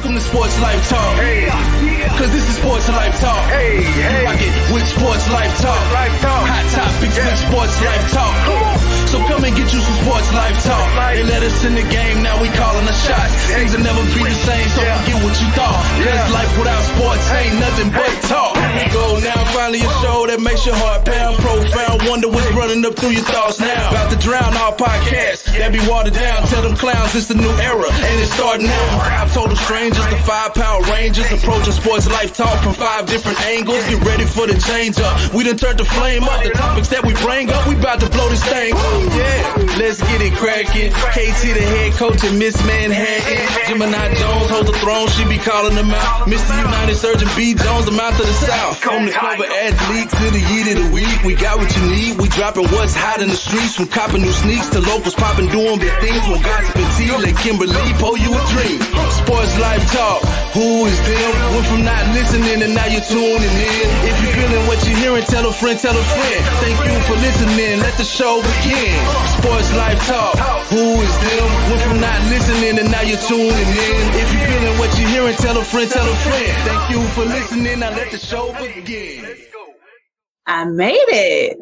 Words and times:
Welcome 0.00 0.16
to 0.16 0.24
Sports 0.24 0.56
Life 0.64 0.88
Talk. 0.88 1.12
Hey, 1.20 1.44
Cause 2.16 2.32
this 2.32 2.48
is 2.48 2.56
Sports 2.56 2.88
Life 2.88 3.20
Talk. 3.20 3.44
Hey, 3.52 3.84
hey. 3.84 4.24
Rock 4.24 4.40
it 4.40 4.72
with 4.72 4.88
Sports 4.88 5.28
Life 5.28 5.52
Talk. 5.60 5.82
Life 5.92 6.16
Talk. 6.24 6.40
Hot 6.48 6.66
topics 6.72 7.16
yeah. 7.20 7.28
with 7.28 7.36
Sports 7.44 7.76
Life 7.84 8.06
Talk. 8.08 8.34
So 9.12 9.20
come 9.28 9.44
and 9.44 9.52
get 9.52 9.68
you 9.68 9.76
some 9.76 9.98
Sports 10.00 10.32
Life 10.32 10.56
Talk. 10.64 10.88
They 11.12 11.20
let 11.28 11.44
us 11.44 11.52
in 11.68 11.76
the 11.76 11.84
game, 11.84 12.24
now 12.24 12.40
we 12.40 12.48
calling 12.48 12.86
the 12.88 12.96
shots. 12.96 13.44
Things 13.52 13.76
will 13.76 13.84
never 13.84 14.00
be 14.16 14.24
the 14.24 14.40
same, 14.40 14.68
so 14.72 14.80
forget 14.80 15.20
what 15.20 15.36
you 15.36 15.48
thought. 15.52 15.84
Cause 16.00 16.32
life 16.32 16.52
without 16.56 16.80
sports 16.96 17.26
ain't 17.36 17.60
nothing 17.60 17.90
but 17.92 18.12
talk. 18.24 18.56
Here 18.56 18.72
we 18.80 18.84
go 18.96 19.04
now, 19.20 19.40
finally 19.52 19.84
a 19.84 19.90
show 20.00 20.19
that 20.30 20.38
makes 20.38 20.62
your 20.64 20.78
heart 20.78 21.02
pound. 21.02 21.34
Profound 21.42 22.06
wonder 22.06 22.30
what's 22.30 22.46
running 22.54 22.86
up 22.86 22.94
through 22.94 23.18
your 23.18 23.26
thoughts 23.26 23.58
now. 23.58 23.90
About 23.90 24.14
to 24.14 24.18
drown 24.22 24.54
our 24.62 24.70
podcast 24.78 25.50
that 25.58 25.74
be 25.74 25.82
watered 25.90 26.14
down. 26.14 26.46
Tell 26.46 26.62
them 26.62 26.78
clowns 26.78 27.18
it's 27.18 27.26
the 27.26 27.34
new 27.34 27.50
era, 27.58 27.90
and 27.90 28.14
it's 28.22 28.30
starting 28.38 28.70
now. 28.70 28.86
I 29.10 29.26
told 29.34 29.50
total 29.50 29.58
strangers, 29.58 30.06
the 30.06 30.18
five 30.22 30.54
power 30.54 30.78
rangers, 30.86 31.26
approaching 31.34 31.74
sports 31.74 32.06
life 32.06 32.30
talk 32.30 32.62
from 32.62 32.74
five 32.78 33.10
different 33.10 33.42
angles. 33.50 33.82
Get 33.90 34.06
ready 34.06 34.24
for 34.24 34.46
the 34.46 34.54
change 34.54 35.02
up. 35.02 35.34
We 35.34 35.42
done 35.42 35.58
turned 35.58 35.82
the 35.82 35.88
flame 35.98 36.22
up. 36.22 36.46
The 36.46 36.54
topics 36.54 36.88
that 36.94 37.02
we 37.02 37.12
bring 37.26 37.50
up, 37.50 37.66
we 37.66 37.74
about 37.74 37.98
to 37.98 38.08
blow 38.14 38.28
this 38.30 38.44
thing. 38.46 38.70
Yeah, 38.70 39.82
let's 39.82 39.98
get 39.98 40.22
it 40.22 40.34
cracking. 40.38 40.94
KT 41.10 41.42
the 41.58 41.64
head 41.74 41.92
coach 41.98 42.22
and 42.22 42.38
Miss 42.38 42.54
Manhattan. 42.62 43.66
Gemini 43.66 44.14
Jones 44.14 44.46
hold 44.46 44.66
the 44.70 44.78
throne, 44.78 45.10
she 45.10 45.26
be 45.26 45.42
calling 45.42 45.74
them 45.74 45.90
out. 45.90 46.30
Mr. 46.30 46.54
United 46.54 46.94
Surgeon 46.94 47.28
B 47.34 47.54
Jones, 47.58 47.86
the 47.90 47.96
mouth 47.98 48.14
of 48.14 48.26
the 48.30 48.38
south. 48.46 48.78
From 48.78 49.06
the 49.06 49.12
cover 49.12 49.48
athletes 49.50 50.19
to 50.20 50.30
the 50.36 50.44
year 50.52 50.76
of 50.76 50.76
the 50.84 50.88
week, 50.92 51.18
we 51.24 51.32
got 51.34 51.56
what 51.56 51.70
you 51.72 51.84
need. 51.88 52.20
We 52.20 52.28
dropping 52.28 52.68
what's 52.68 52.92
hot 52.92 53.24
in 53.24 53.28
the 53.28 53.36
streets, 53.36 53.76
from 53.76 53.88
copping 53.88 54.22
new 54.22 54.32
sneaks 54.32 54.68
to 54.76 54.80
locals 54.80 55.14
popping, 55.16 55.48
doing 55.48 55.80
big 55.80 55.92
things. 56.04 56.20
From 56.28 56.40
gossip 56.44 56.76
and 56.76 56.90
tea, 56.96 57.08
let 57.08 57.36
Kimberly 57.40 57.92
pull 57.96 58.16
you 58.20 58.28
a 58.28 58.42
dream. 58.52 58.80
Sports 59.24 59.54
life 59.56 59.84
talk, 59.92 60.20
who 60.52 60.84
is 60.84 60.98
them? 61.08 61.30
Went 61.56 61.66
from 61.72 61.82
not 61.84 62.04
listening 62.12 62.60
and 62.60 62.74
now 62.76 62.88
you're 62.92 63.04
tuning 63.08 63.54
in. 63.64 63.86
If 64.04 64.16
you're 64.20 64.36
feeling 64.36 64.64
what 64.68 64.78
you're 64.84 65.00
hearing, 65.00 65.24
tell 65.24 65.46
a 65.48 65.52
friend, 65.52 65.78
tell 65.80 65.96
a 65.96 66.04
friend. 66.04 66.40
Thank 66.60 66.78
you 66.84 66.96
for 67.08 67.16
listening. 67.16 67.80
Let 67.80 67.96
the 67.96 68.04
show 68.04 68.44
begin. 68.44 68.96
Sports 69.40 69.70
life 69.72 70.00
talk, 70.04 70.36
who 70.68 70.84
is 71.00 71.14
them? 71.24 71.48
Went 71.72 71.82
from 71.88 72.00
not 72.00 72.20
listening 72.28 72.76
and 72.76 72.88
now 72.92 73.04
you're 73.08 73.24
tuning 73.24 73.72
in. 73.72 74.04
If 74.20 74.28
you're 74.36 74.46
feeling 74.52 74.76
what 74.76 74.90
you're 75.00 75.12
hearing, 75.16 75.36
tell 75.40 75.56
a 75.56 75.64
friend, 75.64 75.88
tell 75.88 76.04
a 76.04 76.16
friend. 76.28 76.52
Thank 76.68 76.84
you 76.92 77.00
for 77.16 77.24
listening. 77.24 77.78
Now 77.80 77.90
let 77.96 78.10
the 78.10 78.18
show 78.18 78.52
begin. 78.60 79.49
I 80.50 80.64
made 80.64 80.96
it. 80.96 81.58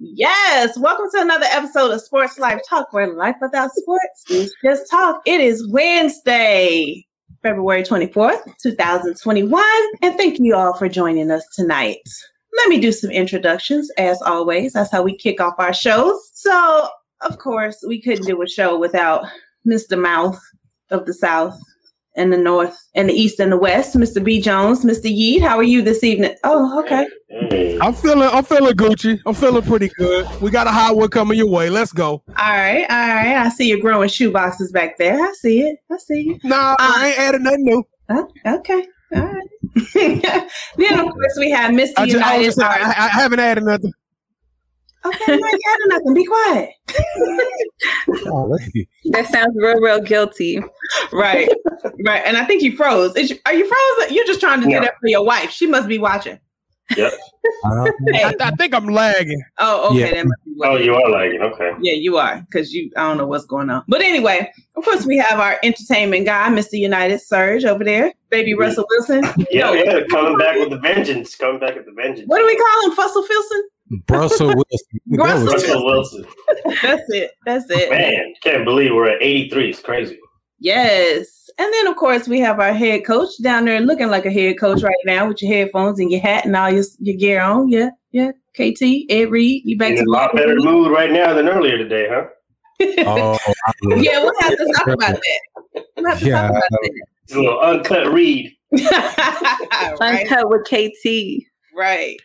Yes. 0.00 0.76
Welcome 0.76 1.06
to 1.14 1.20
another 1.20 1.46
episode 1.52 1.92
of 1.92 2.00
Sports 2.00 2.40
Life 2.40 2.60
Talk, 2.68 2.92
where 2.92 3.14
life 3.14 3.36
without 3.40 3.70
sports 3.72 4.24
is 4.28 4.52
just 4.64 4.90
talk. 4.90 5.22
It 5.26 5.40
is 5.40 5.70
Wednesday, 5.70 7.06
February 7.44 7.84
24th, 7.84 8.42
2021. 8.60 9.62
And 10.02 10.16
thank 10.16 10.40
you 10.40 10.56
all 10.56 10.74
for 10.74 10.88
joining 10.88 11.30
us 11.30 11.46
tonight. 11.54 12.02
Let 12.56 12.68
me 12.68 12.80
do 12.80 12.90
some 12.90 13.12
introductions 13.12 13.88
as 13.96 14.20
always. 14.22 14.72
That's 14.72 14.90
how 14.90 15.04
we 15.04 15.16
kick 15.16 15.40
off 15.40 15.54
our 15.58 15.72
shows. 15.72 16.18
So, 16.34 16.88
of 17.20 17.38
course, 17.38 17.76
we 17.86 18.02
couldn't 18.02 18.26
do 18.26 18.42
a 18.42 18.48
show 18.48 18.76
without 18.76 19.24
Mr. 19.64 19.96
Mouth 19.96 20.40
of 20.90 21.06
the 21.06 21.14
South, 21.14 21.56
and 22.16 22.32
the 22.32 22.36
north 22.36 22.76
and 22.94 23.08
the 23.08 23.12
east 23.12 23.40
and 23.40 23.52
the 23.52 23.56
west. 23.56 23.94
Mr. 23.96 24.22
B 24.22 24.40
Jones, 24.40 24.84
Mr. 24.84 25.04
Yeet, 25.04 25.40
how 25.40 25.56
are 25.56 25.62
you 25.62 25.82
this 25.82 26.02
evening? 26.04 26.34
Oh, 26.44 26.80
okay. 26.80 27.06
I'm 27.80 27.94
feeling 27.94 28.28
I'm 28.32 28.44
feeling 28.44 28.74
Gucci. 28.74 29.20
I'm 29.26 29.34
feeling 29.34 29.62
pretty 29.62 29.88
good. 29.96 30.28
We 30.40 30.50
got 30.50 30.66
a 30.66 30.70
hot 30.70 30.96
one 30.96 31.08
coming 31.08 31.38
your 31.38 31.48
way. 31.48 31.70
Let's 31.70 31.92
go. 31.92 32.22
All 32.28 32.34
right, 32.36 32.86
all 32.90 33.08
right. 33.08 33.36
I 33.36 33.48
see 33.48 33.68
you 33.68 33.80
growing 33.80 34.08
shoe 34.08 34.30
boxes 34.30 34.72
back 34.72 34.98
there. 34.98 35.20
I 35.20 35.32
see 35.32 35.62
it. 35.62 35.78
I 35.90 35.96
see 35.98 36.20
you. 36.22 36.38
No, 36.44 36.56
nah, 36.56 36.72
uh, 36.72 36.76
I 36.78 37.08
ain't 37.08 37.18
adding 37.18 37.42
nothing 37.44 37.64
new. 37.64 37.84
Uh, 38.08 38.24
okay. 38.56 38.86
All 39.14 39.22
right. 39.22 39.46
then 40.76 40.98
of 40.98 41.12
course 41.12 41.36
we 41.38 41.50
have 41.50 41.70
Mr. 41.70 41.92
I, 41.96 42.06
just, 42.06 42.58
United. 42.58 42.60
I, 42.60 42.90
I, 42.90 43.04
I 43.04 43.08
haven't 43.08 43.40
added 43.40 43.64
nothing. 43.64 43.92
Okay, 45.04 45.32
I'm 45.32 45.40
not 45.40 45.54
adding 45.54 45.88
nothing. 45.88 46.14
Be 46.14 46.24
quiet. 46.26 46.70
that 49.12 49.28
sounds 49.30 49.56
real, 49.56 49.80
real 49.80 50.00
guilty. 50.00 50.62
Right, 51.12 51.48
right. 52.04 52.22
And 52.24 52.36
I 52.36 52.44
think 52.44 52.62
you 52.62 52.76
froze. 52.76 53.16
You, 53.16 53.36
are 53.46 53.54
you 53.54 53.66
frozen? 53.66 54.14
You're 54.14 54.26
just 54.26 54.40
trying 54.40 54.60
to 54.60 54.68
yeah. 54.68 54.80
do 54.80 54.86
that 54.86 54.94
for 55.00 55.08
your 55.08 55.24
wife. 55.24 55.50
She 55.50 55.66
must 55.66 55.88
be 55.88 55.98
watching. 55.98 56.38
Yep. 56.96 57.12
Uh, 57.64 57.84
I, 58.14 58.34
I, 58.40 58.50
think 58.56 58.74
I'm 58.74 58.86
lagging. 58.86 59.42
Oh, 59.58 59.90
okay. 59.90 60.16
Yeah. 60.16 60.24
oh, 60.64 60.76
you 60.76 60.94
are 60.94 61.08
lagging. 61.08 61.40
Okay. 61.40 61.72
Yeah, 61.80 61.92
you 61.92 62.16
are 62.16 62.44
because 62.50 62.72
you. 62.72 62.90
I 62.96 63.02
don't 63.02 63.16
know 63.16 63.26
what's 63.26 63.46
going 63.46 63.70
on. 63.70 63.84
But 63.86 64.02
anyway, 64.02 64.50
of 64.76 64.84
course, 64.84 65.06
we 65.06 65.16
have 65.18 65.38
our 65.38 65.58
entertainment 65.62 66.26
guy, 66.26 66.48
Mr. 66.48 66.72
United 66.74 67.20
Surge, 67.20 67.64
over 67.64 67.84
there. 67.84 68.12
Baby 68.28 68.54
Russell 68.54 68.86
Wilson. 68.90 69.22
Yeah, 69.50 69.72
yeah, 69.72 70.00
coming 70.10 70.36
back 70.38 70.56
with 70.56 70.70
the 70.70 70.78
vengeance. 70.78 71.34
Coming 71.36 71.60
back 71.60 71.76
with 71.76 71.86
the 71.86 71.92
vengeance. 71.92 72.26
What 72.26 72.38
do 72.38 72.46
we 72.46 72.56
call 72.56 72.90
him? 72.90 72.96
Fussell 72.96 73.26
Filson. 73.26 73.62
Russell 74.08 74.48
Wilson. 74.54 75.00
Russell, 75.08 75.46
Russell 75.46 75.84
Wilson. 75.84 76.24
That's 76.82 77.02
it. 77.08 77.32
That's 77.44 77.70
it. 77.70 77.90
Man, 77.90 78.34
can't 78.42 78.64
believe 78.64 78.94
we're 78.94 79.08
at 79.08 79.22
83. 79.22 79.70
It's 79.70 79.80
crazy. 79.80 80.18
Yes. 80.60 81.50
And 81.58 81.72
then, 81.72 81.86
of 81.86 81.96
course, 81.96 82.28
we 82.28 82.38
have 82.40 82.60
our 82.60 82.72
head 82.72 83.04
coach 83.04 83.30
down 83.42 83.64
there 83.64 83.80
looking 83.80 84.08
like 84.08 84.26
a 84.26 84.30
head 84.30 84.58
coach 84.58 84.82
right 84.82 84.94
now 85.04 85.28
with 85.28 85.42
your 85.42 85.52
headphones 85.52 85.98
and 85.98 86.10
your 86.10 86.20
hat 86.20 86.44
and 86.44 86.54
all 86.54 86.70
your, 86.70 86.84
your 86.98 87.16
gear 87.16 87.40
on. 87.40 87.68
Yeah. 87.68 87.90
Yeah. 88.12 88.32
KT, 88.54 88.82
Ed 89.08 89.30
Reed, 89.30 89.62
you 89.64 89.78
back 89.78 89.96
in 89.96 90.06
a 90.06 90.10
lot 90.10 90.34
better 90.34 90.56
mood 90.56 90.90
right 90.90 91.12
now 91.12 91.32
than 91.32 91.48
earlier 91.48 91.78
today, 91.78 92.08
huh? 92.10 92.26
oh, 93.06 93.38
yeah, 93.96 94.22
we'll 94.22 94.32
have 94.40 94.56
to 94.56 94.72
talk 94.76 94.88
about 94.88 95.14
that. 95.14 95.84
We'll 95.96 96.10
have 96.10 96.18
to 96.18 96.26
yeah. 96.26 96.42
talk 96.42 96.50
about 96.50 96.62
that. 96.70 97.06
It's 97.24 97.34
a 97.34 97.40
little 97.40 97.60
uncut 97.60 98.12
read. 98.12 98.52
right. 98.72 100.00
Uncut 100.00 100.48
with 100.48 100.64
KT. 100.64 101.44
Right. 101.76 102.16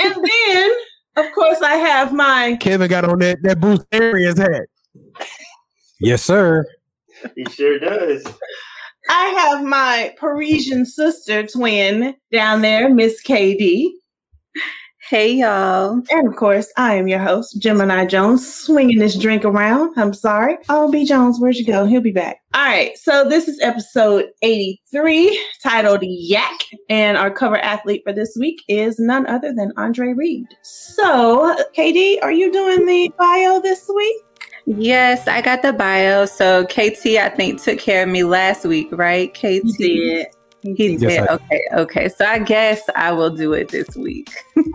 And 0.00 0.14
then 0.14 0.72
of 1.16 1.32
course, 1.34 1.60
I 1.60 1.74
have 1.74 2.12
mine. 2.12 2.58
Kevin 2.58 2.88
got 2.88 3.04
on 3.04 3.18
that 3.20 3.38
that 3.42 3.60
Bruce 3.60 3.84
Arians 3.92 4.38
hat. 4.38 4.62
Yes, 6.00 6.22
sir. 6.22 6.64
He 7.36 7.44
sure 7.50 7.78
does. 7.78 8.26
I 9.08 9.24
have 9.26 9.64
my 9.64 10.14
Parisian 10.18 10.86
sister 10.86 11.46
twin 11.46 12.14
down 12.30 12.62
there, 12.62 12.88
Miss 12.88 13.22
KD. 13.22 13.88
Hey, 15.12 15.34
y'all. 15.34 16.00
And 16.10 16.26
of 16.26 16.36
course, 16.36 16.72
I 16.78 16.94
am 16.94 17.06
your 17.06 17.18
host, 17.18 17.60
Gemini 17.60 18.06
Jones, 18.06 18.50
swinging 18.50 18.98
this 18.98 19.14
drink 19.14 19.44
around. 19.44 19.92
I'm 19.98 20.14
sorry. 20.14 20.56
Oh, 20.70 20.90
B. 20.90 21.04
Jones, 21.04 21.38
where'd 21.38 21.56
you 21.56 21.66
go? 21.66 21.84
He'll 21.84 22.00
be 22.00 22.12
back. 22.12 22.40
All 22.54 22.64
right. 22.64 22.96
So, 22.96 23.28
this 23.28 23.46
is 23.46 23.60
episode 23.60 24.30
83 24.40 25.38
titled 25.62 26.00
Yak. 26.00 26.58
And 26.88 27.18
our 27.18 27.30
cover 27.30 27.58
athlete 27.58 28.00
for 28.06 28.14
this 28.14 28.34
week 28.40 28.62
is 28.68 28.98
none 28.98 29.26
other 29.26 29.52
than 29.52 29.74
Andre 29.76 30.14
Reed. 30.14 30.46
So, 30.62 31.62
KD, 31.76 32.16
are 32.22 32.32
you 32.32 32.50
doing 32.50 32.86
the 32.86 33.12
bio 33.18 33.60
this 33.60 33.90
week? 33.94 34.16
Yes, 34.64 35.28
I 35.28 35.42
got 35.42 35.60
the 35.60 35.74
bio. 35.74 36.24
So, 36.24 36.64
KT, 36.64 37.18
I 37.18 37.28
think, 37.28 37.60
took 37.60 37.78
care 37.78 38.04
of 38.04 38.08
me 38.08 38.24
last 38.24 38.64
week, 38.64 38.88
right? 38.92 39.30
KT? 39.34 39.42
He 39.42 39.60
did. 39.76 40.26
He 40.62 40.96
did. 40.96 41.28
okay. 41.28 41.60
Okay. 41.74 42.08
So, 42.08 42.24
I 42.24 42.38
guess 42.38 42.88
I 42.96 43.12
will 43.12 43.28
do 43.28 43.52
it 43.52 43.68
this 43.68 43.94
week. 43.94 44.30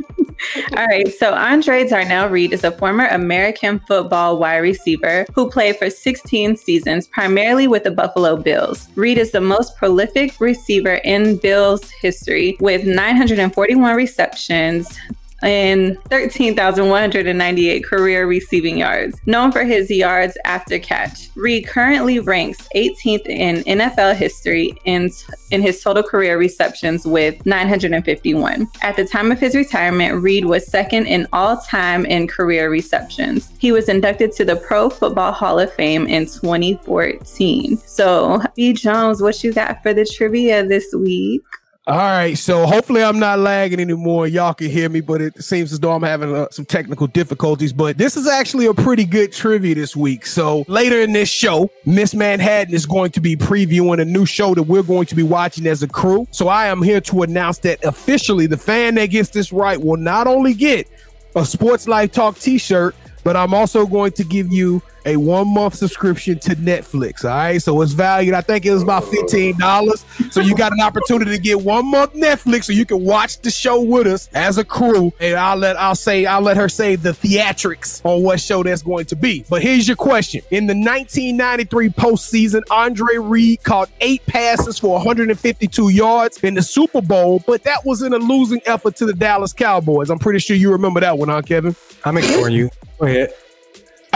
All 0.75 0.85
right. 0.85 1.07
So 1.07 1.33
Andre 1.33 1.87
Darnell 1.87 2.29
Reed 2.29 2.53
is 2.53 2.63
a 2.63 2.71
former 2.71 3.07
American 3.07 3.79
football 3.79 4.37
wide 4.37 4.57
receiver 4.57 5.25
who 5.33 5.49
played 5.49 5.77
for 5.77 5.89
16 5.89 6.57
seasons, 6.57 7.07
primarily 7.07 7.67
with 7.67 7.83
the 7.83 7.91
Buffalo 7.91 8.37
Bills. 8.37 8.87
Reed 8.95 9.17
is 9.17 9.31
the 9.31 9.41
most 9.41 9.75
prolific 9.77 10.39
receiver 10.39 10.95
in 11.03 11.37
Bills 11.37 11.89
history 11.89 12.57
with 12.59 12.85
941 12.85 13.95
receptions, 13.95 14.97
and 15.41 15.97
13,198 16.05 17.83
career 17.83 18.27
receiving 18.27 18.77
yards. 18.77 19.19
Known 19.25 19.51
for 19.51 19.63
his 19.63 19.89
yards 19.89 20.37
after 20.45 20.79
catch, 20.79 21.29
Reed 21.35 21.67
currently 21.67 22.19
ranks 22.19 22.67
18th 22.75 23.27
in 23.27 23.57
NFL 23.63 24.15
history 24.15 24.77
in, 24.85 25.09
in 25.51 25.61
his 25.61 25.81
total 25.81 26.03
career 26.03 26.37
receptions 26.37 27.05
with 27.05 27.45
951. 27.45 28.67
At 28.81 28.95
the 28.95 29.05
time 29.05 29.31
of 29.31 29.39
his 29.39 29.55
retirement, 29.55 30.21
Reed 30.21 30.45
was 30.45 30.65
second 30.65 31.07
in 31.07 31.27
all 31.33 31.57
time 31.57 32.05
in 32.05 32.27
career 32.27 32.69
receptions. 32.69 33.51
He 33.59 33.71
was 33.71 33.89
inducted 33.89 34.31
to 34.33 34.45
the 34.45 34.55
Pro 34.55 34.89
Football 34.89 35.31
Hall 35.31 35.59
of 35.59 35.71
Fame 35.73 36.07
in 36.07 36.25
2014. 36.25 37.77
So, 37.85 38.41
B. 38.55 38.73
Jones, 38.73 39.21
what 39.21 39.43
you 39.43 39.53
got 39.53 39.81
for 39.83 39.93
the 39.93 40.05
trivia 40.05 40.65
this 40.65 40.93
week? 40.93 41.43
All 41.87 41.95
right, 41.95 42.37
so 42.37 42.65
hopefully 42.65 43.01
I'm 43.01 43.17
not 43.17 43.39
lagging 43.39 43.79
anymore. 43.79 44.27
Y'all 44.27 44.53
can 44.53 44.69
hear 44.69 44.89
me, 44.89 44.99
but 44.99 45.21
it 45.21 45.41
seems 45.41 45.71
as 45.71 45.79
though 45.79 45.93
I'm 45.93 46.03
having 46.03 46.35
uh, 46.35 46.47
some 46.51 46.65
technical 46.65 47.07
difficulties. 47.07 47.71
But 47.71 47.97
this 47.97 48.17
is 48.17 48.27
actually 48.27 48.65
a 48.65 48.73
pretty 48.73 49.05
good 49.05 49.31
trivia 49.31 49.73
this 49.73 49.95
week. 49.95 50.25
So 50.25 50.65
later 50.67 50.99
in 50.99 51.13
this 51.13 51.29
show, 51.29 51.71
Miss 51.85 52.13
Manhattan 52.13 52.73
is 52.73 52.85
going 52.85 53.11
to 53.11 53.21
be 53.21 53.37
previewing 53.37 54.01
a 54.01 54.05
new 54.05 54.25
show 54.25 54.53
that 54.53 54.63
we're 54.63 54.83
going 54.83 55.05
to 55.05 55.15
be 55.15 55.23
watching 55.23 55.65
as 55.65 55.81
a 55.81 55.87
crew. 55.87 56.27
So 56.31 56.49
I 56.49 56.65
am 56.65 56.81
here 56.81 56.99
to 56.99 57.21
announce 57.21 57.59
that 57.59 57.81
officially, 57.85 58.47
the 58.47 58.57
fan 58.57 58.95
that 58.95 59.05
gets 59.05 59.29
this 59.29 59.53
right 59.53 59.81
will 59.81 59.95
not 59.95 60.27
only 60.27 60.53
get 60.55 60.89
a 61.37 61.45
Sports 61.45 61.87
Life 61.87 62.11
Talk 62.11 62.37
T-shirt, 62.37 62.95
but 63.23 63.37
I'm 63.37 63.53
also 63.53 63.85
going 63.85 64.11
to 64.11 64.25
give 64.25 64.51
you 64.51 64.81
a 65.07 65.15
one 65.17 65.51
month 65.53 65.75
subscription 65.75 66.37
to 66.39 66.55
Netflix. 66.55 67.23
All 67.23 67.31
right. 67.31 67.61
So 67.61 67.81
it's 67.81 67.93
valued, 67.93 68.33
I 68.33 68.41
think 68.41 68.65
it 68.65 68.71
was 68.71 68.83
about 68.83 69.03
$15. 69.03 70.31
So 70.31 70.41
you 70.41 70.55
got 70.55 70.73
an 70.73 70.81
opportunity 70.81 71.31
to 71.31 71.41
get 71.41 71.61
one 71.61 71.89
month 71.89 72.13
Netflix 72.13 72.65
so 72.65 72.73
you 72.73 72.85
can 72.85 73.03
watch 73.03 73.39
the 73.39 73.49
show 73.49 73.81
with 73.81 74.05
us 74.05 74.29
as 74.33 74.57
a 74.57 74.65
crew. 74.65 75.11
And 75.19 75.35
I'll 75.35 75.55
let 75.55 75.77
I'll 75.77 75.95
say 75.95 76.25
I'll 76.25 76.41
let 76.41 76.57
her 76.57 76.69
say 76.69 76.95
the 76.95 77.11
theatrics 77.11 78.05
on 78.05 78.21
what 78.21 78.39
show 78.39 78.61
that's 78.63 78.81
going 78.81 79.05
to 79.05 79.15
be. 79.15 79.45
But 79.49 79.61
here's 79.61 79.87
your 79.87 79.97
question. 79.97 80.41
In 80.51 80.67
the 80.67 80.75
1993 80.75 81.89
postseason, 81.89 82.61
Andre 82.69 83.17
Reed 83.17 83.63
caught 83.63 83.89
eight 84.01 84.25
passes 84.25 84.77
for 84.77 84.93
152 84.95 85.89
yards 85.89 86.43
in 86.43 86.53
the 86.53 86.61
Super 86.61 87.01
Bowl, 87.01 87.41
but 87.47 87.63
that 87.63 87.85
was 87.85 88.01
in 88.01 88.13
a 88.13 88.17
losing 88.17 88.61
effort 88.65 88.97
to 88.97 89.05
the 89.05 89.13
Dallas 89.13 89.53
Cowboys. 89.53 90.09
I'm 90.09 90.19
pretty 90.19 90.39
sure 90.39 90.55
you 90.55 90.71
remember 90.71 90.99
that 90.99 91.17
one, 91.17 91.29
huh, 91.29 91.41
Kevin? 91.41 91.75
I'm 92.03 92.17
ignoring 92.17 92.53
you. 92.53 92.69
Go 92.99 93.05
ahead. 93.05 93.33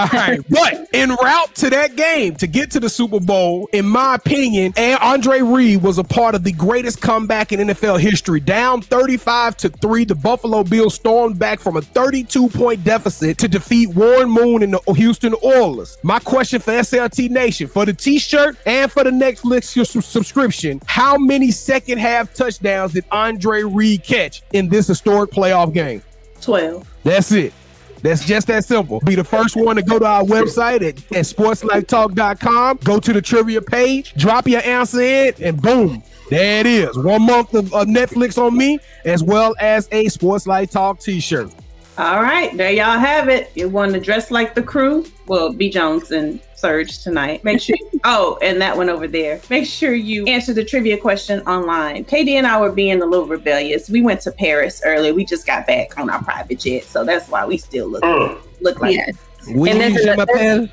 All 0.01 0.19
right, 0.19 0.39
but 0.50 0.88
en 0.94 1.09
route 1.09 1.56
to 1.56 1.69
that 1.69 1.95
game 1.95 2.36
to 2.36 2.48
get 2.48 2.71
to 2.71 2.80
the 2.80 2.89
Super 2.89 3.19
Bowl, 3.19 3.69
in 3.74 3.86
my 3.86 4.15
opinion, 4.15 4.74
and 4.77 5.00
Andre 5.01 5.42
Reed 5.42 5.81
was 5.81 5.98
a 5.98 6.03
part 6.03 6.36
of 6.36 6.44
the 6.44 6.51
greatest 6.51 7.01
comeback 7.01 7.51
in 7.51 7.59
NFL 7.59 8.00
history. 8.00 8.39
Down 8.39 8.81
35 8.81 9.57
to 9.57 9.69
3, 9.69 10.06
the 10.06 10.15
Buffalo 10.15 10.63
Bills 10.63 10.95
stormed 10.95 11.39
back 11.39 11.59
from 11.59 11.77
a 11.77 11.81
32 11.81 12.50
point 12.50 12.83
deficit 12.83 13.38
to 13.39 13.48
defeat 13.48 13.89
Warren 13.89 14.30
Moon 14.30 14.63
and 14.63 14.74
the 14.74 14.94
Houston 14.94 15.36
Oilers. 15.44 15.98
My 16.03 16.19
question 16.19 16.59
for 16.59 16.71
SLT 16.71 17.30
Nation 17.30 17.68
for 17.68 17.86
the 17.86 17.94
t 17.94 18.19
shirt 18.19 18.57
and 18.65 18.92
for 18.92 19.03
the 19.03 19.12
Netflix 19.12 19.71
subscription 20.03 20.81
how 20.86 21.18
many 21.18 21.51
second 21.51 22.00
half 22.00 22.33
touchdowns 22.33 22.94
did 22.94 23.06
Andre 23.12 23.63
Reed 23.63 24.03
catch 24.03 24.42
in 24.53 24.69
this 24.69 24.88
historic 24.88 25.31
playoff 25.31 25.74
game? 25.74 26.01
12. 26.42 26.88
That's 27.03 27.31
it. 27.31 27.53
That's 28.01 28.25
just 28.25 28.48
that 28.48 28.65
simple. 28.65 29.00
Be 29.01 29.15
the 29.15 29.24
first 29.24 29.56
one 29.56 29.75
to 29.75 29.81
go 29.81 30.00
to 30.00 30.06
our 30.06 30.24
website 30.24 30.81
at, 30.81 30.98
at 31.15 31.25
sportslifetalk.com. 31.25 32.80
Go 32.83 33.00
to 33.00 33.13
the 33.13 33.21
trivia 33.21 33.62
page, 33.62 34.13
drop 34.15 34.48
your 34.48 34.62
answer 34.63 35.01
in, 35.01 35.33
and 35.39 35.62
boom, 35.62 36.03
there 36.30 36.62
it 36.62 36.65
is. 36.65 36.98
One 36.98 37.25
month 37.25 37.53
of, 37.53 37.74
of 37.74 37.88
Netflix 37.88 38.38
on 38.38 38.57
me, 38.57 38.80
as 39.06 39.24
well 39.24 39.53
as 39.59 39.88
a 39.92 40.07
Sports 40.07 40.48
Life 40.48 40.71
Talk 40.71 41.00
t 41.00 41.19
shirt. 41.19 41.51
All 41.98 42.22
right, 42.22 42.56
there 42.58 42.72
y'all 42.72 42.98
have 42.98 43.28
it. 43.30 43.52
You 43.54 43.68
want 43.70 43.94
to 43.94 44.00
dress 44.00 44.32
like 44.32 44.56
the 44.56 44.64
crew? 44.64 45.06
Well, 45.28 45.52
B. 45.54 45.70
Jones 45.70 46.12
and 46.12 46.40
Serge 46.56 47.04
tonight. 47.04 47.44
Make 47.44 47.60
sure. 47.62 47.76
oh, 48.06 48.38
and 48.42 48.62
that 48.62 48.76
one 48.76 48.90
over 48.90 49.08
there. 49.08 49.42
Make 49.50 49.66
sure 49.68 49.94
you 49.94 50.26
answer 50.26 50.54
the 50.54 50.64
trivia 50.64 50.98
question 50.98 51.42
online. 51.42 52.06
KD 52.06 52.30
and 52.32 52.48
I 52.48 52.60
were 52.62 52.72
being 52.72 53.02
a 53.02 53.06
little 53.06 53.28
rebellious. 53.28 53.90
We 53.90 54.02
went 54.02 54.22
to 54.22 54.32
Paris 54.32 54.82
earlier. 54.86 55.14
We 55.14 55.26
just 55.26 55.46
got 55.46 55.68
back 55.68 55.98
on 56.00 56.10
our 56.10 56.24
private 56.24 56.60
jet, 56.60 56.86
so 56.86 57.04
that's 57.04 57.28
why 57.30 57.46
we 57.46 57.58
still 57.58 57.90
look 57.90 58.04
Mm. 58.04 58.38
look 58.62 58.80
like. 58.80 58.96
Yes. 58.96 59.16
We 59.54 59.70
And 59.72 59.80
use 59.80 59.94
there's 59.94 60.06
another- 60.06 60.34
pen. 60.34 60.72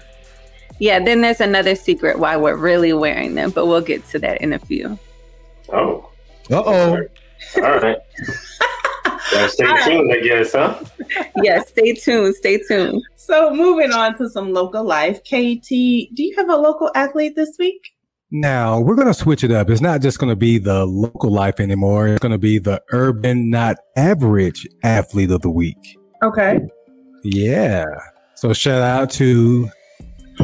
Yeah, 0.78 1.00
then 1.00 1.20
there's 1.20 1.40
another 1.40 1.74
secret 1.74 2.18
why 2.20 2.36
we're 2.36 2.54
really 2.56 2.92
wearing 2.92 3.34
them, 3.34 3.50
but 3.50 3.66
we'll 3.66 3.80
get 3.80 4.08
to 4.10 4.18
that 4.20 4.40
in 4.40 4.52
a 4.52 4.58
few. 4.60 4.96
Oh, 5.72 6.08
Uh 6.50 6.62
oh. 6.64 7.02
all 7.56 7.62
right. 7.62 7.96
Gotta 9.30 9.48
stay 9.48 9.66
tuned, 9.84 10.12
I 10.12 10.20
guess, 10.20 10.52
huh? 10.52 10.82
yes, 11.42 11.68
stay 11.68 11.92
tuned. 11.92 12.34
Stay 12.34 12.58
tuned. 12.58 13.02
So 13.16 13.54
moving 13.54 13.92
on 13.92 14.16
to 14.18 14.28
some 14.28 14.52
local 14.52 14.84
life. 14.84 15.22
KT, 15.22 15.68
do 15.68 16.22
you 16.22 16.34
have 16.36 16.48
a 16.48 16.56
local 16.56 16.90
athlete 16.94 17.36
this 17.36 17.56
week? 17.58 17.94
Now 18.30 18.80
we're 18.80 18.94
going 18.94 19.06
to 19.06 19.14
switch 19.14 19.42
it 19.42 19.50
up. 19.50 19.70
It's 19.70 19.80
not 19.80 20.02
just 20.02 20.18
going 20.18 20.28
to 20.30 20.36
be 20.36 20.58
the 20.58 20.84
local 20.84 21.30
life 21.30 21.60
anymore. 21.60 22.08
It's 22.08 22.20
going 22.20 22.32
to 22.32 22.38
be 22.38 22.58
the 22.58 22.82
urban, 22.92 23.48
not 23.48 23.76
average 23.96 24.66
athlete 24.82 25.30
of 25.30 25.40
the 25.40 25.50
week. 25.50 25.98
Okay. 26.22 26.60
Yeah. 27.22 27.86
So 28.34 28.52
shout 28.52 28.82
out 28.82 29.10
to 29.12 29.70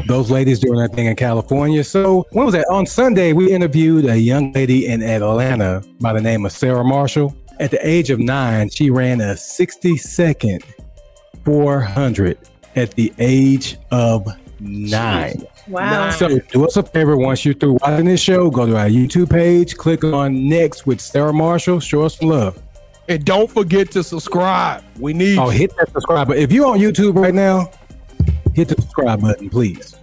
those 0.07 0.31
ladies 0.31 0.59
doing 0.61 0.79
that 0.79 0.93
thing 0.95 1.07
in 1.07 1.17
California. 1.17 1.85
So 1.85 2.27
when 2.33 2.47
was 2.47 2.55
that? 2.55 2.67
On 2.71 2.87
Sunday, 2.87 3.33
we 3.33 3.53
interviewed 3.53 4.07
a 4.07 4.19
young 4.19 4.53
lady 4.53 4.87
in 4.87 5.03
Atlanta 5.03 5.83
by 6.01 6.13
the 6.13 6.21
name 6.21 6.45
of 6.47 6.53
Sarah 6.53 6.85
Marshall. 6.85 7.37
At 7.61 7.71
the 7.71 7.87
age 7.87 8.11
of 8.11 8.19
nine, 8.19 8.69
she 8.69 8.91
ran 8.91 9.21
a 9.21 9.37
60 9.37 9.97
second 9.97 10.65
400 11.45 12.39
at 12.77 12.91
the 12.93 13.13
age 13.19 13.79
of 13.91 14.27
nine. 14.61 15.47
Wow. 15.69 16.11
So 16.11 16.39
do 16.39 16.65
us 16.65 16.77
a 16.77 16.83
favor 16.83 17.17
once 17.17 17.45
you're 17.45 17.55
through 17.55 17.79
watching 17.81 18.07
this 18.07 18.21
show, 18.21 18.51
go 18.51 18.67
to 18.67 18.77
our 18.77 18.89
YouTube 18.89 19.31
page, 19.31 19.77
click 19.77 20.05
on 20.05 20.49
next 20.49 20.87
with 20.87 21.01
Sarah 21.01 21.33
Marshall, 21.33 21.81
show 21.81 22.03
us 22.03 22.19
some 22.19 22.29
love. 22.29 22.61
And 23.09 23.25
don't 23.25 23.51
forget 23.51 23.91
to 23.93 24.03
subscribe. 24.03 24.83
We 24.99 25.13
need 25.13 25.39
Oh, 25.39 25.49
hit 25.49 25.75
that 25.77 25.93
subscribe 25.93 26.29
button. 26.29 26.43
If 26.43 26.53
you're 26.53 26.67
on 26.67 26.79
YouTube 26.79 27.17
right 27.17 27.35
now, 27.35 27.71
hit 28.55 28.69
the 28.69 28.81
subscribe 28.81 29.21
button, 29.21 29.51
please. 29.51 29.97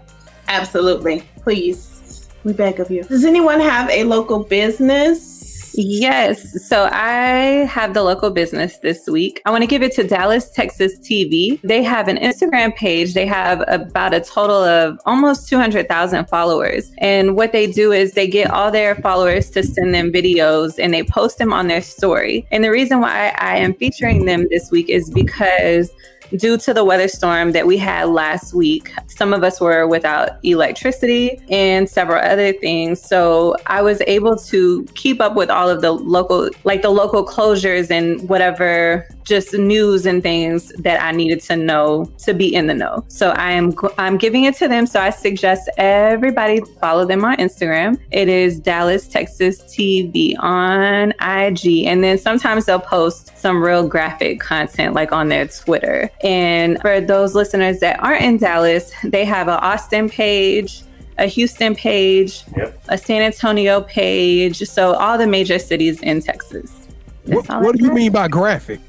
Absolutely. 0.48 1.24
Please. 1.42 2.30
We 2.44 2.54
beg 2.54 2.80
of 2.80 2.90
you. 2.90 3.04
Does 3.04 3.26
anyone 3.26 3.60
have 3.60 3.90
a 3.90 4.04
local 4.04 4.44
business? 4.44 5.41
Yes. 5.74 6.68
So 6.68 6.90
I 6.92 7.66
have 7.70 7.94
the 7.94 8.04
local 8.04 8.30
business 8.30 8.78
this 8.80 9.08
week. 9.08 9.42
I 9.46 9.52
want 9.52 9.62
to 9.64 9.68
give 9.68 9.82
it 9.82 9.94
to 9.94 10.04
Dallas, 10.04 10.50
Texas 10.50 11.00
TV. 11.00 11.60
They 11.62 11.84
have 11.84 12.08
an 12.08 12.18
Instagram 12.18 12.76
page. 12.76 13.14
They 13.14 13.26
have 13.26 13.64
about 13.68 14.14
a 14.14 14.22
total 14.22 14.64
of 14.64 15.00
almost 15.06 15.48
200,000 15.50 16.28
followers. 16.28 16.92
And 16.98 17.36
what 17.36 17.52
they 17.52 17.72
do 17.72 17.92
is 17.92 18.14
they 18.14 18.28
get 18.28 18.50
all 18.52 18.72
their 18.72 18.96
followers 18.96 19.50
to 19.52 19.64
send 19.64 19.94
them 19.94 20.12
videos 20.12 20.78
and 20.78 20.94
they 20.94 21.04
post 21.04 21.38
them 21.38 21.54
on 21.54 21.68
their 21.68 21.82
story. 21.82 22.46
And 22.52 22.64
the 22.64 22.72
reason 22.72 23.02
why 23.02 23.36
I 23.38 23.58
am 23.58 23.74
featuring 23.74 24.26
them 24.26 24.48
this 24.50 24.72
week 24.72 24.90
is 24.90 25.10
because 25.10 25.92
due 26.38 26.58
to 26.58 26.74
the 26.74 26.84
weather 26.84 27.08
storm 27.08 27.52
that 27.52 27.68
we 27.68 27.78
had 27.78 28.10
last 28.10 28.54
week, 28.54 28.94
some 29.08 29.34
of 29.34 29.44
us 29.44 29.60
were 29.60 29.88
without 29.88 30.44
electricity 30.44 31.42
and 31.50 31.90
several 31.90 32.24
other 32.24 32.54
things. 32.54 33.02
So 33.02 33.56
I 33.68 33.82
was 33.82 34.02
able 34.08 34.36
to 34.38 34.86
keep 34.96 35.22
up 35.22 35.36
with 35.36 35.50
all 35.50 35.70
of 35.70 35.82
the 35.82 35.92
local, 35.92 36.50
like 36.64 36.82
the 36.82 36.90
local 36.90 37.26
closures 37.26 37.92
and 37.92 38.28
whatever 38.30 39.08
just 39.24 39.54
news 39.54 40.06
and 40.06 40.22
things 40.22 40.70
that 40.80 41.02
I 41.02 41.12
needed 41.12 41.42
to 41.44 41.56
know 41.56 42.06
to 42.20 42.34
be 42.34 42.54
in 42.54 42.68
the 42.68 42.74
know. 42.74 43.06
So 43.08 43.30
I 43.32 43.52
am 43.52 43.74
I'm 43.98 44.18
giving 44.18 44.44
it 44.46 44.56
to 44.58 44.68
them. 44.68 44.86
So 44.86 45.00
I 45.00 45.10
suggest 45.10 45.70
everybody 45.78 46.62
follow 46.80 47.06
them 47.06 47.24
on 47.24 47.38
Instagram. 47.38 48.00
It 48.12 48.28
is 48.28 48.60
Dallas 48.60 49.08
Texas 49.08 49.62
TV 49.64 50.36
on 50.40 51.12
IG, 51.22 51.86
and 51.86 52.04
then 52.04 52.18
sometimes 52.18 52.66
they'll 52.66 52.80
post 52.80 53.38
some 53.38 53.64
real 53.64 53.88
graphic 53.88 54.40
content 54.40 54.94
like 54.94 55.12
on 55.12 55.30
their 55.30 55.48
Twitter. 55.48 56.10
And 56.24 56.80
for 56.82 57.02
those 57.02 57.34
listeners 57.36 57.80
that 57.80 58.02
aren't 58.02 58.22
in 58.24 58.38
Dallas, 58.38 58.92
they 59.04 59.26
have 59.26 59.48
an 59.48 59.56
Austin 59.56 60.10
page. 60.10 60.84
A 61.18 61.26
Houston 61.28 61.76
page, 61.76 62.44
Yep. 62.58 62.82
a 62.88 62.98
San 62.98 63.22
Antonio 63.22 63.82
page, 63.82 64.58
so 64.68 64.94
all 64.94 65.20
the 65.20 65.28
major 65.28 65.60
cities 65.60 66.02
in 66.02 66.20
Texas. 66.20 66.88
That's 67.26 67.48
What, 67.48 67.62
what 67.62 67.76
do 67.78 67.86
you 67.86 67.92
mean 67.94 68.12
by 68.12 68.28
graphic? 68.28 68.80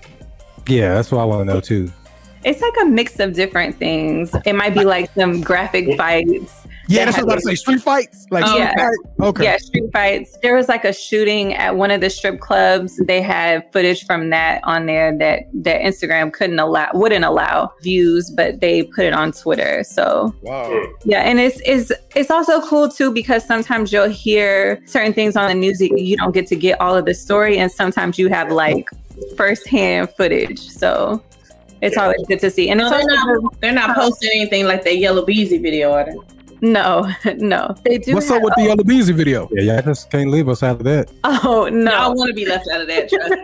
Yeah, 0.67 0.95
that's 0.95 1.13
what 1.13 1.21
I 1.21 1.25
want 1.25 1.47
to 1.47 1.53
know 1.53 1.61
too. 1.61 1.93
It's 2.45 2.61
like 2.61 2.75
a 2.83 2.85
mix 2.87 3.19
of 3.21 3.35
different 3.35 3.77
things. 3.77 4.35
It 4.45 4.55
might 4.55 4.75
be 4.75 4.85
like 4.85 5.11
some 5.15 5.41
graphic 5.41 5.97
fights. 5.97 6.67
Yeah, 6.89 7.05
that 7.05 7.13
that's 7.13 7.25
what 7.25 7.33
I 7.33 7.35
was 7.37 7.45
about 7.45 7.51
to 7.51 7.51
say. 7.51 7.55
Street 7.55 7.83
fights? 7.83 8.27
Like 8.31 8.45
oh, 8.45 8.49
street 8.49 8.61
yeah. 8.61 8.75
fight? 8.75 9.29
Okay. 9.29 9.45
Yeah, 9.45 9.57
street 9.59 9.93
fights. 9.93 10.39
There 10.43 10.57
was 10.57 10.69
like 10.69 10.85
a 10.85 10.93
shooting 10.93 11.55
at 11.55 11.77
one 11.77 11.91
of 11.91 12.01
the 12.01 12.11
strip 12.11 12.41
clubs. 12.41 13.01
They 13.07 13.23
had 13.23 13.71
footage 13.73 14.05
from 14.05 14.31
that 14.31 14.61
on 14.65 14.87
there 14.87 15.17
that 15.19 15.45
that 15.55 15.81
Instagram 15.81 16.33
couldn't 16.33 16.59
allow, 16.59 16.91
wouldn't 16.93 17.25
allow 17.25 17.73
views, 17.83 18.31
but 18.31 18.61
they 18.61 18.83
put 18.83 19.05
it 19.05 19.13
on 19.13 19.33
Twitter. 19.33 19.85
So 19.85 20.35
Wow. 20.43 20.85
yeah, 21.05 21.21
and 21.21 21.39
it's 21.39 21.61
it's 21.65 21.93
it's 22.17 22.31
also 22.31 22.61
cool 22.63 22.89
too 22.89 23.13
because 23.13 23.47
sometimes 23.47 23.93
you'll 23.93 24.09
hear 24.09 24.83
certain 24.87 25.13
things 25.13 25.37
on 25.37 25.49
the 25.49 25.55
news 25.55 25.79
that 25.79 25.99
you 25.99 26.17
don't 26.17 26.33
get 26.33 26.47
to 26.49 26.57
get 26.57 26.81
all 26.81 26.97
of 26.97 27.05
the 27.05 27.15
story, 27.15 27.59
and 27.59 27.71
sometimes 27.71 28.19
you 28.19 28.29
have 28.29 28.51
like 28.51 28.89
firsthand 29.37 30.11
footage. 30.17 30.59
So 30.59 31.23
it's 31.83 31.97
Yeah. 31.97 32.03
always 32.05 32.23
good 32.27 32.41
to 32.41 32.51
see. 32.51 32.71
And 32.71 32.79
No, 32.79 32.87
it's 32.87 32.97
they're 33.07 33.17
not. 33.17 33.61
They're 33.61 33.73
not 33.73 33.95
posting 33.97 34.31
anything 34.35 34.65
like 34.67 34.85
that 34.85 34.97
Yellow 34.99 35.25
Beezy 35.25 35.59
video, 35.59 35.93
are 35.93 36.05
they? 36.07 36.17
no, 36.65 37.11
no, 37.39 37.75
they 37.85 37.99
do. 37.99 38.15
What's 38.15 38.29
have- 38.29 38.37
up 38.39 38.43
with 38.45 38.55
the 38.57 38.63
Yellow 38.63 38.85
Beezy 38.85 39.13
video? 39.13 39.49
Yeah, 39.53 39.75
y'all 39.75 39.83
just 39.83 40.11
can't 40.11 40.31
leave 40.31 40.49
us 40.49 40.63
out 40.63 40.77
of 40.77 40.85
that. 40.85 41.11
Oh 41.25 41.69
no! 41.73 41.91
Y'all 41.91 42.15
want 42.15 42.29
to 42.29 42.35
be 42.35 42.47
left 42.47 42.67
out 42.73 42.81
of 42.81 42.87
that. 42.89 43.09
Trust. 43.09 43.35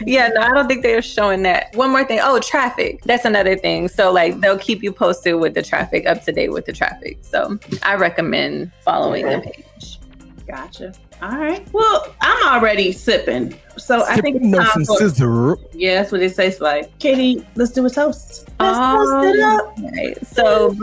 Yeah, 0.06 0.28
no, 0.28 0.40
I 0.42 0.52
don't 0.52 0.66
think 0.68 0.82
they're 0.82 1.00
showing 1.02 1.42
that. 1.44 1.74
One 1.74 1.90
more 1.90 2.04
thing. 2.04 2.20
Oh, 2.22 2.38
traffic. 2.40 3.02
That's 3.04 3.24
another 3.24 3.56
thing. 3.56 3.88
So 3.88 4.12
like 4.12 4.40
they'll 4.40 4.58
keep 4.58 4.82
you 4.82 4.92
posted 4.92 5.36
with 5.36 5.54
the 5.54 5.62
traffic, 5.62 6.06
up 6.06 6.22
to 6.24 6.32
date 6.32 6.52
with 6.52 6.66
the 6.66 6.72
traffic. 6.72 7.18
So 7.22 7.58
I 7.82 7.94
recommend 7.94 8.70
following 8.84 9.24
the 9.26 9.40
page. 9.40 9.98
Gotcha. 10.46 10.92
All 11.22 11.36
right. 11.38 11.66
Well, 11.72 12.14
I'm 12.20 12.46
already 12.54 12.92
sipping 12.92 13.54
So 13.78 14.04
I 14.04 14.20
think 14.20 14.36
it's 14.42 14.56
time 14.56 14.66
some 14.72 14.84
for, 14.84 14.96
scissor. 14.98 15.56
yeah, 15.72 15.94
that's 15.94 16.12
what 16.12 16.20
it 16.22 16.34
tastes 16.34 16.60
like. 16.60 16.96
Katie, 16.98 17.46
let's 17.56 17.70
do 17.72 17.84
a 17.86 17.90
toast. 17.90 18.48
Let's 18.60 18.76
Um, 18.78 18.96
toast 18.98 19.36
it 19.36 19.40
up. 19.40 19.78
Right. 19.92 20.26
So 20.26 20.74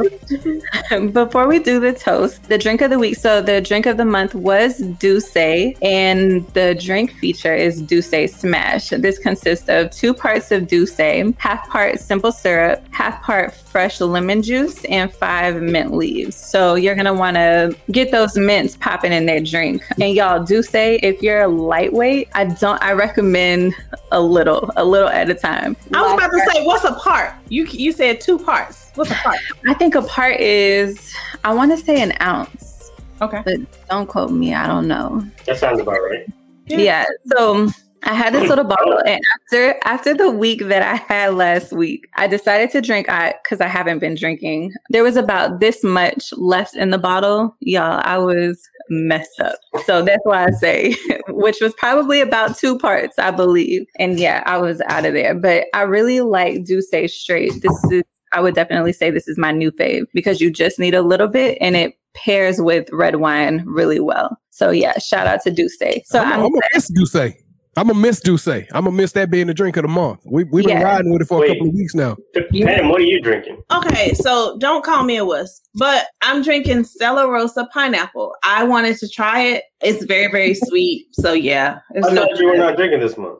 before 1.11 1.47
we 1.47 1.59
do 1.59 1.79
the 1.79 1.93
toast, 1.93 2.43
the 2.49 2.57
drink 2.57 2.81
of 2.81 2.89
the 2.89 2.99
week. 2.99 3.15
So 3.17 3.41
the 3.41 3.61
drink 3.61 3.85
of 3.85 3.97
the 3.97 4.05
month 4.05 4.33
was 4.35 4.77
D'usse, 4.77 5.73
and 5.81 6.47
the 6.53 6.75
drink 6.79 7.11
feature 7.13 7.53
is 7.55 7.81
D'usse 7.81 8.31
Smash. 8.33 8.89
This 8.89 9.17
consists 9.17 9.67
of 9.69 9.91
two 9.91 10.13
parts 10.13 10.51
of 10.51 10.67
D'usse, 10.67 11.33
half 11.37 11.67
part 11.69 11.99
simple 11.99 12.31
syrup, 12.31 12.83
half 12.91 13.21
part 13.23 13.53
fresh 13.53 13.99
lemon 13.99 14.41
juice, 14.41 14.85
and 14.85 15.11
five 15.11 15.61
mint 15.61 15.93
leaves. 15.93 16.35
So 16.35 16.75
you're 16.75 16.95
gonna 16.95 17.13
want 17.13 17.35
to 17.35 17.75
get 17.91 18.11
those 18.11 18.37
mints 18.37 18.77
popping 18.77 19.11
in 19.11 19.25
their 19.25 19.41
drink. 19.41 19.83
And 19.99 20.13
y'all, 20.15 20.43
D'usse, 20.43 20.69
if 20.75 21.21
you're 21.21 21.47
lightweight, 21.47 22.29
I 22.33 22.45
don't. 22.45 22.81
I 22.85 22.93
recommend 22.93 23.73
a 24.11 24.21
little, 24.21 24.69
a 24.75 24.85
little 24.85 25.09
at 25.09 25.27
a 25.27 25.33
time. 25.33 25.75
I 25.91 26.03
was 26.03 26.13
about 26.13 26.29
to 26.29 26.51
say, 26.53 26.63
what's 26.67 26.83
a 26.83 26.93
part? 26.93 27.33
You 27.49 27.65
you 27.65 27.91
said 27.91 28.21
two 28.21 28.37
parts. 28.37 28.91
What's 28.93 29.09
a 29.09 29.15
part? 29.15 29.37
I 29.67 29.73
think 29.73 29.95
a 29.95 30.03
part 30.03 30.39
is, 30.39 31.11
I 31.43 31.51
want 31.51 31.71
to 31.71 31.83
say 31.83 31.99
an 31.99 32.13
ounce, 32.21 32.91
Okay. 33.21 33.41
but 33.43 33.87
don't 33.89 34.05
quote 34.05 34.29
me. 34.29 34.53
I 34.53 34.67
don't 34.67 34.87
know. 34.87 35.25
That 35.47 35.57
sounds 35.57 35.79
about 35.79 35.93
right. 35.93 36.27
Yeah. 36.67 36.77
Yeah. 36.77 37.05
So 37.35 37.69
I 38.03 38.13
had 38.13 38.35
this 38.35 38.47
little 38.47 38.65
bottle, 38.65 38.99
and 39.07 39.19
after 39.33 39.79
after 39.83 40.13
the 40.13 40.29
week 40.29 40.65
that 40.65 40.83
I 40.83 40.97
had 41.11 41.33
last 41.33 41.73
week, 41.73 42.07
I 42.13 42.27
decided 42.27 42.69
to 42.73 42.81
drink. 42.81 43.09
I 43.09 43.33
because 43.41 43.61
I 43.61 43.67
haven't 43.67 43.97
been 43.97 44.13
drinking. 44.13 44.73
There 44.91 45.01
was 45.03 45.17
about 45.17 45.59
this 45.59 45.83
much 45.83 46.31
left 46.33 46.75
in 46.75 46.91
the 46.91 46.99
bottle, 46.99 47.57
y'all. 47.61 47.99
I 48.03 48.19
was 48.19 48.69
messed 48.89 49.39
up. 49.39 49.57
So 49.85 50.01
that's 50.01 50.23
why 50.23 50.45
I 50.45 50.51
say, 50.51 50.95
which 51.29 51.57
was 51.61 51.73
probably 51.75 52.21
about 52.21 52.57
two 52.57 52.77
parts, 52.77 53.17
I 53.19 53.31
believe. 53.31 53.85
And 53.97 54.19
yeah, 54.19 54.43
I 54.45 54.57
was 54.57 54.81
out 54.87 55.05
of 55.05 55.13
there. 55.13 55.35
But 55.35 55.65
I 55.73 55.81
really 55.81 56.21
like 56.21 56.65
D'usse 56.65 57.13
Straight. 57.13 57.61
This 57.61 57.83
is. 57.91 58.03
I 58.31 58.41
would 58.41 58.55
definitely 58.55 58.91
say 58.91 59.11
this 59.11 59.29
is 59.29 59.37
my 59.37 59.51
new 59.51 59.71
fave 59.71 60.07
because 60.13 60.41
you 60.41 60.51
just 60.51 60.77
need 60.77 60.93
a 60.93 61.01
little 61.01 61.29
bit 61.29 61.57
and 61.61 61.77
it 61.77 61.93
pairs 62.15 62.59
with 62.59 62.89
red 62.91 63.17
wine 63.17 63.63
really 63.65 64.01
well. 64.01 64.37
So 64.49 64.71
yeah, 64.71 64.97
shout 64.97 65.25
out 65.27 65.41
to 65.43 65.51
D'usse. 65.51 66.01
So 66.05 66.19
I'm, 66.19 66.27
I'm, 66.27 66.39
I'm 66.45 66.51
gonna 66.51 66.61
miss 66.73 66.89
D'usse. 66.89 67.44
I'm 67.77 67.87
gonna 67.87 67.99
miss 67.99 68.21
D'usse. 68.21 68.47
I'm 68.47 68.85
gonna 68.85 68.91
miss 68.91 69.11
that 69.13 69.29
being 69.29 69.47
the 69.47 69.53
drink 69.53 69.75
of 69.77 69.81
the 69.81 69.89
month. 69.89 70.21
We 70.25 70.45
we've 70.45 70.63
been 70.65 70.77
Yeah. 70.77 70.83
riding 70.83 71.11
with 71.11 71.21
it 71.23 71.25
for 71.27 71.39
Wait. 71.39 71.51
a 71.51 71.53
couple 71.55 71.67
of 71.69 71.73
weeks 71.75 71.93
now. 71.93 72.15
Yeah. 72.51 72.77
Pam, 72.77 72.89
what 72.89 73.01
are 73.01 73.05
you 73.05 73.21
drinking? 73.21 73.61
Okay, 73.73 74.13
so 74.13 74.57
don't 74.59 74.83
call 74.83 75.03
me 75.03 75.17
a 75.17 75.25
wuss, 75.25 75.61
but 75.73 76.07
I'm 76.21 76.41
drinking 76.41 76.85
Stella 76.85 77.29
Rosa 77.29 77.67
pineapple. 77.73 78.33
I 78.43 78.63
wanted 78.63 78.97
to 78.99 79.09
try 79.09 79.41
it. 79.41 79.63
It's 79.81 80.05
very, 80.05 80.31
very 80.31 80.53
sweet. 80.67 81.07
So 81.13 81.33
yeah, 81.33 81.79
it's 81.91 82.07
I 82.07 82.11
no- 82.13 82.21
thought 82.21 82.39
you 82.39 82.47
were 82.47 82.57
not 82.57 82.77
drinking 82.77 83.01
this 83.01 83.17
month. 83.17 83.39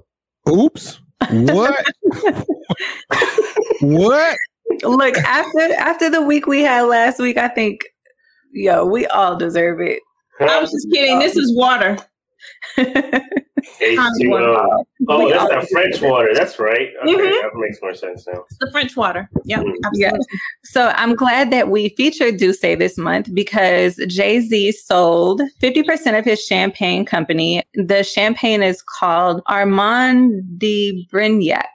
Oops. 0.49 0.99
What? 1.31 1.85
what? 3.81 4.37
Look, 4.83 5.17
after 5.17 5.73
after 5.77 6.09
the 6.09 6.21
week 6.21 6.45
we 6.47 6.61
had 6.61 6.83
last 6.83 7.19
week, 7.19 7.37
I 7.37 7.47
think 7.47 7.81
yo, 8.51 8.85
we 8.85 9.05
all 9.07 9.37
deserve 9.37 9.79
it. 9.81 10.01
I 10.41 10.59
was 10.59 10.71
just 10.71 10.87
kidding. 10.91 11.19
This 11.19 11.37
is 11.37 11.55
water. 11.55 11.97
H2O. 13.81 14.83
Oh, 15.09 15.25
We 15.25 15.31
that's 15.31 15.41
all 15.43 15.49
that 15.49 15.67
French 15.71 16.01
water. 16.01 16.29
That's 16.33 16.59
right. 16.59 16.89
Okay, 17.03 17.13
Mhm. 17.13 17.41
that 17.41 17.51
makes 17.55 17.81
more 17.81 17.93
sense 17.93 18.25
now. 18.27 18.43
It's 18.49 18.57
the 18.59 18.69
French 18.71 18.95
water. 18.95 19.29
Yep, 19.45 19.59
Mm. 19.61 19.73
absolutely. 19.85 20.01
Yeah. 20.01 20.11
So 20.63 20.91
I'm 20.95 21.15
glad 21.15 21.51
that 21.51 21.69
we 21.69 21.89
featured 21.89 22.37
D'usse 22.37 22.61
this 22.77 22.97
month 22.97 23.29
because 23.33 23.95
Jay 24.07 24.39
Z 24.39 24.71
sold 24.73 25.41
50% 25.59 26.17
of 26.17 26.25
his 26.25 26.43
champagne 26.43 27.05
company. 27.05 27.63
The 27.73 28.03
champagne 28.03 28.63
is 28.63 28.81
called 28.81 29.41
Armand 29.47 30.59
de 30.59 31.07
Brignac. 31.11 31.65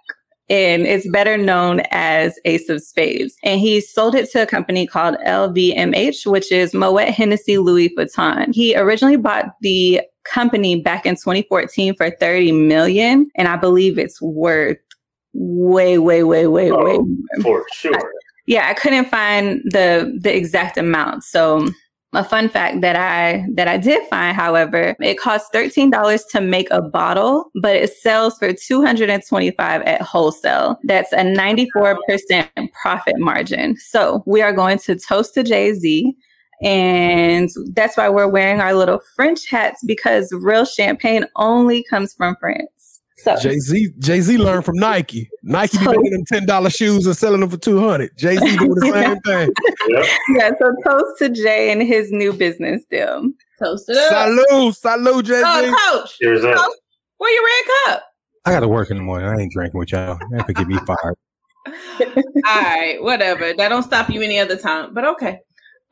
And 0.49 0.85
it's 0.85 1.09
better 1.09 1.37
known 1.39 1.81
as 1.93 2.37
Ace 2.45 2.69
of 2.69 2.83
Spades. 2.83 3.37
And 3.45 3.61
he 3.61 3.81
sold 3.81 4.17
it 4.17 4.29
to 4.33 4.43
a 4.43 4.47
company 4.47 4.85
called 4.85 5.15
LVMH, 5.25 6.27
which 6.27 6.51
is 6.51 6.75
Moet 6.75 7.09
Hennessy 7.11 7.59
Louis 7.59 7.95
Vuitton. 7.97 8.53
He 8.53 8.75
originally 8.75 9.15
bought 9.17 9.45
the 9.61 10.01
company 10.25 10.81
back 10.81 11.07
in 11.07 11.15
2014 11.15 11.95
for 11.97 12.11
30 12.11 12.53
million. 12.53 13.31
And 13.37 13.49
I 13.49 13.57
believe 13.57 13.99
it's 13.99 14.21
worth 14.21 14.79
way, 15.33 15.99
way, 15.99 16.23
way, 16.23 16.47
way, 16.47 16.71
Oh. 16.71 16.85
way 16.85 16.99
more. 17.39 17.63
For 17.63 17.67
sure. 17.73 18.13
Yeah, 18.47 18.67
I 18.69 18.75
couldn't 18.75 19.07
find 19.09 19.61
the 19.67 20.19
the 20.21 20.35
exact 20.35 20.77
amount. 20.77 21.23
So 21.23 21.69
a 22.13 22.25
fun 22.25 22.49
fact 22.49 22.81
that 22.81 22.97
I 22.97 23.47
that 23.55 23.69
I 23.69 23.77
did 23.77 24.03
find, 24.09 24.35
however, 24.37 24.97
it 24.99 25.21
costs 25.21 25.49
thirteen 25.53 25.91
dollars 25.91 26.25
to 26.33 26.41
make 26.41 26.69
a 26.73 26.83
bottle, 26.83 27.51
but 27.63 27.77
it 27.77 27.93
sells 27.93 28.37
for 28.39 28.53
two 28.53 28.85
hundred 28.85 29.09
and 29.11 29.23
twenty 29.25 29.53
five 29.53 29.83
at 29.83 30.03
wholesale. 30.03 30.79
That's 30.83 31.13
a 31.13 31.23
ninety 31.23 31.71
four 31.71 31.97
percent 32.09 32.49
profit 32.83 33.19
margin. 33.19 33.77
So 33.77 34.25
we 34.27 34.43
are 34.43 34.53
going 34.53 34.79
to 34.79 34.97
toast 34.97 35.35
to 35.35 35.45
Jay 35.45 35.73
Z. 35.75 36.13
And 36.63 37.49
that's 37.73 37.97
why 37.97 38.09
we're 38.09 38.29
wearing 38.29 38.61
our 38.61 38.75
little 38.75 39.01
French 39.17 39.47
hats 39.47 39.83
because 39.85 40.31
real 40.33 40.65
champagne 40.65 41.25
only 41.37 41.83
comes 41.85 42.13
from 42.15 42.37
France. 42.39 43.01
So 43.17 43.37
Jay 43.37 43.59
Z 43.59 43.91
Jay 43.99 44.21
Z 44.23 44.39
learned 44.39 44.65
from 44.65 44.77
Nike. 44.77 45.29
Nike 45.43 45.77
be 45.79 45.85
So- 45.85 45.91
making 45.93 46.11
them 46.13 46.25
ten 46.27 46.47
dollar 46.47 46.71
shoes 46.71 47.07
and 47.07 47.17
selling 47.17 47.41
them 47.41 47.51
for 47.51 47.59
two 47.59 47.79
hundred. 47.79 48.17
Jay 48.17 48.37
Z 48.37 48.57
doing 48.59 48.71
the 48.75 48.91
same 48.93 49.21
thing. 49.21 49.53
Yep. 49.89 50.07
yeah, 50.37 50.51
so 50.59 50.73
toast 50.87 51.19
to 51.19 51.29
Jay 51.29 51.71
and 51.71 51.83
his 51.83 52.11
new 52.13 52.33
business 52.33 52.83
deal. 52.91 53.31
Toast 53.59 53.91
it 53.91 53.97
up. 53.99 54.11
Salute, 54.11 54.75
salute, 54.77 55.25
Jay 55.27 55.35
Z. 55.41 55.43
Oh, 55.45 56.01
coach, 56.03 56.17
There's 56.21 56.45
a 56.45 56.55
Coach, 56.55 56.73
where 57.19 57.35
your 57.35 57.45
red 57.45 57.95
cup? 57.95 58.05
I 58.47 58.53
got 58.53 58.61
to 58.61 58.69
work 58.69 58.91
in 58.91 58.97
the 58.97 59.03
morning. 59.03 59.29
I 59.29 59.39
ain't 59.39 59.53
drinking 59.53 59.79
with 59.79 59.93
y'all. 59.93 60.19
That 60.31 60.47
could 60.47 60.57
get 60.57 60.67
me 60.67 60.79
fired. 60.87 61.17
All 61.67 62.63
right, 62.63 62.97
whatever. 63.03 63.53
That 63.53 63.69
don't 63.69 63.83
stop 63.83 64.09
you 64.09 64.23
any 64.23 64.39
other 64.39 64.57
time, 64.57 64.95
but 64.95 65.05
okay. 65.05 65.41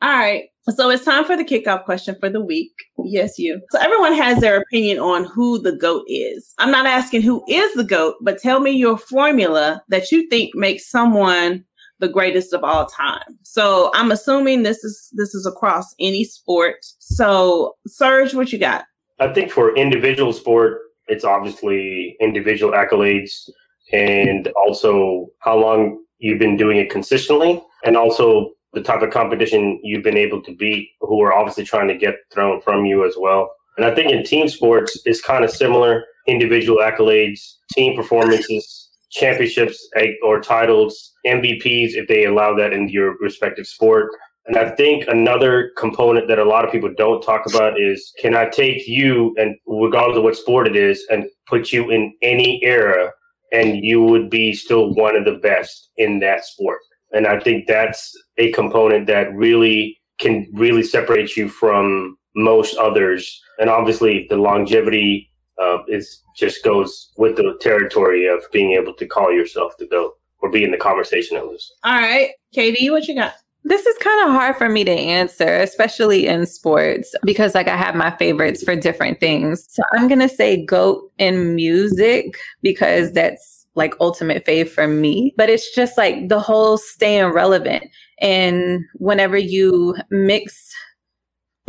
All 0.01 0.09
right. 0.09 0.45
So 0.75 0.89
it's 0.89 1.05
time 1.05 1.25
for 1.25 1.35
the 1.35 1.43
kickoff 1.43 1.85
question 1.85 2.15
for 2.19 2.29
the 2.29 2.41
week. 2.41 2.71
Yes, 3.05 3.39
you. 3.39 3.61
So 3.71 3.79
everyone 3.79 4.13
has 4.13 4.39
their 4.39 4.61
opinion 4.61 4.99
on 4.99 5.25
who 5.25 5.59
the 5.59 5.75
GOAT 5.75 6.03
is. 6.07 6.53
I'm 6.57 6.71
not 6.71 6.85
asking 6.85 7.21
who 7.21 7.43
is 7.47 7.73
the 7.73 7.83
GOAT, 7.83 8.15
but 8.21 8.39
tell 8.39 8.59
me 8.59 8.71
your 8.71 8.97
formula 8.97 9.81
that 9.89 10.11
you 10.11 10.27
think 10.29 10.55
makes 10.55 10.89
someone 10.89 11.63
the 11.99 12.07
greatest 12.07 12.53
of 12.53 12.63
all 12.63 12.85
time. 12.87 13.37
So 13.43 13.91
I'm 13.93 14.11
assuming 14.11 14.63
this 14.63 14.83
is 14.83 15.09
this 15.13 15.35
is 15.35 15.45
across 15.45 15.93
any 15.99 16.23
sport. 16.23 16.77
So 16.99 17.75
Serge, 17.87 18.33
what 18.33 18.51
you 18.51 18.59
got? 18.59 18.85
I 19.19 19.33
think 19.33 19.51
for 19.51 19.75
individual 19.75 20.31
sport, 20.31 20.79
it's 21.07 21.25
obviously 21.25 22.15
individual 22.21 22.73
accolades 22.73 23.49
and 23.91 24.47
also 24.55 25.27
how 25.39 25.57
long 25.57 26.03
you've 26.19 26.39
been 26.39 26.57
doing 26.57 26.77
it 26.77 26.89
consistently 26.89 27.61
and 27.83 27.97
also 27.97 28.51
the 28.73 28.81
type 28.81 29.01
of 29.01 29.09
competition 29.09 29.79
you've 29.83 30.03
been 30.03 30.17
able 30.17 30.41
to 30.43 30.55
beat 30.55 30.89
who 31.01 31.21
are 31.21 31.33
obviously 31.33 31.63
trying 31.63 31.87
to 31.87 31.97
get 31.97 32.15
thrown 32.31 32.61
from 32.61 32.85
you 32.85 33.05
as 33.05 33.15
well. 33.19 33.51
And 33.77 33.85
I 33.85 33.95
think 33.95 34.11
in 34.11 34.23
team 34.23 34.47
sports, 34.47 34.99
it's 35.05 35.21
kind 35.21 35.43
of 35.43 35.51
similar 35.51 36.03
individual 36.27 36.79
accolades, 36.79 37.39
team 37.73 37.95
performances, 37.95 38.89
championships 39.11 39.87
eh, 39.95 40.11
or 40.23 40.39
titles, 40.39 41.13
MVPs 41.25 41.91
if 41.93 42.07
they 42.07 42.25
allow 42.25 42.55
that 42.55 42.73
in 42.73 42.89
your 42.89 43.17
respective 43.19 43.65
sport. 43.65 44.11
And 44.45 44.57
I 44.57 44.71
think 44.71 45.05
another 45.07 45.71
component 45.77 46.27
that 46.27 46.39
a 46.39 46.43
lot 46.43 46.65
of 46.65 46.71
people 46.71 46.91
don't 46.97 47.21
talk 47.21 47.45
about 47.45 47.79
is 47.79 48.11
can 48.19 48.35
I 48.35 48.45
take 48.45 48.87
you 48.87 49.35
and 49.37 49.55
regardless 49.67 50.17
of 50.17 50.23
what 50.23 50.35
sport 50.35 50.67
it 50.67 50.75
is 50.75 51.05
and 51.09 51.25
put 51.47 51.71
you 51.71 51.91
in 51.91 52.13
any 52.21 52.59
era 52.63 53.11
and 53.51 53.83
you 53.83 54.01
would 54.01 54.29
be 54.29 54.53
still 54.53 54.93
one 54.93 55.15
of 55.15 55.25
the 55.25 55.39
best 55.41 55.89
in 55.97 56.19
that 56.19 56.45
sport. 56.45 56.79
And 57.11 57.27
I 57.27 57.39
think 57.39 57.67
that's 57.67 58.15
a 58.37 58.51
component 58.51 59.07
that 59.07 59.33
really 59.33 59.99
can 60.19 60.47
really 60.53 60.83
separate 60.83 61.35
you 61.35 61.49
from 61.49 62.17
most 62.35 62.77
others. 62.77 63.41
And 63.59 63.69
obviously 63.69 64.27
the 64.29 64.37
longevity 64.37 65.31
uh, 65.61 65.79
is 65.87 66.23
just 66.35 66.63
goes 66.63 67.11
with 67.17 67.35
the 67.35 67.57
territory 67.59 68.27
of 68.27 68.43
being 68.51 68.71
able 68.73 68.93
to 68.93 69.05
call 69.05 69.31
yourself 69.31 69.73
the 69.77 69.87
GOAT 69.87 70.13
or 70.41 70.49
be 70.49 70.63
in 70.63 70.71
the 70.71 70.77
conversation 70.77 71.35
at 71.35 71.47
least. 71.47 71.73
All 71.83 71.93
right, 71.93 72.31
Katie, 72.53 72.89
what 72.89 73.07
you 73.07 73.15
got? 73.15 73.33
This 73.69 73.85
is 73.85 73.97
kind 73.99 74.27
of 74.27 74.33
hard 74.33 74.55
for 74.55 74.67
me 74.67 74.83
to 74.83 74.91
answer, 74.91 75.57
especially 75.57 76.25
in 76.25 76.47
sports, 76.47 77.13
because 77.23 77.53
like 77.53 77.67
I 77.67 77.77
have 77.77 77.93
my 77.93 78.09
favorites 78.17 78.63
for 78.63 78.75
different 78.75 79.19
things. 79.19 79.63
So 79.69 79.83
I'm 79.93 80.07
going 80.07 80.21
to 80.21 80.27
say 80.27 80.65
GOAT 80.65 81.03
in 81.19 81.53
music 81.53 82.35
because 82.63 83.11
that's 83.11 83.67
like 83.75 83.93
ultimate 83.99 84.43
fave 84.43 84.69
for 84.69 84.87
me. 84.87 85.35
But 85.37 85.51
it's 85.51 85.73
just 85.75 85.99
like 85.99 86.29
the 86.29 86.39
whole 86.39 86.79
staying 86.79 87.31
relevant. 87.31 87.83
And 88.19 88.83
whenever 88.95 89.37
you 89.37 89.95
mix 90.09 90.73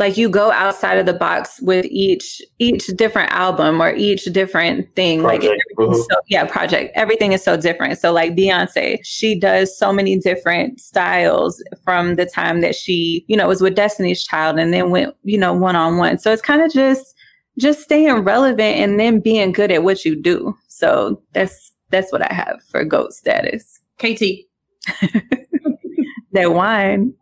like 0.01 0.17
you 0.17 0.27
go 0.27 0.51
outside 0.51 0.97
of 0.97 1.05
the 1.05 1.13
box 1.13 1.61
with 1.61 1.85
each 1.85 2.41
each 2.59 2.87
different 2.97 3.31
album 3.31 3.81
or 3.81 3.93
each 3.93 4.25
different 4.33 4.93
thing 4.95 5.23
like 5.23 5.41
Project. 5.41 5.63
everything's 5.77 5.99
Mhm. 5.99 6.07
so 6.11 6.15
yeah 6.27 6.45
project 6.45 6.91
everything 6.95 7.31
is 7.31 7.41
so 7.43 7.55
different 7.55 7.97
so 7.97 8.11
like 8.11 8.35
beyonce 8.35 8.97
she 9.03 9.39
does 9.39 9.77
so 9.77 9.93
many 9.93 10.17
different 10.17 10.79
styles 10.81 11.63
from 11.85 12.15
the 12.15 12.25
time 12.25 12.59
that 12.61 12.75
she 12.75 13.23
you 13.29 13.37
know 13.37 13.47
was 13.47 13.61
with 13.61 13.75
destiny's 13.75 14.23
child 14.23 14.59
and 14.59 14.73
then 14.73 14.89
went 14.91 15.15
you 15.23 15.37
know 15.37 15.53
one 15.53 15.75
on 15.77 15.97
one 15.97 16.17
so 16.17 16.31
it's 16.33 16.41
kind 16.41 16.61
of 16.61 16.71
just 16.73 17.15
just 17.59 17.81
staying 17.81 18.13
relevant 18.23 18.77
and 18.77 18.99
then 18.99 19.19
being 19.19 19.51
good 19.51 19.71
at 19.71 19.83
what 19.83 20.05
you 20.05 20.15
do. 20.19 20.55
So 20.69 21.21
that's 21.33 21.71
that's 21.89 22.09
what 22.11 22.21
I 22.21 22.33
have 22.33 22.61
for 22.69 22.83
GOAT 22.85 23.11
status. 23.13 23.77
KT. 23.99 24.47
that 26.31 26.53
wine. 26.53 27.13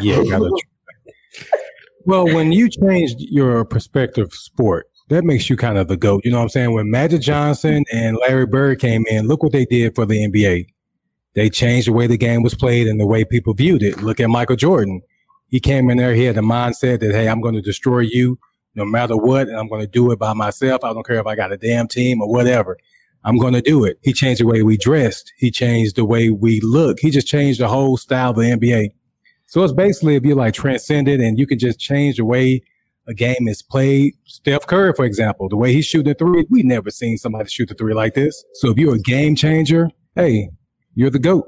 Yeah. 0.00 0.22
well, 2.10 2.24
when 2.24 2.50
you 2.50 2.68
changed 2.68 3.20
your 3.20 3.64
perspective 3.64 4.32
sport, 4.32 4.86
that 5.10 5.22
makes 5.22 5.48
you 5.48 5.56
kind 5.56 5.78
of 5.78 5.86
the 5.86 5.96
GOAT. 5.96 6.24
You 6.24 6.32
know 6.32 6.38
what 6.38 6.44
I'm 6.44 6.48
saying? 6.48 6.74
When 6.74 6.90
Magic 6.90 7.20
Johnson 7.20 7.84
and 7.92 8.16
Larry 8.16 8.46
Bird 8.46 8.80
came 8.80 9.06
in, 9.06 9.28
look 9.28 9.44
what 9.44 9.52
they 9.52 9.64
did 9.64 9.94
for 9.94 10.06
the 10.06 10.26
NBA. 10.26 10.66
They 11.34 11.50
changed 11.50 11.86
the 11.86 11.92
way 11.92 12.08
the 12.08 12.16
game 12.16 12.42
was 12.42 12.56
played 12.56 12.88
and 12.88 12.98
the 12.98 13.06
way 13.06 13.24
people 13.24 13.54
viewed 13.54 13.84
it. 13.84 14.02
Look 14.02 14.18
at 14.18 14.28
Michael 14.28 14.56
Jordan. 14.56 15.02
He 15.46 15.60
came 15.60 15.88
in 15.88 15.98
there, 15.98 16.14
he 16.14 16.24
had 16.24 16.34
the 16.34 16.40
mindset 16.40 16.98
that, 16.98 17.12
hey, 17.12 17.28
I'm 17.28 17.40
going 17.40 17.54
to 17.54 17.62
destroy 17.62 18.00
you 18.00 18.38
no 18.74 18.84
matter 18.84 19.16
what, 19.16 19.48
and 19.48 19.56
I'm 19.56 19.68
going 19.68 19.82
to 19.82 19.86
do 19.86 20.10
it 20.10 20.18
by 20.18 20.32
myself. 20.32 20.82
I 20.82 20.92
don't 20.92 21.06
care 21.06 21.20
if 21.20 21.26
I 21.26 21.36
got 21.36 21.52
a 21.52 21.56
damn 21.56 21.86
team 21.86 22.20
or 22.20 22.28
whatever. 22.28 22.76
I'm 23.22 23.38
going 23.38 23.52
to 23.52 23.60
do 23.60 23.84
it. 23.84 23.98
He 24.02 24.12
changed 24.12 24.40
the 24.40 24.46
way 24.46 24.62
we 24.62 24.76
dressed. 24.76 25.32
He 25.36 25.52
changed 25.52 25.94
the 25.94 26.04
way 26.04 26.30
we 26.30 26.60
look. 26.60 26.98
He 26.98 27.10
just 27.10 27.28
changed 27.28 27.60
the 27.60 27.68
whole 27.68 27.96
style 27.96 28.30
of 28.30 28.36
the 28.36 28.42
NBA. 28.42 28.90
So 29.50 29.64
it's 29.64 29.72
basically 29.72 30.14
if 30.14 30.24
you 30.24 30.36
like 30.36 30.54
transcended 30.54 31.20
and 31.20 31.36
you 31.36 31.44
can 31.44 31.58
just 31.58 31.80
change 31.80 32.18
the 32.18 32.24
way 32.24 32.62
a 33.08 33.14
game 33.14 33.48
is 33.48 33.62
played. 33.62 34.14
Steph 34.24 34.64
Curry, 34.68 34.92
for 34.94 35.04
example, 35.04 35.48
the 35.48 35.56
way 35.56 35.72
he's 35.72 35.86
shooting 35.86 36.12
a 36.12 36.14
three, 36.14 36.46
we 36.50 36.62
never 36.62 36.88
seen 36.88 37.18
somebody 37.18 37.50
shoot 37.50 37.68
the 37.68 37.74
three 37.74 37.92
like 37.92 38.14
this. 38.14 38.44
So 38.54 38.70
if 38.70 38.78
you're 38.78 38.94
a 38.94 39.00
game 39.00 39.34
changer, 39.34 39.90
hey, 40.14 40.50
you're 40.94 41.10
the 41.10 41.18
GOAT. 41.18 41.46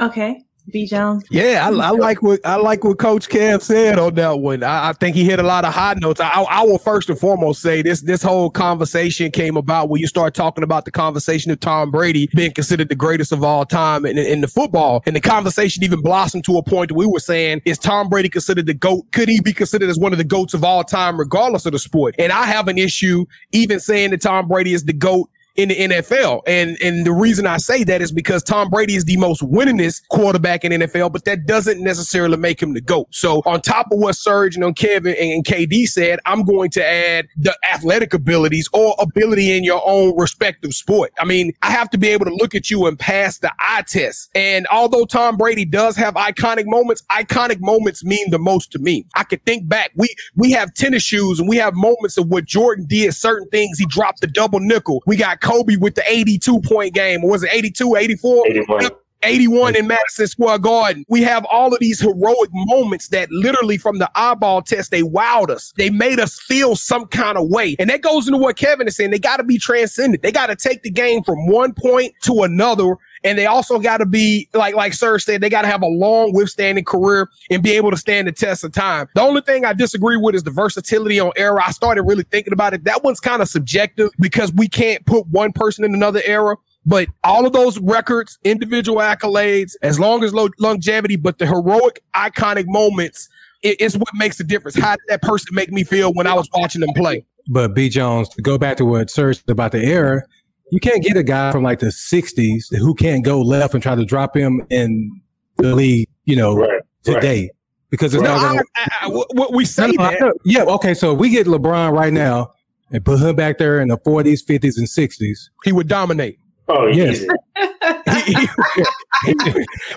Okay. 0.00 0.42
B 0.70 0.86
Jones. 0.86 1.24
Yeah, 1.30 1.64
I, 1.64 1.68
I, 1.68 1.90
like 1.90 2.22
what 2.22 2.40
I 2.44 2.56
like 2.56 2.82
what 2.82 2.98
Coach 2.98 3.28
Kev 3.28 3.62
said 3.62 3.98
on 3.98 4.14
that 4.14 4.40
one. 4.40 4.64
I, 4.64 4.88
I, 4.88 4.92
think 4.94 5.14
he 5.14 5.24
hit 5.24 5.38
a 5.38 5.42
lot 5.44 5.64
of 5.64 5.72
high 5.72 5.94
notes. 5.94 6.20
I, 6.20 6.28
I, 6.28 6.64
will 6.64 6.78
first 6.78 7.08
and 7.08 7.18
foremost 7.18 7.62
say 7.62 7.82
this: 7.82 8.00
this 8.02 8.22
whole 8.22 8.50
conversation 8.50 9.30
came 9.30 9.56
about 9.56 9.88
when 9.88 10.00
you 10.00 10.08
start 10.08 10.34
talking 10.34 10.64
about 10.64 10.84
the 10.84 10.90
conversation 10.90 11.52
of 11.52 11.60
Tom 11.60 11.90
Brady 11.90 12.28
being 12.34 12.52
considered 12.52 12.88
the 12.88 12.96
greatest 12.96 13.30
of 13.30 13.44
all 13.44 13.64
time 13.64 14.04
in, 14.04 14.18
in 14.18 14.40
the 14.40 14.48
football, 14.48 15.02
and 15.06 15.14
the 15.14 15.20
conversation 15.20 15.84
even 15.84 16.00
blossomed 16.00 16.44
to 16.44 16.58
a 16.58 16.62
point 16.62 16.88
that 16.88 16.94
we 16.94 17.06
were 17.06 17.20
saying: 17.20 17.62
Is 17.64 17.78
Tom 17.78 18.08
Brady 18.08 18.28
considered 18.28 18.66
the 18.66 18.74
goat? 18.74 19.06
Could 19.12 19.28
he 19.28 19.40
be 19.40 19.52
considered 19.52 19.88
as 19.88 19.98
one 19.98 20.12
of 20.12 20.18
the 20.18 20.24
goats 20.24 20.52
of 20.52 20.64
all 20.64 20.82
time, 20.82 21.16
regardless 21.16 21.64
of 21.66 21.72
the 21.72 21.78
sport? 21.78 22.16
And 22.18 22.32
I 22.32 22.44
have 22.44 22.66
an 22.66 22.78
issue 22.78 23.24
even 23.52 23.78
saying 23.78 24.10
that 24.10 24.22
Tom 24.22 24.48
Brady 24.48 24.72
is 24.72 24.84
the 24.84 24.92
goat 24.92 25.30
in 25.56 25.68
the 25.70 25.74
NFL. 25.74 26.42
And 26.46 26.76
and 26.82 27.06
the 27.06 27.12
reason 27.12 27.46
I 27.46 27.56
say 27.56 27.84
that 27.84 28.02
is 28.02 28.12
because 28.12 28.42
Tom 28.42 28.68
Brady 28.68 28.94
is 28.94 29.04
the 29.04 29.16
most 29.16 29.42
winningest 29.42 30.02
quarterback 30.08 30.64
in 30.64 30.72
NFL, 30.72 31.12
but 31.12 31.24
that 31.24 31.46
doesn't 31.46 31.82
necessarily 31.82 32.36
make 32.36 32.62
him 32.62 32.74
the 32.74 32.80
GOAT. 32.80 33.08
So 33.10 33.42
on 33.46 33.60
top 33.60 33.86
of 33.90 33.98
what 33.98 34.16
Serge 34.16 34.54
and 34.54 34.64
on 34.64 34.74
Kevin 34.74 35.14
and 35.18 35.44
KD 35.44 35.86
said, 35.86 36.20
I'm 36.26 36.44
going 36.44 36.70
to 36.70 36.84
add 36.84 37.26
the 37.36 37.56
athletic 37.72 38.14
abilities 38.14 38.68
or 38.72 38.94
ability 38.98 39.56
in 39.56 39.64
your 39.64 39.82
own 39.84 40.16
respective 40.16 40.74
sport. 40.74 41.12
I 41.18 41.24
mean, 41.24 41.52
I 41.62 41.70
have 41.70 41.90
to 41.90 41.98
be 41.98 42.08
able 42.08 42.26
to 42.26 42.34
look 42.34 42.54
at 42.54 42.70
you 42.70 42.86
and 42.86 42.98
pass 42.98 43.38
the 43.38 43.52
eye 43.58 43.84
test. 43.86 44.30
And 44.34 44.66
although 44.70 45.04
Tom 45.04 45.36
Brady 45.36 45.64
does 45.64 45.96
have 45.96 46.14
iconic 46.14 46.64
moments, 46.66 47.02
iconic 47.10 47.60
moments 47.60 48.04
mean 48.04 48.30
the 48.30 48.38
most 48.38 48.72
to 48.72 48.78
me. 48.78 49.06
I 49.14 49.24
could 49.24 49.44
think 49.44 49.68
back. 49.68 49.90
We 49.96 50.14
we 50.34 50.52
have 50.52 50.74
tennis 50.74 51.02
shoes 51.02 51.40
and 51.40 51.48
we 51.48 51.56
have 51.56 51.74
moments 51.74 52.18
of 52.18 52.28
what 52.28 52.44
Jordan 52.44 52.86
did, 52.86 53.14
certain 53.14 53.48
things. 53.48 53.78
He 53.78 53.86
dropped 53.86 54.20
the 54.20 54.26
double 54.26 54.60
nickel. 54.60 55.02
We 55.06 55.16
got 55.16 55.40
Kobe 55.46 55.76
with 55.76 55.94
the 55.94 56.02
82 56.06 56.60
point 56.60 56.94
game. 56.94 57.22
Was 57.22 57.42
it 57.42 57.50
82, 57.52 57.96
84? 57.96 58.48
81. 58.48 58.90
81 59.26 59.76
in 59.76 59.86
Madison 59.86 60.26
Square 60.26 60.58
Garden. 60.60 61.04
We 61.08 61.22
have 61.22 61.44
all 61.46 61.72
of 61.72 61.80
these 61.80 62.00
heroic 62.00 62.50
moments 62.52 63.08
that 63.08 63.30
literally 63.30 63.76
from 63.76 63.98
the 63.98 64.10
eyeball 64.14 64.62
test, 64.62 64.90
they 64.90 65.02
wowed 65.02 65.50
us. 65.50 65.72
They 65.76 65.90
made 65.90 66.20
us 66.20 66.40
feel 66.40 66.76
some 66.76 67.06
kind 67.06 67.36
of 67.36 67.48
way. 67.48 67.76
And 67.78 67.90
that 67.90 68.02
goes 68.02 68.26
into 68.26 68.38
what 68.38 68.56
Kevin 68.56 68.86
is 68.86 68.96
saying. 68.96 69.10
They 69.10 69.18
got 69.18 69.38
to 69.38 69.44
be 69.44 69.58
transcendent. 69.58 70.22
They 70.22 70.32
got 70.32 70.46
to 70.46 70.56
take 70.56 70.82
the 70.82 70.90
game 70.90 71.22
from 71.22 71.46
one 71.48 71.74
point 71.74 72.14
to 72.22 72.42
another. 72.42 72.96
And 73.24 73.36
they 73.36 73.46
also 73.46 73.78
got 73.78 73.98
to 73.98 74.06
be 74.06 74.48
like, 74.54 74.74
like 74.74 74.92
Sir 74.92 75.18
said, 75.18 75.40
they 75.40 75.48
got 75.48 75.62
to 75.62 75.68
have 75.68 75.82
a 75.82 75.86
long 75.86 76.32
withstanding 76.32 76.84
career 76.84 77.28
and 77.50 77.62
be 77.62 77.72
able 77.72 77.90
to 77.90 77.96
stand 77.96 78.28
the 78.28 78.32
test 78.32 78.62
of 78.62 78.72
time. 78.72 79.08
The 79.14 79.22
only 79.22 79.40
thing 79.40 79.64
I 79.64 79.72
disagree 79.72 80.16
with 80.16 80.34
is 80.34 80.44
the 80.44 80.50
versatility 80.50 81.18
on 81.18 81.32
era. 81.36 81.60
I 81.66 81.72
started 81.72 82.02
really 82.02 82.24
thinking 82.24 82.52
about 82.52 82.74
it. 82.74 82.84
That 82.84 83.02
one's 83.02 83.20
kind 83.20 83.42
of 83.42 83.48
subjective 83.48 84.10
because 84.20 84.52
we 84.52 84.68
can't 84.68 85.04
put 85.06 85.26
one 85.26 85.52
person 85.52 85.84
in 85.84 85.94
another 85.94 86.22
era. 86.24 86.56
But 86.86 87.08
all 87.24 87.46
of 87.46 87.52
those 87.52 87.80
records, 87.80 88.38
individual 88.44 88.98
accolades, 88.98 89.72
as 89.82 89.98
long 89.98 90.22
as 90.22 90.32
lo- 90.32 90.50
longevity, 90.60 91.16
but 91.16 91.38
the 91.38 91.46
heroic, 91.46 92.00
iconic 92.14 92.64
moments 92.68 93.28
it, 93.62 93.80
it's 93.80 93.96
what 93.96 94.08
makes 94.14 94.38
the 94.38 94.44
difference. 94.44 94.76
How 94.76 94.92
did 94.92 95.04
that 95.08 95.22
person 95.22 95.48
make 95.52 95.72
me 95.72 95.84
feel 95.84 96.12
when 96.14 96.26
I 96.26 96.34
was 96.34 96.48
watching 96.54 96.80
them 96.80 96.90
play? 96.94 97.24
But 97.48 97.74
B 97.74 97.88
Jones, 97.88 98.28
to 98.30 98.42
go 98.42 98.58
back 98.58 98.76
to 98.78 98.84
what 98.84 99.10
Serge 99.10 99.42
about 99.48 99.72
the 99.72 99.82
era, 99.84 100.22
you 100.70 100.80
can't 100.80 101.02
get 101.02 101.16
a 101.16 101.22
guy 101.22 101.52
from 101.52 101.62
like 101.62 101.78
the 101.78 101.86
'60s 101.86 102.74
who 102.76 102.94
can't 102.94 103.24
go 103.24 103.40
left 103.40 103.74
and 103.74 103.82
try 103.82 103.94
to 103.94 104.04
drop 104.04 104.36
him 104.36 104.64
in 104.70 105.20
the 105.56 105.74
league, 105.74 106.08
you 106.24 106.36
know, 106.36 106.56
right, 106.56 106.82
today. 107.02 107.42
Right. 107.42 107.50
Because 107.88 108.14
it's 108.14 108.22
not 108.22 108.40
gonna, 108.40 108.62
I, 108.76 108.88
I, 109.02 109.42
I, 109.42 109.46
we 109.52 109.64
say 109.64 109.92
no, 109.92 110.10
that. 110.10 110.34
Yeah, 110.44 110.64
okay. 110.64 110.92
So 110.92 111.14
if 111.14 111.20
we 111.20 111.30
get 111.30 111.46
LeBron 111.46 111.92
right 111.92 112.12
now 112.12 112.52
and 112.90 113.04
put 113.04 113.20
him 113.20 113.36
back 113.36 113.58
there 113.58 113.80
in 113.80 113.88
the 113.88 113.98
40s, 113.98 114.44
50s, 114.44 114.76
and 114.76 114.86
60s. 114.86 115.50
He 115.64 115.72
would 115.72 115.88
dominate. 115.88 116.38
Oh 116.68 116.86
yes. 116.86 117.24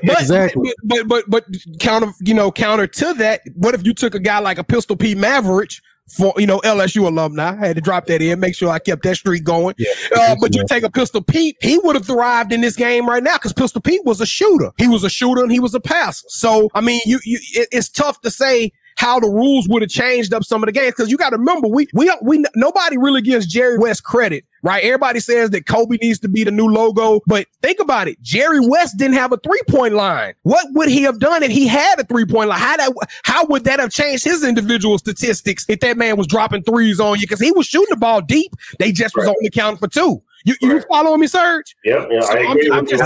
but, 0.04 0.22
exactly. 0.22 0.74
But, 0.84 1.08
but 1.08 1.30
but 1.30 1.46
counter 1.80 2.14
you 2.22 2.34
know 2.34 2.52
counter 2.52 2.88
to 2.88 3.14
that, 3.16 3.42
what 3.56 3.74
if 3.74 3.86
you 3.86 3.94
took 3.94 4.16
a 4.16 4.20
guy 4.20 4.40
like 4.40 4.58
a 4.58 4.64
Pistol 4.64 4.96
Pete 4.96 5.18
Maravich 5.18 5.82
for 6.10 6.34
you 6.38 6.48
know 6.48 6.60
LSU 6.62 7.06
alumni. 7.06 7.60
I 7.60 7.68
had 7.68 7.76
to 7.76 7.82
drop 7.82 8.08
that 8.08 8.22
in, 8.22 8.40
make 8.40 8.56
sure 8.56 8.70
I 8.70 8.80
kept 8.80 9.04
that 9.04 9.16
streak 9.16 9.44
going. 9.44 9.76
Yeah, 9.78 9.94
uh, 10.16 10.36
but 10.40 10.56
you 10.56 10.64
take 10.68 10.84
a 10.84 10.90
Pistol 10.90 11.22
Pete, 11.22 11.58
he 11.62 11.78
would 11.80 11.96
have 11.96 12.06
thrived 12.06 12.52
in 12.52 12.62
this 12.62 12.76
game 12.76 13.08
right 13.08 13.24
now 13.24 13.36
because 13.36 13.54
Pistol 13.54 13.82
Pete 13.82 14.04
was 14.06 14.22
a 14.22 14.26
shooter. 14.26 14.72
He 14.78 14.88
was 14.88 15.04
a 15.04 15.10
shooter 15.10 15.42
and 15.42 15.52
he 15.52 15.60
was 15.60 15.74
a 15.74 15.80
passer. 15.80 16.26
So 16.30 16.70
I 16.74 16.82
mean, 16.82 17.02
you, 17.06 17.20
you 17.24 17.40
it, 17.54 17.70
it's 17.72 17.90
tough 17.90 18.22
to 18.22 18.32
say 18.32 18.72
how 18.98 19.18
the 19.20 19.30
rules 19.30 19.66
would 19.70 19.82
have 19.82 19.90
changed 19.90 20.34
up 20.34 20.44
some 20.44 20.62
of 20.62 20.68
the 20.68 20.74
games. 20.74 20.94
Cause 20.94 21.10
you 21.10 21.16
got 21.16 21.30
to 21.30 21.38
remember, 21.38 21.70
we, 21.70 21.88
we, 21.94 22.12
we, 22.22 22.44
nobody 22.54 22.98
really 22.98 23.22
gives 23.22 23.46
Jerry 23.46 23.78
West 23.78 24.04
credit, 24.04 24.44
right? 24.64 24.84
Everybody 24.84 25.20
says 25.20 25.50
that 25.52 25.66
Kobe 25.66 25.98
needs 26.02 26.20
to 26.20 26.30
be 26.30 26.44
the 26.44 26.52
new 26.52 26.68
logo, 26.68 27.22
but 27.26 27.48
think 27.62 27.80
about 27.80 28.08
it. 28.08 28.22
Jerry 28.22 28.60
West 28.60 28.98
didn't 28.98 29.16
have 29.16 29.32
a 29.32 29.38
three 29.38 29.62
point 29.70 29.94
line. 29.94 30.34
What 30.44 30.68
would 30.72 30.90
he 30.90 31.04
have 31.04 31.20
done 31.20 31.44
if 31.44 31.52
he 31.52 31.68
had 31.68 32.00
a 32.00 32.04
three 32.04 32.26
point 32.26 32.50
line? 32.50 32.60
How 32.60 32.78
that, 32.78 32.94
how 33.24 33.46
would 33.48 33.64
that 33.66 33.80
have 33.80 33.92
changed 33.92 34.24
his 34.24 34.44
individual 34.44 34.98
statistics 34.98 35.66
if 35.70 35.80
that 35.82 35.98
man 35.98 36.18
was 36.18 36.28
dropping 36.28 36.64
threes 36.64 37.00
on 37.00 37.20
you? 37.20 37.28
Cause 37.28 37.40
he 37.40 37.52
was 37.52 37.68
shooting 37.68 37.92
the 37.92 37.98
ball 37.98 38.22
deep. 38.22 38.52
They 38.80 38.92
just 38.92 39.16
right. 39.16 39.24
was 39.24 39.30
only 39.30 39.50
counting 39.50 39.78
for 39.78 39.88
two. 39.88 40.22
You, 40.46 40.56
you 40.62 40.82
following 40.90 41.20
me, 41.20 41.28
Serge? 41.28 41.76
Yeah, 41.84 42.06
yeah, 42.10 42.22
so 42.22 42.38
I 42.38 42.52
agree. 42.52 42.70
I'm, 42.72 42.80
I'm 42.80 42.88
just, 42.88 43.04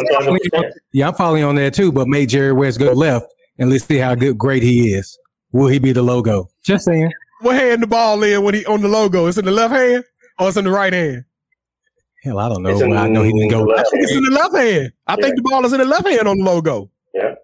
yeah, 0.92 1.08
I'm 1.08 1.16
following 1.16 1.44
on 1.44 1.56
that 1.56 1.74
too, 1.74 1.92
but 1.92 2.08
made 2.08 2.30
Jerry 2.30 2.54
West 2.54 2.80
go 2.80 2.92
left 2.92 3.26
and 3.58 3.70
let's 3.70 3.86
see 3.86 3.98
how 3.98 4.13
good 4.13 4.38
great 4.38 4.62
he 4.62 4.94
is. 4.94 5.18
Will 5.52 5.68
he 5.68 5.80
be 5.80 5.92
the 5.92 6.04
logo? 6.04 6.50
Just 6.63 6.86
saying. 6.86 7.12
What 7.42 7.56
hand 7.56 7.84
the 7.84 7.88
ball 7.88 8.22
in 8.24 8.44
when 8.44 8.54
he 8.54 8.66
on 8.66 8.82
the 8.82 8.88
logo? 8.88 9.28
It's 9.28 9.38
in 9.38 9.46
the 9.46 9.52
left 9.52 9.74
hand 9.74 10.04
or 10.39 10.48
it's 10.48 10.58
in 10.58 10.66
the 10.66 10.72
right 10.72 10.94
hand? 10.94 11.26
Hell, 12.23 12.39
I 12.39 12.47
don't 12.47 12.63
know. 12.63 12.95
I 12.95 13.09
know 13.09 13.21
he 13.21 13.33
didn't 13.33 13.49
go. 13.49 13.73
I 13.73 13.83
think 13.83 14.03
it's 14.03 14.13
in 14.13 14.23
the 14.23 14.31
left 14.31 14.55
hand. 14.55 14.93
I 15.07 15.13
yeah. 15.13 15.21
think 15.21 15.36
the 15.36 15.41
ball 15.41 15.65
is 15.65 15.73
in 15.73 15.79
the 15.79 15.86
left 15.86 16.07
hand 16.07 16.25
on 16.25 16.38
the 16.38 16.43
logo. 16.43 16.89
Yeah. 17.13 17.36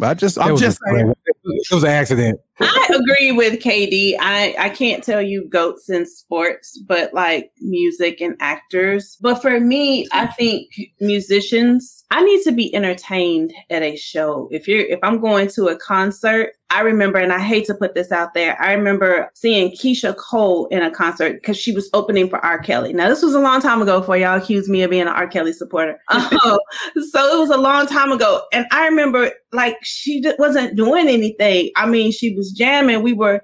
I 0.00 0.14
just, 0.14 0.38
I'm 0.38 0.56
just 0.56 0.78
saying. 0.86 1.12
It 1.26 1.74
was 1.74 1.82
an 1.82 1.90
accident. 1.90 2.40
I 2.60 2.88
agree 2.90 3.32
with 3.32 3.60
KD. 3.60 4.14
I, 4.20 4.54
I 4.56 4.68
can't 4.68 5.02
tell 5.02 5.20
you 5.20 5.48
goats 5.48 5.90
in 5.90 6.06
sports, 6.06 6.78
but 6.86 7.12
like 7.12 7.50
music 7.60 8.20
and 8.20 8.36
actors. 8.38 9.18
But 9.20 9.42
for 9.42 9.58
me, 9.58 10.06
I 10.12 10.28
think 10.28 10.70
musicians, 11.00 11.99
I 12.12 12.24
need 12.24 12.42
to 12.42 12.52
be 12.52 12.74
entertained 12.74 13.54
at 13.70 13.82
a 13.82 13.94
show. 13.94 14.48
If 14.50 14.66
you're, 14.66 14.80
if 14.80 14.98
I'm 15.04 15.20
going 15.20 15.48
to 15.50 15.68
a 15.68 15.76
concert, 15.76 16.54
I 16.68 16.80
remember, 16.80 17.18
and 17.18 17.32
I 17.32 17.38
hate 17.38 17.66
to 17.66 17.74
put 17.74 17.94
this 17.94 18.10
out 18.10 18.34
there, 18.34 18.60
I 18.60 18.72
remember 18.72 19.30
seeing 19.34 19.70
Keyshia 19.70 20.16
Cole 20.16 20.66
in 20.66 20.82
a 20.82 20.90
concert 20.90 21.34
because 21.34 21.56
she 21.56 21.72
was 21.72 21.88
opening 21.92 22.28
for 22.28 22.44
R. 22.44 22.58
Kelly. 22.58 22.92
Now, 22.92 23.08
this 23.08 23.22
was 23.22 23.34
a 23.34 23.40
long 23.40 23.60
time 23.60 23.80
ago 23.80 24.00
before 24.00 24.16
y'all 24.16 24.38
accused 24.38 24.68
me 24.68 24.82
of 24.82 24.90
being 24.90 25.02
an 25.02 25.08
R. 25.08 25.28
Kelly 25.28 25.52
supporter. 25.52 26.00
Um, 26.08 26.28
so 26.30 27.36
it 27.36 27.38
was 27.38 27.50
a 27.50 27.56
long 27.56 27.86
time 27.86 28.10
ago. 28.10 28.42
And 28.52 28.66
I 28.72 28.86
remember 28.88 29.30
like 29.52 29.76
she 29.82 30.20
wasn't 30.38 30.76
doing 30.76 31.06
anything. 31.06 31.70
I 31.76 31.86
mean, 31.86 32.10
she 32.10 32.34
was 32.34 32.50
jamming. 32.50 33.04
We 33.04 33.12
were, 33.12 33.40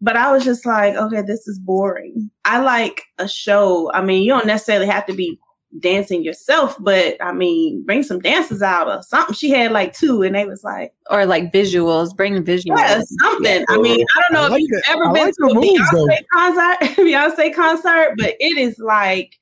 but 0.00 0.16
I 0.16 0.32
was 0.32 0.44
just 0.44 0.64
like, 0.64 0.94
okay, 0.94 1.20
this 1.20 1.46
is 1.46 1.58
boring. 1.58 2.30
I 2.46 2.60
like 2.60 3.02
a 3.18 3.28
show. 3.28 3.92
I 3.92 4.02
mean, 4.02 4.22
you 4.22 4.30
don't 4.30 4.46
necessarily 4.46 4.86
have 4.86 5.04
to 5.06 5.12
be 5.12 5.38
dancing 5.80 6.24
yourself, 6.24 6.76
but 6.80 7.16
I 7.20 7.32
mean, 7.32 7.82
bring 7.84 8.02
some 8.02 8.20
dances 8.20 8.62
out 8.62 8.88
or 8.88 9.02
something. 9.02 9.34
She 9.34 9.50
had 9.50 9.72
like 9.72 9.92
two, 9.92 10.22
and 10.22 10.34
they 10.34 10.44
was 10.46 10.64
like, 10.64 10.94
or 11.10 11.26
like 11.26 11.52
visuals, 11.52 12.16
bring 12.16 12.42
visuals, 12.42 12.78
yeah, 12.78 13.00
something. 13.22 13.64
I 13.68 13.78
mean, 13.78 14.04
I 14.16 14.20
don't 14.22 14.32
know 14.32 14.54
I 14.54 14.58
if 14.58 14.62
you've 14.62 14.82
ever 14.88 15.06
I 15.08 15.12
been 15.12 15.24
like 15.26 15.34
to 15.34 15.44
a 15.44 15.54
Beyonce 15.54 15.92
though. 15.92 16.16
concert, 16.32 16.96
Beyonce 16.96 17.54
concert, 17.54 18.14
but 18.16 18.34
it 18.40 18.58
is 18.58 18.78
like 18.78 19.38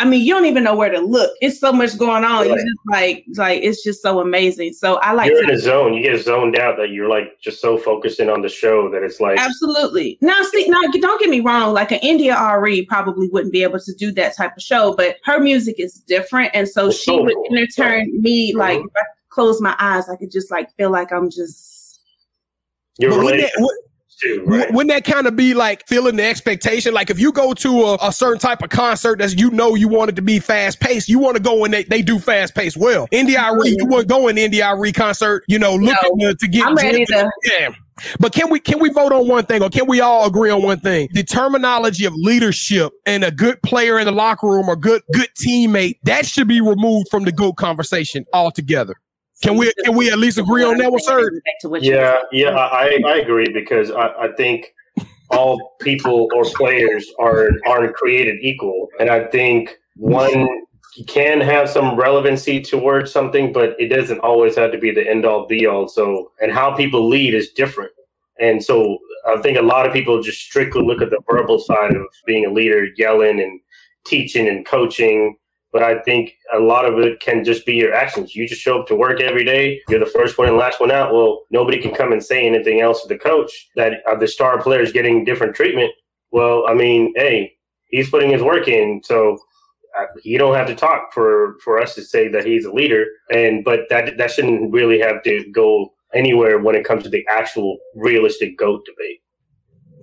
I 0.00 0.04
mean, 0.04 0.24
you 0.24 0.32
don't 0.32 0.46
even 0.46 0.62
know 0.62 0.76
where 0.76 0.90
to 0.90 1.00
look. 1.00 1.32
It's 1.40 1.58
so 1.58 1.72
much 1.72 1.98
going 1.98 2.24
on. 2.24 2.46
Right. 2.46 2.50
It's 2.52 2.62
just 2.62 2.80
like, 2.88 3.24
like 3.36 3.62
it's 3.62 3.82
just 3.82 4.00
so 4.00 4.20
amazing. 4.20 4.72
So 4.74 4.96
I 4.96 5.12
like. 5.12 5.30
You're 5.30 5.42
to- 5.42 5.48
in 5.48 5.54
a 5.54 5.58
zone. 5.58 5.94
You 5.94 6.02
get 6.02 6.22
zoned 6.22 6.56
out 6.56 6.76
that 6.76 6.90
you're 6.90 7.08
like 7.08 7.40
just 7.40 7.60
so 7.60 7.76
focused 7.76 8.20
in 8.20 8.28
on 8.28 8.42
the 8.42 8.48
show 8.48 8.90
that 8.90 9.02
it's 9.02 9.20
like. 9.20 9.38
Absolutely. 9.38 10.16
Now, 10.20 10.40
see, 10.52 10.68
now 10.68 10.80
don't 11.00 11.20
get 11.20 11.30
me 11.30 11.40
wrong. 11.40 11.72
Like 11.72 11.90
an 11.90 11.98
India 12.00 12.36
RE 12.58 12.86
probably 12.86 13.28
wouldn't 13.28 13.52
be 13.52 13.62
able 13.64 13.80
to 13.80 13.94
do 13.94 14.12
that 14.12 14.36
type 14.36 14.56
of 14.56 14.62
show, 14.62 14.94
but 14.94 15.16
her 15.24 15.40
music 15.40 15.76
is 15.78 15.94
different, 15.94 16.50
and 16.54 16.68
so 16.68 16.88
it's 16.88 16.98
she 16.98 17.06
so 17.06 17.22
would 17.22 17.34
cool. 17.34 17.56
entertain 17.56 18.22
me. 18.22 18.52
Mm-hmm. 18.52 18.58
Like, 18.58 18.82
close 19.30 19.60
my 19.60 19.74
eyes, 19.78 20.08
I 20.08 20.16
could 20.16 20.30
just 20.30 20.50
like 20.50 20.70
feel 20.76 20.90
like 20.90 21.12
I'm 21.12 21.28
just. 21.30 22.02
You're 22.98 23.16
related 23.16 23.50
too. 24.18 24.44
Right? 24.46 24.72
Wouldn't 24.72 24.90
that 24.90 25.04
kind 25.10 25.26
of 25.26 25.36
be 25.36 25.54
like 25.54 25.86
feeling 25.86 26.16
the 26.16 26.24
expectation? 26.24 26.94
Like 26.94 27.10
if 27.10 27.18
you 27.18 27.32
go 27.32 27.54
to 27.54 27.82
a, 27.84 27.98
a 28.02 28.12
certain 28.12 28.38
type 28.38 28.62
of 28.62 28.70
concert 28.70 29.18
that 29.18 29.38
you 29.38 29.50
know 29.50 29.74
you 29.74 29.88
want 29.88 30.10
it 30.10 30.16
to 30.16 30.22
be 30.22 30.38
fast 30.38 30.80
paced, 30.80 31.08
you 31.08 31.18
want 31.18 31.36
to 31.36 31.42
go 31.42 31.64
and 31.64 31.72
they, 31.72 31.84
they 31.84 32.02
do 32.02 32.18
fast 32.18 32.54
paced 32.54 32.76
well. 32.76 33.06
India.Arie, 33.10 33.76
you 33.78 33.86
would 33.86 34.08
go 34.08 34.28
in 34.28 34.38
India.Arie 34.38 34.92
concert, 34.92 35.44
you 35.48 35.58
know, 35.58 35.74
looking 35.74 36.10
no, 36.14 36.30
to, 36.30 36.36
to, 36.36 36.48
get. 36.48 36.66
I'm 36.66 36.74
ready 36.74 37.04
to. 37.04 37.30
Yeah. 37.44 37.70
But 38.20 38.32
can 38.32 38.50
we 38.50 38.60
can 38.60 38.78
we 38.78 38.90
vote 38.90 39.12
on 39.12 39.26
one 39.26 39.44
thing 39.46 39.62
or 39.62 39.70
can 39.70 39.86
we 39.86 40.00
all 40.00 40.26
agree 40.26 40.50
on 40.50 40.62
one 40.62 40.80
thing? 40.80 41.08
The 41.12 41.24
terminology 41.24 42.04
of 42.04 42.14
leadership 42.14 42.92
and 43.06 43.24
a 43.24 43.30
good 43.30 43.60
player 43.62 43.98
in 43.98 44.04
the 44.06 44.12
locker 44.12 44.46
room 44.46 44.68
or 44.68 44.76
good 44.76 45.02
good 45.12 45.28
teammate, 45.40 45.98
that 46.04 46.26
should 46.26 46.48
be 46.48 46.60
removed 46.60 47.08
from 47.10 47.24
the 47.24 47.32
GOAT 47.32 47.54
conversation 47.54 48.24
altogether. 48.32 48.94
Can 49.42 49.56
we 49.56 49.72
can 49.84 49.94
we 49.94 50.10
at 50.10 50.18
least 50.18 50.38
agree 50.38 50.64
on 50.64 50.78
that 50.78 50.90
one, 50.90 51.00
sir? 51.00 51.30
Yeah, 51.80 52.20
yeah, 52.32 52.56
I, 52.56 53.00
I 53.06 53.16
agree 53.18 53.48
because 53.52 53.90
I, 53.90 54.08
I 54.18 54.32
think 54.36 54.74
all 55.30 55.76
people 55.80 56.28
or 56.34 56.44
players 56.44 57.06
are 57.20 57.50
aren't 57.66 57.94
created 57.94 58.38
equal, 58.42 58.88
and 58.98 59.08
I 59.08 59.26
think 59.26 59.78
one 59.96 60.48
can 61.06 61.40
have 61.40 61.70
some 61.70 61.96
relevancy 61.96 62.60
towards 62.60 63.12
something, 63.12 63.52
but 63.52 63.76
it 63.78 63.88
doesn't 63.88 64.18
always 64.20 64.56
have 64.56 64.72
to 64.72 64.78
be 64.78 64.90
the 64.90 65.08
end 65.08 65.24
all 65.24 65.46
be 65.46 65.66
all. 65.66 65.86
So, 65.86 66.32
and 66.40 66.50
how 66.50 66.74
people 66.74 67.08
lead 67.08 67.34
is 67.34 67.50
different, 67.50 67.92
and 68.40 68.62
so 68.62 68.98
I 69.28 69.40
think 69.40 69.56
a 69.56 69.62
lot 69.62 69.86
of 69.86 69.92
people 69.92 70.20
just 70.20 70.40
strictly 70.40 70.82
look 70.82 71.00
at 71.00 71.10
the 71.10 71.20
verbal 71.30 71.60
side 71.60 71.94
of 71.94 72.06
being 72.26 72.44
a 72.44 72.50
leader, 72.50 72.88
yelling 72.96 73.40
and 73.40 73.60
teaching 74.04 74.48
and 74.48 74.66
coaching 74.66 75.36
but 75.72 75.82
I 75.82 76.00
think 76.00 76.32
a 76.52 76.58
lot 76.58 76.84
of 76.84 76.98
it 76.98 77.20
can 77.20 77.44
just 77.44 77.66
be 77.66 77.74
your 77.74 77.94
actions. 77.94 78.34
You 78.34 78.48
just 78.48 78.60
show 78.60 78.80
up 78.80 78.86
to 78.88 78.96
work 78.96 79.20
every 79.20 79.44
day. 79.44 79.80
You're 79.88 80.00
the 80.00 80.06
first 80.06 80.38
one 80.38 80.48
and 80.48 80.56
last 80.56 80.80
one 80.80 80.90
out. 80.90 81.12
Well, 81.12 81.42
nobody 81.50 81.78
can 81.80 81.94
come 81.94 82.12
and 82.12 82.24
say 82.24 82.46
anything 82.46 82.80
else 82.80 83.02
to 83.02 83.08
the 83.08 83.18
coach 83.18 83.68
that 83.76 83.94
the 84.18 84.28
star 84.28 84.62
player 84.62 84.80
is 84.80 84.92
getting 84.92 85.24
different 85.24 85.54
treatment. 85.54 85.92
Well, 86.30 86.64
I 86.66 86.74
mean, 86.74 87.12
hey, 87.16 87.52
he's 87.86 88.10
putting 88.10 88.30
his 88.30 88.42
work 88.42 88.68
in, 88.68 89.00
so 89.04 89.38
uh, 89.98 90.04
you 90.24 90.38
don't 90.38 90.54
have 90.54 90.66
to 90.68 90.74
talk 90.74 91.12
for 91.12 91.56
for 91.64 91.80
us 91.80 91.94
to 91.94 92.02
say 92.02 92.28
that 92.28 92.46
he's 92.46 92.64
a 92.64 92.72
leader. 92.72 93.06
And 93.30 93.64
but 93.64 93.80
that 93.90 94.16
that 94.18 94.30
shouldn't 94.30 94.72
really 94.72 95.00
have 95.00 95.22
to 95.24 95.44
go 95.52 95.92
anywhere 96.14 96.58
when 96.58 96.74
it 96.74 96.84
comes 96.84 97.02
to 97.04 97.10
the 97.10 97.24
actual 97.28 97.78
realistic 97.94 98.56
goat 98.58 98.84
debate. 98.86 99.20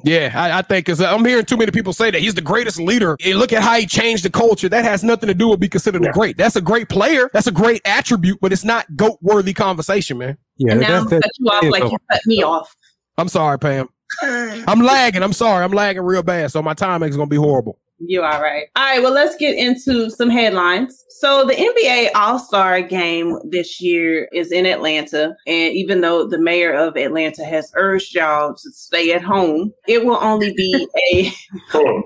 Yeah, 0.05 0.31
I, 0.35 0.59
I 0.59 0.61
think 0.61 0.85
because 0.85 1.01
I'm 1.01 1.25
hearing 1.25 1.45
too 1.45 1.57
many 1.57 1.71
people 1.71 1.91
say 1.91 2.11
that 2.11 2.21
he's 2.21 2.35
the 2.35 2.41
greatest 2.41 2.79
leader. 2.79 3.17
And 3.25 3.39
look 3.39 3.51
at 3.51 3.63
how 3.63 3.75
he 3.75 3.87
changed 3.87 4.23
the 4.23 4.29
culture. 4.29 4.69
That 4.69 4.85
has 4.85 5.03
nothing 5.03 5.27
to 5.27 5.33
do 5.33 5.47
with 5.49 5.59
be 5.59 5.67
considered 5.67 6.03
yeah. 6.03 6.11
a 6.11 6.13
great. 6.13 6.37
That's 6.37 6.55
a 6.55 6.61
great 6.61 6.89
player. 6.89 7.27
That's 7.33 7.47
a 7.47 7.51
great 7.51 7.81
attribute, 7.85 8.39
but 8.39 8.53
it's 8.53 8.63
not 8.63 8.85
goat 8.95 9.17
worthy 9.21 9.51
conversation, 9.51 10.19
man. 10.19 10.37
Yeah, 10.57 10.73
and 10.73 10.81
now 10.81 10.99
I'm 10.99 11.09
cut 11.09 11.23
you 11.39 11.47
off 11.47 11.63
like 11.63 11.83
you 11.91 11.97
cut 12.11 12.21
me 12.27 12.43
off. 12.43 12.75
I'm 13.17 13.29
sorry, 13.29 13.57
Pam. 13.57 13.89
I'm 14.21 14.81
lagging. 14.81 15.23
I'm 15.23 15.33
sorry. 15.33 15.63
I'm 15.63 15.71
lagging 15.71 16.03
real 16.03 16.21
bad, 16.21 16.51
so 16.51 16.61
my 16.61 16.75
timing 16.75 17.09
is 17.09 17.17
gonna 17.17 17.27
be 17.27 17.35
horrible. 17.35 17.79
You 17.99 18.23
are 18.23 18.41
right. 18.41 18.67
All 18.75 18.83
right. 18.83 19.01
Well, 19.01 19.13
let's 19.13 19.37
get 19.37 19.55
into 19.55 20.09
some 20.09 20.29
headlines. 20.29 21.05
So, 21.09 21.45
the 21.45 21.53
NBA 21.53 22.09
All 22.13 22.39
Star 22.39 22.81
game 22.81 23.37
this 23.49 23.79
year 23.79 24.27
is 24.33 24.51
in 24.51 24.65
Atlanta. 24.65 25.35
And 25.47 25.73
even 25.73 26.01
though 26.01 26.27
the 26.27 26.39
mayor 26.39 26.73
of 26.73 26.97
Atlanta 26.97 27.45
has 27.45 27.71
urged 27.75 28.13
y'all 28.13 28.53
to 28.53 28.71
stay 28.71 29.13
at 29.13 29.21
home, 29.21 29.71
it 29.87 30.05
will 30.05 30.19
only 30.21 30.53
be 30.53 30.87
a, 31.73 32.03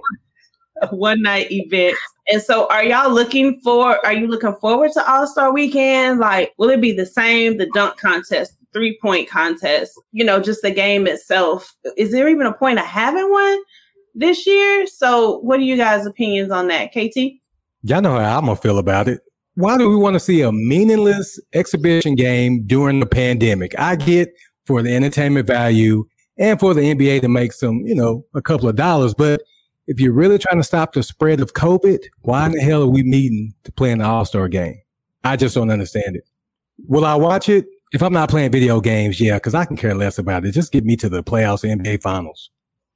one 0.92 1.24
night 1.24 1.48
event. 1.50 1.98
And 2.32 2.42
so, 2.42 2.68
are 2.70 2.84
y'all 2.84 3.12
looking 3.12 3.60
for, 3.64 4.06
are 4.06 4.14
you 4.14 4.28
looking 4.28 4.56
forward 4.62 4.92
to 4.94 5.12
All 5.12 5.26
Star 5.26 5.52
weekend? 5.52 6.20
Like, 6.20 6.54
will 6.60 6.70
it 6.70 6.82
be 6.82 6.92
the 6.92 7.08
same? 7.08 7.58
The 7.58 7.70
dunk 7.74 7.98
contest, 7.98 8.54
three 8.74 9.00
point 9.02 9.28
contest, 9.28 10.00
you 10.12 10.24
know, 10.24 10.40
just 10.40 10.62
the 10.62 10.70
game 10.70 11.08
itself. 11.08 11.74
Is 11.98 12.12
there 12.12 12.30
even 12.30 12.46
a 12.46 12.54
point 12.54 12.78
of 12.78 12.86
having 12.86 13.32
one? 13.32 13.60
This 14.16 14.46
year. 14.46 14.88
So, 14.88 15.40
what 15.40 15.60
are 15.60 15.64
you 15.64 15.78
guys' 15.78 16.06
opinions 16.06 16.52
on 16.52 16.68
that, 16.68 16.92
KT? 16.92 17.40
Y'all 17.84 18.02
know 18.02 18.20
how 18.20 18.38
I'm 18.38 18.46
gonna 18.46 18.56
feel 18.56 18.78
about 18.78 19.08
it. 19.08 19.22
Why 19.56 19.78
do 19.78 19.90
we 19.90 19.96
want 19.96 20.14
to 20.14 20.20
see 20.20 20.42
a 20.42 20.52
meaningless 20.52 21.40
exhibition 21.54 22.16
game 22.16 22.64
during 22.66 23.00
the 23.00 23.06
pandemic? 23.06 23.78
I 23.78 23.96
get 23.96 24.34
for 24.66 24.82
the 24.82 24.96
entertainment 24.96 25.48
value 25.48 26.06
and 26.38 26.60
for 26.60 26.74
the 26.74 26.82
NBA 26.82 27.22
to 27.22 27.28
make 27.28 27.52
some, 27.52 27.82
you 27.86 27.96
know, 27.96 28.26
a 28.34 28.42
couple 28.42 28.70
of 28.70 28.76
dollars. 28.76 29.14
But 29.14 29.42
if 29.88 30.00
you're 30.00 30.14
really 30.14 30.38
trying 30.38 30.58
to 30.58 30.64
stop 30.64 30.94
the 30.94 31.04
spread 31.04 31.42
of 31.42 31.54
COVID, 31.54 32.00
why 32.22 32.46
in 32.46 32.54
the 32.54 32.62
hell 32.62 32.84
are 32.84 32.88
we 32.88 33.04
meeting 33.04 33.54
to 33.64 33.72
play 33.72 33.92
in 33.92 33.98
the 33.98 34.06
All 34.06 34.24
Star 34.24 34.48
game? 34.48 34.80
I 35.24 35.36
just 35.36 35.56
don't 35.56 35.70
understand 35.70 36.16
it. 36.16 36.24
Will 36.88 37.06
I 37.06 37.16
watch 37.16 37.50
it? 37.50 37.66
If 37.92 38.04
I'm 38.04 38.14
not 38.14 38.30
playing 38.30 38.52
video 38.52 38.80
games, 38.80 39.20
yeah, 39.20 39.36
because 39.36 39.56
I 39.56 39.66
can 39.66 39.76
care 39.76 39.96
less 39.96 40.18
about 40.18 40.46
it. 40.46 40.52
Just 40.52 40.72
get 40.72 40.86
me 40.86 40.96
to 40.98 41.10
the 41.10 41.24
playoffs, 41.24 41.66
NBA 41.66 42.02
finals. 42.02 42.52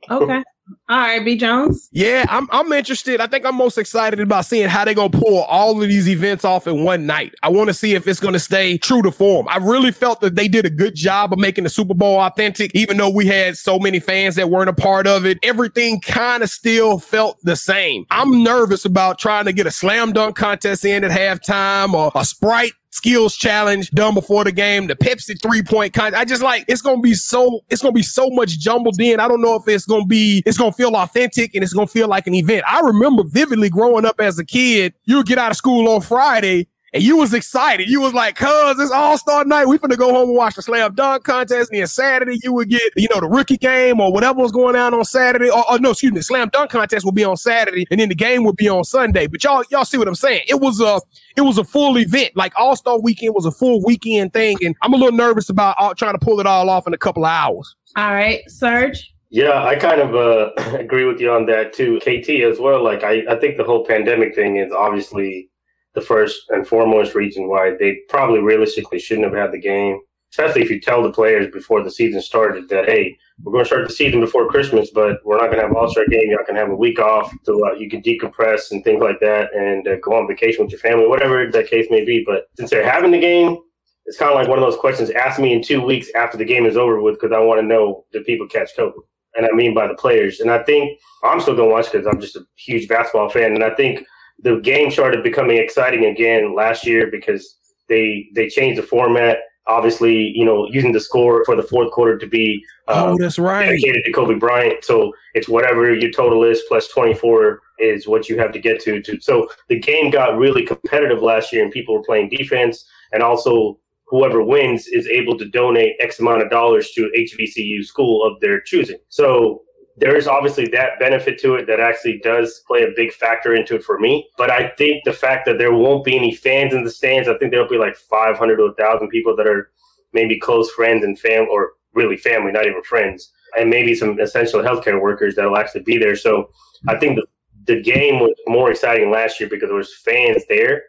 Okay. 0.10 0.43
All 0.88 0.97
right, 0.97 1.23
B 1.23 1.36
Jones. 1.36 1.89
Yeah, 1.91 2.26
I'm 2.30 2.47
I'm 2.52 2.71
interested. 2.71 3.19
I 3.19 3.28
think 3.28 3.45
I'm 3.45 3.56
most 3.56 3.78
excited 3.78 4.19
about 4.21 4.45
seeing 4.45 4.69
how 4.69 4.86
they're 4.86 4.93
gonna 4.93 5.10
pull 5.10 5.43
all 5.43 5.82
of 5.82 5.89
these 5.89 6.08
events 6.08 6.45
off 6.45 6.67
in 6.67 6.84
one 6.84 7.06
night. 7.06 7.34
I 7.43 7.49
want 7.49 7.67
to 7.67 7.73
see 7.73 7.95
if 7.95 8.08
it's 8.08 8.19
gonna 8.19 8.39
stay 8.39 8.78
true 8.78 9.02
to 9.02 9.12
form. 9.12 9.47
I 9.49 9.58
really 9.58 9.91
felt 9.91 10.21
that 10.21 10.36
they 10.36 10.47
did 10.47 10.65
a 10.65 10.69
good 10.69 10.95
job 10.95 11.34
of 11.34 11.39
making 11.39 11.65
the 11.65 11.69
Super 11.69 11.93
Bowl 11.93 12.17
authentic, 12.19 12.71
even 12.73 12.95
though 12.95 13.10
we 13.10 13.26
had 13.26 13.58
so 13.58 13.78
many 13.78 13.99
fans 13.99 14.36
that 14.36 14.49
weren't 14.49 14.69
a 14.69 14.73
part 14.73 15.06
of 15.06 15.26
it. 15.26 15.38
Everything 15.43 15.99
kind 15.99 16.43
of 16.43 16.49
still 16.49 16.97
felt 16.97 17.39
the 17.43 17.56
same. 17.58 18.06
I'm 18.10 18.43
nervous 18.43 18.86
about 18.86 19.19
trying 19.19 19.45
to 19.45 19.54
get 19.54 19.67
a 19.67 19.71
slam 19.71 20.13
dunk 20.13 20.38
contest 20.38 20.86
in 20.86 21.04
at 21.04 21.12
halftime 21.12 21.93
or 21.93 22.12
a 22.15 22.23
sprite 22.23 22.73
skills 22.93 23.36
challenge 23.36 23.89
done 23.91 24.13
before 24.13 24.43
the 24.43 24.51
game, 24.51 24.88
the 24.88 24.95
Pepsi 24.95 25.41
three 25.41 25.63
point 25.63 25.93
con. 25.93 26.13
I 26.13 26.25
just 26.25 26.41
like 26.41 26.65
it's 26.67 26.82
gonna 26.82 27.01
be 27.01 27.13
so 27.13 27.62
it's 27.69 27.82
gonna 27.82 27.93
be 27.93 28.03
so 28.03 28.29
much 28.29 28.60
jumbled 28.60 28.99
in. 28.99 29.19
I 29.19 29.27
don't 29.27 29.41
know 29.41 29.56
if 29.56 29.67
it's 29.67 29.86
gonna 29.86 30.06
be 30.06 30.43
it's 30.45 30.58
gonna 30.58 30.71
feel 30.71 30.95
authentic 30.95 31.53
and 31.56 31.63
it's 31.63 31.73
gonna 31.73 31.88
feel 31.88 32.08
like 32.08 32.27
an 32.27 32.36
event. 32.36 32.63
I 32.67 32.82
remember 32.82 33.23
vividly 33.23 33.69
growing 33.69 34.06
up 34.06 34.19
as 34.19 34.38
a 34.38 34.45
kid. 34.45 34.93
You 35.06 35.23
get 35.23 35.38
out 35.38 35.51
of 35.51 35.58
school 35.58 35.89
on 35.89 36.01
Friday 36.01 36.67
and 36.93 37.03
you 37.03 37.17
was 37.17 37.34
excited. 37.34 37.89
You 37.89 38.01
was 38.01 38.13
like, 38.13 38.36
cuz 38.36 38.79
it's 38.79 38.91
all 38.91 39.17
star 39.17 39.45
night. 39.45 39.67
We 39.67 39.77
finna 39.77 39.97
go 39.97 40.13
home 40.13 40.29
and 40.29 40.38
watch 40.38 40.56
the 40.56 40.62
slam 40.62 40.93
dunk 40.93 41.23
contest. 41.23 41.71
And 41.71 41.79
then 41.79 41.88
Saturday 41.88 42.39
you 42.43 42.53
would 42.53 42.69
get, 42.69 42.82
you 42.95 43.08
know, 43.13 43.19
the 43.19 43.27
rookie 43.27 43.58
game 43.58 43.99
or 43.99 44.12
whatever 44.12 44.41
was 44.41 44.51
going 44.51 44.75
on 44.75 44.93
on 44.93 45.03
Saturday. 45.06 45.49
Or, 45.49 45.69
or 45.71 45.79
no, 45.79 45.91
excuse 45.91 46.12
me, 46.12 46.19
the 46.19 46.23
slam 46.23 46.49
dunk 46.49 46.71
contest 46.71 47.06
will 47.06 47.12
be 47.12 47.23
on 47.23 47.38
Saturday 47.38 47.86
and 47.89 47.99
then 47.99 48.10
the 48.10 48.15
game 48.15 48.43
would 48.43 48.56
be 48.56 48.69
on 48.69 48.84
Sunday. 48.84 49.27
But 49.27 49.43
y'all, 49.43 49.63
y'all 49.69 49.86
see 49.86 49.97
what 49.97 50.08
I'm 50.08 50.15
saying? 50.15 50.43
It 50.47 50.60
was 50.60 50.79
a, 50.79 51.01
it 51.36 51.41
was 51.41 51.58
a 51.58 51.63
full 51.63 51.97
event. 51.97 52.32
Like 52.36 52.53
All 52.58 52.75
Star 52.75 52.99
Weekend 52.99 53.34
was 53.34 53.45
a 53.45 53.51
full 53.51 53.84
weekend 53.84 54.34
thing, 54.34 54.58
and 54.63 54.75
I'm 54.82 54.93
a 54.93 54.97
little 54.97 55.17
nervous 55.17 55.49
about 55.49 55.75
all, 55.79 55.95
trying 55.95 56.13
to 56.13 56.19
pull 56.19 56.39
it 56.39 56.45
all 56.45 56.69
off 56.69 56.88
in 56.88 56.93
a 56.93 56.97
couple 56.97 57.25
of 57.25 57.32
hours. 57.32 57.75
All 57.95 58.13
right, 58.13 58.41
Serge. 58.47 59.13
Yeah, 59.29 59.63
I 59.63 59.75
kind 59.75 59.99
of 59.99 60.15
uh, 60.15 60.51
agree 60.77 61.06
with 61.06 61.19
you 61.19 61.32
on 61.32 61.47
that 61.47 61.73
too, 61.73 61.99
KT 61.99 62.43
as 62.43 62.60
well. 62.60 62.84
Like 62.84 63.03
I, 63.03 63.23
I 63.27 63.36
think 63.36 63.58
the 63.58 63.63
whole 63.63 63.86
pandemic 63.86 64.36
thing 64.36 64.58
is 64.58 64.71
obviously 64.71 65.49
the 65.95 66.01
first 66.01 66.43
and 66.49 66.67
foremost 66.67 67.15
reason 67.15 67.47
why 67.47 67.75
they 67.79 67.99
probably 68.10 68.39
realistically 68.39 68.99
shouldn't 68.99 69.25
have 69.25 69.36
had 69.36 69.51
the 69.51 69.60
game. 69.60 69.99
Especially 70.32 70.63
if 70.63 70.71
you 70.71 70.82
tell 70.82 71.03
the 71.03 71.12
players 71.12 71.45
before 71.53 71.84
the 71.84 71.91
season 71.91 72.19
started 72.19 72.67
that, 72.67 72.86
hey, 72.86 73.15
we're 73.43 73.51
going 73.51 73.63
to 73.63 73.67
start 73.67 73.88
the 73.88 73.93
season 73.93 74.19
before 74.19 74.49
Christmas, 74.49 74.89
but 74.89 75.19
we're 75.23 75.38
not 75.38 75.51
going 75.51 75.58
to 75.58 75.67
have 75.67 75.75
All 75.75 75.88
Star 75.88 76.08
game. 76.08 76.32
Y'all 76.32 76.43
can 76.43 76.56
have 76.56 76.71
a 76.71 76.75
week 76.75 76.97
off 76.97 77.32
to 77.45 77.63
uh, 77.65 77.73
you 77.73 77.88
can 77.88 78.01
decompress 78.01 78.71
and 78.71 78.84
things 78.84 78.99
like 78.99 79.19
that, 79.19 79.53
and 79.53 79.88
uh, 79.88 79.97
go 79.97 80.13
on 80.13 80.27
vacation 80.27 80.63
with 80.63 80.71
your 80.71 80.79
family, 80.79 81.06
whatever 81.06 81.51
that 81.51 81.67
case 81.67 81.86
may 81.91 82.03
be. 82.03 82.23
But 82.25 82.47
since 82.58 82.71
they're 82.71 82.89
having 82.89 83.12
the 83.12 83.19
game, 83.19 83.60
it's 84.06 84.17
kind 84.17 84.32
of 84.32 84.36
like 84.36 84.47
one 84.47 84.58
of 84.58 84.63
those 84.63 84.79
questions. 84.79 85.12
Ask 85.12 85.39
me 85.39 85.53
in 85.53 85.62
two 85.62 85.82
weeks 85.82 86.08
after 86.15 86.36
the 86.36 86.45
game 86.45 86.65
is 86.65 86.77
over 86.77 86.99
with, 86.99 87.19
because 87.21 87.32
I 87.32 87.39
want 87.39 87.62
to 87.62 87.67
know 87.67 88.06
do 88.12 88.23
people 88.23 88.47
catch 88.47 88.75
COVID, 88.75 88.93
and 89.36 89.45
I 89.45 89.51
mean 89.51 89.75
by 89.75 89.88
the 89.88 89.93
players. 89.93 90.39
And 90.39 90.49
I 90.49 90.63
think 90.63 90.99
I'm 91.23 91.41
still 91.41 91.56
going 91.56 91.69
to 91.69 91.73
watch 91.75 91.91
because 91.91 92.08
I'm 92.08 92.19
just 92.19 92.38
a 92.38 92.45
huge 92.56 92.88
basketball 92.88 93.29
fan, 93.29 93.53
and 93.53 93.63
I 93.63 93.75
think 93.75 94.03
the 94.39 94.60
game 94.60 94.91
started 94.91 95.24
becoming 95.24 95.58
exciting 95.58 96.06
again 96.06 96.56
last 96.56 96.86
year 96.86 97.10
because 97.12 97.58
they 97.89 98.30
they 98.36 98.48
changed 98.50 98.80
the 98.82 98.86
format. 98.86 99.38
Obviously, 99.67 100.34
you 100.36 100.43
know, 100.43 100.67
using 100.69 100.91
the 100.91 101.00
score 101.00 101.46
for 101.46 101.56
the 101.56 101.63
fourth 101.63 101.91
quarter 101.91 102.17
to 102.17 102.28
be 102.28 102.62
um, 102.89 103.10
oh, 103.10 103.17
that's 103.17 103.39
right, 103.39 103.65
dedicated 103.65 104.04
to 104.04 104.12
Kobe 104.12 104.36
Bryant. 104.36 104.84
So 104.84 105.13
it's 105.34 105.48
whatever 105.48 105.93
your 105.93 106.12
total 106.12 106.43
is 106.43 106.62
plus 106.67 106.89
twenty 106.89 107.13
four 107.13 107.62
is 107.80 108.08
what 108.08 108.28
you 108.28 108.38
have 108.39 108.52
to 108.52 108.60
get 108.60 108.82
to. 108.82 109.02
To 109.02 109.22
so 109.22 109.48
the 109.69 109.80
game 109.80 110.10
got 110.10 110.38
really 110.38 110.65
competitive 110.65 111.22
last 111.22 111.54
year, 111.54 111.63
and 111.63 111.72
people 111.72 111.96
were 111.96 112.04
playing 112.04 112.30
defense, 112.30 112.86
and 113.13 113.24
also 113.24 113.80
whoever 114.08 114.43
wins 114.43 114.88
is 114.88 115.08
able 115.08 115.38
to 115.38 115.46
donate 115.50 115.96
X 116.00 116.19
amount 116.19 116.41
of 116.41 116.50
dollars 116.50 116.91
to 116.91 117.10
HBCU 117.17 117.84
school 117.84 118.24
of 118.24 118.39
their 118.41 118.62
choosing. 118.62 118.98
So 119.10 119.62
there 119.97 120.15
is 120.15 120.27
obviously 120.27 120.67
that 120.69 120.99
benefit 120.99 121.39
to 121.41 121.56
it 121.56 121.67
that 121.67 121.79
actually 121.79 122.19
does 122.23 122.63
play 122.67 122.84
a 122.84 122.93
big 122.95 123.13
factor 123.13 123.53
into 123.53 123.75
it 123.75 123.84
for 123.84 123.99
me. 123.99 124.27
But 124.38 124.49
I 124.49 124.69
think 124.69 125.03
the 125.03 125.13
fact 125.13 125.45
that 125.45 125.58
there 125.58 125.73
won't 125.73 126.03
be 126.03 126.15
any 126.15 126.34
fans 126.34 126.73
in 126.73 126.84
the 126.84 126.89
stands, 126.89 127.29
I 127.29 127.38
think 127.38 127.51
there'll 127.51 127.69
be 127.69 127.77
like 127.77 127.95
500 127.95 128.58
to 128.58 128.63
1,000 128.63 129.10
people 129.10 129.36
that 129.36 129.47
are 129.47 129.71
maybe 130.13 130.39
close 130.39 130.71
friends 130.71 131.03
and 131.03 131.19
family, 131.19 131.47
or 131.51 131.73
really 131.93 132.17
family, 132.17 132.51
not 132.51 132.65
even 132.65 132.82
friends, 132.84 133.32
and 133.58 133.69
maybe 133.69 133.93
some 133.93 134.19
essential 134.19 134.62
healthcare 134.62 134.99
workers 134.99 135.36
that'll 135.36 135.58
actually 135.58 135.84
be 135.84 135.97
there. 135.97 136.15
So 136.15 136.49
I 136.88 136.97
think 136.97 137.17
the, 137.17 137.25
the 137.73 137.82
game 137.82 138.19
was 138.19 138.34
more 138.47 138.71
exciting 138.71 139.12
last 139.12 139.39
year 139.39 139.49
because 139.49 139.69
there 139.69 139.77
was 139.77 139.93
fans 139.93 140.43
there 140.49 140.84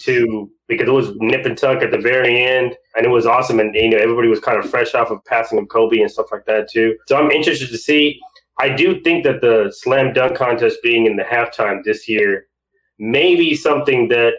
to 0.00 0.50
because 0.68 0.86
it 0.86 0.92
was 0.92 1.16
nip 1.16 1.46
and 1.46 1.56
tuck 1.56 1.82
at 1.82 1.90
the 1.90 1.98
very 1.98 2.42
end 2.42 2.76
and 2.94 3.06
it 3.06 3.08
was 3.08 3.26
awesome 3.26 3.58
and 3.58 3.74
you 3.74 3.88
know 3.88 3.96
everybody 3.96 4.28
was 4.28 4.38
kind 4.38 4.62
of 4.62 4.70
fresh 4.70 4.94
off 4.94 5.10
of 5.10 5.24
passing 5.24 5.58
of 5.58 5.68
Kobe 5.68 6.00
and 6.00 6.10
stuff 6.10 6.26
like 6.30 6.44
that 6.44 6.70
too. 6.70 6.96
So 7.08 7.16
I'm 7.16 7.30
interested 7.30 7.68
to 7.68 7.78
see 7.78 8.20
I 8.60 8.68
do 8.68 9.00
think 9.00 9.24
that 9.24 9.40
the 9.40 9.72
slam 9.74 10.12
dunk 10.12 10.36
contest 10.36 10.78
being 10.82 11.06
in 11.06 11.16
the 11.16 11.22
halftime 11.22 11.82
this 11.82 12.06
year 12.06 12.44
may 12.98 13.34
be 13.34 13.54
something 13.54 14.08
that 14.08 14.34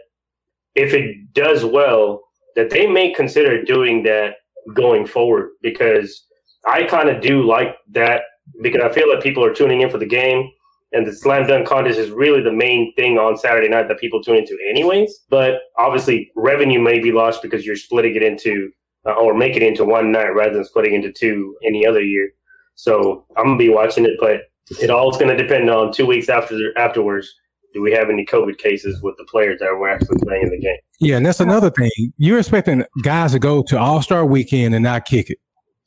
if 0.75 0.93
it 0.93 1.34
does 1.34 1.65
well 1.65 2.21
that 2.55 2.69
they 2.69 2.86
may 2.86 3.12
consider 3.13 3.63
doing 3.63 4.03
that 4.03 4.36
going 4.75 5.07
forward 5.07 5.49
because 5.63 6.25
I 6.67 6.84
kind 6.84 7.10
of 7.10 7.19
do 7.21 7.41
like 7.41 7.75
that 7.93 8.21
because 8.62 8.81
I 8.84 8.93
feel 8.93 9.10
like 9.12 9.23
people 9.23 9.43
are 9.43 9.53
tuning 9.53 9.81
in 9.81 9.89
for 9.89 9.97
the 9.97 10.05
game 10.05 10.51
and 10.91 11.07
the 11.07 11.15
slam 11.15 11.47
dunk 11.47 11.67
contest 11.67 11.97
is 11.97 12.12
really 12.12 12.43
the 12.43 12.51
main 12.51 12.93
thing 12.95 13.17
on 13.17 13.38
Saturday 13.38 13.69
night 13.69 13.88
that 13.88 13.99
people 13.99 14.21
tune 14.21 14.36
into 14.36 14.55
anyways. 14.69 15.21
But 15.29 15.62
obviously 15.79 16.31
revenue 16.36 16.79
may 16.79 16.99
be 16.99 17.12
lost 17.12 17.41
because 17.41 17.65
you're 17.65 17.75
splitting 17.75 18.15
it 18.15 18.21
into 18.21 18.69
uh, 19.07 19.13
or 19.13 19.34
making 19.34 19.63
it 19.63 19.69
into 19.69 19.84
one 19.84 20.12
night 20.12 20.36
rather 20.36 20.53
than 20.53 20.65
splitting 20.65 20.93
into 20.93 21.12
two 21.12 21.55
any 21.65 21.88
other 21.88 22.03
year. 22.03 22.29
So 22.75 23.25
I'm 23.38 23.45
gonna 23.45 23.57
be 23.57 23.69
watching 23.69 24.05
it, 24.05 24.17
but 24.19 24.41
it 24.81 24.89
all's 24.89 25.17
gonna 25.17 25.38
depend 25.38 25.69
on 25.69 25.91
two 25.91 26.05
weeks 26.05 26.29
after 26.29 26.57
afterwards. 26.77 27.34
Do 27.73 27.81
we 27.81 27.91
have 27.93 28.10
any 28.10 28.25
COVID 28.25 28.57
cases 28.57 29.01
with 29.01 29.15
the 29.17 29.23
players 29.25 29.60
that 29.62 29.73
were 29.73 29.89
actually 29.89 30.17
playing 30.23 30.43
in 30.43 30.49
the 30.49 30.60
game? 30.60 30.77
Yeah, 30.99 31.17
and 31.17 31.25
that's 31.25 31.39
another 31.39 31.69
thing. 31.69 31.89
You're 32.17 32.39
expecting 32.39 32.84
guys 33.01 33.31
to 33.31 33.39
go 33.39 33.63
to 33.63 33.79
All 33.79 34.01
Star 34.01 34.25
Weekend 34.25 34.75
and 34.75 34.84
not 34.84 35.05
kick 35.05 35.29
it. 35.29 35.38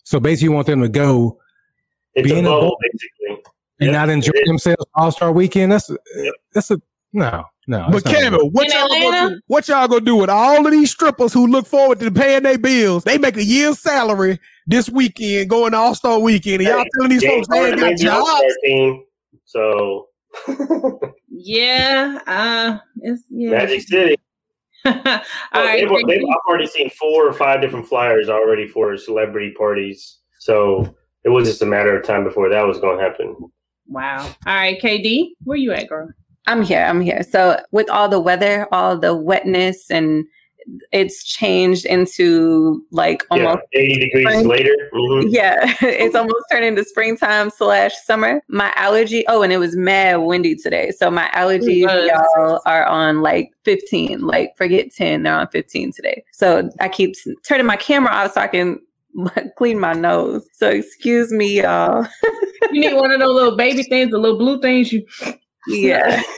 So 0.04 0.18
basically, 0.18 0.46
you 0.46 0.52
want 0.52 0.66
them 0.66 0.80
to 0.80 0.88
go. 0.88 1.38
It's 2.14 2.30
a 2.30 2.42
bubble, 2.42 2.76
basically, 2.80 3.42
and 3.80 3.88
yep, 3.88 3.92
not 3.92 4.08
enjoy 4.08 4.32
themselves 4.46 4.84
All 4.94 5.10
Star 5.10 5.32
Weekend. 5.32 5.72
That's 5.72 5.90
yep. 5.90 6.34
that's 6.52 6.70
a 6.70 6.80
no. 7.14 7.44
No, 7.66 7.88
but 7.90 8.04
Kevin, 8.04 8.40
what 8.50 8.68
y'all, 8.70 8.88
gonna 8.88 9.30
do, 9.30 9.40
what 9.46 9.68
y'all 9.68 9.88
gonna 9.88 10.02
do 10.02 10.16
with 10.16 10.28
all 10.28 10.66
of 10.66 10.70
these 10.70 10.90
strippers 10.90 11.32
who 11.32 11.46
look 11.46 11.66
forward 11.66 11.98
to 12.00 12.10
paying 12.10 12.42
their 12.42 12.58
bills? 12.58 13.04
They 13.04 13.16
make 13.16 13.38
a 13.38 13.44
year's 13.44 13.78
salary 13.78 14.38
this 14.66 14.90
weekend, 14.90 15.48
going 15.48 15.72
to 15.72 15.78
All 15.78 15.94
Star 15.94 16.18
Weekend, 16.18 16.60
and 16.60 16.64
y'all 16.64 16.84
telling 16.94 17.10
these 17.10 17.22
James 17.22 17.46
folks 17.46 17.58
they 17.58 17.70
ain't 17.70 17.80
got 17.80 17.96
jobs. 17.96 18.54
Team, 18.64 19.04
so 19.46 20.08
yeah, 21.30 22.18
uh, 22.26 22.78
it's 23.00 23.22
yeah. 23.30 23.50
Magic 23.50 23.80
City. 23.80 24.16
well, 24.84 25.22
right, 25.54 25.88
they've, 25.88 26.06
they've, 26.06 26.22
I've 26.22 26.36
already 26.46 26.66
seen 26.66 26.90
four 26.90 27.26
or 27.26 27.32
five 27.32 27.62
different 27.62 27.88
flyers 27.88 28.28
already 28.28 28.68
for 28.68 28.94
celebrity 28.98 29.54
parties, 29.56 30.18
so 30.38 30.94
it 31.24 31.30
was 31.30 31.48
just 31.48 31.62
a 31.62 31.66
matter 31.66 31.96
of 31.96 32.06
time 32.06 32.24
before 32.24 32.50
that 32.50 32.66
was 32.66 32.78
going 32.78 32.98
to 32.98 33.02
happen. 33.02 33.34
Wow. 33.86 34.26
All 34.46 34.54
right, 34.54 34.78
KD, 34.78 35.30
where 35.44 35.56
you 35.56 35.72
at, 35.72 35.88
girl? 35.88 36.10
I'm 36.46 36.62
here. 36.62 36.84
I'm 36.84 37.00
here. 37.00 37.22
So 37.22 37.60
with 37.70 37.88
all 37.90 38.08
the 38.08 38.20
weather, 38.20 38.66
all 38.72 38.98
the 38.98 39.14
wetness 39.14 39.90
and 39.90 40.26
it's 40.92 41.24
changed 41.24 41.84
into 41.84 42.82
like 42.90 43.24
almost 43.30 43.60
yeah, 43.72 43.80
80 43.80 43.98
degrees 43.98 44.28
spring. 44.28 44.48
later. 44.48 44.76
Mm-hmm. 44.92 45.28
Yeah, 45.34 45.74
it's 45.82 46.14
almost 46.14 46.44
turned 46.50 46.64
into 46.64 46.84
springtime 46.84 47.50
slash 47.50 47.92
summer. 48.04 48.42
My 48.48 48.72
allergy, 48.76 49.24
oh, 49.28 49.42
and 49.42 49.52
it 49.52 49.58
was 49.58 49.76
mad 49.76 50.16
windy 50.16 50.54
today. 50.54 50.90
So 50.90 51.10
my 51.10 51.28
allergies, 51.34 51.80
y'all, 51.80 52.60
are 52.66 52.86
on 52.86 53.20
like 53.20 53.50
15. 53.64 54.20
Like 54.20 54.56
forget 54.56 54.92
10, 54.92 55.22
they're 55.22 55.34
on 55.34 55.48
15 55.48 55.92
today. 55.92 56.24
So 56.32 56.70
I 56.80 56.88
keep 56.88 57.14
turning 57.46 57.66
my 57.66 57.76
camera 57.76 58.12
off 58.12 58.32
so 58.32 58.40
I 58.40 58.48
can 58.48 58.78
clean 59.58 59.78
my 59.78 59.92
nose. 59.92 60.46
So 60.52 60.68
excuse 60.68 61.32
me, 61.32 61.62
y'all. 61.62 62.06
you 62.72 62.80
need 62.80 62.94
one 62.94 63.10
of 63.10 63.20
those 63.20 63.34
little 63.34 63.56
baby 63.56 63.82
things, 63.82 64.10
the 64.10 64.18
little 64.18 64.38
blue 64.38 64.60
things 64.60 64.92
you 64.92 65.04
yeah. 65.66 66.22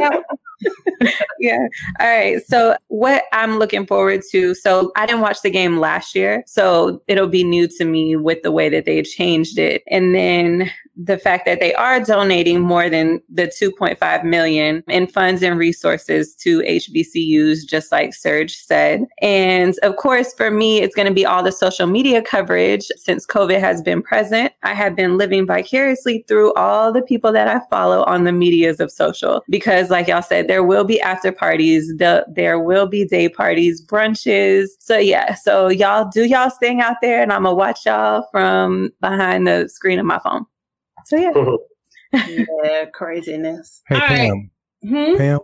out. 0.00 0.24
yeah. 1.40 1.66
All 2.00 2.08
right. 2.08 2.42
So 2.46 2.76
what 2.88 3.24
I'm 3.32 3.58
looking 3.58 3.86
forward 3.86 4.22
to. 4.30 4.54
So 4.54 4.92
I 4.96 5.06
didn't 5.06 5.22
watch 5.22 5.42
the 5.42 5.50
game 5.50 5.78
last 5.78 6.14
year, 6.14 6.44
so 6.46 7.02
it'll 7.08 7.28
be 7.28 7.44
new 7.44 7.68
to 7.68 7.84
me 7.84 8.16
with 8.16 8.42
the 8.42 8.52
way 8.52 8.68
that 8.68 8.84
they 8.84 9.02
changed 9.02 9.58
it. 9.58 9.82
And 9.88 10.14
then 10.14 10.70
the 10.96 11.18
fact 11.18 11.46
that 11.46 11.60
they 11.60 11.74
are 11.74 12.00
donating 12.00 12.60
more 12.60 12.90
than 12.90 13.20
the 13.28 13.46
2.5 13.46 14.24
million 14.24 14.82
in 14.88 15.06
funds 15.06 15.42
and 15.42 15.58
resources 15.58 16.34
to 16.36 16.60
HBCUs, 16.60 17.66
just 17.66 17.90
like 17.90 18.14
Serge 18.14 18.54
said. 18.54 19.04
And 19.20 19.74
of 19.82 19.96
course, 19.96 20.34
for 20.34 20.50
me, 20.50 20.80
it's 20.80 20.94
going 20.94 21.08
to 21.08 21.14
be 21.14 21.24
all 21.24 21.42
the 21.42 21.52
social 21.52 21.86
media 21.86 22.22
coverage 22.22 22.86
since 22.96 23.26
COVID 23.26 23.58
has 23.60 23.80
been 23.82 24.02
present. 24.02 24.52
I 24.62 24.74
have 24.74 24.94
been 24.94 25.16
living 25.16 25.46
vicariously 25.46 26.24
through 26.28 26.52
all 26.54 26.92
the 26.92 27.02
people 27.02 27.32
that 27.32 27.48
I 27.48 27.60
follow 27.70 28.04
on 28.04 28.24
the 28.24 28.32
medias 28.32 28.80
of 28.80 28.90
social 28.90 29.42
because, 29.48 29.90
like 29.90 30.08
y'all 30.08 30.22
said, 30.22 30.48
there 30.48 30.62
will 30.62 30.84
be 30.84 31.00
after 31.00 31.32
parties, 31.32 31.88
the, 31.96 32.26
there 32.28 32.58
will 32.58 32.86
be 32.86 33.06
day 33.06 33.28
parties, 33.28 33.84
brunches. 33.84 34.68
So, 34.78 34.98
yeah, 34.98 35.34
so 35.34 35.68
y'all 35.68 36.08
do 36.12 36.24
y'all 36.24 36.50
thing 36.50 36.80
out 36.80 36.96
there, 37.00 37.22
and 37.22 37.32
I'm 37.32 37.44
going 37.44 37.54
to 37.54 37.58
watch 37.58 37.86
y'all 37.86 38.26
from 38.30 38.90
behind 39.00 39.46
the 39.46 39.68
screen 39.68 39.98
of 39.98 40.06
my 40.06 40.18
phone. 40.18 40.46
So 41.06 41.16
yeah. 41.16 41.32
yeah, 42.64 42.84
craziness. 42.92 43.82
Hey 43.88 43.94
All 43.96 44.00
Pam. 44.00 44.50
Right. 44.82 45.08
Hmm? 45.08 45.16
Pam, 45.16 45.38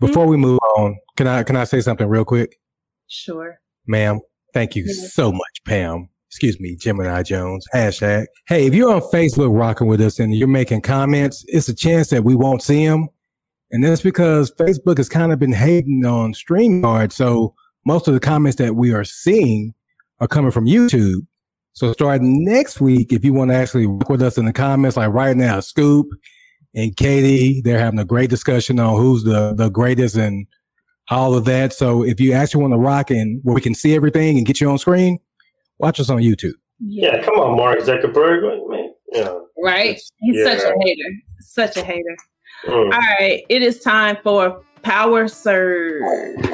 before 0.00 0.24
hmm? 0.24 0.30
we 0.30 0.36
move 0.36 0.58
on, 0.76 0.96
can 1.16 1.26
I 1.26 1.42
can 1.42 1.56
I 1.56 1.64
say 1.64 1.80
something 1.80 2.06
real 2.06 2.24
quick? 2.24 2.58
Sure. 3.06 3.60
Ma'am, 3.86 4.20
thank 4.52 4.76
you 4.76 4.84
yeah. 4.86 5.08
so 5.08 5.32
much, 5.32 5.64
Pam. 5.64 6.08
Excuse 6.30 6.60
me, 6.60 6.76
Gemini 6.76 7.22
Jones. 7.22 7.64
Hashtag. 7.74 8.26
Hey, 8.46 8.66
if 8.66 8.74
you're 8.74 8.92
on 8.92 9.00
Facebook 9.00 9.58
rocking 9.58 9.86
with 9.86 10.00
us 10.00 10.18
and 10.18 10.34
you're 10.34 10.46
making 10.46 10.82
comments, 10.82 11.42
it's 11.48 11.68
a 11.68 11.74
chance 11.74 12.10
that 12.10 12.22
we 12.22 12.34
won't 12.34 12.62
see 12.62 12.86
them. 12.86 13.08
And 13.70 13.82
that's 13.82 14.02
because 14.02 14.52
Facebook 14.52 14.98
has 14.98 15.08
kind 15.08 15.32
of 15.32 15.38
been 15.38 15.52
hating 15.52 16.04
on 16.04 16.34
StreamYard. 16.34 17.12
So 17.12 17.54
most 17.86 18.08
of 18.08 18.14
the 18.14 18.20
comments 18.20 18.58
that 18.58 18.76
we 18.76 18.92
are 18.92 19.04
seeing 19.04 19.74
are 20.20 20.28
coming 20.28 20.50
from 20.50 20.66
YouTube. 20.66 21.26
So 21.78 21.92
starting 21.92 22.44
next 22.44 22.80
week, 22.80 23.12
if 23.12 23.24
you 23.24 23.32
want 23.32 23.52
to 23.52 23.54
actually 23.54 23.86
work 23.86 24.08
with 24.08 24.20
us 24.20 24.36
in 24.36 24.46
the 24.46 24.52
comments, 24.52 24.96
like 24.96 25.12
right 25.12 25.36
now, 25.36 25.60
Scoop 25.60 26.08
and 26.74 26.96
Katie, 26.96 27.60
they're 27.62 27.78
having 27.78 28.00
a 28.00 28.04
great 28.04 28.30
discussion 28.30 28.80
on 28.80 28.96
who's 28.96 29.22
the, 29.22 29.54
the 29.54 29.68
greatest 29.68 30.16
and 30.16 30.48
all 31.08 31.36
of 31.36 31.44
that. 31.44 31.72
So 31.72 32.02
if 32.02 32.18
you 32.18 32.32
actually 32.32 32.62
want 32.62 32.72
to 32.72 32.78
rock 32.78 33.12
and 33.12 33.40
where 33.44 33.54
we 33.54 33.60
can 33.60 33.76
see 33.76 33.94
everything 33.94 34.38
and 34.38 34.44
get 34.44 34.60
you 34.60 34.68
on 34.68 34.78
screen, 34.78 35.20
watch 35.78 36.00
us 36.00 36.10
on 36.10 36.18
YouTube. 36.18 36.54
Yeah, 36.80 37.22
come 37.22 37.36
on, 37.36 37.56
Mark 37.56 37.78
Zuckerberg, 37.78 38.68
man. 38.68 38.92
Yeah. 39.12 39.38
Right? 39.62 40.02
He's 40.18 40.36
yeah. 40.36 40.58
such 40.58 40.64
a 40.64 40.74
hater. 40.80 41.10
Such 41.38 41.76
a 41.76 41.84
hater. 41.84 42.16
Mm. 42.66 42.92
All 42.92 42.98
right, 42.98 43.44
it 43.48 43.62
is 43.62 43.78
time 43.78 44.16
for 44.24 44.64
Power 44.82 45.28
Surge. 45.28 46.44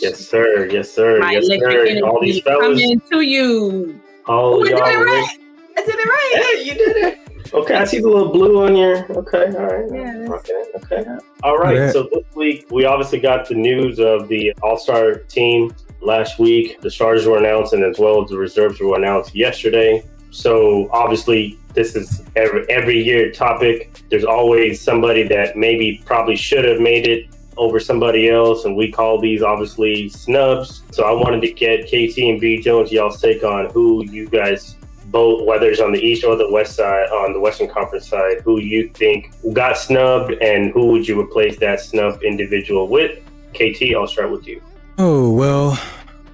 Yes, 0.00 0.26
sir. 0.26 0.68
Yes, 0.70 0.90
sir. 0.90 1.18
My 1.18 1.32
yes, 1.32 1.48
sir. 1.48 2.00
All 2.02 2.22
these 2.22 2.40
fellas 2.40 2.80
coming 2.80 3.02
to 3.10 3.20
you. 3.20 4.00
Oh, 4.28 4.60
Ooh, 4.60 4.68
y'all. 4.68 4.82
I 4.82 4.92
did 4.92 5.00
it 5.00 5.04
right. 5.04 5.38
I 5.76 5.84
did 5.84 5.94
it 5.94 6.04
right. 6.04 6.42
Hey, 6.44 6.62
you 6.64 6.74
did 6.74 6.96
it. 6.96 7.18
Okay, 7.54 7.74
I 7.74 7.84
see 7.84 8.00
the 8.00 8.08
little 8.08 8.32
blue 8.32 8.64
on 8.64 8.74
your. 8.74 9.10
Okay, 9.18 9.46
all 9.56 9.66
right. 9.66 9.86
Yeah, 9.92 10.26
okay, 10.34 10.64
okay. 10.74 11.04
All 11.44 11.56
right. 11.56 11.76
Yeah. 11.76 11.92
So 11.92 12.08
this 12.12 12.24
week 12.34 12.66
we 12.70 12.84
obviously 12.84 13.20
got 13.20 13.48
the 13.48 13.54
news 13.54 14.00
of 14.00 14.28
the 14.28 14.52
All 14.62 14.76
Star 14.76 15.14
team 15.14 15.74
last 16.00 16.38
week. 16.40 16.80
The 16.80 16.90
starters 16.90 17.26
were 17.26 17.38
announced, 17.38 17.72
and 17.72 17.84
as 17.84 17.98
well 17.98 18.22
as 18.22 18.30
the 18.30 18.36
reserves 18.36 18.80
were 18.80 18.96
announced 18.96 19.34
yesterday. 19.34 20.04
So 20.30 20.90
obviously, 20.90 21.58
this 21.74 21.94
is 21.94 22.22
every 22.34 22.68
every 22.68 23.02
year 23.02 23.30
topic. 23.30 24.02
There's 24.10 24.24
always 24.24 24.80
somebody 24.80 25.22
that 25.28 25.56
maybe 25.56 26.02
probably 26.04 26.36
should 26.36 26.64
have 26.64 26.80
made 26.80 27.06
it 27.06 27.26
over 27.56 27.80
somebody 27.80 28.28
else, 28.28 28.64
and 28.64 28.76
we 28.76 28.90
call 28.90 29.20
these 29.20 29.42
obviously 29.42 30.08
snubs. 30.08 30.82
So 30.90 31.04
I 31.04 31.12
wanted 31.12 31.40
to 31.42 31.52
get 31.52 31.86
KT 31.86 32.18
and 32.18 32.40
B 32.40 32.60
Jones 32.60 32.92
y'all's 32.92 33.20
take 33.20 33.42
on 33.42 33.70
who 33.70 34.04
you 34.04 34.28
guys 34.28 34.76
both, 35.06 35.46
whether 35.46 35.70
it's 35.70 35.80
on 35.80 35.92
the 35.92 36.00
east 36.00 36.24
or 36.24 36.36
the 36.36 36.50
west 36.50 36.74
side, 36.74 37.08
on 37.10 37.32
the 37.32 37.40
Western 37.40 37.68
Conference 37.68 38.08
side, 38.08 38.40
who 38.44 38.60
you 38.60 38.90
think 38.90 39.32
got 39.52 39.78
snubbed, 39.78 40.32
and 40.42 40.72
who 40.72 40.86
would 40.86 41.06
you 41.06 41.20
replace 41.20 41.58
that 41.58 41.80
snub 41.80 42.22
individual 42.22 42.88
with? 42.88 43.20
KT, 43.54 43.94
I'll 43.96 44.06
start 44.06 44.30
with 44.30 44.46
you. 44.46 44.60
Oh 44.98 45.32
well, 45.32 45.78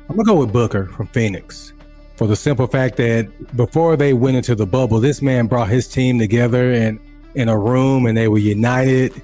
I'm 0.08 0.16
gonna 0.16 0.24
go 0.24 0.36
with 0.36 0.52
Booker 0.52 0.86
from 0.86 1.06
Phoenix 1.08 1.72
for 2.16 2.26
the 2.26 2.36
simple 2.36 2.66
fact 2.66 2.96
that 2.96 3.56
before 3.56 3.96
they 3.96 4.12
went 4.12 4.36
into 4.36 4.54
the 4.54 4.66
bubble, 4.66 5.00
this 5.00 5.22
man 5.22 5.46
brought 5.46 5.68
his 5.68 5.88
team 5.88 6.18
together 6.18 6.72
and 6.72 7.00
in 7.34 7.48
a 7.48 7.58
room, 7.58 8.06
and 8.06 8.16
they 8.16 8.28
were 8.28 8.38
united 8.38 9.22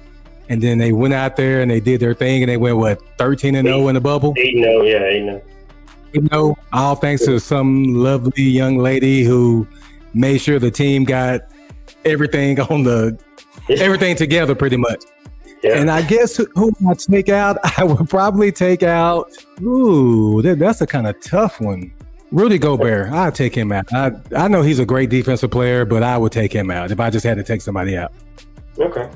and 0.49 0.61
then 0.61 0.77
they 0.77 0.91
went 0.91 1.13
out 1.13 1.35
there 1.35 1.61
and 1.61 1.71
they 1.71 1.79
did 1.79 1.99
their 1.99 2.13
thing 2.13 2.43
and 2.43 2.49
they 2.49 2.57
went 2.57 2.77
what 2.77 3.01
13 3.17 3.55
and 3.55 3.67
0 3.67 3.87
in 3.87 3.95
the 3.95 4.01
bubble 4.01 4.33
8 4.37 4.53
0 4.53 4.81
yeah 4.83 5.03
8 5.03 5.23
0 5.23 5.41
you 6.13 6.27
know 6.31 6.57
all 6.73 6.95
thanks 6.95 7.25
to 7.25 7.39
some 7.39 7.93
lovely 7.93 8.43
young 8.43 8.77
lady 8.77 9.23
who 9.23 9.67
made 10.13 10.39
sure 10.39 10.59
the 10.59 10.71
team 10.71 11.03
got 11.03 11.41
everything 12.05 12.59
on 12.71 12.83
the 12.83 13.17
everything 13.69 14.15
together 14.15 14.55
pretty 14.55 14.77
much. 14.77 15.03
Yeah. 15.63 15.77
And 15.77 15.91
I 15.91 16.01
guess 16.03 16.37
who, 16.37 16.45
who 16.55 16.71
I 16.89 16.93
take 16.93 17.27
out, 17.29 17.57
I 17.77 17.83
would 17.83 18.09
probably 18.09 18.51
take 18.51 18.81
out. 18.81 19.31
Ooh, 19.61 20.41
that, 20.41 20.57
that's 20.57 20.81
a 20.81 20.87
kind 20.87 21.05
of 21.05 21.19
tough 21.21 21.59
one. 21.59 21.93
Rudy 22.31 22.59
Gobert, 22.59 23.11
I'd 23.11 23.33
take 23.33 23.55
him 23.55 23.71
out. 23.71 23.91
I 23.91 24.11
I 24.35 24.47
know 24.47 24.61
he's 24.61 24.77
a 24.79 24.85
great 24.85 25.09
defensive 25.09 25.49
player, 25.49 25.83
but 25.83 26.03
I 26.03 26.17
would 26.17 26.31
take 26.31 26.53
him 26.53 26.69
out 26.69 26.91
if 26.91 26.99
I 26.99 27.09
just 27.09 27.25
had 27.25 27.37
to 27.37 27.43
take 27.43 27.61
somebody 27.61 27.97
out. 27.97 28.13
Okay. 28.77 29.09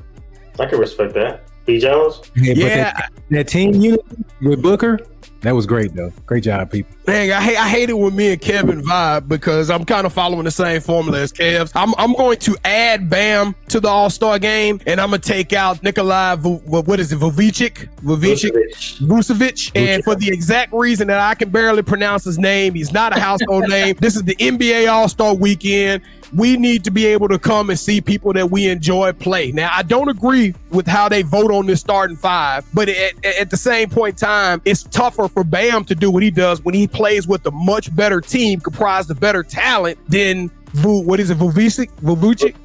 I 0.58 0.66
can 0.66 0.78
respect 0.78 1.14
that. 1.14 1.42
B. 1.66 1.78
Jones? 1.78 2.20
Yeah, 2.36 2.52
Yeah. 2.54 2.76
that, 2.76 3.10
that 3.30 3.48
team 3.48 3.72
unit 3.74 4.00
with 4.42 4.60
Booker, 4.60 4.98
that 5.40 5.54
was 5.54 5.64
great 5.66 5.94
though. 5.94 6.10
Great 6.26 6.44
job, 6.44 6.70
people. 6.70 6.94
Dang, 7.06 7.30
I 7.32 7.40
hate 7.40 7.56
I 7.58 7.68
hate 7.68 7.90
it 7.90 7.94
when 7.98 8.14
me 8.16 8.32
and 8.32 8.40
Kevin 8.40 8.82
vibe 8.82 9.28
because 9.28 9.68
I'm 9.70 9.84
kind 9.84 10.06
of 10.06 10.12
following 10.12 10.44
the 10.44 10.50
same 10.50 10.80
formula 10.80 11.20
as 11.20 11.32
Kev's. 11.32 11.70
I'm 11.74 11.94
I'm 11.98 12.14
going 12.14 12.38
to 12.40 12.56
add 12.64 13.10
Bam 13.10 13.54
to 13.68 13.78
the 13.80 13.88
All 13.88 14.08
Star 14.10 14.38
game, 14.38 14.80
and 14.86 14.98
I'm 15.00 15.08
gonna 15.10 15.18
take 15.20 15.52
out 15.54 15.82
Nikolai. 15.82 16.36
V- 16.36 16.60
what 16.64 16.98
is 17.00 17.12
it? 17.12 17.18
Vujicic, 17.18 17.88
Vujicic, 18.02 18.52
Vucevic. 18.52 19.00
Vucevic, 19.06 19.70
and 19.74 20.02
for 20.04 20.14
the 20.14 20.28
exact 20.28 20.72
reason 20.72 21.08
that 21.08 21.18
I 21.20 21.34
can 21.34 21.50
barely 21.50 21.82
pronounce 21.82 22.24
his 22.24 22.38
name, 22.38 22.74
he's 22.74 22.92
not 22.92 23.14
a 23.16 23.20
household 23.20 23.64
name. 23.68 23.96
This 24.00 24.16
is 24.16 24.22
the 24.22 24.36
NBA 24.36 24.90
All 24.90 25.08
Star 25.08 25.34
Weekend. 25.34 26.02
We 26.34 26.56
need 26.56 26.84
to 26.84 26.90
be 26.90 27.06
able 27.06 27.28
to 27.28 27.38
come 27.38 27.70
and 27.70 27.78
see 27.78 28.00
people 28.00 28.32
that 28.32 28.50
we 28.50 28.68
enjoy 28.68 29.12
play. 29.12 29.52
Now, 29.52 29.70
I 29.72 29.82
don't 29.82 30.08
agree 30.08 30.54
with 30.70 30.86
how 30.86 31.08
they 31.08 31.22
vote 31.22 31.50
on 31.52 31.66
this 31.66 31.80
starting 31.80 32.16
five, 32.16 32.66
but 32.74 32.88
at, 32.88 33.24
at 33.24 33.50
the 33.50 33.56
same 33.56 33.88
point 33.88 34.14
in 34.14 34.26
time, 34.26 34.62
it's 34.64 34.82
tougher 34.82 35.28
for 35.28 35.44
Bam 35.44 35.84
to 35.84 35.94
do 35.94 36.10
what 36.10 36.22
he 36.22 36.30
does 36.30 36.62
when 36.64 36.74
he 36.74 36.88
plays 36.88 37.28
with 37.28 37.46
a 37.46 37.50
much 37.52 37.94
better 37.94 38.20
team 38.20 38.60
comprised 38.60 39.10
of 39.10 39.20
better 39.20 39.42
talent 39.42 39.98
than 40.08 40.50
Vu, 40.74 41.02
what 41.02 41.20
is 41.20 41.30
it, 41.30 41.38
Vucevic? 41.38 41.88
Vucevic? 42.02 42.56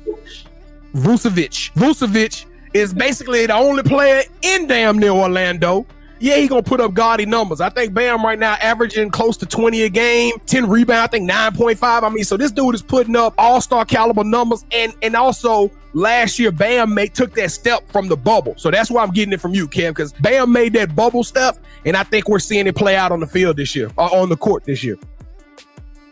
Vucevic. 0.96 1.72
Vucevic 1.74 2.46
is 2.74 2.92
basically 2.92 3.46
the 3.46 3.54
only 3.54 3.84
player 3.84 4.24
in 4.42 4.66
damn 4.66 4.98
near 4.98 5.12
Orlando. 5.12 5.86
Yeah, 6.20 6.36
he 6.36 6.48
gonna 6.48 6.62
put 6.62 6.82
up 6.82 6.94
gaudy 6.94 7.26
numbers. 7.26 7.62
I 7.62 7.70
think 7.70 7.94
Bam 7.94 8.24
right 8.24 8.38
now 8.38 8.54
averaging 8.62 9.10
close 9.10 9.38
to 9.38 9.46
20 9.46 9.84
a 9.84 9.90
game, 9.90 10.34
10 10.46 10.70
rebound, 10.70 11.00
I 11.00 11.08
think 11.08 11.30
9.5. 11.30 12.04
I 12.04 12.10
mean, 12.10 12.26
so 12.26 12.36
this 12.36 12.52
dude 12.52 12.76
is 12.76 12.82
putting 12.82 13.16
up 13.16 13.34
all-star 13.38 13.86
caliber 13.86 14.24
numbers. 14.24 14.66
And 14.72 14.94
and 15.02 15.16
also 15.16 15.72
last 15.94 16.38
year, 16.38 16.52
Bam 16.52 16.94
made 16.94 17.14
took 17.14 17.34
that 17.36 17.52
step 17.52 17.90
from 17.90 18.10
the 18.10 18.18
bubble. 18.18 18.54
So 18.58 18.70
that's 18.70 18.92
why 18.92 19.02
I'm 19.02 19.12
getting 19.12 19.34
it 19.34 19.40
from 19.40 19.54
you, 19.54 19.68
Kev, 19.68 19.90
because 19.92 20.12
Bam 20.14 20.52
made 20.52 20.74
that 20.74 20.96
bubble 20.96 21.24
step, 21.24 21.58
and 21.86 21.96
I 21.96 22.04
think 22.04 22.28
we're 22.28 22.40
seeing 22.40 22.68
it 22.68 22.76
play 22.76 22.96
out 22.96 23.12
on 23.12 23.22
the 23.22 23.28
field 23.28 23.58
this 23.58 23.76
year, 23.76 23.90
or 23.98 24.14
on 24.14 24.30
the 24.30 24.38
court 24.38 24.66
this 24.66 24.84
year. 24.84 24.98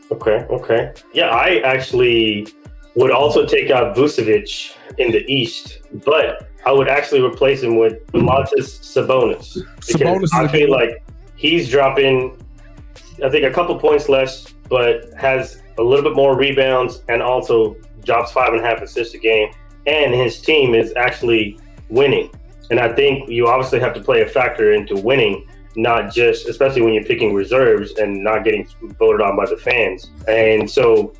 Okay, 0.10 0.46
okay. 0.50 0.94
Yeah, 1.14 1.30
I 1.30 1.60
actually 1.66 2.48
would 2.96 3.12
also 3.12 3.46
take 3.46 3.70
out 3.70 3.96
Vucevic 3.96 4.74
in 4.98 5.12
the 5.12 5.24
East, 5.32 5.82
but 6.06 6.50
I 6.68 6.72
would 6.74 6.90
actually 6.90 7.22
replace 7.22 7.64
him 7.64 7.78
with 7.78 8.14
Montes 8.14 8.80
Sabonis. 8.80 9.58
Sabonis 9.80 10.24
is 10.24 10.34
I 10.34 10.50
feel 10.50 10.70
like 10.70 11.02
he's 11.38 11.70
dropping, 11.70 12.38
I 13.24 13.30
think, 13.30 13.46
a 13.46 13.52
couple 13.52 13.80
points 13.80 14.10
less, 14.10 14.54
but 14.68 15.06
has 15.18 15.62
a 15.78 15.82
little 15.82 16.04
bit 16.04 16.14
more 16.14 16.36
rebounds 16.36 17.04
and 17.08 17.22
also 17.22 17.78
drops 18.04 18.34
five 18.34 18.52
and 18.52 18.62
a 18.62 18.68
half 18.68 18.82
assists 18.82 19.14
a 19.14 19.18
game. 19.18 19.50
And 19.86 20.14
his 20.14 20.42
team 20.42 20.76
is 20.76 20.92
actually 20.98 21.58
winning. 21.88 22.30
And 22.70 22.82
I 22.82 22.94
think 22.94 23.30
you 23.30 23.48
obviously 23.48 23.80
have 23.80 23.94
to 23.94 24.02
play 24.02 24.24
a 24.24 24.28
factor 24.28 24.74
into 24.74 24.98
winning 24.98 25.48
not 25.78 26.12
just 26.12 26.50
especially 26.50 26.82
when 26.82 26.92
you're 26.92 27.04
picking 27.04 27.34
reserves 27.36 27.94
and 28.00 28.24
not 28.24 28.44
getting 28.44 28.68
voted 29.00 29.22
on 29.22 29.38
by 29.38 29.46
the 29.46 29.56
fans. 29.56 30.10
And 30.28 30.70
so 30.70 31.14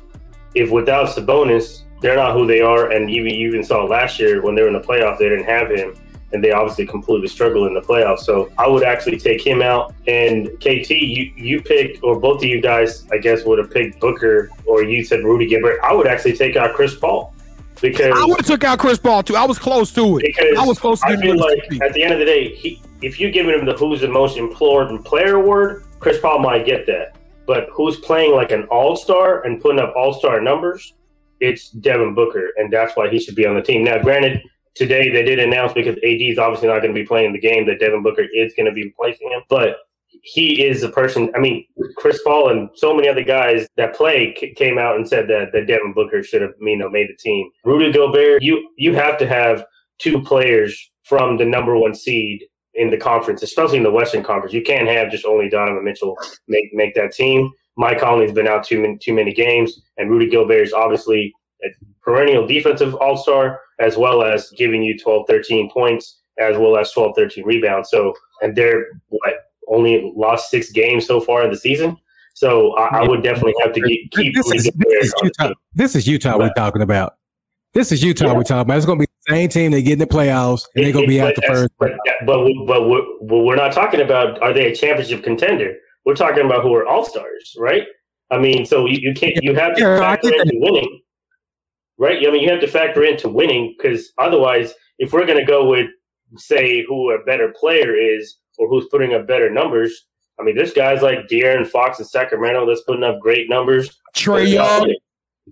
if 0.54 0.70
without 0.70 1.08
Sabonis, 1.08 1.84
they're 2.00 2.16
not 2.16 2.34
who 2.34 2.46
they 2.46 2.60
are, 2.60 2.90
and 2.90 3.10
even 3.10 3.34
you 3.34 3.48
even 3.48 3.64
saw 3.64 3.84
last 3.84 4.18
year 4.18 4.42
when 4.42 4.54
they 4.54 4.62
were 4.62 4.68
in 4.68 4.74
the 4.74 4.80
playoffs, 4.80 5.18
they 5.18 5.28
didn't 5.28 5.44
have 5.44 5.70
him, 5.70 5.94
and 6.32 6.42
they 6.42 6.52
obviously 6.52 6.86
completely 6.86 7.28
struggled 7.28 7.66
in 7.66 7.74
the 7.74 7.80
playoffs. 7.80 8.20
So 8.20 8.50
I 8.58 8.68
would 8.68 8.84
actually 8.84 9.18
take 9.18 9.44
him 9.44 9.62
out. 9.62 9.94
And 10.06 10.48
KT, 10.60 10.90
you 10.90 11.32
you 11.36 11.62
picked, 11.62 12.02
or 12.02 12.18
both 12.18 12.38
of 12.38 12.48
you 12.48 12.60
guys, 12.60 13.06
I 13.10 13.18
guess, 13.18 13.44
would 13.44 13.58
have 13.58 13.70
picked 13.70 14.00
Booker, 14.00 14.50
or 14.66 14.82
you 14.82 15.04
said 15.04 15.24
Rudy 15.24 15.48
Gobert. 15.48 15.80
I 15.82 15.92
would 15.92 16.06
actually 16.06 16.36
take 16.36 16.56
out 16.56 16.74
Chris 16.74 16.94
Paul 16.94 17.34
because 17.80 18.12
I 18.14 18.24
would 18.24 18.38
have 18.38 18.46
took 18.46 18.64
out 18.64 18.78
Chris 18.78 18.98
Paul 18.98 19.22
too. 19.22 19.36
I 19.36 19.44
was 19.44 19.58
close 19.58 19.92
to 19.92 20.18
it. 20.18 20.22
because 20.22 20.58
I 20.58 20.64
was 20.64 20.78
close 20.78 21.00
to 21.00 21.06
I 21.06 21.16
feel 21.16 21.36
like 21.36 21.82
at 21.82 21.92
the 21.92 22.02
end 22.02 22.12
of 22.12 22.18
the 22.18 22.24
day, 22.24 22.54
he, 22.54 22.82
if 23.02 23.20
you're 23.20 23.30
giving 23.30 23.54
him 23.54 23.64
the 23.64 23.74
who's 23.74 24.00
the 24.00 24.08
most 24.08 24.36
important 24.36 25.04
player 25.04 25.36
award, 25.36 25.84
Chris 26.00 26.20
Paul 26.20 26.40
might 26.40 26.66
get 26.66 26.86
that. 26.86 27.16
But 27.46 27.68
who's 27.72 27.96
playing 27.96 28.34
like 28.34 28.52
an 28.52 28.64
all 28.64 28.94
star 28.96 29.42
and 29.46 29.60
putting 29.60 29.80
up 29.80 29.94
all 29.96 30.12
star 30.12 30.40
numbers? 30.40 30.94
It's 31.40 31.70
Devin 31.70 32.14
Booker, 32.14 32.50
and 32.56 32.72
that's 32.72 32.96
why 32.96 33.08
he 33.08 33.18
should 33.18 33.34
be 33.34 33.46
on 33.46 33.54
the 33.54 33.62
team. 33.62 33.84
Now, 33.84 33.98
granted, 34.02 34.42
today 34.74 35.10
they 35.10 35.22
did 35.22 35.38
announce 35.38 35.72
because 35.72 35.96
AD 35.96 36.20
is 36.20 36.38
obviously 36.38 36.68
not 36.68 36.80
going 36.82 36.94
to 36.94 37.00
be 37.00 37.06
playing 37.06 37.32
the 37.32 37.40
game 37.40 37.66
that 37.66 37.80
Devin 37.80 38.02
Booker 38.02 38.26
is 38.32 38.54
going 38.54 38.66
to 38.66 38.72
be 38.72 38.84
replacing 38.84 39.30
him, 39.30 39.42
but 39.48 39.76
he 40.22 40.64
is 40.64 40.82
a 40.82 40.88
person. 40.88 41.30
I 41.34 41.38
mean, 41.38 41.66
Chris 41.96 42.20
Paul 42.24 42.50
and 42.50 42.68
so 42.74 42.94
many 42.94 43.08
other 43.08 43.22
guys 43.22 43.66
that 43.76 43.94
play 43.94 44.34
c- 44.38 44.54
came 44.54 44.78
out 44.78 44.96
and 44.96 45.06
said 45.06 45.28
that, 45.28 45.52
that 45.52 45.66
Devin 45.66 45.92
Booker 45.92 46.22
should 46.22 46.42
have, 46.42 46.52
you 46.60 46.76
know, 46.76 46.88
made 46.88 47.08
the 47.08 47.16
team. 47.16 47.50
Rudy 47.64 47.92
Gobert, 47.92 48.42
you 48.42 48.70
you 48.76 48.94
have 48.94 49.18
to 49.18 49.26
have 49.26 49.64
two 49.98 50.22
players 50.22 50.90
from 51.04 51.36
the 51.36 51.44
number 51.44 51.76
one 51.76 51.94
seed 51.94 52.44
in 52.74 52.90
the 52.90 52.96
conference, 52.96 53.42
especially 53.42 53.78
in 53.78 53.82
the 53.82 53.90
Western 53.90 54.22
Conference. 54.22 54.52
You 54.52 54.62
can't 54.62 54.88
have 54.88 55.10
just 55.10 55.24
only 55.24 55.48
Donovan 55.48 55.84
Mitchell 55.84 56.16
make 56.46 56.72
make 56.72 56.94
that 56.94 57.12
team. 57.12 57.50
Mike 57.78 58.00
Conley's 58.00 58.32
been 58.32 58.48
out 58.48 58.64
too 58.64 58.80
many 58.82 58.98
too 58.98 59.14
many 59.14 59.32
games, 59.32 59.80
and 59.96 60.10
Rudy 60.10 60.28
Gobert 60.28 60.66
is 60.66 60.72
obviously 60.72 61.32
a 61.64 61.68
perennial 62.02 62.46
defensive 62.46 62.94
all 62.96 63.16
star, 63.16 63.60
as 63.78 63.96
well 63.96 64.22
as 64.22 64.50
giving 64.50 64.82
you 64.82 64.98
12, 64.98 65.26
13 65.28 65.70
points, 65.70 66.20
as 66.38 66.56
well 66.58 66.76
as 66.76 66.90
12, 66.92 67.12
13 67.16 67.44
rebounds. 67.44 67.88
So, 67.90 68.12
and 68.42 68.54
they're 68.54 68.86
what 69.08 69.32
only 69.68 70.12
lost 70.16 70.50
six 70.50 70.70
games 70.72 71.06
so 71.06 71.20
far 71.20 71.44
in 71.44 71.50
the 71.50 71.56
season. 71.56 71.96
So 72.34 72.76
I, 72.76 73.00
I 73.00 73.08
would 73.08 73.22
definitely 73.22 73.54
have 73.62 73.72
to 73.74 73.80
keep, 73.80 74.10
keep 74.12 74.34
This 74.34 74.50
is, 74.52 74.70
this 74.76 75.04
is 75.06 75.14
Utah. 75.22 75.52
This 75.74 75.94
is 75.96 76.06
Utah 76.06 76.38
we're 76.38 76.52
talking 76.54 76.82
about. 76.82 77.16
This 77.74 77.92
is 77.92 78.02
Utah 78.02 78.26
Yeah. 78.26 78.32
we're 78.34 78.44
talking 78.44 78.60
about. 78.62 78.76
It's 78.76 78.86
going 78.86 78.98
to 78.98 79.06
be 79.06 79.12
the 79.26 79.34
same 79.34 79.48
team 79.48 79.70
that 79.72 79.82
get 79.82 79.94
in 79.94 79.98
the 79.98 80.06
playoffs, 80.06 80.64
and 80.74 80.84
they're 80.84 80.92
going 80.92 81.04
to 81.04 81.08
be 81.08 81.20
out 81.20 81.34
the 81.34 81.42
first. 81.42 81.68
But, 81.78 81.92
but, 82.26 82.44
we- 82.44 82.64
but 82.66 82.88
we're, 82.88 83.02
but 83.22 83.38
we're 83.38 83.56
not 83.56 83.72
talking 83.72 84.00
about 84.00 84.40
are 84.42 84.52
they 84.52 84.72
a 84.72 84.74
championship 84.74 85.22
contender? 85.22 85.74
We're 86.08 86.14
talking 86.14 86.46
about 86.46 86.62
who 86.62 86.74
are 86.74 86.86
all 86.86 87.04
stars, 87.04 87.54
right? 87.58 87.82
I 88.30 88.38
mean, 88.38 88.64
so 88.64 88.86
you, 88.86 88.96
you 88.98 89.12
can't 89.12 89.34
you 89.42 89.54
have 89.54 89.76
to 89.76 89.82
factor 89.98 90.32
into 90.32 90.54
winning, 90.54 91.02
right? 91.98 92.26
I 92.26 92.30
mean, 92.30 92.40
you 92.40 92.48
have 92.48 92.62
to 92.62 92.66
factor 92.66 93.04
into 93.04 93.28
winning 93.28 93.74
because 93.76 94.10
otherwise, 94.16 94.72
if 94.98 95.12
we're 95.12 95.26
going 95.26 95.38
to 95.38 95.44
go 95.44 95.68
with 95.68 95.90
say 96.38 96.82
who 96.88 97.10
a 97.10 97.22
better 97.24 97.52
player 97.60 97.94
is 97.94 98.38
or 98.56 98.70
who's 98.70 98.86
putting 98.90 99.12
up 99.12 99.26
better 99.26 99.50
numbers, 99.50 100.06
I 100.40 100.44
mean, 100.44 100.56
there's 100.56 100.72
guys 100.72 101.02
like 101.02 101.28
De'Aaron 101.28 101.66
Fox 101.66 101.98
in 101.98 102.06
Sacramento 102.06 102.64
that's 102.64 102.84
putting 102.84 103.04
up 103.04 103.20
great 103.20 103.50
numbers. 103.50 104.00
Trae 104.16 104.50
Young. 104.50 104.94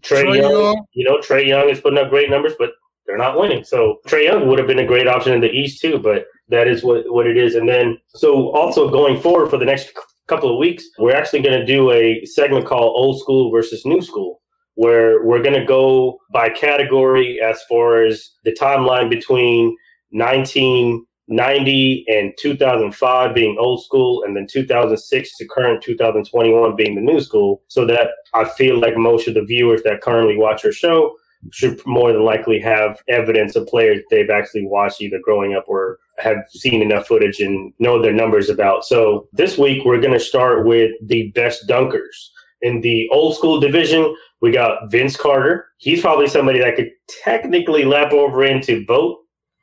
Trae, 0.01 0.37
Young, 0.37 0.51
Young. 0.51 0.87
you 0.95 1.05
know, 1.05 1.19
Trae 1.19 1.47
Young 1.47 1.69
is 1.69 1.83
putting 1.83 1.99
up 1.99 2.09
great 2.09 2.31
numbers, 2.31 2.55
but 2.59 2.71
they're 3.07 3.19
not 3.19 3.39
winning. 3.39 3.63
So 3.63 3.99
Trae 4.09 4.25
Young 4.25 4.49
would 4.49 4.59
have 4.59 4.69
been 4.69 4.79
a 4.79 4.87
great 4.87 5.07
option 5.07 5.35
in 5.35 5.43
the 5.43 5.51
East 5.51 5.83
too, 5.83 5.99
but 5.99 6.25
that 6.49 6.67
is 6.67 6.83
what, 6.83 7.05
what 7.13 7.27
it 7.27 7.37
is. 7.37 7.57
And 7.57 7.69
then, 7.69 7.99
so 8.09 8.57
also 8.57 8.89
going 8.89 9.21
forward 9.21 9.51
for 9.51 9.59
the 9.59 9.67
next 9.67 9.93
couple 10.27 10.51
of 10.53 10.59
weeks, 10.59 10.85
we're 10.99 11.15
actually 11.15 11.43
going 11.43 11.59
to 11.59 11.67
do 11.67 11.91
a 11.93 12.25
segment 12.25 12.67
called 12.67 12.95
Old 12.97 13.21
School 13.21 13.51
versus 13.51 13.87
New 13.87 14.03
School, 14.03 14.41
where 14.75 15.25
we're 15.25 15.43
going 15.43 15.59
to 15.59 15.65
go 15.65 16.19
by 16.33 16.49
category 16.49 17.41
as 17.41 17.63
far 17.69 18.03
as 18.03 18.31
the 18.45 18.53
timeline 18.53 19.09
between 19.09 19.77
1990 20.11 22.05
and 22.09 22.33
2005 22.39 23.35
being 23.35 23.57
old 23.59 23.85
school, 23.85 24.23
and 24.25 24.37
then 24.37 24.47
2006 24.51 25.37
to 25.37 25.47
current 25.47 25.83
2021 25.83 26.77
being 26.77 26.95
the 26.95 27.01
new 27.01 27.21
school, 27.21 27.63
so 27.69 27.85
that 27.87 28.11
I 28.35 28.45
feel 28.45 28.79
like 28.79 28.97
most 28.97 29.29
of 29.29 29.35
the 29.35 29.45
viewers 29.45 29.83
that 29.85 30.03
currently 30.03 30.37
watch 30.37 30.65
our 30.65 30.73
show 30.73 31.15
should 31.53 31.81
more 31.87 32.13
than 32.13 32.25
likely 32.25 32.59
have 32.61 33.01
evidence 33.09 33.55
of 33.57 33.67
players 33.67 34.03
they've 34.11 34.31
actually 34.31 34.67
watched 34.67 35.01
either 35.01 35.21
growing 35.23 35.55
up 35.55 35.65
or 35.69 35.99
have 36.19 36.39
seen 36.49 36.83
enough 36.83 37.07
footage 37.07 37.41
and 37.41 37.73
know 37.79 38.01
their 38.01 38.13
numbers 38.13 38.49
about. 38.49 38.85
So 38.85 39.29
this 39.33 39.59
week 39.59 39.85
we're 39.85 40.01
going 40.01 40.13
to 40.13 40.21
start 40.21 40.67
with 40.67 40.93
the 41.03 41.31
best 41.33 41.69
dunkers. 41.69 42.31
In 42.63 42.81
the 42.81 43.09
old 43.13 43.37
school 43.37 43.61
division, 43.61 44.15
we 44.41 44.51
got 44.51 44.91
Vince 44.91 45.17
Carter. 45.17 45.69
He's 45.79 46.01
probably 46.01 46.27
somebody 46.27 46.59
that 46.61 46.77
could 46.77 46.91
technically 47.23 47.85
lap 47.85 48.13
over 48.13 48.45
into 48.45 48.85
vote 48.87 49.19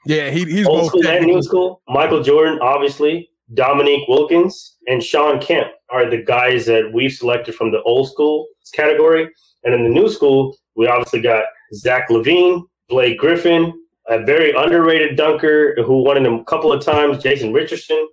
Yeah, 0.06 0.30
he, 0.30 0.46
he's 0.46 0.68
old 0.68 0.88
school 0.88 1.06
and 1.08 1.26
new 1.26 1.42
school. 1.42 1.82
Michael 1.88 2.22
Jordan, 2.22 2.60
obviously. 2.62 3.30
Dominique 3.54 4.08
Wilkins 4.08 4.78
and 4.88 5.04
Shawn 5.04 5.40
Kemp 5.40 5.68
are 5.90 6.10
the 6.10 6.24
guys 6.24 6.66
that 6.66 6.92
we've 6.94 7.12
selected 7.12 7.56
from 7.56 7.72
the 7.72 7.82
old 7.84 8.10
school 8.10 8.48
category. 8.74 9.30
And 9.64 9.74
in 9.74 9.84
the 9.84 9.90
new 9.90 10.10
school, 10.10 10.56
we 10.76 10.88
obviously 10.88 11.22
got 11.22 11.44
Zach 11.74 12.10
LaVine, 12.10 12.64
Blake 12.90 13.18
Griffin, 13.18 13.74
a 14.08 14.24
very 14.24 14.52
underrated 14.52 15.16
dunker 15.18 15.76
who 15.84 16.04
won 16.04 16.18
it 16.18 16.32
a 16.32 16.44
couple 16.46 16.72
of 16.72 16.84
times, 16.84 17.24
Jason 17.24 17.54
Richardson, 17.54 18.08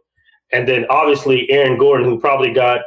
and 0.53 0.67
then 0.69 0.87
obviously 0.91 1.51
Aaron 1.51 1.79
Gordon, 1.79 2.07
who 2.07 2.19
probably 2.19 2.53
got 2.53 2.81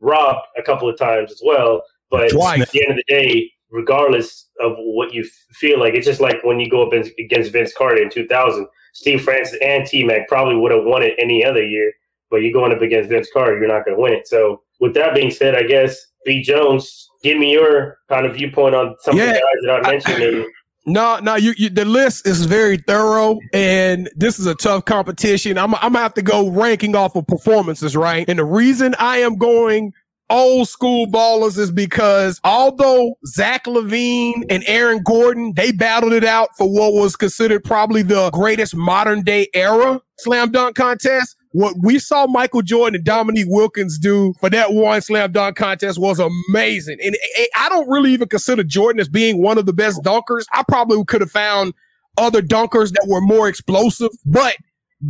robbed 0.00 0.46
a 0.58 0.62
couple 0.62 0.88
of 0.88 0.98
times 0.98 1.30
as 1.30 1.40
well. 1.44 1.82
But 2.10 2.30
Twice. 2.30 2.62
at 2.62 2.70
the 2.70 2.82
end 2.82 2.98
of 2.98 3.04
the 3.06 3.14
day, 3.14 3.52
regardless 3.70 4.48
of 4.60 4.72
what 4.78 5.12
you 5.14 5.24
feel 5.52 5.78
like. 5.78 5.94
It's 5.94 6.06
just 6.06 6.20
like 6.20 6.42
when 6.42 6.60
you 6.60 6.68
go 6.68 6.86
up 6.86 6.92
against 6.92 7.52
Vince 7.52 7.72
Carter 7.76 8.02
in 8.02 8.10
2000. 8.10 8.66
Steve 8.92 9.22
Francis 9.22 9.58
and 9.62 9.86
T 9.86 10.04
Mac 10.04 10.28
probably 10.28 10.56
would 10.56 10.72
have 10.72 10.84
won 10.84 11.02
it 11.02 11.14
any 11.18 11.44
other 11.44 11.64
year, 11.64 11.92
but 12.28 12.38
you're 12.38 12.52
going 12.52 12.72
up 12.72 12.82
against 12.82 13.08
Vince 13.08 13.28
Carter, 13.32 13.56
you're 13.56 13.68
not 13.68 13.84
going 13.84 13.96
to 13.96 14.02
win 14.02 14.12
it. 14.12 14.26
So, 14.26 14.62
with 14.80 14.94
that 14.94 15.14
being 15.14 15.30
said, 15.30 15.54
I 15.54 15.62
guess 15.62 15.96
B 16.24 16.42
Jones, 16.42 17.08
give 17.22 17.38
me 17.38 17.52
your 17.52 17.98
kind 18.08 18.26
of 18.26 18.34
viewpoint 18.34 18.74
on 18.74 18.96
some 19.00 19.16
yeah, 19.16 19.24
of 19.24 19.28
the 19.28 19.34
guys 19.34 19.40
that 19.62 19.86
I 19.86 19.90
mentioned. 19.90 20.46
No, 20.86 21.18
no, 21.18 21.36
you, 21.36 21.52
you, 21.58 21.68
the 21.68 21.84
list 21.84 22.26
is 22.26 22.46
very 22.46 22.78
thorough, 22.78 23.38
and 23.52 24.08
this 24.16 24.38
is 24.38 24.46
a 24.46 24.54
tough 24.54 24.86
competition. 24.86 25.58
I'm, 25.58 25.74
I'm 25.76 25.92
gonna 25.92 25.98
have 25.98 26.14
to 26.14 26.22
go 26.22 26.48
ranking 26.50 26.96
off 26.96 27.14
of 27.16 27.26
performances, 27.26 27.94
right? 27.96 28.26
And 28.28 28.38
the 28.38 28.44
reason 28.44 28.94
I 28.98 29.18
am 29.18 29.36
going 29.36 29.92
old 30.30 30.68
school 30.68 31.06
ballers 31.06 31.58
is 31.58 31.70
because 31.70 32.40
although 32.44 33.14
Zach 33.26 33.64
LaVine 33.64 34.44
and 34.48 34.64
Aaron 34.66 35.02
Gordon, 35.02 35.52
they 35.54 35.72
battled 35.72 36.12
it 36.12 36.24
out 36.24 36.50
for 36.56 36.68
what 36.68 36.94
was 36.94 37.16
considered 37.16 37.62
probably 37.64 38.02
the 38.02 38.30
greatest 38.30 38.74
modern 38.74 39.22
day 39.22 39.48
era 39.52 40.00
slam 40.18 40.50
dunk 40.50 40.76
contest. 40.76 41.36
What 41.52 41.74
we 41.82 41.98
saw 41.98 42.26
Michael 42.26 42.62
Jordan 42.62 42.94
and 42.96 43.04
Dominique 43.04 43.46
Wilkins 43.48 43.98
do 43.98 44.34
for 44.38 44.48
that 44.50 44.72
one 44.72 45.00
slam 45.00 45.32
dunk 45.32 45.56
contest 45.56 45.98
was 45.98 46.20
amazing. 46.20 46.98
And 47.02 47.16
I 47.56 47.68
don't 47.68 47.88
really 47.88 48.12
even 48.12 48.28
consider 48.28 48.62
Jordan 48.62 49.00
as 49.00 49.08
being 49.08 49.42
one 49.42 49.58
of 49.58 49.66
the 49.66 49.72
best 49.72 50.02
dunkers. 50.02 50.44
I 50.52 50.62
probably 50.68 51.04
could 51.04 51.22
have 51.22 51.30
found 51.30 51.74
other 52.16 52.40
dunkers 52.40 52.92
that 52.92 53.06
were 53.08 53.20
more 53.20 53.48
explosive, 53.48 54.10
but 54.24 54.54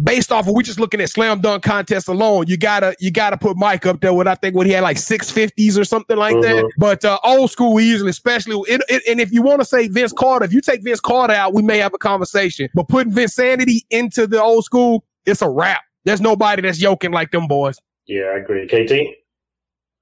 based 0.05 0.30
off 0.30 0.47
of 0.47 0.55
we 0.55 0.62
just 0.62 0.78
looking 0.78 1.01
at 1.01 1.11
slam 1.11 1.41
dunk 1.41 1.62
contest 1.62 2.09
alone, 2.09 2.47
you 2.47 2.57
gotta 2.57 2.95
you 3.01 3.11
gotta 3.11 3.36
put 3.36 3.57
Mike 3.57 3.86
up 3.86 4.01
there 4.01 4.14
with 4.14 4.26
I 4.26 4.34
think 4.34 4.55
what 4.55 4.66
he 4.66 4.72
had 4.72 4.82
like 4.82 4.99
six 4.99 5.30
fifties 5.30 5.76
or 5.76 5.84
something 5.84 6.16
like 6.16 6.36
mm-hmm. 6.36 6.43
that. 6.43 6.70
But 6.78 7.05
uh, 7.05 7.18
old 7.24 7.51
school 7.51 7.80
easily, 7.80 8.11
especially 8.11 8.57
it, 8.72 8.82
it, 8.88 9.03
and 9.09 9.20
if 9.20 9.32
you 9.32 9.43
want 9.43 9.61
to 9.61 9.64
say 9.64 9.88
Vince 9.88 10.12
Carter, 10.12 10.45
if 10.45 10.53
you 10.53 10.61
take 10.61 10.82
Vince 10.82 11.01
Carter 11.01 11.34
out, 11.34 11.55
we 11.55 11.62
may 11.62 11.78
have 11.78 11.93
a 11.93 11.99
conversation. 11.99 12.68
But 12.74 12.88
putting 12.88 13.12
Vinsanity 13.12 13.80
into 13.91 14.26
the 14.26 14.41
old 14.43 14.64
school, 14.64 15.05
it's 15.26 15.43
a 15.43 15.51
wrap. 15.51 15.82
There's 16.05 16.20
nobody 16.20 16.62
that's 16.62 16.80
yoking 16.80 17.12
like 17.12 17.30
them 17.30 17.46
boys. 17.46 17.78
Yeah, 18.07 18.32
I 18.34 18.38
agree. 18.38 18.66
KT, 18.66 19.14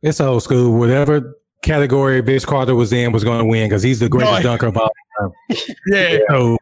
it's 0.03 0.21
old 0.21 0.43
school. 0.43 0.79
Whatever 0.79 1.35
category 1.63 2.21
Vince 2.21 2.45
Carter 2.45 2.75
was 2.75 2.93
in 2.93 3.13
was 3.13 3.25
going 3.25 3.41
to 3.41 3.45
win 3.45 3.69
because 3.69 3.83
he's 3.83 4.01
the 4.01 4.09
greatest 4.09 4.39
no. 4.39 4.43
dunker 4.43 4.67
of 4.67 4.77
all 4.77 4.91
time. 5.19 5.31
yeah. 5.89 6.19
So, 6.29 6.57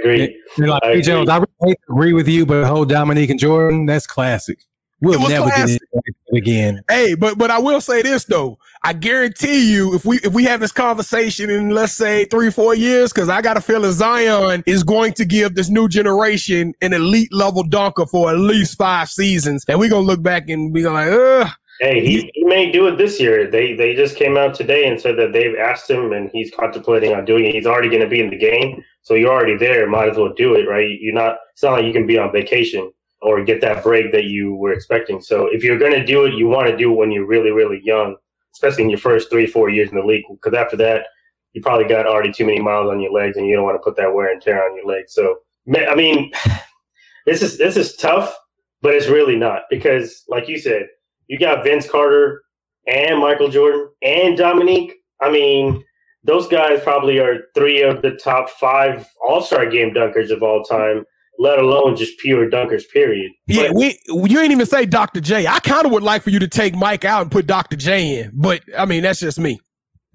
agree. 0.00 0.42
like, 0.58 0.82
I 0.82 1.00
Jones, 1.00 1.28
I 1.28 1.38
really 1.60 1.76
agree 1.88 2.12
with 2.12 2.28
you, 2.28 2.46
but 2.46 2.66
whole 2.66 2.84
Dominique 2.84 3.30
and 3.30 3.38
Jordan, 3.38 3.86
that's 3.86 4.06
classic. 4.06 4.64
We'll 5.00 5.28
never 5.28 5.46
classic. 5.46 5.80
get 5.92 6.02
it 6.26 6.36
again. 6.36 6.82
Hey, 6.88 7.14
but 7.14 7.38
but 7.38 7.50
I 7.50 7.58
will 7.58 7.80
say 7.80 8.02
this 8.02 8.24
though. 8.24 8.58
I 8.82 8.92
guarantee 8.92 9.72
you, 9.72 9.94
if 9.94 10.04
we 10.04 10.18
if 10.18 10.32
we 10.34 10.44
have 10.44 10.60
this 10.60 10.72
conversation 10.72 11.48
in 11.48 11.70
let's 11.70 11.94
say 11.94 12.26
three 12.26 12.50
four 12.50 12.74
years, 12.74 13.12
because 13.12 13.28
I 13.28 13.40
got 13.40 13.56
a 13.56 13.62
feeling 13.62 13.92
Zion 13.92 14.62
is 14.66 14.82
going 14.82 15.14
to 15.14 15.24
give 15.24 15.54
this 15.54 15.70
new 15.70 15.88
generation 15.88 16.74
an 16.82 16.92
elite 16.92 17.32
level 17.32 17.62
dunker 17.62 18.06
for 18.06 18.30
at 18.30 18.38
least 18.38 18.76
five 18.76 19.08
seasons, 19.08 19.64
and 19.68 19.78
we're 19.80 19.88
gonna 19.88 20.06
look 20.06 20.22
back 20.22 20.48
and 20.48 20.72
be 20.72 20.86
like, 20.86 21.10
ugh. 21.10 21.48
Hey, 21.80 22.04
he, 22.04 22.30
he 22.34 22.44
may 22.44 22.70
do 22.70 22.88
it 22.88 22.98
this 22.98 23.18
year. 23.18 23.50
They 23.50 23.72
they 23.72 23.94
just 23.94 24.16
came 24.16 24.36
out 24.36 24.54
today 24.54 24.86
and 24.86 25.00
said 25.00 25.16
that 25.16 25.32
they've 25.32 25.56
asked 25.56 25.88
him 25.88 26.12
and 26.12 26.30
he's 26.30 26.52
contemplating 26.54 27.14
on 27.14 27.24
doing 27.24 27.46
it. 27.46 27.54
He's 27.54 27.64
already 27.64 27.88
going 27.88 28.02
to 28.02 28.08
be 28.08 28.20
in 28.20 28.28
the 28.28 28.36
game, 28.36 28.84
so 29.00 29.14
you're 29.14 29.32
already 29.32 29.56
there. 29.56 29.88
Might 29.88 30.10
as 30.10 30.18
well 30.18 30.34
do 30.36 30.56
it, 30.56 30.68
right? 30.68 30.98
You're 31.00 31.14
not. 31.14 31.38
It's 31.54 31.62
not 31.62 31.72
like 31.72 31.86
you 31.86 31.92
can 31.94 32.06
be 32.06 32.18
on 32.18 32.32
vacation 32.32 32.92
or 33.22 33.44
get 33.44 33.60
that 33.60 33.82
break 33.82 34.12
that 34.12 34.24
you 34.24 34.54
were 34.54 34.72
expecting. 34.72 35.20
So 35.20 35.46
if 35.46 35.62
you're 35.62 35.78
going 35.78 35.92
to 35.92 36.04
do 36.04 36.24
it, 36.24 36.34
you 36.34 36.48
want 36.48 36.68
to 36.68 36.76
do 36.76 36.92
it 36.92 36.96
when 36.96 37.10
you're 37.10 37.26
really 37.26 37.50
really 37.50 37.80
young, 37.84 38.16
especially 38.54 38.84
in 38.84 38.90
your 38.90 38.98
first 38.98 39.30
three 39.30 39.46
four 39.46 39.68
years 39.68 39.90
in 39.90 39.96
the 39.96 40.04
league. 40.04 40.24
Because 40.30 40.54
after 40.54 40.76
that, 40.78 41.06
you 41.52 41.62
probably 41.62 41.86
got 41.86 42.06
already 42.06 42.32
too 42.32 42.46
many 42.46 42.60
miles 42.60 42.90
on 42.90 43.00
your 43.00 43.12
legs, 43.12 43.36
and 43.36 43.46
you 43.46 43.54
don't 43.56 43.64
want 43.64 43.76
to 43.76 43.84
put 43.84 43.96
that 43.96 44.14
wear 44.14 44.32
and 44.32 44.40
tear 44.40 44.64
on 44.68 44.76
your 44.76 44.86
legs. 44.86 45.14
So 45.14 45.38
I 45.74 45.94
mean, 45.94 46.32
this 47.26 47.42
is 47.42 47.58
this 47.58 47.76
is 47.76 47.96
tough, 47.96 48.34
but 48.82 48.94
it's 48.94 49.08
really 49.08 49.36
not 49.36 49.62
because, 49.70 50.24
like 50.28 50.48
you 50.48 50.58
said 50.58 50.86
you 51.30 51.38
got 51.38 51.62
Vince 51.62 51.88
Carter 51.88 52.42
and 52.88 53.20
Michael 53.20 53.48
Jordan 53.48 53.88
and 54.02 54.36
Dominique. 54.36 54.94
I 55.20 55.30
mean, 55.30 55.84
those 56.24 56.48
guys 56.48 56.80
probably 56.82 57.20
are 57.20 57.44
three 57.54 57.82
of 57.82 58.02
the 58.02 58.16
top 58.16 58.50
five 58.50 59.06
All 59.24 59.40
Star 59.40 59.70
game 59.70 59.94
dunkers 59.94 60.32
of 60.32 60.42
all 60.42 60.64
time, 60.64 61.04
let 61.40 61.58
alone 61.58 61.96
just 61.96 62.18
pure 62.18 62.48
dunkers. 62.50 62.82
Period. 62.92 63.32
Yeah, 63.46 63.68
but, 63.68 63.74
we 63.74 63.98
you 64.06 64.38
ain't 64.38 64.52
even 64.52 64.66
say 64.66 64.84
Dr. 64.84 65.20
J. 65.20 65.46
I 65.46 65.58
kind 65.60 65.86
of 65.86 65.92
would 65.92 66.02
like 66.02 66.22
for 66.22 66.30
you 66.30 66.38
to 66.38 66.48
take 66.48 66.76
Mike 66.76 67.04
out 67.04 67.22
and 67.22 67.30
put 67.30 67.46
Dr. 67.46 67.76
J 67.76 68.20
in, 68.20 68.32
but 68.34 68.60
I 68.78 68.84
mean 68.84 69.02
that's 69.02 69.18
just 69.18 69.40
me. 69.40 69.58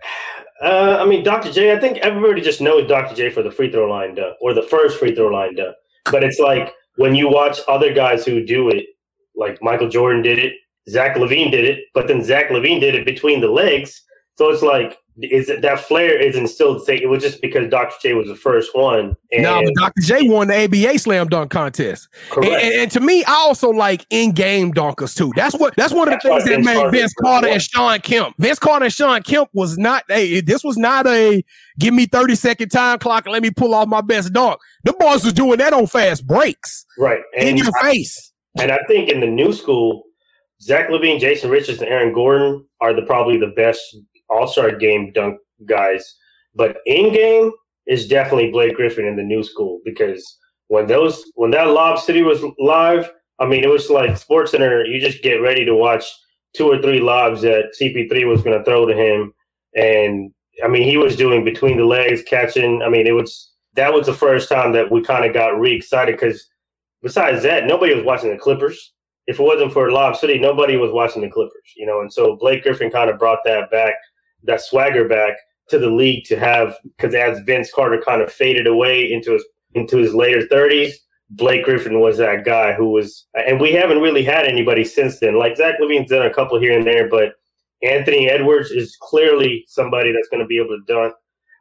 Uh, 0.64 0.98
I 1.02 1.06
mean, 1.06 1.22
Dr. 1.22 1.52
J. 1.52 1.74
I 1.76 1.80
think 1.82 1.98
everybody 1.98 2.40
just 2.40 2.62
knows 2.62 2.88
Dr. 2.88 3.14
J 3.14 3.30
for 3.30 3.44
the 3.44 3.52
free 3.52 3.70
throw 3.70 3.90
line 3.90 4.16
dunk 4.16 4.38
or 4.40 4.54
the 4.54 4.62
first 4.64 4.98
free 4.98 5.14
throw 5.14 5.28
line 5.28 5.54
dunk. 5.56 5.76
But 6.10 6.24
it's 6.24 6.40
like 6.40 6.74
when 6.96 7.14
you 7.14 7.28
watch 7.28 7.60
other 7.68 7.94
guys 7.94 8.26
who 8.26 8.44
do 8.44 8.70
it, 8.70 8.86
like 9.36 9.62
Michael 9.62 9.90
Jordan 9.90 10.22
did 10.22 10.40
it, 10.40 10.54
Zach 10.90 11.18
LaVine 11.18 11.52
did 11.52 11.66
it, 11.66 11.84
but 11.94 12.08
then 12.08 12.24
Zach 12.24 12.48
LaVine 12.48 12.80
did 12.80 12.96
it 12.96 13.06
between 13.06 13.42
the 13.42 13.50
legs. 13.50 14.02
So 14.36 14.50
it's 14.50 14.62
like, 14.62 14.98
is 15.22 15.48
it, 15.48 15.62
that 15.62 15.80
flair 15.80 16.20
is 16.20 16.36
instilled? 16.36 16.84
Say 16.84 16.98
it 16.98 17.08
was 17.08 17.24
just 17.24 17.42
because 17.42 17.70
Dr. 17.70 17.96
J 18.02 18.14
was 18.16 18.28
the 18.28 18.36
first 18.36 18.76
one. 18.76 19.16
no, 19.32 19.62
but 19.64 19.74
Dr. 19.76 20.02
J 20.02 20.28
won 20.28 20.50
the 20.50 20.66
ABA 20.66 21.00
slam 21.00 21.28
dunk 21.28 21.52
contest. 21.52 22.10
And, 22.36 22.46
and, 22.46 22.74
and, 22.76 22.92
to 22.92 23.00
me, 23.00 23.24
I 23.24 23.32
also 23.32 23.70
like 23.70 24.06
in-game 24.10 24.74
dunkers 24.74 25.16
too. 25.16 25.32
That's 25.36 25.56
what 25.58 25.74
that's 25.78 25.94
one 25.94 26.10
of 26.10 26.20
the 26.22 26.30
that's 26.30 26.46
things 26.46 26.66
that 26.66 26.74
made 26.74 26.92
Vince 26.92 27.14
Carter 27.14 27.48
and 27.48 27.62
Shawn 27.62 28.00
Kemp. 28.02 28.36
Vince 28.40 28.60
Carter 28.60 28.86
and 28.86 28.94
Shawn 28.94 29.24
Kemp 29.24 29.50
was 29.54 29.78
not 29.78 30.04
hey, 30.10 30.42
this 30.42 30.66
was 30.66 30.76
not 30.76 31.08
a 31.08 31.42
give 31.80 31.94
me 31.94 32.08
30 32.08 32.36
second 32.36 32.70
time 32.70 33.00
clock 33.00 33.26
and 33.26 33.32
let 33.32 33.42
me 33.42 33.52
pull 33.52 33.74
off 33.74 33.88
my 33.88 34.02
best 34.02 34.34
dunk. 34.34 34.60
The 34.84 34.92
boys 34.94 35.24
was 35.24 35.32
doing 35.32 35.60
that 35.60 35.72
on 35.72 35.88
fast 35.88 36.28
breaks. 36.28 36.86
Right. 36.98 37.22
And 37.38 37.48
in 37.48 37.58
your 37.58 37.72
I, 37.82 37.94
face. 37.94 38.34
And 38.60 38.70
I 38.70 38.80
think 38.88 39.10
in 39.10 39.22
the 39.22 39.28
new 39.28 39.54
school, 39.54 40.04
Zach 40.62 40.90
LaVine, 40.90 41.20
Jason 41.20 41.50
Richards, 41.50 41.80
and 41.80 41.90
Aaron 41.90 42.14
Gordon 42.14 42.66
are 42.82 42.94
the 42.94 43.02
probably 43.02 43.38
the 43.38 43.54
best 43.56 43.82
All 44.36 44.48
Star 44.48 44.72
game 44.72 45.12
dunk 45.14 45.40
guys. 45.66 46.16
But 46.54 46.78
in 46.86 47.14
game 47.14 47.52
is 47.88 48.08
definitely 48.08 48.52
Blake 48.52 48.76
Griffin 48.76 49.06
in 49.06 49.16
the 49.16 49.24
new 49.24 49.44
school 49.44 49.80
because 49.86 50.38
when 50.68 50.88
those 50.88 51.24
when 51.36 51.52
that 51.52 51.70
Lob 51.70 52.00
City 52.00 52.22
was 52.22 52.44
live, 52.60 53.12
I 53.40 53.46
mean 53.46 53.64
it 53.64 53.70
was 53.70 53.90
like 53.90 54.18
Sports 54.18 54.52
Center. 54.52 54.86
You 54.86 55.00
just 55.00 55.24
get 55.24 55.36
ready 55.36 55.66
to 55.66 55.76
watch 55.76 56.04
two 56.56 56.72
or 56.72 56.82
three 56.82 57.00
lobs 57.00 57.42
that 57.42 57.74
CP3 57.80 58.28
was 58.28 58.42
going 58.42 58.58
to 58.58 58.64
throw 58.64 58.86
to 58.86 58.96
him, 58.96 59.34
and 59.76 60.32
I 60.64 60.68
mean 60.68 60.84
he 60.84 60.98
was 60.98 61.16
doing 61.16 61.44
between 61.44 61.78
the 61.78 61.86
legs 61.86 62.24
catching. 62.24 62.82
I 62.82 62.90
mean 62.90 63.08
it 63.08 63.14
was 63.14 63.52
that 63.76 63.94
was 63.94 64.06
the 64.06 64.14
first 64.14 64.50
time 64.50 64.72
that 64.74 64.92
we 64.92 65.02
kind 65.02 65.26
of 65.26 65.34
got 65.34 65.60
re 65.60 65.74
excited 65.76 66.16
because 66.16 66.48
besides 67.02 67.44
that, 67.44 67.66
nobody 67.66 67.94
was 67.94 68.06
watching 68.06 68.32
the 68.32 68.38
Clippers 68.38 68.94
if 69.28 69.40
it 69.40 69.44
wasn't 69.44 69.74
for 69.74 69.92
Lob 69.92 70.16
City, 70.16 70.38
nobody 70.38 70.78
was 70.78 70.92
watching 70.92 71.22
the 71.22 71.30
Clippers, 71.30 71.74
you 71.76 71.86
know. 71.86 72.02
And 72.02 72.12
so 72.12 72.36
Blake 72.36 72.64
Griffin 72.64 72.92
kind 72.92 73.10
of 73.10 73.18
brought 73.18 73.40
that 73.46 73.72
back, 73.72 73.94
that 74.46 74.62
swagger 74.62 75.08
back 75.08 75.38
to 75.70 75.80
the 75.80 75.90
league 75.90 76.26
to 76.26 76.38
have 76.38 76.76
because 76.98 77.16
as 77.16 77.40
Vince 77.42 77.72
Carter 77.74 78.02
kind 78.02 78.22
of 78.22 78.32
faded 78.32 78.68
away 78.68 79.12
into 79.12 79.34
his 79.34 79.44
into 79.74 79.98
his 79.98 80.14
later 80.14 80.48
thirties, 80.48 81.00
Blake 81.32 81.66
Griffin 81.66 82.00
was 82.00 82.18
that 82.18 82.46
guy 82.46 82.74
who 82.74 82.90
was, 82.90 83.26
and 83.34 83.60
we 83.60 83.72
haven't 83.72 84.02
really 84.02 84.24
had 84.24 84.46
anybody 84.46 84.84
since 84.84 85.20
then. 85.20 85.38
Like 85.38 85.58
Zach 85.58 85.76
LaVine's 85.80 86.10
done 86.10 86.26
a 86.26 86.34
couple 86.34 86.60
here 86.60 86.78
and 86.78 86.86
there, 86.86 87.10
but 87.10 87.34
Anthony 87.84 88.30
Edwards 88.30 88.72
is 88.72 88.98
clearly 89.02 89.66
somebody 89.68 90.12
that's 90.12 90.30
going 90.30 90.42
to 90.42 90.48
be 90.48 90.58
able 90.58 90.78
to 90.78 90.84
dunk 90.88 91.14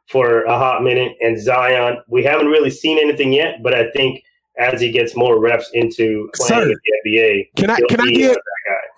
for 0.07 0.43
a 0.43 0.57
hot 0.57 0.83
minute. 0.83 1.13
And 1.19 1.41
Zion, 1.41 1.97
we 2.07 2.23
haven't 2.23 2.47
really 2.47 2.69
seen 2.69 2.99
anything 2.99 3.33
yet, 3.33 3.63
but 3.63 3.73
I 3.73 3.91
think 3.91 4.23
as 4.57 4.79
he 4.79 4.91
gets 4.91 5.15
more 5.15 5.39
reps 5.39 5.69
into 5.73 6.29
playing 6.35 6.63
Sir, 6.63 6.75
the 7.03 7.09
NBA. 7.09 7.49
Can 7.57 7.69
I 7.69 7.79
can 7.89 8.01
I 8.01 8.11
get 8.11 8.37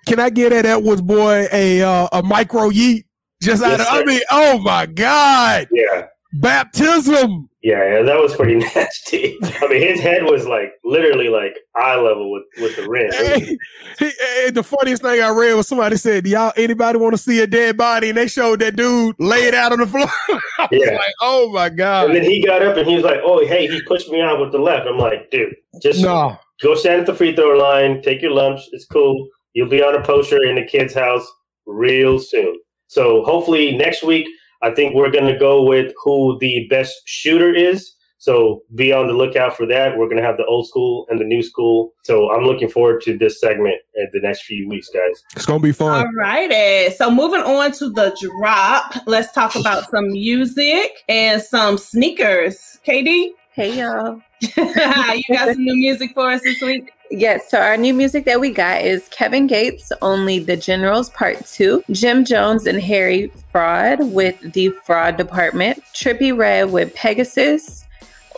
can 0.06 0.20
I 0.20 0.30
get 0.30 0.54
at 0.54 0.66
Edwards 0.66 1.02
boy 1.02 1.48
a 1.52 1.82
uh, 1.82 2.08
a 2.12 2.22
micro 2.22 2.70
yeet? 2.70 3.06
Just 3.42 3.62
yes, 3.62 3.80
out 3.80 3.82
of, 3.82 3.88
I 3.90 4.04
mean, 4.04 4.22
oh 4.32 4.60
my 4.60 4.86
God. 4.86 5.68
Yeah. 5.72 6.08
Baptism. 6.34 7.50
Yeah, 7.68 7.98
yeah, 7.98 8.02
that 8.04 8.18
was 8.18 8.36
pretty 8.36 8.56
nasty. 8.76 9.38
I 9.44 9.68
mean, 9.68 9.82
his 9.82 10.00
head 10.00 10.24
was 10.24 10.46
like 10.46 10.74
literally 10.86 11.28
like 11.28 11.58
eye 11.76 11.96
level 11.96 12.32
with, 12.32 12.44
with 12.60 12.76
the 12.76 12.88
rim. 12.88 13.12
Hey, 13.12 13.58
hey, 14.00 14.52
the 14.52 14.64
funniest 14.64 15.02
thing 15.02 15.22
I 15.22 15.30
read 15.30 15.54
was 15.54 15.68
somebody 15.68 15.98
said, 15.98 16.26
"Y'all, 16.28 16.54
anybody 16.56 16.98
want 16.98 17.14
to 17.14 17.18
see 17.18 17.42
a 17.42 17.48
dead 17.48 17.76
body?" 17.76 18.10
And 18.10 18.18
they 18.18 18.28
showed 18.28 18.60
that 18.60 18.76
dude 18.76 19.16
laid 19.20 19.54
out 19.54 19.74
on 19.74 19.80
the 19.80 19.88
floor. 19.88 20.08
yeah. 20.72 20.92
like, 20.92 21.14
"Oh 21.22 21.52
my 21.52 21.68
god!" 21.68 22.08
And 22.08 22.16
then 22.16 22.24
he 22.24 22.46
got 22.46 22.62
up 22.62 22.78
and 22.78 22.88
he 22.88 22.96
was 22.96 23.04
like, 23.04 23.20
"Oh, 23.24 23.46
hey, 23.46 23.68
he 23.68 23.82
pushed 23.84 24.10
me 24.10 24.22
out 24.22 24.40
with 24.40 24.52
the 24.52 24.60
left." 24.60 24.88
I'm 24.88 24.98
like, 24.98 25.30
"Dude, 25.32 25.54
just 25.82 26.02
no. 26.02 26.38
go 26.62 26.76
stand 26.76 27.02
at 27.02 27.06
the 27.06 27.16
free 27.16 27.36
throw 27.36 27.58
line, 27.58 28.02
take 28.02 28.22
your 28.22 28.32
lunch. 28.32 28.62
It's 28.72 28.86
cool. 28.86 29.28
You'll 29.54 29.68
be 29.68 29.84
on 29.84 29.96
a 29.96 30.04
poster 30.04 30.42
in 30.44 30.56
the 30.56 30.64
kid's 30.64 30.94
house 30.94 31.28
real 31.66 32.20
soon." 32.20 32.60
So 32.88 33.24
hopefully 33.24 33.76
next 33.76 34.04
week 34.04 34.28
I 34.62 34.72
think 34.72 34.96
we're 34.96 35.12
going 35.12 35.32
to 35.32 35.38
go 35.38 35.64
with 35.64 35.94
who 36.04 36.38
the 36.40 36.68
best 36.70 37.02
shooter 37.06 37.54
is. 37.54 37.94
So 38.20 38.64
be 38.74 38.92
on 38.92 39.06
the 39.06 39.14
lookout 39.14 39.56
for 39.56 39.68
that. 39.68 39.96
We're 39.96 40.08
going 40.08 40.18
to 40.18 40.24
have 40.24 40.38
the 40.38 40.46
old 40.46 40.68
school 40.68 41.06
and 41.10 41.20
the 41.20 41.24
new 41.24 41.44
school. 41.44 41.94
So 42.04 42.32
I'm 42.32 42.44
looking 42.44 42.68
forward 42.68 43.02
to 43.04 43.16
this 43.16 43.40
segment 43.40 43.76
in 43.94 44.08
the 44.12 44.20
next 44.22 44.44
few 44.44 44.68
weeks, 44.68 44.90
guys. 44.90 45.24
It's 45.36 45.46
gonna 45.46 45.60
be 45.60 45.72
fun. 45.72 46.06
All 46.06 46.14
righty. 46.14 46.92
So 46.96 47.12
moving 47.12 47.42
on 47.42 47.72
to 47.74 47.90
the 47.92 48.18
drop, 48.20 48.96
let's 49.06 49.32
talk 49.34 49.56
about 49.56 49.90
some 49.92 50.08
music 50.12 51.04
and 51.08 51.42
some 51.42 51.78
sneakers. 51.78 52.80
KD, 52.86 53.34
Hey 53.58 53.80
y'all. 53.80 54.22
you 54.40 55.24
got 55.34 55.56
some 55.56 55.64
new 55.64 55.76
music 55.76 56.12
for 56.14 56.30
us 56.30 56.44
this 56.44 56.62
week? 56.62 56.92
Yes, 57.10 57.50
so 57.50 57.60
our 57.60 57.78
new 57.78 57.94
music 57.94 58.26
that 58.26 58.42
we 58.42 58.52
got 58.52 58.82
is 58.82 59.08
Kevin 59.10 59.48
Gates, 59.48 59.94
Only 60.02 60.40
the 60.40 60.58
Generals 60.58 61.10
Part 61.12 61.46
2, 61.46 61.84
Jim 61.92 62.26
Jones 62.26 62.68
and 62.68 62.82
Harry 62.82 63.32
Fraud 63.50 64.12
with 64.12 64.38
the 64.52 64.70
Fraud 64.84 65.16
Department, 65.16 65.82
Trippie 65.94 66.38
Redd 66.38 66.72
with 66.72 66.94
Pegasus, 66.96 67.86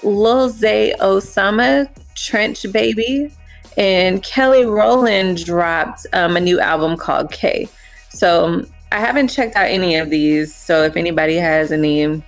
Lil 0.03 0.49
Zay 0.49 0.93
Osama, 0.99 1.89
Trench 2.13 2.71
Baby, 2.71 3.31
and 3.75 4.21
Kelly 4.21 4.65
Rowland 4.65 5.43
dropped 5.45 6.05
um, 6.13 6.37
a 6.37 6.41
new 6.41 6.59
album 6.59 6.95
called 6.95 7.31
K. 7.31 7.67
So 8.09 8.45
um, 8.45 8.67
I 8.91 8.99
haven't 8.99 9.29
checked 9.29 9.55
out 9.55 9.67
any 9.67 9.95
of 9.95 10.11
these, 10.11 10.53
so 10.53 10.83
if 10.83 10.95
anybody 10.95 11.37
has 11.37 11.71
any 11.71 12.21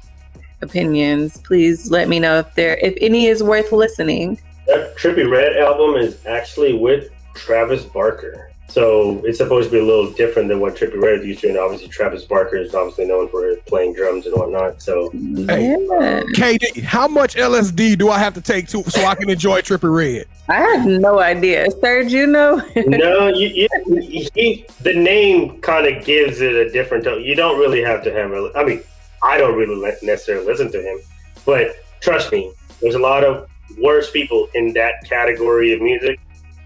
opinions, 0.61 1.37
please 1.39 1.91
let 1.91 2.07
me 2.07 2.19
know 2.19 2.39
if 2.39 2.53
there 2.55 2.77
if 2.77 2.95
any 2.99 3.27
is 3.27 3.43
worth 3.43 3.71
listening. 3.71 4.39
That 4.71 4.95
Trippie 4.95 5.29
Redd 5.29 5.57
album 5.57 5.95
is 5.95 6.25
actually 6.25 6.71
with 6.71 7.11
Travis 7.33 7.83
Barker. 7.83 8.51
So 8.69 9.21
it's 9.25 9.37
supposed 9.37 9.69
to 9.69 9.75
be 9.75 9.79
a 9.79 9.83
little 9.83 10.13
different 10.13 10.47
than 10.47 10.61
what 10.61 10.77
Trippie 10.77 11.01
Redd 11.01 11.25
used 11.25 11.41
to. 11.41 11.49
And 11.49 11.57
obviously, 11.57 11.89
Travis 11.89 12.23
Barker 12.23 12.55
is 12.55 12.73
obviously 12.73 13.05
known 13.05 13.27
for 13.27 13.53
playing 13.67 13.95
drums 13.95 14.27
and 14.27 14.33
whatnot. 14.33 14.81
So 14.81 15.09
Hey. 15.09 15.71
Yeah. 15.71 16.21
KD, 16.37 16.83
how 16.83 17.09
much 17.09 17.35
LSD 17.35 17.97
do 17.97 18.09
I 18.09 18.19
have 18.19 18.33
to 18.35 18.41
take 18.41 18.69
to 18.69 18.81
so 18.89 19.03
I 19.03 19.15
can 19.15 19.29
enjoy 19.29 19.59
Trippie 19.59 19.93
Redd? 19.93 20.27
I 20.47 20.61
have 20.61 20.85
no 20.85 21.19
idea. 21.19 21.69
Sir, 21.81 22.05
do 22.05 22.15
you 22.15 22.27
know? 22.27 22.61
no, 22.77 23.27
you, 23.27 23.67
you, 23.89 24.29
he, 24.33 24.65
the 24.83 24.93
name 24.93 25.59
kind 25.59 25.85
of 25.85 26.05
gives 26.05 26.39
it 26.39 26.55
a 26.55 26.71
different 26.71 27.03
tone. 27.03 27.21
You 27.21 27.35
don't 27.35 27.59
really 27.59 27.81
have 27.81 28.05
to 28.05 28.13
have. 28.13 28.31
I 28.55 28.63
mean, 28.63 28.81
I 29.21 29.37
don't 29.37 29.57
really 29.57 29.93
necessarily 30.01 30.45
listen 30.45 30.71
to 30.71 30.81
him, 30.81 31.01
but 31.45 31.75
trust 31.99 32.31
me, 32.31 32.53
there's 32.81 32.95
a 32.95 32.99
lot 32.99 33.25
of 33.25 33.50
worse 33.79 34.11
people 34.11 34.47
in 34.55 34.73
that 34.73 35.03
category 35.07 35.73
of 35.73 35.81
music. 35.81 36.19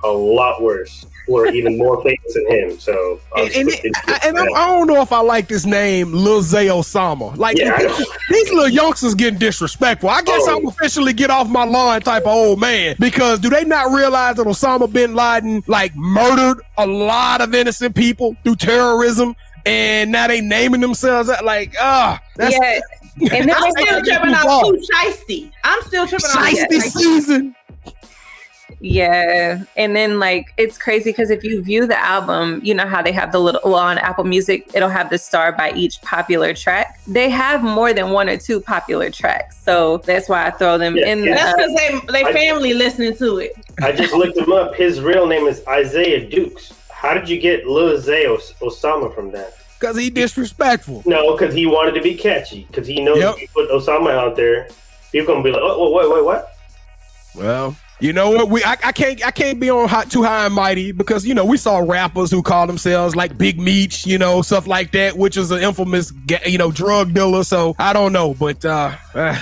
A 0.04 0.08
lot 0.10 0.62
worse, 0.62 1.06
who 1.26 1.38
are 1.38 1.48
even 1.48 1.78
more 1.80 2.00
famous 2.04 2.34
than 2.36 2.48
him. 2.52 2.80
So, 2.80 3.20
And, 3.36 3.50
and, 3.56 3.70
it- 3.70 3.96
and 4.24 4.38
I, 4.38 4.44
I 4.44 4.68
don't 4.68 4.86
know 4.86 5.02
if 5.02 5.12
I 5.12 5.20
like 5.22 5.48
this 5.48 5.66
name, 5.66 6.12
Lil 6.14 6.44
Zay 6.44 6.68
Osama. 6.68 7.36
Like 7.38 7.58
Yeah, 7.58 7.76
these, 7.82 8.08
these 8.30 8.50
little 8.52 8.70
youngsters 8.70 9.16
getting 9.16 9.40
disrespectful. 9.40 10.10
I 10.10 10.22
guess 10.22 10.42
Oh. 10.46 10.58
I'm 10.58 10.68
officially 10.68 11.14
get 11.14 11.32
off 11.32 11.50
my 11.50 11.64
lawn 11.66 12.02
type 12.02 12.24
of 12.24 12.28
old 12.28 12.60
man 12.60 12.96
because 13.00 13.40
do 13.40 13.50
they 13.50 13.64
not 13.64 13.92
realize 13.92 14.36
that 14.36 14.46
Osama 14.46 14.92
bin 14.92 15.16
Laden 15.16 15.64
like 15.66 15.96
murdered 15.96 16.62
a 16.78 16.86
lot 16.86 17.42
of 17.42 17.56
innocent 17.56 17.96
people 17.96 18.36
through 18.44 18.58
terrorism? 18.58 19.36
And 19.66 20.12
now 20.12 20.28
they 20.28 20.42
naming 20.42 20.82
themselves 20.82 21.28
that 21.30 21.44
like 21.44 21.74
ah 21.80 22.22
that's 22.36 22.54
yeah. 22.54 22.80
And 23.22 23.50
then 23.50 23.52
I'm 23.56 23.72
still 23.72 23.96
like 23.96 24.04
tripping 24.04 24.30
too 24.30 24.36
on 24.36 24.44
far. 24.44 24.64
too 24.64 24.84
shiesty. 24.94 25.52
I'm 25.64 25.82
still 25.84 26.06
tripping 26.08 26.26
on 26.32 26.44
shiesty 26.46 26.82
season. 26.82 27.56
Yeah. 28.82 29.64
And 29.78 29.96
then 29.96 30.20
like 30.20 30.54
it's 30.58 30.78
crazy 30.78 31.12
because 31.12 31.30
if 31.30 31.44
you 31.44 31.62
view 31.64 31.88
the 31.88 31.98
album, 31.98 32.60
you 32.64 32.74
know 32.74 32.86
how 32.86 33.02
they 33.02 33.12
have 33.14 33.32
the 33.32 33.40
little 33.40 33.62
well 33.64 33.76
on 33.76 33.98
Apple 34.00 34.26
Music, 34.26 34.70
it'll 34.74 34.90
have 34.90 35.10
the 35.10 35.18
star 35.18 35.52
by 35.54 35.72
each 35.74 36.02
popular 36.02 36.54
track. 36.54 37.00
They 37.08 37.30
have 37.30 37.64
more 37.64 37.94
than 37.94 38.10
one 38.12 38.28
or 38.28 38.38
two 38.38 38.60
popular 38.60 39.10
tracks. 39.10 39.58
So 39.64 40.00
that's 40.00 40.28
why 40.28 40.46
I 40.48 40.52
throw 40.52 40.78
them 40.78 40.98
Yeah, 40.98 41.08
in 41.08 41.24
yeah. 41.24 41.36
That's 41.36 41.52
the 41.54 41.58
because 41.58 42.08
they 42.12 42.12
they 42.24 42.30
I- 42.30 42.34
family 42.34 42.74
listening 42.74 43.16
to 43.18 43.38
it. 43.38 43.54
I 43.82 43.92
just 43.92 44.14
looked 44.14 44.38
him 44.38 44.52
up. 44.52 44.76
His 44.76 45.00
real 45.02 45.26
name 45.26 45.48
is 45.48 45.64
Isaiah 45.68 46.28
Dukes. 46.30 46.74
How 46.92 47.14
did 47.14 47.30
you 47.30 47.40
get 47.40 47.66
Lil 47.68 48.00
Zay 48.02 48.26
Os- 48.26 48.54
Osama 48.62 49.14
from 49.16 49.32
that? 49.32 49.54
Cause 49.80 49.98
he 49.98 50.10
disrespectful. 50.10 51.04
No, 51.06 51.36
because 51.38 51.54
he 51.54 51.66
wanted 51.66 51.94
to 51.96 52.02
be 52.02 52.16
catchy. 52.16 52.66
Because 52.70 52.88
he 52.88 53.02
knows 53.02 53.18
Yep. 53.18 53.36
if 53.36 53.42
you 53.42 53.48
put 53.54 53.70
Osama 53.70 54.12
out 54.12 54.36
there, 54.36 54.68
people 55.12 55.34
gonna 55.34 55.44
be 55.44 55.52
like, 55.52 55.62
oh, 55.64 55.92
wait, 55.92 56.10
wait, 56.10 56.24
what? 56.24 56.54
Well, 57.36 57.76
you 58.00 58.14
know 58.14 58.32
what? 58.32 58.50
We 58.50 58.64
I, 58.64 58.72
I 58.84 58.92
can't 58.92 59.26
I 59.26 59.32
can't 59.32 59.60
be 59.60 59.70
on 59.70 59.88
hot 59.90 60.10
too 60.10 60.24
high 60.24 60.46
and 60.46 60.54
mighty 60.56 60.92
because 60.92 61.26
you 61.26 61.34
know 61.34 61.46
we 61.46 61.58
saw 61.58 61.80
rappers 61.80 62.32
who 62.32 62.42
call 62.42 62.68
themselves 62.68 63.16
like 63.16 63.38
Big 63.38 63.60
Meech, 63.60 64.06
you 64.06 64.18
know, 64.18 64.42
stuff 64.42 64.68
like 64.68 64.92
that, 64.94 65.18
which 65.18 65.38
is 65.38 65.52
an 65.52 65.62
infamous 65.62 66.12
you 66.46 66.58
know 66.58 66.72
drug 66.72 67.14
dealer. 67.14 67.44
So 67.44 67.76
I 67.80 67.94
don't 67.94 68.14
know, 68.14 68.34
but 68.34 68.64
uh, 68.66 68.96
I 69.16 69.38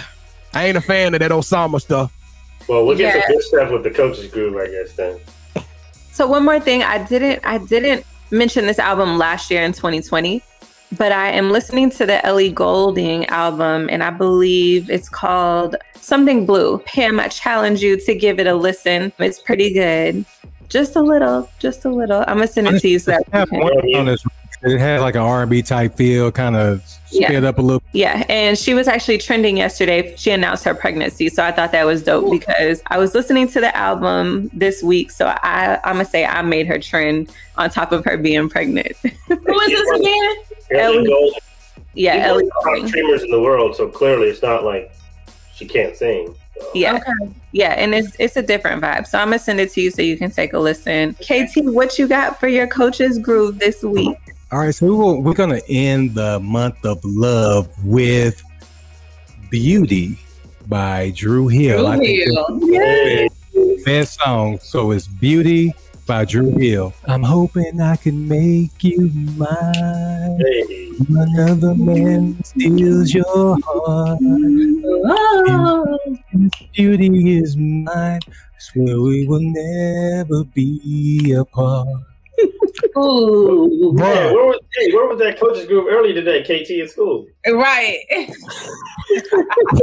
ain't 0.56 0.78
a 0.78 0.82
fan 0.82 1.14
of 1.14 1.20
that 1.20 1.32
Osama 1.32 1.80
stuff. 1.82 2.12
Well, 2.68 2.86
we'll 2.86 2.98
get 2.98 3.16
Yeah. 3.16 3.22
some 3.26 3.36
good 3.36 3.44
stuff 3.44 3.72
with 3.72 3.84
the 3.84 3.92
coaches 3.92 4.32
groove, 4.32 4.56
I 4.56 4.68
guess. 4.68 4.94
Then 4.94 5.20
So 6.12 6.28
one 6.28 6.44
more 6.46 6.60
thing, 6.60 6.82
I 6.84 7.04
didn't 7.04 7.46
I 7.46 7.58
didn't 7.60 8.06
mention 8.34 8.66
this 8.66 8.80
album 8.80 9.18
last 9.18 9.50
year 9.52 9.62
in 9.64 9.72
2020, 9.72 10.42
but 10.98 11.12
I 11.12 11.30
am 11.30 11.52
listening 11.52 11.90
to 11.92 12.06
the 12.06 12.26
Ellie 12.26 12.52
Goulding 12.52 13.26
album 13.28 13.88
and 13.92 14.04
I 14.04 14.10
believe 14.10 14.90
it's 14.90 15.08
called 15.08 15.76
Something 15.96 16.46
Blue. 16.46 16.80
Pam, 16.80 17.20
I 17.20 17.28
challenge 17.28 17.82
you 17.82 17.96
to 18.02 18.16
give 18.16 18.40
it 18.40 18.48
a 18.48 18.56
listen. 18.56 19.14
It's 19.20 19.40
pretty 19.40 19.72
good. 19.74 20.26
Just 20.68 20.96
a 20.96 21.02
little, 21.02 21.48
just 21.60 21.86
a 21.86 21.90
little. 21.90 22.22
I'm 22.22 22.38
gonna 22.38 22.48
send 22.48 22.68
it 22.68 22.80
to 22.80 22.90
you 22.90 22.98
so 23.00 23.12
that 23.12 23.24
I 23.32 23.38
you 23.38 23.40
have 23.40 23.50
can- 23.50 23.60
one 23.60 23.96
on 23.96 24.06
this. 24.08 24.26
It 24.64 24.80
had 24.80 25.02
like 25.02 25.16
an 25.16 25.22
R&B 25.22 25.62
type 25.62 25.96
feel, 25.96 26.32
kind 26.32 26.56
of 26.56 26.82
Yeah. 27.20 27.40
up 27.48 27.58
a 27.58 27.62
little. 27.62 27.82
Yeah, 27.94 28.26
and 28.30 28.58
she 28.58 28.74
was 28.74 28.88
actually 28.88 29.18
trending 29.18 29.58
yesterday. 29.58 30.16
She 30.18 30.32
announced 30.32 30.64
her 30.64 30.74
pregnancy, 30.74 31.30
so 31.30 31.44
I 31.44 31.52
thought 31.52 31.72
that 31.72 31.86
was 31.86 32.04
dope 32.04 32.32
because 32.32 32.82
I 32.88 32.98
was 32.98 33.14
listening 33.14 33.48
to 33.50 33.60
the 33.60 33.76
album 33.76 34.50
this 34.54 34.82
week. 34.84 35.12
So 35.12 35.28
I, 35.28 35.80
I'm 35.84 35.96
gonna 35.96 36.06
say 36.06 36.26
I 36.26 36.42
made 36.42 36.68
her 36.68 36.80
trend 36.80 37.32
on 37.58 37.70
top 37.70 37.92
of 37.92 38.04
her 38.06 38.18
being 38.18 38.50
pregnant. 38.50 38.96
Who 38.98 39.60
is 39.62 39.68
this 39.68 40.00
again? 40.00 40.36
Ellie 40.72 40.98
Ellie- 40.98 41.08
Gold, 41.08 41.34
yeah, 41.94 42.14
she's 42.16 42.24
Ellie 42.26 42.44
one 42.44 42.44
of 42.44 42.76
the 42.76 42.80
top 42.82 42.88
streamers 42.90 43.24
in 43.24 43.32
the 43.32 43.42
world, 43.42 43.76
so 43.76 43.88
clearly 43.88 44.28
it's 44.28 44.42
not 44.42 44.64
like 44.64 44.92
she 45.54 45.66
can't 45.68 45.96
sing. 45.96 46.34
So. 46.60 46.68
Yeah, 46.74 46.96
Okay. 46.96 47.34
yeah, 47.52 47.72
and 47.74 47.94
it's 47.96 48.16
it's 48.20 48.38
a 48.38 48.42
different 48.42 48.82
vibe. 48.82 49.08
So 49.08 49.18
I'm 49.20 49.28
gonna 49.28 49.40
send 49.40 49.60
it 49.60 49.72
to 49.74 49.82
you 49.82 49.92
so 49.92 50.02
you 50.02 50.18
can 50.18 50.32
take 50.32 50.54
a 50.54 50.60
listen. 50.60 51.14
KT, 51.16 51.58
what 51.58 51.98
you 52.00 52.08
got 52.08 52.40
for 52.40 52.48
your 52.48 52.68
coach's 52.68 53.18
groove 53.20 53.60
this 53.60 53.84
week? 53.84 54.18
All 54.54 54.60
right, 54.60 54.76
so 54.76 54.96
we're, 54.96 55.16
we're 55.16 55.34
going 55.34 55.50
to 55.50 55.68
end 55.68 56.14
the 56.14 56.40
month 56.40 56.86
of 56.86 57.04
love 57.04 57.68
with 57.84 58.40
Beauty 59.50 60.20
by 60.68 61.12
Dru 61.16 61.48
Hill. 61.48 61.90
Hey, 61.94 62.28
it's 62.28 63.36
the 63.52 63.82
best 63.84 64.20
song. 64.20 64.60
So 64.60 64.92
it's 64.92 65.08
Beauty 65.08 65.74
by 66.06 66.26
Dru 66.26 66.52
Hill. 66.52 66.94
I'm 67.06 67.24
hoping 67.24 67.82
I 67.82 67.96
can 67.96 68.28
make 68.28 68.84
you 68.84 69.10
mine. 69.36 70.40
hey. 70.40 70.92
Another 71.10 71.74
man 71.74 72.44
steals 72.44 73.12
your 73.12 73.58
heart. 73.66 74.20
Oh. 74.22 75.98
Beauty 76.76 77.40
is 77.40 77.58
mine. 77.58 77.88
I 77.88 78.20
swear 78.60 79.02
we 79.02 79.26
will 79.26 79.42
never 79.42 80.44
be 80.44 81.34
apart. 81.34 81.88
Ooh. 82.98 83.94
Yeah, 83.98 84.04
Bruh, 84.04 84.34
where 84.34 84.46
was 84.46 84.60
hey, 84.78 84.94
where 84.94 85.08
was 85.08 85.20
that 85.20 85.40
coaches 85.40 85.66
groove 85.66 85.88
early 85.90 86.14
today? 86.14 86.42
KT 86.44 86.82
at 86.84 86.90
school. 86.90 87.26
Right. 87.48 88.00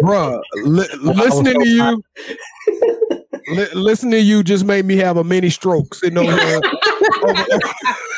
bruh, 0.02 0.40
li- 0.64 0.86
listening 1.02 1.60
to 1.60 1.68
you, 1.68 2.02
li- 3.48 3.66
listening 3.74 4.12
to 4.12 4.20
you 4.20 4.42
just 4.42 4.64
made 4.64 4.84
me 4.84 4.96
have 4.96 5.16
a 5.16 5.24
mini 5.24 5.50
stroke 5.50 5.94
sitting 5.94 6.18
over 6.18 6.30
here. 6.32 6.60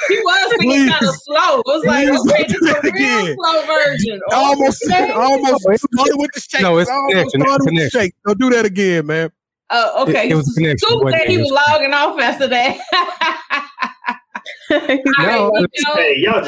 He 0.09 0.19
was 0.19 0.55
singing 0.61 0.89
kind 0.89 1.05
of 1.07 1.15
slow. 1.23 1.59
It 1.61 1.67
was 1.67 1.85
like, 1.87 2.07
Please 2.09 2.21
okay, 2.21 2.45
don't 2.45 2.49
this 2.49 2.53
is 2.53 2.61
do 2.61 2.67
a 2.69 2.79
it 2.79 2.85
again. 2.95 3.25
real 3.27 3.35
slow 3.37 3.67
version. 3.67 4.21
I 4.31 4.35
almost, 4.35 4.93
I 4.93 5.11
almost 5.13 5.63
started 5.63 6.17
with 6.17 6.31
the 6.35 6.41
shake. 6.41 6.63
No, 6.63 6.79
it's 6.79 6.91
I 6.91 6.95
almost 6.95 7.13
connection, 7.33 7.41
it's 7.41 7.43
started 7.49 7.65
with 7.65 7.65
the 7.65 7.77
connection. 7.79 8.01
shake. 8.01 8.15
Don't 8.27 8.39
do 8.41 8.51
that 8.51 8.65
again, 8.67 9.07
man. 9.07 9.31
Oh, 9.71 10.03
okay. 10.03 10.27
It- 10.27 10.33
it 10.33 10.35
was 10.35 10.51
a 10.51 10.55
connection, 10.61 10.79
Scoop 10.89 11.03
wasn't 11.05 11.23
said 11.23 11.31
he 11.31 11.39
was 11.39 11.51
logging 11.51 11.95
off 11.95 12.19
yesterday. 12.19 12.79
All 14.71 14.79
right, 15.27 15.39
No, 15.53 15.67
you 15.73 15.85
Hey, 15.95 16.15
y'all 16.19 16.45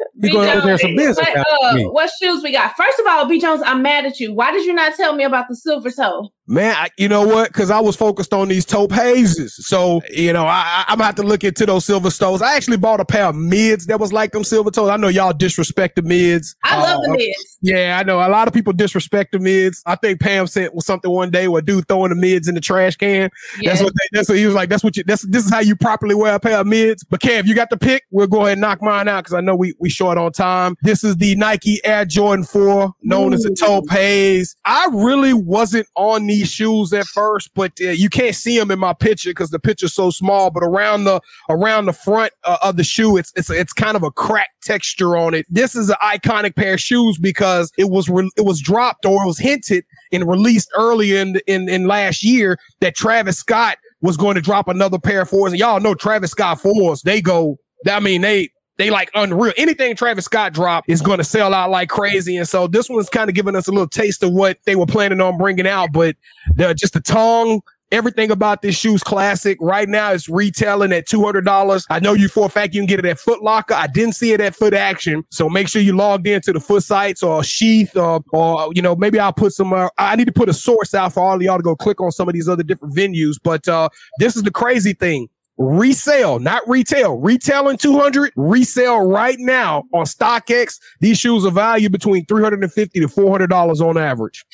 just 0.00 0.10
about 0.16 0.22
to 0.22 0.26
hate. 0.26 0.30
do- 0.30 0.32
going 0.32 0.48
over 0.48 0.66
there 0.66 0.78
some 0.78 0.96
business 0.96 1.16
What, 1.18 1.36
uh, 1.36 1.90
what 1.90 2.10
shoes 2.20 2.42
we 2.42 2.52
got? 2.52 2.76
First 2.76 2.98
of 2.98 3.06
all, 3.06 3.26
B 3.28 3.40
Jones, 3.40 3.62
I'm 3.64 3.82
mad 3.82 4.06
at 4.06 4.18
you. 4.20 4.32
Why 4.32 4.52
did 4.52 4.64
you 4.64 4.72
not 4.72 4.94
tell 4.94 5.14
me 5.14 5.24
about 5.24 5.48
the 5.48 5.56
silver 5.56 5.90
toe? 5.90 6.30
Man, 6.46 6.74
I, 6.76 6.88
you 6.98 7.08
know 7.08 7.24
what? 7.24 7.52
Because 7.52 7.70
I 7.70 7.78
was 7.78 7.94
focused 7.94 8.34
on 8.34 8.48
these 8.48 8.64
taupe 8.64 8.90
hazes. 8.90 9.54
So, 9.68 10.00
you 10.10 10.32
know, 10.32 10.46
I, 10.46 10.64
I, 10.64 10.84
I'm 10.88 10.98
going 10.98 11.02
to 11.02 11.04
have 11.04 11.14
to 11.16 11.22
look 11.22 11.44
into 11.44 11.64
those 11.64 11.84
silver 11.84 12.10
toes. 12.10 12.42
I 12.42 12.56
actually 12.56 12.76
bought 12.76 12.98
a 12.98 13.04
pair 13.04 13.26
of 13.26 13.36
mids 13.36 13.86
that 13.86 14.00
was 14.00 14.12
like 14.12 14.32
them 14.32 14.42
silver 14.42 14.72
toes. 14.72 14.88
I 14.88 14.96
know 14.96 15.06
y'all 15.06 15.32
disrespect 15.32 15.94
the 15.94 16.02
mids. 16.02 16.56
I 16.64 16.82
love 16.82 17.02
the 17.04 17.10
Uh, 17.10 17.16
mids. 17.16 17.58
Yeah, 17.62 17.98
I 18.00 18.02
know. 18.02 18.18
A 18.18 18.26
lot 18.28 18.48
of 18.48 18.54
people 18.54 18.72
disrespect 18.72 19.30
the 19.30 19.38
mids. 19.38 19.80
I 19.86 19.94
think 19.94 20.18
Pam 20.20 20.48
said 20.48 20.70
was 20.74 20.86
something 20.86 21.08
one 21.12 21.30
day 21.30 21.46
where 21.46 21.60
a 21.60 21.64
dude 21.64 21.86
throwing 21.86 22.08
the 22.08 22.16
mids 22.16 22.48
in 22.48 22.56
the 22.56 22.60
trash 22.60 22.96
can. 22.96 23.30
Yeah. 23.60 23.70
That's 23.70 23.84
what 23.84 23.92
they, 23.94 24.08
that's 24.18 24.28
what 24.28 24.38
he 24.38 24.46
was 24.46 24.54
like. 24.56 24.70
That's 24.70 24.82
what 24.82 24.96
you, 24.96 25.04
that's, 25.06 25.22
this 25.28 25.44
is 25.44 25.52
how 25.52 25.60
you 25.60 25.76
properly 25.76 26.16
wear 26.16 26.34
a 26.34 26.40
pair 26.40 26.58
of 26.58 26.66
mids. 26.66 27.04
But 27.04 27.20
Kev, 27.20 27.46
you 27.46 27.54
got 27.54 27.70
the 27.70 27.76
pick. 27.76 28.06
We'll 28.10 28.26
go 28.26 28.40
ahead 28.40 28.52
and 28.52 28.60
knock 28.60 28.82
mine 28.82 29.06
out 29.06 29.22
because 29.22 29.34
I 29.34 29.40
know 29.40 29.54
we, 29.54 29.74
we 29.78 29.88
short 29.90 30.18
on 30.18 30.32
time. 30.32 30.76
This 30.82 31.04
is 31.04 31.16
the 31.16 31.34
Nike 31.36 31.80
Air 31.84 32.04
Jordan 32.04 32.44
4, 32.44 32.92
known 33.02 33.32
as 33.34 33.42
the 33.42 33.54
Topaz. 33.54 34.56
I 34.64 34.88
really 34.92 35.32
wasn't 35.32 35.86
on 35.96 36.26
these 36.26 36.50
shoes 36.50 36.92
at 36.92 37.06
first, 37.06 37.50
but 37.54 37.72
uh, 37.80 37.90
you 37.90 38.08
can't 38.08 38.34
see 38.34 38.58
them 38.58 38.70
in 38.70 38.78
my 38.78 38.92
picture 38.92 39.30
because 39.30 39.50
the 39.50 39.58
picture's 39.58 39.94
so 39.94 40.10
small. 40.10 40.50
But 40.50 40.62
around 40.62 41.04
the 41.04 41.20
around 41.48 41.86
the 41.86 41.92
front 41.92 42.32
uh, 42.44 42.58
of 42.62 42.76
the 42.76 42.84
shoe, 42.84 43.16
it's 43.16 43.32
it's 43.36 43.50
it's 43.50 43.72
kind 43.72 43.96
of 43.96 44.02
a 44.02 44.10
cracked 44.10 44.62
texture 44.62 45.16
on 45.16 45.34
it. 45.34 45.46
This 45.48 45.74
is 45.74 45.90
an 45.90 45.96
iconic 46.02 46.56
pair 46.56 46.74
of 46.74 46.80
shoes 46.80 47.18
because 47.18 47.72
it 47.76 47.90
was 47.90 48.08
re- 48.08 48.30
it 48.36 48.44
was 48.44 48.60
dropped 48.60 49.04
or 49.04 49.22
it 49.22 49.26
was 49.26 49.38
hinted 49.38 49.84
and 50.12 50.28
released 50.28 50.70
early 50.76 51.16
in 51.16 51.40
in 51.46 51.68
in 51.68 51.86
last 51.86 52.22
year 52.22 52.58
that 52.80 52.94
Travis 52.94 53.38
Scott 53.38 53.78
was 54.00 54.16
going 54.16 54.34
to 54.34 54.40
drop 54.40 54.68
another 54.68 54.98
pair 54.98 55.22
of 55.22 55.28
fours. 55.28 55.52
And 55.52 55.60
y'all 55.60 55.80
know 55.80 55.94
Travis 55.94 56.30
Scott 56.30 56.60
fours, 56.60 57.02
they 57.02 57.20
go, 57.20 57.58
I 57.88 58.00
mean, 58.00 58.22
they 58.22 58.50
they 58.80 58.90
like 58.90 59.10
unreal. 59.14 59.52
Anything 59.56 59.94
Travis 59.94 60.24
Scott 60.24 60.52
drop 60.52 60.84
is 60.88 61.02
going 61.02 61.18
to 61.18 61.24
sell 61.24 61.52
out 61.54 61.70
like 61.70 61.88
crazy. 61.88 62.36
And 62.36 62.48
so 62.48 62.66
this 62.66 62.88
one's 62.88 63.08
kind 63.08 63.28
of 63.28 63.34
giving 63.34 63.54
us 63.54 63.68
a 63.68 63.72
little 63.72 63.88
taste 63.88 64.22
of 64.22 64.32
what 64.32 64.58
they 64.64 64.76
were 64.76 64.86
planning 64.86 65.20
on 65.20 65.36
bringing 65.38 65.66
out. 65.66 65.92
But 65.92 66.16
the, 66.54 66.72
just 66.74 66.94
the 66.94 67.00
tongue, 67.00 67.60
everything 67.92 68.30
about 68.30 68.62
this 68.62 68.76
shoe's 68.76 69.02
classic. 69.02 69.58
Right 69.60 69.88
now, 69.88 70.12
it's 70.12 70.28
retailing 70.28 70.92
at 70.92 71.06
$200. 71.06 71.84
I 71.90 72.00
know 72.00 72.14
you 72.14 72.28
for 72.28 72.46
a 72.46 72.48
fact 72.48 72.74
you 72.74 72.80
can 72.80 72.86
get 72.86 72.98
it 72.98 73.04
at 73.04 73.18
Foot 73.18 73.42
Locker. 73.42 73.74
I 73.74 73.86
didn't 73.86 74.14
see 74.14 74.32
it 74.32 74.40
at 74.40 74.54
Foot 74.54 74.74
Action. 74.74 75.24
So 75.30 75.48
make 75.48 75.68
sure 75.68 75.82
you 75.82 75.94
logged 75.94 76.26
into 76.26 76.52
the 76.52 76.60
Foot 76.60 76.82
sites 76.82 77.22
or 77.22 77.44
Sheath 77.44 77.96
or, 77.96 78.22
or 78.32 78.70
you 78.74 78.82
know, 78.82 78.96
maybe 78.96 79.18
I'll 79.18 79.32
put 79.32 79.52
some, 79.52 79.72
uh, 79.72 79.88
I 79.98 80.16
need 80.16 80.26
to 80.26 80.32
put 80.32 80.48
a 80.48 80.54
source 80.54 80.94
out 80.94 81.12
for 81.12 81.22
all 81.22 81.36
of 81.36 81.42
y'all 81.42 81.58
to 81.58 81.62
go 81.62 81.76
click 81.76 82.00
on 82.00 82.12
some 82.12 82.28
of 82.28 82.34
these 82.34 82.48
other 82.48 82.62
different 82.62 82.94
venues. 82.94 83.34
But 83.42 83.68
uh, 83.68 83.88
this 84.18 84.36
is 84.36 84.42
the 84.42 84.50
crazy 84.50 84.94
thing 84.94 85.28
resale, 85.60 86.38
not 86.40 86.62
retail. 86.66 87.18
Retailing 87.18 87.76
200, 87.76 88.32
resale 88.34 89.06
right 89.06 89.36
now 89.38 89.84
on 89.92 90.04
StockX. 90.06 90.80
These 91.00 91.18
shoes 91.18 91.44
are 91.44 91.50
valued 91.52 91.92
between 91.92 92.24
350 92.26 92.98
to 93.00 93.06
$400 93.06 93.80
on 93.80 93.96
average. 93.98 94.44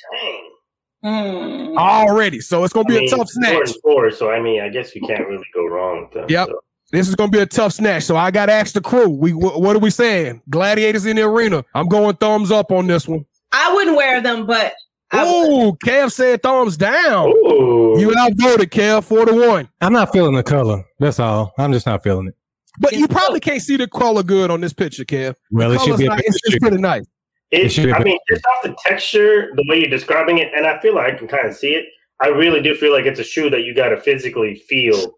Hmm. 1.03 1.79
Already. 1.79 2.41
So 2.41 2.65
it's 2.65 2.73
going 2.73 2.87
to 2.87 2.93
be 2.93 2.97
I 2.97 3.01
mean, 3.03 3.13
a 3.15 3.17
tough 3.17 3.29
snatch. 3.29 3.53
Jordan 3.53 3.75
Four, 3.83 4.11
so 4.11 4.31
I 4.31 4.41
mean, 4.41 4.61
I 4.61 4.69
guess 4.69 4.95
you 4.95 5.01
can't 5.07 5.27
really 5.29 5.47
go 5.55 5.67
wrong 5.67 6.03
with 6.03 6.11
them. 6.13 6.27
Yep. 6.29 6.49
so. 6.49 6.61
This 6.93 7.09
is 7.09 7.15
going 7.15 7.31
to 7.31 7.37
be 7.37 7.43
a 7.43 7.47
tough 7.47 7.73
snatch. 7.73 8.05
So 8.05 8.17
I 8.17 8.31
got 8.31 8.47
to 8.47 8.53
ask 8.53 8.73
the 8.73 8.81
crew. 8.81 9.09
We 9.09 9.33
wh- 9.33 9.59
What 9.59 9.77
are 9.77 9.81
we 9.81 9.91
saying? 9.91 10.43
Gladiators 10.51 11.05
in 11.07 11.17
the 11.17 11.23
arena. 11.23 11.65
I'm 11.75 11.89
going 11.89 12.17
thumbs 12.17 12.51
up 12.51 12.71
on 12.73 12.87
this 12.87 13.07
one. 13.09 13.25
I 13.53 13.73
wouldn't 13.75 13.97
wear 13.97 14.21
them, 14.21 14.47
but 14.47 14.73
I. 15.13 15.25
Oh, 15.27 15.77
Kev 15.85 16.11
said 16.13 16.43
thumbs 16.43 16.77
down. 16.77 17.29
Ooh. 17.29 17.95
You 17.99 18.13
outvoted 18.19 18.71
Kev 18.71 19.05
four 19.05 19.25
to 19.25 19.33
one. 19.33 19.69
I'm 19.81 19.93
not 19.93 20.13
feeling 20.13 20.35
the 20.35 20.43
color. 20.43 20.85
That's 20.99 21.21
all. 21.21 21.53
I'm 21.59 21.73
just 21.73 21.87
not 21.87 22.03
feeling 22.03 22.29
it. 22.29 22.35
But 22.79 22.93
you 22.93 23.09
probably 23.09 23.41
can't 23.41 23.63
see 23.63 23.77
the 23.77 23.89
color 23.89 24.23
good 24.23 24.51
on 24.51 24.61
this 24.61 24.73
picture, 24.73 25.05
Kev. 25.05 25.35
Well, 25.51 25.71
The 25.71 25.77
it 25.77 25.81
should 25.83 25.97
be. 25.99 26.07
A 26.07 26.09
not- 26.09 26.17
bit 26.19 26.27
it's, 26.27 26.39
it's 26.45 26.59
pretty 26.59 26.77
nice. 26.79 27.05
It, 27.53 27.67
It 27.67 27.69
should 27.71 27.91
I 27.93 27.99
be- 27.99 28.05
mean, 28.05 28.19
just 28.29 28.45
off 28.45 28.65
the 28.65 28.77
texture, 28.85 29.51
the 29.55 29.65
way 29.69 29.79
you're 29.79 29.89
describing 29.89 30.39
it, 30.39 30.49
and 30.55 30.67
I 30.67 30.79
feel 30.81 30.95
like 30.97 31.15
I 31.15 31.17
can 31.17 31.29
kind 31.29 31.47
of 31.47 31.55
see 31.55 31.75
it. 31.75 31.87
I 32.21 32.29
really 32.29 32.61
do 32.61 32.75
feel 32.75 32.93
like 32.93 33.05
it's 33.07 33.21
a 33.21 33.25
shoe 33.25 33.49
that 33.51 33.63
you 33.63 33.75
got 33.75 33.91
to 33.91 33.97
physically 34.01 34.57
feel, 34.69 35.15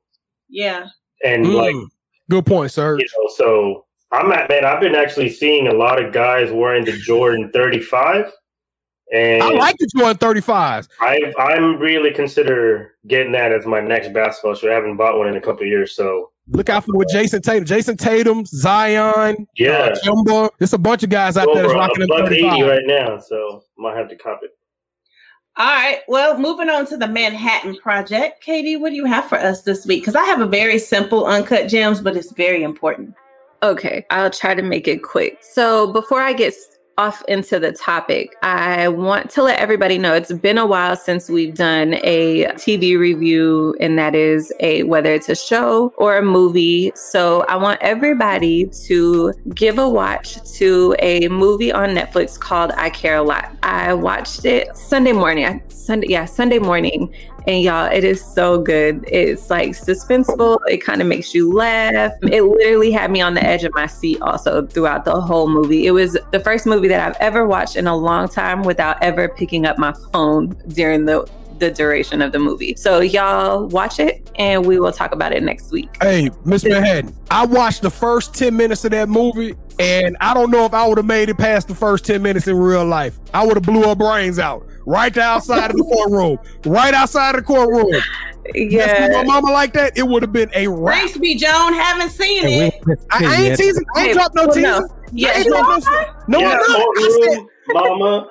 Yeah. 0.49 0.87
and 1.25 1.55
like 1.55 1.75
Mm. 1.75 1.87
Good 2.31 2.45
point, 2.45 2.71
sir. 2.71 2.99
you 2.99 3.07
know. 3.07 3.31
So 3.37 3.87
I'm 4.13 4.31
at 4.33 4.49
man. 4.51 4.65
I've 4.67 4.81
been 4.81 4.95
actually 4.95 5.31
seeing 5.31 5.69
a 5.69 5.73
lot 5.73 6.03
of 6.03 6.13
guys 6.13 6.53
wearing 6.53 6.85
the 6.85 6.93
Jordan 6.99 7.51
35, 7.55 8.31
and 9.13 9.43
I 9.43 9.51
like 9.51 9.77
the 9.79 9.89
Jordan 9.97 10.17
35s. 10.19 10.89
I 11.01 11.33
I'm 11.39 11.79
really 11.79 12.11
consider 12.13 12.95
getting 13.07 13.33
that 13.33 13.53
as 13.53 13.67
my 13.67 13.81
next 13.81 14.13
basketball 14.13 14.55
shoe. 14.55 14.71
I 14.71 14.75
haven't 14.75 14.97
bought 14.97 15.19
one 15.19 15.29
in 15.29 15.37
a 15.37 15.41
couple 15.41 15.63
of 15.63 15.69
years, 15.69 15.95
so 15.95 16.31
Look 16.51 16.71
out 16.71 16.85
for 16.85 16.97
with 16.97 17.09
Jayson 17.13 17.43
Tatum. 17.43 17.67
Jayson 17.67 17.99
Tatum, 17.99 18.47
Zion, 18.47 19.47
yeah. 19.57 19.71
uh, 19.71 19.97
Kemba. 20.03 20.49
There's 20.59 20.73
a 20.73 20.79
bunch 20.79 21.03
of 21.03 21.11
guys 21.11 21.37
out 21.37 21.47
there 21.53 21.63
that's 21.65 21.75
rocking 21.75 22.05
a 22.05 22.07
them 22.07 22.27
eighty 22.33 22.41
35. 22.43 22.67
right 22.67 22.83
now, 22.87 23.19
so 23.19 23.65
might 23.77 23.97
have 23.99 24.09
to 24.09 24.17
cop 24.17 24.41
it. 24.43 24.51
All 25.59 25.67
right. 25.67 25.99
Well, 26.09 26.39
moving 26.39 26.71
on 26.71 26.87
to 26.87 26.97
the 26.97 27.09
Manhattan 27.09 27.77
Project. 27.77 28.43
Katie, 28.43 28.77
what 28.77 28.91
do 28.91 28.97
you 28.97 29.05
have 29.07 29.29
for 29.29 29.37
us 29.39 29.63
this 29.63 29.85
week? 29.85 30.03
Because 30.03 30.15
I 30.15 30.25
have 30.25 30.41
a 30.41 30.47
very 30.47 30.79
simple 30.79 31.27
uncut 31.27 31.69
gems, 31.69 32.01
but 32.01 32.17
it's 32.17 32.33
very 32.33 32.63
important. 32.63 33.15
Okay, 33.63 34.07
I'll 34.11 34.31
try 34.31 34.55
to 34.55 34.63
make 34.63 34.87
it 34.87 35.03
quick. 35.03 35.39
So 35.43 35.93
before 35.93 36.21
I 36.23 36.33
get 36.33 36.55
s- 36.55 36.68
off 36.99 37.23
into 37.29 37.61
the 37.61 37.73
topic, 37.73 38.37
I 38.43 38.89
want 38.89 39.31
to 39.31 39.45
let 39.45 39.59
everybody 39.59 39.97
know 39.97 40.15
it's 40.15 40.33
been 40.33 40.59
a 40.59 40.67
while 40.67 40.97
since 40.97 41.31
we've 41.31 41.55
done 41.55 41.95
a 42.03 42.47
TV 42.57 42.99
review, 42.99 43.75
and 43.81 43.97
that 43.99 44.15
is 44.15 44.53
a 44.61 44.83
whether 44.83 45.15
it's 45.15 45.29
a 45.29 45.37
show 45.37 45.95
or 45.97 46.19
a 46.19 46.23
movie. 46.23 46.93
So 46.95 47.43
I 47.49 47.57
want 47.57 47.81
everybody 47.81 48.67
to 48.87 49.33
give 49.55 49.79
a 49.79 49.89
watch 49.89 50.37
to 50.59 50.97
a 50.99 51.29
movie 51.29 51.73
on 51.73 51.91
Netflix 51.91 52.39
called 52.39 52.73
I 52.73 52.91
Care 52.91 53.17
a 53.17 53.23
Lot. 53.23 53.57
I 53.63 53.95
watched 53.95 54.45
it 54.45 54.77
Sunday 54.77 55.13
morning. 55.13 55.63
Sunday, 55.69 56.09
yeah, 56.11 56.25
Sunday 56.25 56.59
morning. 56.59 57.15
And 57.49 57.63
y'all, 57.63 57.91
it 57.91 58.05
is 58.05 58.23
so 58.23 58.61
good. 58.61 59.03
It's 59.09 59.49
like 59.49 59.71
suspenseful. 59.71 60.59
It 60.69 60.85
kind 60.85 61.01
of 61.01 61.07
makes 61.09 61.35
you 61.35 61.51
laugh. 61.51 62.13
It 62.25 62.43
literally 62.43 62.91
had 62.91 63.11
me 63.11 63.23
on 63.23 63.33
the 63.33 63.43
edge 63.43 63.65
of 63.65 63.73
my 63.73 63.87
seat 63.87 64.21
also 64.21 64.67
throughout 64.67 65.07
the 65.07 65.19
whole 65.19 65.49
movie. 65.49 65.87
It 65.87 65.93
was 65.93 66.19
the 66.31 66.41
first 66.41 66.67
movie 66.67 66.89
that 66.89 67.01
I've 67.01 67.17
ever 67.23 67.47
watched 67.47 67.77
in 67.77 67.87
a 67.87 67.97
long 67.97 68.29
time 68.29 68.65
without 68.65 69.03
ever 69.03 69.31
picking 69.31 69.65
up 69.65 69.79
my 69.79 69.95
phone 70.13 70.51
during 70.69 71.07
the 71.07 71.27
the 71.59 71.71
duration 71.71 72.23
of 72.23 72.33
the 72.33 72.39
movie. 72.39 72.75
So 72.77 73.01
y'all 73.01 73.67
watch 73.67 73.99
it 73.99 74.31
and 74.37 74.65
we 74.65 74.79
will 74.79 74.93
talk 74.93 75.13
about 75.13 75.33
it 75.33 75.43
next 75.43 75.73
week. 75.73 75.89
Hey, 76.01 76.31
Miss 76.45 76.65
Manhattan, 76.65 77.13
I 77.31 77.47
watched 77.47 77.83
the 77.83 77.91
first 77.91 78.35
10 78.35 78.57
minutes 78.57 78.85
of 78.85 78.93
that 78.93 79.09
movie, 79.09 79.57
and 79.81 80.17
I 80.21 80.35
don't 80.35 80.53
know 80.53 80.67
if 80.67 80.75
I 80.75 80.87
would 80.87 80.99
have 80.99 81.07
made 81.07 81.31
it 81.31 81.39
past 81.39 81.67
the 81.67 81.75
first 81.75 82.05
10 82.05 82.23
minutes 82.23 82.47
in 82.47 82.57
real 82.57 82.85
life. 82.85 83.19
I 83.35 83.45
would 83.45 83.57
have 83.57 83.65
blew 83.65 83.83
her 83.89 83.97
brains 83.97 84.39
out 84.39 84.68
right 84.89 85.13
there 85.13 85.25
outside 85.25 85.71
of 85.71 85.77
the 85.77 85.85
courtroom. 85.85 86.39
Right 86.65 86.95
outside 86.95 87.35
of 87.35 87.43
the 87.43 87.47
courtroom. 87.47 87.93
Yeah. 88.55 89.09
my 89.13 89.23
mama 89.25 89.51
like 89.53 89.75
that, 89.75 89.97
it 89.99 90.07
would 90.07 90.23
have 90.23 90.33
been 90.33 90.51
a 90.55 90.69
wrap. 90.69 91.01
Grace 91.03 91.19
B. 91.19 91.35
Joan, 91.37 91.75
haven't 91.75 92.11
seen 92.11 92.45
it. 92.47 92.75
I, 93.11 93.25
I 93.27 93.43
ain't 93.43 93.57
teasing. 93.59 93.85
I 93.95 94.01
ain't 94.01 94.09
Hey, 94.09 94.15
dropped 94.15 94.35
no 94.35 94.47
well, 94.47 94.55
teaser. 94.55 94.69
no. 94.81 94.87
I 94.89 95.11
Yeah, 95.13 95.37
ain't 95.39 95.49
dropped 95.49 95.87
no 96.29 96.39
No, 96.39 96.41
yeah, 96.41 96.53
I'm 96.53 96.59
not. 96.59 96.81
I 96.97 97.21
said, 97.23 97.37
courtroom, 97.37 97.49
mama. 97.99 98.29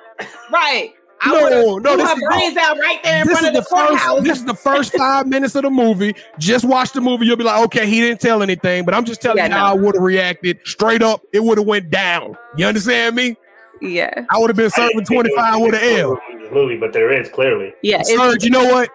Right. 0.52 0.94
I 1.20 1.32
No, 1.32 1.42
would've 1.74 1.82
no, 1.82 1.96
this 1.96 2.08
her 2.08 2.14
is- 2.16 2.22
brains 2.28 2.56
out 2.56 2.78
right 2.78 3.00
there 3.02 3.22
in 3.22 3.26
this 3.28 3.38
front 3.40 3.42
is 3.42 3.48
of 3.48 3.54
the 3.54 3.60
the 3.70 3.76
first. 3.76 3.88
courthouse. 4.02 4.22
This 4.24 4.38
is 4.38 4.44
the 4.44 4.54
first 4.54 4.96
five 4.96 5.26
minutes 5.34 5.54
of 5.56 5.62
the 5.62 5.70
movie. 5.70 6.14
Just 6.38 6.64
watch 6.64 6.92
the 6.92 7.00
movie. 7.00 7.26
You'll 7.26 7.36
be 7.36 7.42
like, 7.44 7.64
okay, 7.66 7.86
he 7.86 8.00
didn't 8.00 8.20
tell 8.20 8.42
anything, 8.42 8.84
but 8.84 8.94
I'm 8.94 9.04
just 9.04 9.20
telling 9.20 9.38
Yeah, 9.38 9.46
you 9.48 9.52
how. 9.52 9.72
I 9.72 9.74
would 9.74 9.94
have 9.96 10.02
reacted. 10.04 10.58
Straight 10.64 11.02
up, 11.02 11.20
it 11.32 11.42
would 11.42 11.58
have 11.58 11.66
went 11.66 11.90
down. 11.90 12.36
You 12.56 12.66
understand 12.66 13.16
me? 13.16 13.36
Yeah. 13.80 14.24
I 14.30 14.38
would 14.38 14.50
have 14.50 14.56
been 14.56 14.70
serving 14.70 14.96
didn't 14.98 15.06
think 15.08 15.24
there 15.24 15.34
25 15.34 15.60
was 15.60 15.72
with 15.72 15.82
an 15.82 15.98
L. 16.00 16.18
movie, 16.52 16.76
but 16.76 16.92
there 16.92 17.12
is 17.12 17.28
clearly. 17.28 17.72
Yeah. 17.82 18.00
it's- 18.00 18.08
Serge, 18.16 18.44
you 18.44 18.50
know 18.50 18.64
what? 18.64 18.88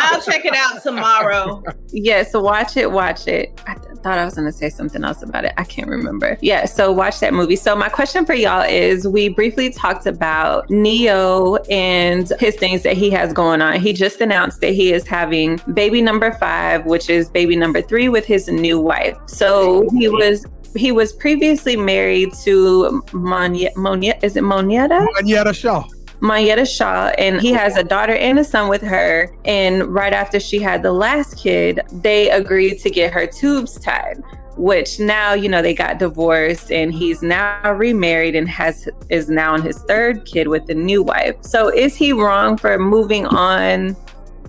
I'll 0.00 0.20
check 0.22 0.44
it 0.44 0.54
out 0.54 0.82
tomorrow. 0.82 1.62
Yeah, 1.94 2.22
so 2.22 2.40
watch 2.40 2.78
it, 2.78 2.90
watch 2.90 3.28
it. 3.28 3.60
I 3.66 3.74
th- 3.74 3.98
thought 3.98 4.16
I 4.18 4.24
was 4.24 4.34
going 4.34 4.46
to 4.46 4.52
say 4.52 4.70
something 4.70 5.04
else 5.04 5.22
about 5.22 5.44
it. 5.44 5.52
I 5.58 5.64
can't 5.64 5.88
remember. 5.88 6.38
Yeah, 6.40 6.64
so 6.64 6.90
watch 6.90 7.20
that 7.20 7.34
movie. 7.34 7.54
So, 7.54 7.76
my 7.76 7.90
question 7.90 8.24
for 8.24 8.32
y'all 8.32 8.62
is 8.66 9.06
we 9.06 9.28
briefly 9.28 9.68
talked 9.68 10.06
about 10.06 10.70
Ne-Yo 10.70 11.56
and 11.68 12.32
his 12.40 12.56
things 12.56 12.82
that 12.84 12.96
he 12.96 13.10
has 13.10 13.34
going 13.34 13.60
on. 13.60 13.78
He 13.78 13.92
just 13.92 14.22
announced 14.22 14.62
that 14.62 14.72
he 14.72 14.90
is 14.90 15.06
having 15.06 15.60
baby 15.74 16.00
number 16.00 16.32
five, 16.32 16.86
which 16.86 17.10
is 17.10 17.28
baby 17.28 17.56
number 17.56 17.82
three 17.82 18.08
with 18.08 18.24
his 18.24 18.48
new 18.48 18.80
wife. 18.80 19.18
So, 19.26 19.86
he 19.90 20.08
was. 20.08 20.46
He 20.74 20.92
was 20.92 21.12
previously 21.12 21.76
married 21.76 22.32
to 22.44 23.02
Monia. 23.12 23.70
Monia 23.76 24.18
is 24.22 24.36
it 24.36 24.42
Monietta? 24.42 25.06
Manietta 25.16 25.54
Shaw. 25.54 25.86
Mayetta 26.22 26.64
Shaw, 26.64 27.08
and 27.18 27.40
he 27.40 27.50
has 27.52 27.76
a 27.76 27.82
daughter 27.82 28.14
and 28.14 28.38
a 28.38 28.44
son 28.44 28.68
with 28.68 28.80
her. 28.82 29.28
And 29.44 29.92
right 29.92 30.12
after 30.12 30.38
she 30.38 30.60
had 30.60 30.82
the 30.82 30.92
last 30.92 31.36
kid, 31.36 31.80
they 31.90 32.30
agreed 32.30 32.78
to 32.78 32.90
get 32.90 33.12
her 33.12 33.26
tubes 33.26 33.78
tied. 33.78 34.22
Which 34.56 35.00
now, 35.00 35.32
you 35.32 35.48
know, 35.48 35.62
they 35.62 35.74
got 35.74 35.98
divorced, 35.98 36.70
and 36.70 36.92
he's 36.92 37.22
now 37.22 37.72
remarried 37.72 38.36
and 38.36 38.48
has 38.48 38.86
is 39.08 39.28
now 39.28 39.54
on 39.54 39.62
his 39.62 39.78
third 39.88 40.26
kid 40.26 40.48
with 40.48 40.68
a 40.68 40.74
new 40.74 41.02
wife. 41.02 41.36
So, 41.40 41.68
is 41.68 41.96
he 41.96 42.12
wrong 42.12 42.58
for 42.58 42.78
moving 42.78 43.26
on 43.26 43.96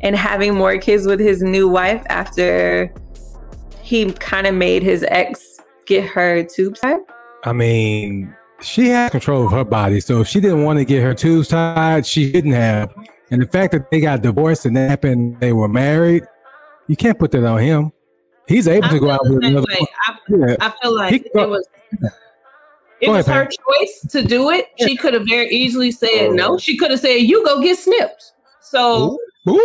and 0.01 0.15
having 0.15 0.53
more 0.55 0.77
kids 0.77 1.07
with 1.07 1.21
his 1.21 1.41
new 1.41 1.69
wife 1.69 2.03
after 2.09 2.93
he 3.81 4.11
kind 4.11 4.45
of 4.45 4.53
made 4.53 4.83
his 4.83 5.03
ex 5.07 5.52
get 5.85 6.05
her 6.05 6.43
tubes 6.43 6.79
tied? 6.79 6.99
I 7.43 7.53
mean, 7.53 8.33
she 8.61 8.87
had 8.87 9.11
control 9.11 9.45
of 9.45 9.51
her 9.51 9.63
body, 9.65 9.99
so 9.99 10.21
if 10.21 10.27
she 10.27 10.39
didn't 10.39 10.63
want 10.63 10.79
to 10.79 10.85
get 10.85 11.03
her 11.03 11.13
tubes 11.13 11.49
tied, 11.49 12.05
she 12.05 12.31
didn't 12.31 12.53
have. 12.53 12.93
And 13.31 13.41
the 13.41 13.47
fact 13.47 13.71
that 13.73 13.89
they 13.91 13.99
got 13.99 14.21
divorced 14.21 14.65
and 14.65 14.75
that 14.77 14.89
happened, 14.89 15.39
they 15.39 15.53
were 15.53 15.67
married, 15.67 16.23
you 16.87 16.95
can't 16.95 17.17
put 17.17 17.31
that 17.31 17.43
on 17.45 17.59
him. 17.59 17.91
He's 18.47 18.67
able 18.67 18.85
I 18.85 18.89
to 18.91 18.99
go 18.99 19.09
out 19.09 19.21
the 19.23 19.33
with 19.35 19.43
another. 19.45 19.65
way. 19.69 19.87
I, 20.07 20.15
Yeah. 20.29 20.55
I 20.59 20.73
feel 20.81 20.95
like 20.95 21.11
He- 21.13 21.29
it 21.33 21.49
was 21.49 21.67
it 23.01 23.09
was 23.09 23.27
ahead, 23.27 23.45
her 23.45 23.49
choice 23.49 24.05
to 24.11 24.21
do 24.23 24.49
it. 24.51 24.67
She 24.79 24.95
could 24.97 25.13
have 25.13 25.25
very 25.27 25.49
easily 25.49 25.91
said 25.91 26.27
oh. 26.27 26.31
no. 26.33 26.57
She 26.57 26.77
could 26.77 26.91
have 26.91 26.99
said, 26.99 27.15
"You 27.15 27.43
go 27.45 27.61
get 27.61 27.77
snipped." 27.79 28.33
So 28.61 29.17
Boop. 29.47 29.59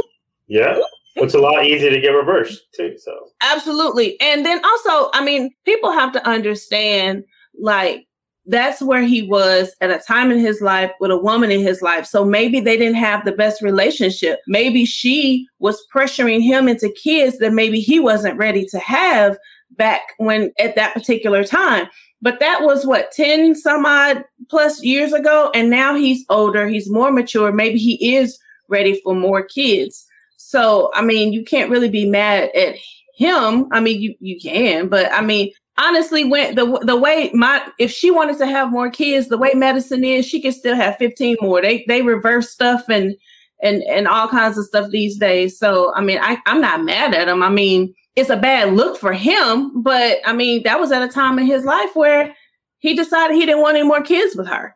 Yeah. 0.47 0.79
It's 1.17 1.35
a 1.35 1.39
lot 1.39 1.65
easier 1.67 1.91
to 1.91 2.01
get 2.01 2.11
reversed 2.11 2.61
too. 2.75 2.97
So 2.99 3.13
Absolutely. 3.43 4.21
And 4.21 4.45
then 4.47 4.65
also, 4.65 5.11
I 5.13 5.25
mean, 5.25 5.51
people 5.65 5.91
have 5.93 6.13
to 6.13 6.27
understand 6.27 7.25
like 7.61 8.07
that's 8.49 8.81
where 8.81 9.03
he 9.03 9.23
was 9.23 9.75
at 9.83 9.91
a 9.91 9.99
time 9.99 10.31
in 10.31 10.39
his 10.39 10.63
life 10.63 10.91
with 11.01 11.11
a 11.11 11.19
woman 11.19 11.51
in 11.51 11.61
his 11.61 11.83
life. 11.83 12.07
So 12.07 12.25
maybe 12.25 12.61
they 12.61 12.79
didn't 12.79 12.97
have 12.97 13.25
the 13.25 13.33
best 13.33 13.61
relationship. 13.61 14.41
Maybe 14.47 14.87
she 14.87 15.47
was 15.59 15.85
pressuring 15.95 16.43
him 16.43 16.67
into 16.67 16.91
kids 16.91 17.39
that 17.39 17.53
maybe 17.53 17.79
he 17.79 18.01
wasn't 18.01 18.39
ready 18.39 18.65
to 18.67 18.79
have 18.79 19.37
back 19.73 20.01
when 20.17 20.51
at 20.59 20.77
that 20.77 20.95
particular 20.95 21.45
time. 21.45 21.89
But 22.23 22.41
that 22.41 22.63
was 22.63 22.87
what 22.87 23.13
10 23.13 23.55
some 23.55 23.85
odd 23.85 24.25
plus 24.49 24.83
years 24.83 25.13
ago. 25.13 25.51
And 25.55 25.69
now 25.69 25.95
he's 25.95 26.25
older, 26.31 26.67
he's 26.67 26.91
more 26.91 27.13
mature. 27.13 27.53
Maybe 27.53 27.79
he 27.79 28.17
is 28.17 28.39
ready 28.69 29.01
for 29.05 29.15
more 29.15 29.43
kids. 29.43 30.08
So, 30.49 30.91
I 30.95 31.03
mean, 31.03 31.35
you 31.35 31.45
can't 31.45 31.71
really 31.71 31.91
be 31.91 32.09
mad 32.09 32.49
at 32.57 32.77
him. 33.17 33.67
I 33.71 33.81
mean, 33.81 34.01
you, 34.01 34.15
you 34.19 34.41
can, 34.41 34.89
but 34.89 35.13
I 35.13 35.21
mean, 35.21 35.53
honestly, 35.77 36.25
when 36.25 36.55
the 36.55 36.79
the 36.87 36.97
way 36.97 37.31
my 37.35 37.63
if 37.79 37.91
she 37.91 38.11
wanted 38.11 38.39
to 38.39 38.47
have 38.47 38.71
more 38.71 38.91
kids, 38.91 39.29
the 39.29 39.37
way 39.37 39.53
medicine 39.53 40.05
is, 40.05 40.25
she 40.27 40.41
could 40.41 40.55
still 40.55 40.75
have 40.75 40.97
15 40.97 41.37
more. 41.43 41.61
They 41.61 41.85
they 41.87 42.01
reverse 42.01 42.51
stuff 42.51 42.89
and 42.89 43.15
and 43.63 43.83
and 43.83 44.09
all 44.09 44.27
kinds 44.27 44.57
of 44.57 44.65
stuff 44.65 44.89
these 44.91 45.19
days. 45.19 45.59
So 45.59 45.93
I 45.95 46.01
mean, 46.01 46.19
I, 46.19 46.39
I'm 46.47 46.63
not 46.63 46.83
mad 46.83 47.15
at 47.15 47.29
him. 47.29 47.43
I 47.43 47.51
mean, 47.51 47.93
it's 48.17 48.31
a 48.31 48.37
bad 48.37 48.73
look 48.73 48.99
for 48.99 49.13
him, 49.13 49.83
but 49.83 50.17
I 50.25 50.33
mean, 50.33 50.63
that 50.63 50.81
was 50.81 50.93
at 50.93 51.03
a 51.03 51.09
time 51.09 51.39
in 51.39 51.45
his 51.45 51.67
life 51.67 51.95
where 51.95 52.35
he 52.79 52.95
decided 52.95 53.37
he 53.37 53.45
didn't 53.45 53.61
want 53.61 53.77
any 53.77 53.87
more 53.87 54.01
kids 54.01 54.35
with 54.35 54.47
her. 54.47 54.75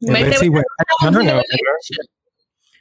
Yeah, 0.00 0.12
Maybe 0.12 0.36
they 0.36 0.48
were- 0.50 0.64
I 0.80 1.10
turn 1.12 1.26
up, 1.28 1.44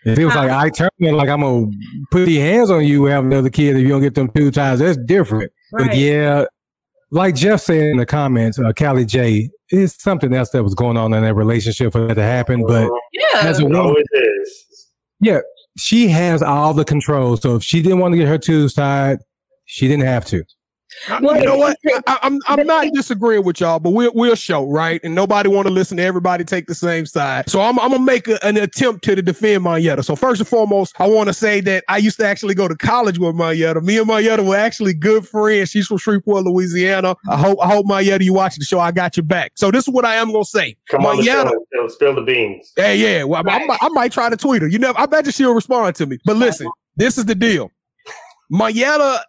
if 0.08 0.18
it 0.20 0.26
was 0.26 0.36
like 0.36 0.50
I 0.50 0.70
turn 0.70 0.90
it, 1.00 1.14
like 1.14 1.30
I'm 1.30 1.42
gonna 1.42 1.68
put 2.12 2.26
the 2.26 2.38
hands 2.38 2.70
on 2.72 2.86
you, 2.86 3.06
have 3.06 3.26
another 3.26 3.50
kid 3.50 3.76
if 3.76 3.82
you 3.82 3.90
don't 3.90 4.02
get 4.02 4.16
them 4.16 4.30
two 4.32 4.52
times, 4.52 4.80
that's 4.80 4.98
different. 4.98 5.52
But 5.72 5.96
yeah, 5.96 6.46
like 7.12 7.36
Jeff 7.36 7.62
said 7.62 7.84
in 7.84 7.98
the 7.98 8.06
comments, 8.06 8.60
uh, 8.60 8.72
Callie 8.74 9.06
J, 9.06 9.50
it's 9.70 10.02
something 10.02 10.34
else 10.34 10.50
that 10.52 10.64
was 10.64 10.76
going 10.76 10.98
on 10.98 11.14
in 11.14 11.24
that 11.24 11.34
relationship 11.36 11.92
for 11.94 12.08
that 12.08 12.16
to 12.16 12.22
happen. 12.24 12.66
But 12.66 12.90
Yeah. 13.14 13.42
as 13.42 13.60
a 13.60 13.64
woman, 13.64 13.80
always 13.80 14.06
is. 14.14 14.88
yeah, 15.20 15.40
she 15.78 16.08
has 16.10 16.42
all 16.42 16.74
the 16.74 16.86
control. 16.86 17.38
So 17.38 17.56
if 17.56 17.64
she 17.64 17.82
didn't 17.82 18.00
want 18.00 18.14
to 18.14 18.18
get 18.18 18.28
her 18.28 18.38
tubes 18.38 18.74
tied, 18.74 19.20
she 19.66 19.88
didn't 19.88 20.06
have 20.06 20.26
to. 20.28 20.44
Well, 21.22 21.38
you 21.38 21.46
know 21.46 21.58
what? 21.58 21.78
but- 21.84 22.04
I, 22.08 22.20
I'm 22.24 22.40
I'm 22.48 22.66
not 22.66 22.88
disagreeing 22.94 23.44
with 23.44 23.60
y'all, 23.60 23.80
but 23.80 23.92
we're 23.92 24.12
we're 24.14 24.34
a 24.34 24.38
show, 24.38 24.66
right? 24.66 25.00
And 25.04 25.14
nobody 25.16 25.50
want 25.50 25.68
to 25.68 25.74
listen 25.74 25.98
to 25.98 26.04
everybody 26.04 26.44
take 26.44 26.68
the 26.68 26.76
same 26.76 27.06
side. 27.06 27.50
So 27.50 27.62
I'm 27.62 27.80
I'm 27.80 27.92
gonna 27.92 28.04
make 28.04 28.28
a, 28.28 28.44
an 28.46 28.58
attempt 28.58 29.04
to, 29.06 29.16
to 29.16 29.22
defend 29.22 29.64
Mayetta. 29.64 30.04
So 30.04 30.16
first 30.16 30.42
and 30.42 30.48
foremost, 30.48 30.96
I 31.00 31.08
want 31.08 31.28
to 31.28 31.34
say 31.34 31.62
that 31.62 31.84
I 31.88 31.98
used 31.98 32.18
to 32.20 32.26
actually 32.28 32.56
go 32.56 32.68
to 32.68 32.76
college 32.76 33.20
with 33.20 33.36
Mayetta. 33.36 33.82
Me 33.84 33.98
and 34.00 34.08
Mayetta 34.10 34.46
were 34.46 34.56
actually 34.58 34.94
good 34.94 35.28
friends. 35.28 35.70
She's 35.70 35.88
from 35.88 35.98
Shreveport, 35.98 36.44
Louisiana. 36.46 37.16
I 37.30 37.38
hope 37.38 37.60
I 37.62 37.68
hope 37.68 37.86
Mayetta 37.86 38.24
you 38.24 38.34
watching 38.34 38.60
the 38.62 38.66
show. 38.66 38.80
I 38.80 38.92
got 38.92 39.18
your 39.18 39.24
back. 39.26 39.52
So 39.56 39.72
this 39.72 39.88
is 39.88 39.94
what 39.94 40.06
I 40.06 40.16
am 40.16 40.32
gonna 40.32 40.44
say. 40.46 40.76
Come 40.90 41.06
on 41.06 41.18
the 41.18 41.24
show 41.24 41.46
Mayetta. 41.46 41.52
and 41.52 41.62
spill- 41.68 41.90
spill 41.90 42.16
the 42.16 42.22
beans. 42.24 42.74
Yeah, 42.78 42.92
yeah. 42.94 43.24
Well, 43.24 43.44
I, 43.48 43.58
I, 43.60 43.66
might- 43.66 43.80
I 43.82 43.90
might 43.90 44.12
try 44.12 44.30
to 44.30 44.38
tweet 44.38 44.62
her. 44.62 44.68
You 44.68 44.80
know, 44.80 44.94
I 44.98 45.06
bet 45.06 45.26
you 45.26 45.32
she'll 45.32 45.54
respond 45.54 45.96
to 45.98 46.06
me. 46.06 46.18
But 46.26 46.38
listen, 46.38 46.70
this 46.96 47.18
is 47.18 47.26
the 47.26 47.36
deal. 47.36 47.72
Mayetta 48.52 49.22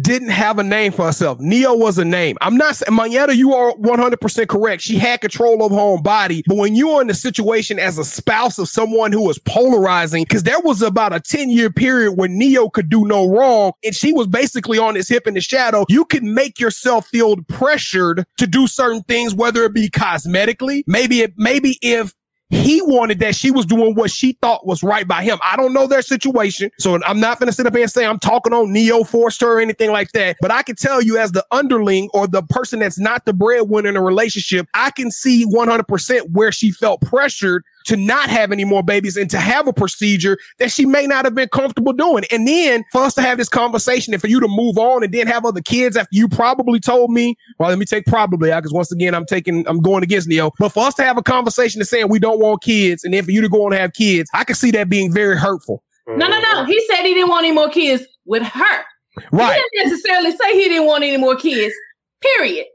didn't 0.00 0.30
have 0.30 0.58
a 0.58 0.62
name 0.62 0.92
for 0.92 1.06
herself. 1.06 1.38
Ne-Yo 1.40 1.74
was 1.74 1.98
a 1.98 2.04
name. 2.04 2.36
I'm 2.40 2.56
not 2.56 2.76
saying 2.76 2.96
Mayetta, 2.96 3.34
you 3.34 3.54
are 3.54 3.72
100% 3.74 4.48
correct. 4.48 4.82
She 4.82 4.96
had 4.96 5.20
control 5.20 5.64
of 5.64 5.72
her 5.72 5.78
own 5.78 6.02
body. 6.02 6.42
But 6.46 6.56
when 6.56 6.74
you're 6.74 7.00
in 7.00 7.08
the 7.08 7.14
situation 7.14 7.78
as 7.78 7.98
a 7.98 8.04
spouse 8.04 8.58
of 8.58 8.68
someone 8.68 9.12
who 9.12 9.22
was 9.22 9.38
polarizing, 9.38 10.24
because 10.24 10.44
there 10.44 10.60
was 10.60 10.82
about 10.82 11.12
a 11.12 11.20
10 11.20 11.50
year 11.50 11.70
period 11.70 12.12
when 12.12 12.38
Ne-Yo 12.38 12.70
could 12.70 12.88
do 12.88 13.04
no 13.04 13.28
wrong 13.28 13.72
and 13.84 13.94
she 13.94 14.12
was 14.12 14.26
basically 14.26 14.78
on 14.78 14.94
his 14.94 15.08
hip 15.08 15.26
in 15.26 15.34
the 15.34 15.40
shadow, 15.40 15.84
you 15.88 16.04
can 16.04 16.32
make 16.32 16.58
yourself 16.58 17.06
feel 17.06 17.36
pressured 17.48 18.24
to 18.38 18.46
do 18.46 18.66
certain 18.66 19.02
things, 19.02 19.34
whether 19.34 19.64
it 19.64 19.74
be 19.74 19.90
cosmetically, 19.90 20.82
maybe 20.86 21.20
it, 21.20 21.34
maybe 21.36 21.78
if 21.82 22.14
he 22.52 22.82
wanted 22.82 23.18
that 23.20 23.34
she 23.34 23.50
was 23.50 23.64
doing 23.64 23.94
what 23.94 24.10
she 24.10 24.32
thought 24.42 24.66
was 24.66 24.82
right 24.82 25.08
by 25.08 25.22
him. 25.22 25.38
I 25.42 25.56
don't 25.56 25.72
know 25.72 25.86
their 25.86 26.02
situation. 26.02 26.70
So 26.78 27.00
I'm 27.04 27.18
not 27.18 27.38
going 27.38 27.48
to 27.48 27.52
sit 27.52 27.66
up 27.66 27.72
here 27.72 27.82
and 27.82 27.90
say 27.90 28.04
I'm 28.04 28.18
talking 28.18 28.52
on 28.52 28.72
Ne-Yo 28.72 29.04
forced 29.04 29.40
her 29.40 29.56
or 29.56 29.60
anything 29.60 29.90
like 29.90 30.12
that. 30.12 30.36
But 30.40 30.50
I 30.50 30.62
can 30.62 30.76
tell 30.76 31.00
you 31.00 31.16
as 31.16 31.32
the 31.32 31.44
underling 31.50 32.10
or 32.12 32.26
the 32.26 32.42
person 32.42 32.80
that's 32.80 32.98
not 32.98 33.24
the 33.24 33.32
breadwinner 33.32 33.88
in 33.88 33.96
a 33.96 34.02
relationship, 34.02 34.68
I 34.74 34.90
can 34.90 35.10
see 35.10 35.46
100% 35.46 36.30
where 36.30 36.52
she 36.52 36.70
felt 36.70 37.00
pressured 37.00 37.64
to 37.86 37.96
not 37.96 38.28
have 38.28 38.52
any 38.52 38.64
more 38.64 38.82
babies 38.82 39.16
and 39.16 39.30
to 39.30 39.38
have 39.38 39.66
a 39.66 39.72
procedure 39.72 40.38
that 40.58 40.70
she 40.70 40.86
may 40.86 41.06
not 41.06 41.24
have 41.24 41.34
been 41.34 41.48
comfortable 41.48 41.92
doing. 41.92 42.24
And 42.30 42.46
then 42.46 42.84
for 42.92 43.02
us 43.02 43.14
to 43.14 43.22
have 43.22 43.38
this 43.38 43.48
conversation 43.48 44.12
and 44.12 44.20
for 44.20 44.28
you 44.28 44.40
to 44.40 44.48
move 44.48 44.78
on 44.78 45.02
and 45.02 45.12
then 45.12 45.26
have 45.26 45.44
other 45.44 45.60
kids 45.60 45.96
after 45.96 46.10
you 46.12 46.28
probably 46.28 46.80
told 46.80 47.10
me, 47.10 47.36
well, 47.58 47.68
let 47.68 47.78
me 47.78 47.84
take 47.84 48.06
probably 48.06 48.52
out 48.52 48.60
because 48.62 48.72
once 48.72 48.92
again, 48.92 49.14
I'm 49.14 49.26
taking, 49.26 49.66
I'm 49.68 49.80
going 49.80 50.02
against 50.02 50.28
Ne-Yo. 50.28 50.50
But 50.58 50.70
for 50.70 50.84
us 50.84 50.94
to 50.94 51.02
have 51.02 51.18
a 51.18 51.22
conversation 51.22 51.80
and 51.80 51.88
saying 51.88 52.08
we 52.08 52.18
don't 52.18 52.40
want 52.40 52.62
kids 52.62 53.04
and 53.04 53.12
then 53.12 53.24
for 53.24 53.30
you 53.30 53.40
to 53.40 53.48
go 53.48 53.66
on 53.66 53.72
and 53.72 53.80
have 53.80 53.92
kids, 53.92 54.30
I 54.34 54.44
can 54.44 54.56
see 54.56 54.70
that 54.72 54.88
being 54.88 55.12
very 55.12 55.36
hurtful. 55.36 55.82
No, 56.06 56.26
no, 56.26 56.40
no. 56.40 56.64
He 56.64 56.84
said 56.88 57.04
he 57.04 57.14
didn't 57.14 57.30
want 57.30 57.44
any 57.44 57.54
more 57.54 57.68
kids 57.68 58.04
with 58.24 58.42
her. 58.42 58.84
Right. 59.30 59.54
He 59.54 59.78
didn't 59.78 59.90
necessarily 59.90 60.30
say 60.32 60.54
he 60.54 60.68
didn't 60.68 60.86
want 60.86 61.04
any 61.04 61.16
more 61.16 61.36
kids. 61.36 61.74
Period. 62.20 62.66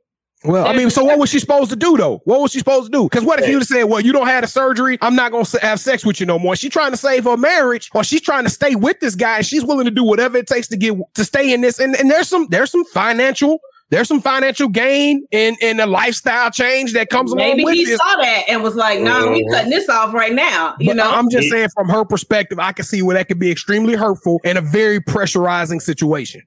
Well, 0.47 0.65
I 0.65 0.73
mean, 0.75 0.89
so 0.89 1.03
what 1.03 1.19
was 1.19 1.29
she 1.29 1.39
supposed 1.39 1.69
to 1.71 1.75
do 1.75 1.97
though? 1.97 2.21
What 2.25 2.39
was 2.41 2.51
she 2.51 2.59
supposed 2.59 2.91
to 2.91 2.97
do? 2.97 3.03
Because 3.03 3.23
what 3.25 3.39
if 3.39 3.47
you 3.49 3.61
said, 3.63 3.83
"Well, 3.83 3.99
you 3.99 4.11
don't 4.13 4.27
have 4.27 4.41
the 4.41 4.47
surgery. 4.47 4.97
I'm 5.01 5.15
not 5.15 5.31
going 5.31 5.45
to 5.45 5.59
have 5.59 5.79
sex 5.79 6.05
with 6.05 6.19
you 6.19 6.25
no 6.25 6.39
more." 6.39 6.55
She 6.55 6.69
trying 6.69 6.91
to 6.91 6.97
save 6.97 7.25
her 7.25 7.37
marriage, 7.37 7.89
or 7.93 8.03
she's 8.03 8.21
trying 8.21 8.43
to 8.45 8.49
stay 8.49 8.75
with 8.75 8.99
this 8.99 9.15
guy, 9.15 9.37
and 9.37 9.45
she's 9.45 9.63
willing 9.63 9.85
to 9.85 9.91
do 9.91 10.03
whatever 10.03 10.37
it 10.37 10.47
takes 10.47 10.67
to 10.69 10.77
get 10.77 10.95
to 11.15 11.23
stay 11.25 11.53
in 11.53 11.61
this. 11.61 11.79
And, 11.79 11.95
and 11.95 12.09
there's 12.09 12.27
some 12.27 12.47
there's 12.49 12.71
some 12.71 12.85
financial 12.85 13.59
there's 13.89 14.07
some 14.09 14.19
financial 14.21 14.67
gain 14.67 15.25
in 15.31 15.55
in 15.61 15.79
a 15.79 15.85
lifestyle 15.85 16.51
change 16.51 16.93
that 16.93 17.09
comes 17.09 17.31
along 17.31 17.57
Maybe 17.57 17.63
he 17.77 17.85
this. 17.85 17.97
saw 17.97 18.15
that 18.21 18.43
and 18.49 18.61
was 18.63 18.75
like, 18.75 18.99
"No, 18.99 19.25
nah, 19.25 19.31
we 19.31 19.43
Mhm. 19.43 19.51
cutting 19.53 19.69
this 19.69 19.87
off 19.89 20.13
right 20.13 20.33
now." 20.33 20.75
You 20.79 20.87
But 20.87 20.97
know, 20.97 21.09
I'm 21.11 21.29
just 21.29 21.49
saying 21.49 21.69
from 21.73 21.87
her 21.89 22.03
perspective, 22.05 22.59
I 22.59 22.71
can 22.73 22.83
see 22.85 23.01
where 23.01 23.15
that 23.17 23.27
could 23.27 23.39
be 23.39 23.49
extremely 23.51 23.95
hurtful 23.95 24.39
and 24.43 24.57
a 24.57 24.61
very 24.61 24.99
pressurizing 24.99 25.81
situation. 25.81 26.41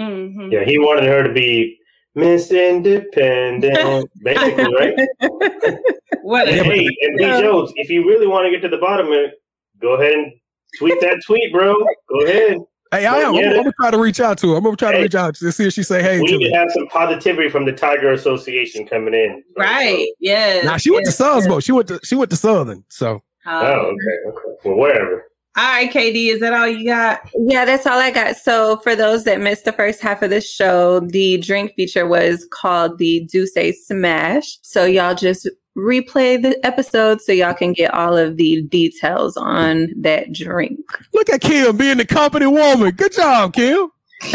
Mhm. 0.00 0.50
Yeah, 0.52 0.64
he 0.64 0.78
wanted 0.78 1.04
her 1.04 1.22
to 1.22 1.32
be 1.32 1.78
Miss 2.14 2.50
Independent, 2.50 4.10
basically, 4.22 4.74
right? 4.74 4.94
What? 6.22 6.46
And 6.52 6.66
hey, 6.66 6.86
and 7.02 7.16
B. 7.18 7.24
Yeah. 7.24 7.40
Jones, 7.40 7.72
if 7.76 7.90
you 7.90 8.06
really 8.06 8.26
want 8.28 8.46
to 8.46 8.50
get 8.50 8.60
to 8.62 8.68
the 8.68 8.78
bottom 8.78 9.06
of 9.08 9.12
it, 9.12 9.34
go 9.80 9.94
ahead 9.94 10.12
and 10.12 10.32
tweet 10.78 11.00
that 11.00 11.20
tweet, 11.26 11.52
bro. 11.52 11.74
Go 12.08 12.20
ahead. 12.24 12.58
Hey, 12.92 13.06
I 13.06 13.16
am. 13.20 13.34
I'm, 13.34 13.44
I'm 13.44 13.56
gonna 13.56 13.72
try 13.80 13.90
to 13.90 13.98
reach 13.98 14.20
out 14.20 14.38
to 14.38 14.50
her. 14.50 14.56
I'm 14.58 14.62
gonna 14.62 14.76
try 14.76 14.92
to 14.92 15.02
reach 15.02 15.14
out 15.16 15.34
to 15.36 15.50
see 15.50 15.66
if 15.66 15.72
she 15.72 15.82
say 15.82 16.00
hey 16.02 16.20
we 16.20 16.26
to 16.26 16.32
need 16.38 16.44
me. 16.44 16.50
to 16.50 16.56
have 16.56 16.70
some 16.70 16.86
positivity 16.88 17.48
from 17.48 17.64
the 17.64 17.72
Tiger 17.72 18.12
Association 18.12 18.86
coming 18.86 19.14
in. 19.14 19.42
Right. 19.58 20.06
Yes. 20.20 20.64
Now 20.64 20.76
she 20.76 20.90
went 20.90 21.06
to 21.06 21.08
yes, 21.10 21.16
Suns, 21.18 21.44
yes. 21.46 21.52
but 21.54 21.64
she 21.64 21.72
went 21.72 21.88
to 21.88 21.98
she 22.04 22.14
went 22.14 22.30
to 22.30 22.36
Southern. 22.36 22.84
So 22.88 23.14
Um, 23.14 23.20
Oh, 23.46 23.94
okay, 23.94 24.28
okay. 24.28 24.58
Well, 24.64 24.76
whatever. 24.76 25.24
All 25.54 25.64
right, 25.64 25.92
KD, 25.92 26.28
is 26.28 26.40
that 26.40 26.54
all 26.54 26.66
you 26.66 26.86
got? 26.86 27.20
Yeah, 27.34 27.66
that's 27.66 27.86
all 27.86 27.98
I 27.98 28.10
got. 28.10 28.36
So, 28.36 28.78
for 28.78 28.96
those 28.96 29.24
that 29.24 29.38
missed 29.38 29.66
the 29.66 29.72
first 29.72 30.00
half 30.00 30.22
of 30.22 30.30
the 30.30 30.40
show, 30.40 31.00
the 31.00 31.36
drink 31.38 31.74
feature 31.74 32.06
was 32.06 32.48
called 32.50 32.96
the 32.96 33.28
D'usse 33.30 33.86
Smash. 33.86 34.58
So, 34.62 34.86
y'all 34.86 35.14
just 35.14 35.46
replay 35.76 36.40
the 36.40 36.58
episode 36.64 37.20
so 37.20 37.32
y'all 37.32 37.52
can 37.52 37.74
get 37.74 37.92
all 37.92 38.16
of 38.16 38.38
the 38.38 38.62
details 38.62 39.36
on 39.36 39.88
that 40.00 40.32
drink. 40.32 40.80
look 41.12 41.28
at 41.28 41.42
Kim 41.42 41.76
being 41.76 41.98
the 41.98 42.06
company 42.06 42.46
woman. 42.46 42.90
Good 42.94 43.12
job, 43.12 43.52
Kim. 43.52 43.90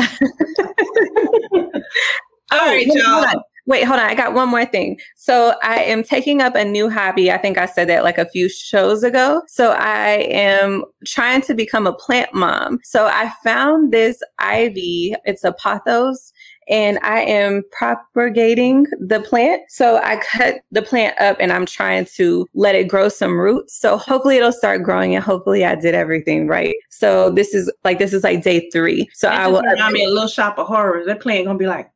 All 2.49 2.59
right, 2.59 2.87
oh, 2.89 2.95
y'all. 2.95 3.43
Wait, 3.67 3.83
hold 3.83 3.99
on. 3.99 4.09
I 4.09 4.15
got 4.15 4.33
one 4.33 4.47
more 4.47 4.65
thing. 4.65 4.97
So 5.15 5.53
I 5.61 5.83
am 5.83 6.01
taking 6.01 6.41
up 6.41 6.55
a 6.55 6.63
new 6.63 6.89
hobby. 6.89 7.29
I 7.29 7.37
think 7.37 7.57
I 7.57 7.65
said 7.65 7.89
that 7.89 8.03
like 8.03 8.17
a 8.17 8.29
few 8.29 8.47
shows 8.47 9.03
ago. 9.03 9.41
So 9.47 9.71
I 9.71 10.25
am 10.31 10.85
trying 11.05 11.41
to 11.43 11.53
become 11.53 11.85
a 11.85 11.91
plant 11.91 12.33
mom. 12.33 12.79
So 12.83 13.07
I 13.07 13.33
found 13.43 13.91
this 13.91 14.19
ivy. 14.39 15.15
It's 15.25 15.43
a 15.43 15.51
pothos. 15.51 16.31
And 16.69 16.97
I 17.01 17.21
am 17.21 17.63
propagating 17.71 18.87
the 18.99 19.21
plant. 19.21 19.63
So 19.69 19.97
I 19.97 20.17
cut 20.17 20.61
the 20.71 20.81
plant 20.81 21.19
up 21.19 21.37
and 21.39 21.51
I'm 21.51 21.65
trying 21.65 22.05
to 22.15 22.45
let 22.53 22.75
it 22.75 22.87
grow 22.87 23.09
some 23.09 23.37
roots. 23.37 23.77
So 23.79 23.97
hopefully 23.97 24.37
it'll 24.37 24.51
start 24.51 24.83
growing 24.83 25.13
and 25.13 25.23
hopefully 25.23 25.65
I 25.65 25.75
did 25.75 25.95
everything 25.95 26.47
right. 26.47 26.75
So 26.89 27.31
this 27.31 27.53
is 27.53 27.71
like, 27.83 27.99
this 27.99 28.13
is 28.13 28.23
like 28.23 28.43
day 28.43 28.69
three. 28.69 29.09
So 29.13 29.27
I 29.29 29.47
will. 29.47 29.61
I 29.79 29.91
mean, 29.91 30.07
a 30.07 30.11
little 30.11 30.27
shop 30.27 30.57
of 30.57 30.67
horrors. 30.67 31.05
That 31.05 31.21
plant 31.21 31.45
gonna 31.45 31.57
be 31.57 31.67
like, 31.67 31.89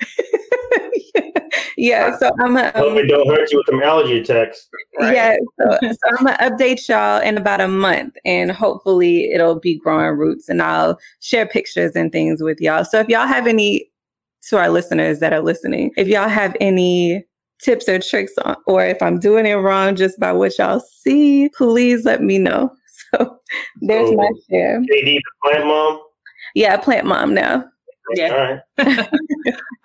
yeah. 1.76 2.16
So 2.18 2.30
I'm 2.40 2.56
a, 2.56 2.70
Hope 2.72 2.96
it 2.98 3.06
don't 3.06 3.26
hurt 3.28 3.50
you 3.50 3.58
with 3.58 3.66
some 3.66 3.82
allergy 3.82 4.18
attacks. 4.20 4.68
Yeah, 4.98 5.36
so, 5.58 5.78
so 5.82 5.96
I'm 6.18 6.24
gonna 6.24 6.36
update 6.38 6.88
y'all 6.88 7.20
in 7.20 7.36
about 7.38 7.60
a 7.60 7.68
month, 7.68 8.16
and 8.24 8.50
hopefully 8.50 9.30
it'll 9.32 9.58
be 9.58 9.78
growing 9.78 10.16
roots, 10.16 10.48
and 10.48 10.62
I'll 10.62 10.98
share 11.20 11.46
pictures 11.46 11.92
and 11.94 12.12
things 12.12 12.42
with 12.42 12.60
y'all. 12.60 12.84
So 12.84 13.00
if 13.00 13.08
y'all 13.08 13.26
have 13.26 13.46
any, 13.46 13.90
to 14.48 14.58
our 14.58 14.70
listeners 14.70 15.18
that 15.20 15.32
are 15.32 15.40
listening, 15.40 15.92
if 15.96 16.08
y'all 16.08 16.28
have 16.28 16.56
any 16.60 17.24
tips 17.62 17.88
or 17.88 17.98
tricks 17.98 18.32
on, 18.44 18.56
or 18.66 18.84
if 18.84 19.02
I'm 19.02 19.18
doing 19.20 19.46
it 19.46 19.54
wrong 19.54 19.96
just 19.96 20.18
by 20.18 20.32
what 20.32 20.58
y'all 20.58 20.80
see, 20.80 21.48
please 21.56 22.04
let 22.04 22.22
me 22.22 22.38
know. 22.38 22.70
So 23.12 23.38
there's 23.80 24.08
So- 24.08 24.14
my 24.14 24.28
oh, 24.32 24.40
share. 24.48 24.80
KD, 24.80 25.16
the 25.16 25.22
plant 25.42 25.66
mom. 25.66 26.00
Yeah, 26.54 26.76
plant 26.76 27.06
mom 27.06 27.34
now. 27.34 27.64
Yeah. 28.14 28.60
All 28.78 28.86
right. 28.86 29.08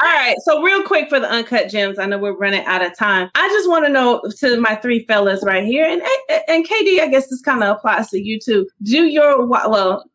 All 0.01 0.13
right. 0.13 0.35
So 0.43 0.61
real 0.61 0.83
quick 0.83 1.09
for 1.09 1.19
the 1.19 1.29
uncut 1.29 1.69
gems, 1.69 1.99
I 1.99 2.05
know 2.05 2.17
we're 2.17 2.37
running 2.37 2.65
out 2.65 2.83
of 2.83 2.97
time. 2.97 3.29
I 3.35 3.47
just 3.49 3.69
want 3.69 3.85
to 3.85 3.91
know 3.91 4.21
to 4.39 4.59
my 4.59 4.75
three 4.75 5.05
fellas 5.05 5.43
right 5.43 5.63
here, 5.63 5.85
and 5.85 6.01
and, 6.29 6.41
and 6.47 6.67
KD, 6.67 7.01
I 7.01 7.07
guess 7.07 7.29
this 7.29 7.41
kind 7.41 7.63
of 7.63 7.77
applies 7.77 8.09
to 8.09 8.21
you 8.21 8.39
too. 8.39 8.67
Do 8.83 9.05
your 9.05 9.45
well, 9.45 10.09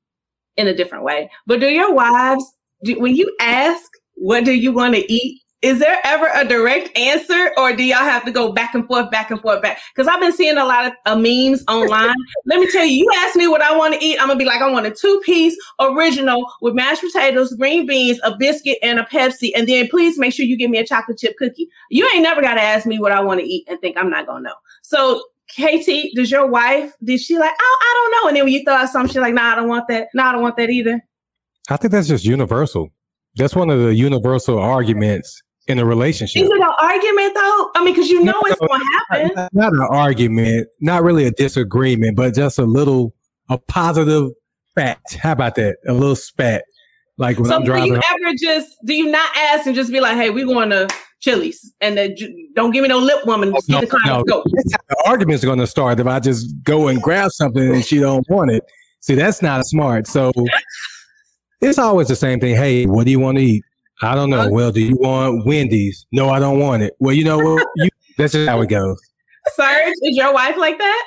in 0.56 0.68
a 0.68 0.74
different 0.74 1.04
way, 1.04 1.30
but 1.46 1.60
do 1.60 1.68
your 1.68 1.92
wives 1.92 2.44
do, 2.84 2.98
when 2.98 3.16
you 3.16 3.34
ask 3.40 3.82
what 4.14 4.44
do 4.44 4.52
you 4.52 4.72
want 4.72 4.94
to 4.94 5.12
eat? 5.12 5.40
Is 5.62 5.78
there 5.78 5.98
ever 6.04 6.26
a 6.34 6.46
direct 6.46 6.96
answer, 6.96 7.52
or 7.58 7.76
do 7.76 7.84
y'all 7.84 7.98
have 7.98 8.24
to 8.24 8.30
go 8.30 8.50
back 8.50 8.74
and 8.74 8.86
forth, 8.86 9.10
back 9.10 9.30
and 9.30 9.38
forth, 9.42 9.60
back? 9.60 9.78
Because 9.94 10.08
I've 10.08 10.20
been 10.20 10.32
seeing 10.32 10.56
a 10.56 10.64
lot 10.64 10.86
of 10.86 10.92
uh, 11.04 11.16
memes 11.16 11.62
online. 11.68 12.14
Let 12.46 12.60
me 12.60 12.70
tell 12.70 12.86
you, 12.86 13.04
you 13.04 13.10
ask 13.16 13.36
me 13.36 13.46
what 13.46 13.60
I 13.60 13.76
want 13.76 13.92
to 13.92 14.02
eat, 14.02 14.18
I'm 14.18 14.28
gonna 14.28 14.38
be 14.38 14.46
like, 14.46 14.62
I 14.62 14.70
want 14.70 14.86
a 14.86 14.90
two 14.90 15.20
piece 15.22 15.54
original 15.78 16.50
with 16.62 16.72
mashed 16.72 17.02
potatoes, 17.02 17.52
green 17.52 17.86
beans, 17.86 18.18
a 18.22 18.34
biscuit, 18.38 18.78
and 18.82 18.98
a 18.98 19.02
Pepsi. 19.02 19.50
And 19.54 19.68
then 19.68 19.88
please 19.88 20.18
make 20.18 20.32
sure 20.32 20.46
you 20.46 20.56
give 20.56 20.70
me 20.70 20.78
a 20.78 20.86
chocolate 20.86 21.18
chip 21.18 21.36
cookie. 21.36 21.68
You 21.90 22.08
ain't 22.14 22.22
never 22.22 22.40
got 22.40 22.54
to 22.54 22.62
ask 22.62 22.86
me 22.86 22.98
what 22.98 23.12
I 23.12 23.20
want 23.20 23.40
to 23.40 23.46
eat 23.46 23.66
and 23.68 23.78
think 23.82 23.98
I'm 23.98 24.08
not 24.08 24.26
going 24.26 24.44
to 24.44 24.48
know. 24.48 24.54
So, 24.82 25.22
KT, 25.50 26.14
does 26.14 26.30
your 26.30 26.46
wife, 26.46 26.94
did 27.04 27.20
she 27.20 27.36
like, 27.36 27.52
oh, 27.60 27.78
I 27.82 27.94
don't 27.96 28.10
know. 28.12 28.28
And 28.28 28.36
then 28.36 28.44
when 28.44 28.52
you 28.54 28.64
throw 28.64 28.74
out 28.74 28.88
something, 28.88 29.12
she's 29.12 29.20
like, 29.20 29.34
nah, 29.34 29.52
I 29.52 29.56
don't 29.56 29.68
want 29.68 29.88
that. 29.88 30.08
No, 30.14 30.22
I 30.22 30.32
don't 30.32 30.42
want 30.42 30.56
that 30.56 30.70
either. 30.70 31.02
I 31.68 31.76
think 31.76 31.92
that's 31.92 32.08
just 32.08 32.24
universal. 32.24 32.90
That's 33.34 33.54
one 33.54 33.68
of 33.68 33.80
the 33.80 33.94
universal 33.94 34.58
arguments 34.58 35.42
in 35.70 35.78
a 35.78 35.84
relationship. 35.84 36.42
Is 36.42 36.50
it 36.50 36.56
an 36.56 36.62
argument 36.62 37.34
though? 37.34 37.70
I 37.74 37.82
mean, 37.84 37.94
because 37.94 38.10
you 38.10 38.22
know 38.22 38.40
it's 38.44 38.58
going 38.60 38.80
to 38.80 39.00
happen. 39.08 39.30
Not, 39.34 39.54
not 39.54 39.72
an 39.72 39.86
argument, 39.90 40.68
not 40.80 41.02
really 41.02 41.24
a 41.24 41.30
disagreement, 41.30 42.16
but 42.16 42.34
just 42.34 42.58
a 42.58 42.64
little 42.64 43.14
a 43.48 43.58
positive 43.58 44.30
fact. 44.74 45.14
How 45.14 45.32
about 45.32 45.54
that? 45.56 45.76
A 45.88 45.92
little 45.92 46.16
spat. 46.16 46.64
Like 47.18 47.38
when 47.38 47.46
So 47.48 47.56
I'm 47.56 47.64
driving. 47.64 47.94
do 47.94 47.94
you 47.96 48.26
ever 48.26 48.34
just, 48.40 48.68
do 48.86 48.94
you 48.94 49.10
not 49.10 49.30
ask 49.36 49.66
and 49.66 49.74
just 49.74 49.92
be 49.92 50.00
like, 50.00 50.16
hey, 50.16 50.30
we 50.30 50.44
going 50.44 50.70
to 50.70 50.88
Chili's 51.20 51.70
and 51.82 51.98
uh, 51.98 52.08
don't 52.54 52.70
give 52.70 52.82
me 52.82 52.88
no 52.88 52.98
lip 52.98 53.26
woman. 53.26 53.52
Just 53.52 53.68
No, 53.68 53.80
get 53.80 53.90
the 53.90 53.96
car 53.98 54.16
no. 54.18 54.24
go. 54.24 54.42
The 54.44 55.02
argument's 55.06 55.44
going 55.44 55.58
to 55.58 55.66
start 55.66 56.00
if 56.00 56.06
I 56.06 56.18
just 56.18 56.46
go 56.62 56.88
and 56.88 57.00
grab 57.00 57.30
something 57.30 57.74
and 57.74 57.84
she 57.84 57.98
don't 57.98 58.26
want 58.30 58.50
it. 58.50 58.64
See, 59.00 59.14
that's 59.14 59.42
not 59.42 59.66
smart. 59.66 60.06
So 60.06 60.32
it's 61.60 61.78
always 61.78 62.08
the 62.08 62.16
same 62.16 62.40
thing. 62.40 62.56
Hey, 62.56 62.86
what 62.86 63.04
do 63.04 63.10
you 63.10 63.20
want 63.20 63.36
to 63.38 63.44
eat? 63.44 63.64
I 64.02 64.14
don't 64.14 64.30
know. 64.30 64.48
Well, 64.50 64.72
do 64.72 64.80
you 64.80 64.96
want 64.96 65.44
Wendy's? 65.46 66.06
No, 66.12 66.30
I 66.30 66.38
don't 66.38 66.58
want 66.58 66.82
it. 66.82 66.94
Well, 67.00 67.14
you 67.14 67.24
know 67.24 67.38
what? 67.38 67.66
You, 67.76 67.90
that's 68.18 68.32
just 68.32 68.48
how 68.48 68.60
it 68.62 68.68
goes. 68.68 69.00
Serge, 69.54 69.94
is 70.02 70.16
your 70.16 70.32
wife 70.32 70.56
like 70.56 70.78
that? 70.78 71.06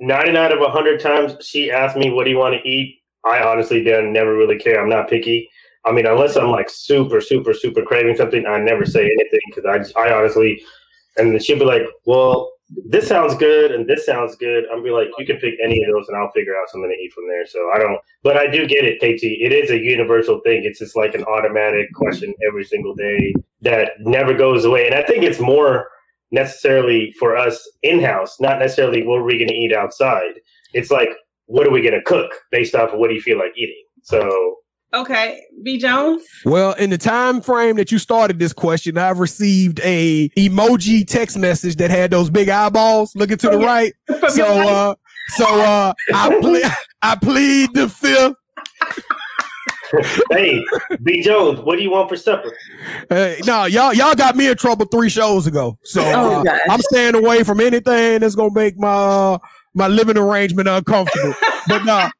99 0.00 0.36
out 0.36 0.52
of 0.52 0.60
100 0.60 1.00
times 1.00 1.36
she 1.46 1.70
asked 1.70 1.96
me, 1.96 2.10
What 2.10 2.24
do 2.24 2.30
you 2.30 2.38
want 2.38 2.54
to 2.60 2.68
eat? 2.68 3.00
I 3.24 3.42
honestly 3.42 3.82
didn't 3.82 4.12
never 4.12 4.34
really 4.36 4.58
care. 4.58 4.82
I'm 4.82 4.88
not 4.90 5.08
picky. 5.08 5.48
I 5.86 5.92
mean, 5.92 6.06
unless 6.06 6.36
I'm 6.36 6.50
like 6.50 6.68
super, 6.70 7.20
super, 7.20 7.54
super 7.54 7.82
craving 7.82 8.16
something, 8.16 8.46
I 8.46 8.58
never 8.58 8.84
say 8.86 9.04
anything 9.04 9.40
because 9.46 9.64
I, 9.66 9.78
just- 9.78 9.96
I 9.96 10.12
honestly, 10.12 10.62
and 11.16 11.32
then 11.32 11.40
she'll 11.40 11.58
be 11.58 11.64
like, 11.64 11.82
Well, 12.04 12.50
this 12.68 13.06
sounds 13.06 13.34
good 13.34 13.70
and 13.70 13.86
this 13.86 14.06
sounds 14.06 14.36
good. 14.36 14.64
I'm 14.72 14.82
be 14.82 14.90
like, 14.90 15.08
You 15.18 15.26
can 15.26 15.36
pick 15.36 15.54
any 15.62 15.82
of 15.82 15.92
those 15.92 16.08
and 16.08 16.16
I'll 16.16 16.30
figure 16.32 16.54
out 16.56 16.68
something 16.70 16.90
to 16.90 17.02
eat 17.02 17.12
from 17.12 17.28
there. 17.28 17.46
So 17.46 17.70
I 17.74 17.78
don't, 17.78 17.98
but 18.22 18.36
I 18.36 18.46
do 18.46 18.66
get 18.66 18.84
it, 18.84 18.98
KT. 18.98 19.22
It 19.22 19.52
is 19.52 19.70
a 19.70 19.78
universal 19.78 20.40
thing. 20.40 20.62
It's 20.64 20.78
just 20.78 20.96
like 20.96 21.14
an 21.14 21.24
automatic 21.24 21.92
question 21.94 22.34
every 22.46 22.64
single 22.64 22.94
day 22.94 23.34
that 23.60 23.92
never 24.00 24.34
goes 24.34 24.64
away. 24.64 24.86
And 24.86 24.94
I 24.94 25.02
think 25.02 25.24
it's 25.24 25.40
more 25.40 25.88
necessarily 26.30 27.12
for 27.18 27.36
us 27.36 27.70
in 27.82 28.00
house, 28.00 28.40
not 28.40 28.58
necessarily 28.58 29.06
what 29.06 29.20
are 29.20 29.24
we 29.24 29.38
going 29.38 29.48
to 29.48 29.54
eat 29.54 29.72
outside. 29.72 30.34
It's 30.72 30.90
like, 30.90 31.10
what 31.46 31.66
are 31.66 31.70
we 31.70 31.82
going 31.82 31.94
to 31.94 32.02
cook 32.02 32.32
based 32.50 32.74
off 32.74 32.92
of 32.92 32.98
what 32.98 33.08
do 33.08 33.14
you 33.14 33.20
feel 33.20 33.38
like 33.38 33.52
eating? 33.56 33.82
So, 34.02 34.56
Okay. 34.94 35.40
B. 35.62 35.78
Jones? 35.78 36.22
Well, 36.44 36.72
in 36.74 36.90
the 36.90 36.98
time 36.98 37.40
frame 37.40 37.76
that 37.76 37.90
you 37.90 37.98
started 37.98 38.38
this 38.38 38.52
question, 38.52 38.96
I've 38.96 39.18
received 39.18 39.80
a 39.82 40.28
emoji 40.30 41.06
text 41.06 41.36
message 41.36 41.76
that 41.76 41.90
had 41.90 42.10
those 42.10 42.30
big 42.30 42.48
eyeballs 42.48 43.14
looking 43.16 43.36
to 43.38 43.48
the 43.48 43.56
Okay. 43.56 43.64
right. 43.66 43.92
So, 44.30 44.44
uh, 44.46 44.94
so 45.36 45.44
uh, 45.60 45.92
I 46.14 46.38
ple- 46.40 46.70
I 47.02 47.16
plead 47.16 47.70
the 47.74 47.88
fifth. 47.88 48.34
hey, 50.30 50.62
B. 51.02 51.22
Jones, 51.22 51.60
what 51.60 51.76
do 51.76 51.82
you 51.82 51.90
want 51.90 52.08
for 52.08 52.16
supper? 52.16 52.52
Hey, 53.08 53.40
no, 53.46 53.64
y'all 53.64 53.92
y'all 53.94 54.14
got 54.14 54.36
me 54.36 54.48
in 54.48 54.56
trouble 54.56 54.86
three 54.86 55.08
shows 55.08 55.46
ago. 55.46 55.78
So 55.84 56.02
Oh, 56.02 56.40
uh, 56.40 56.42
gosh. 56.42 56.60
I'm 56.68 56.80
staying 56.82 57.14
away 57.14 57.42
from 57.42 57.60
anything 57.60 58.20
that's 58.20 58.34
gonna 58.34 58.52
make 58.54 58.76
my 58.78 58.88
uh, 58.88 59.38
my 59.74 59.88
living 59.88 60.18
arrangement 60.18 60.68
uncomfortable. 60.68 61.34
but 61.68 61.88
uh, 61.88 62.10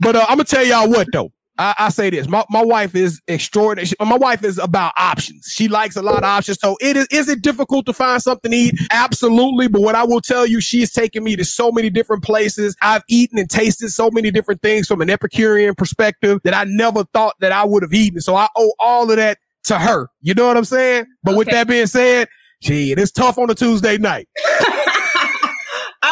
but 0.00 0.16
uh, 0.16 0.20
I'm 0.28 0.36
gonna 0.36 0.44
tell 0.44 0.64
y'all 0.64 0.88
what 0.90 1.06
though. 1.12 1.32
I, 1.62 1.74
I 1.78 1.88
say 1.90 2.10
this. 2.10 2.28
My, 2.28 2.44
my 2.50 2.62
wife 2.64 2.94
is 2.96 3.20
extraordinary. 3.28 3.86
She- 3.86 3.94
my 4.00 4.16
wife 4.16 4.42
is 4.44 4.58
about 4.58 4.92
options. 4.96 5.46
She 5.46 5.68
likes 5.68 5.94
a 5.94 6.02
lot 6.02 6.18
of 6.18 6.24
options. 6.24 6.58
So 6.60 6.76
it 6.80 6.96
is 6.96 7.06
is 7.10 7.28
it 7.28 7.40
difficult 7.42 7.86
to 7.86 7.92
find 7.92 8.20
something 8.20 8.50
to 8.50 8.56
eat? 8.56 8.74
Absolutely. 8.90 9.68
But 9.68 9.82
what 9.82 9.94
I 9.94 10.02
will 10.04 10.20
tell 10.20 10.44
you, 10.44 10.60
she 10.60 10.80
has 10.80 10.90
taken 10.90 11.22
me 11.22 11.36
to 11.36 11.44
so 11.44 11.70
many 11.70 11.88
different 11.88 12.24
places. 12.24 12.76
I've 12.82 13.04
eaten 13.08 13.38
and 13.38 13.48
tasted 13.48 13.90
so 13.90 14.10
many 14.10 14.30
different 14.32 14.60
things 14.60 14.88
from 14.88 15.00
an 15.00 15.08
Epicurean 15.10 15.74
perspective 15.76 16.40
that 16.44 16.54
I 16.54 16.64
never 16.64 17.04
thought 17.12 17.36
that 17.40 17.52
I 17.52 17.64
would 17.64 17.82
have 17.84 17.92
eaten. 17.94 18.20
So 18.20 18.34
I 18.34 18.48
owe 18.56 18.72
all 18.80 19.08
of 19.10 19.16
that 19.16 19.38
to 19.64 19.78
her. 19.78 20.08
You 20.20 20.34
know 20.34 20.48
what 20.48 20.56
I'm 20.56 20.64
saying? 20.64 21.06
But 21.22 21.36
with 21.36 21.48
that 21.48 21.68
being 21.68 21.86
said, 21.86 22.28
gee, 22.60 22.92
it's 22.92 23.12
tough 23.12 23.38
on 23.38 23.50
a 23.50 23.54
Tuesday 23.54 23.98
night. 23.98 24.28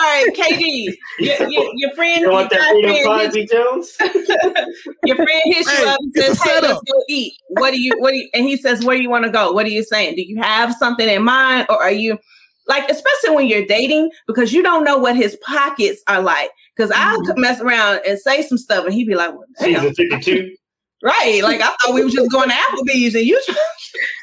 All 0.01 0.07
right, 0.07 0.26
KD, 0.34 0.96
your, 1.18 1.48
your, 1.51 1.70
your 1.74 1.94
friend, 1.94 2.20
You 2.20 2.30
your, 2.30 2.32
want 2.32 2.51
that 2.51 2.59
guy 2.59 2.70
freedom 2.70 2.90
friend 2.92 3.05
pie, 3.05 3.28
hits, 3.28 3.53
Jones? 3.53 3.96
your 5.05 5.16
friend 5.16 5.42
hits 5.44 5.78
you 5.78 5.86
up 5.86 5.98
and 6.01 6.12
says, 6.14 6.42
"Hey, 6.42 6.61
let's 6.62 6.80
go 6.90 7.03
eat." 7.09 7.34
What 7.48 7.72
do 7.72 7.80
you? 7.80 8.01
What 8.01 8.12
do 8.12 8.16
you? 8.16 8.28
And 8.32 8.44
he 8.46 8.57
says, 8.57 8.82
"Where 8.84 8.96
do 8.96 9.03
you 9.03 9.11
want 9.11 9.24
to 9.26 9.30
go?" 9.30 9.53
What 9.53 9.66
are 9.66 9.70
you 9.70 9.84
saying? 9.84 10.14
Do 10.16 10.22
you 10.22 10.40
have 10.42 10.74
something 10.74 11.09
in 11.09 11.22
mind, 11.22 11.66
or 11.68 11.76
are 11.82 11.92
you 11.92 12.18
like, 12.66 12.88
especially 12.88 13.34
when 13.34 13.46
you're 13.46 13.66
dating, 13.66 14.11
because 14.26 14.53
you 14.53 14.62
don't 14.62 14.84
know 14.84 14.96
what 14.96 15.16
his 15.16 15.36
pockets 15.44 16.03
are 16.07 16.22
like? 16.22 16.51
Because 16.76 16.90
I 16.92 16.96
Mm-hmm. 16.96 17.24
could 17.26 17.38
mess 17.38 17.61
around 17.61 18.01
and 18.07 18.18
say 18.18 18.42
some 18.42 18.59
stuff, 18.59 18.84
and 18.86 18.94
he'd 18.94 19.07
be 19.07 19.14
like, 19.16 19.32
well, 19.32 19.44
damn. 19.59 19.92
Season 19.94 19.94
52. 20.11 20.57
Right. 21.03 21.42
Like 21.42 21.61
I 21.62 21.74
thought 21.82 21.94
we 21.94 22.05
were 22.05 22.11
just 22.11 22.30
going 22.30 22.51
to 22.51 22.55
Applebee's 22.55 23.14
and 23.14 23.24
you 23.24 23.40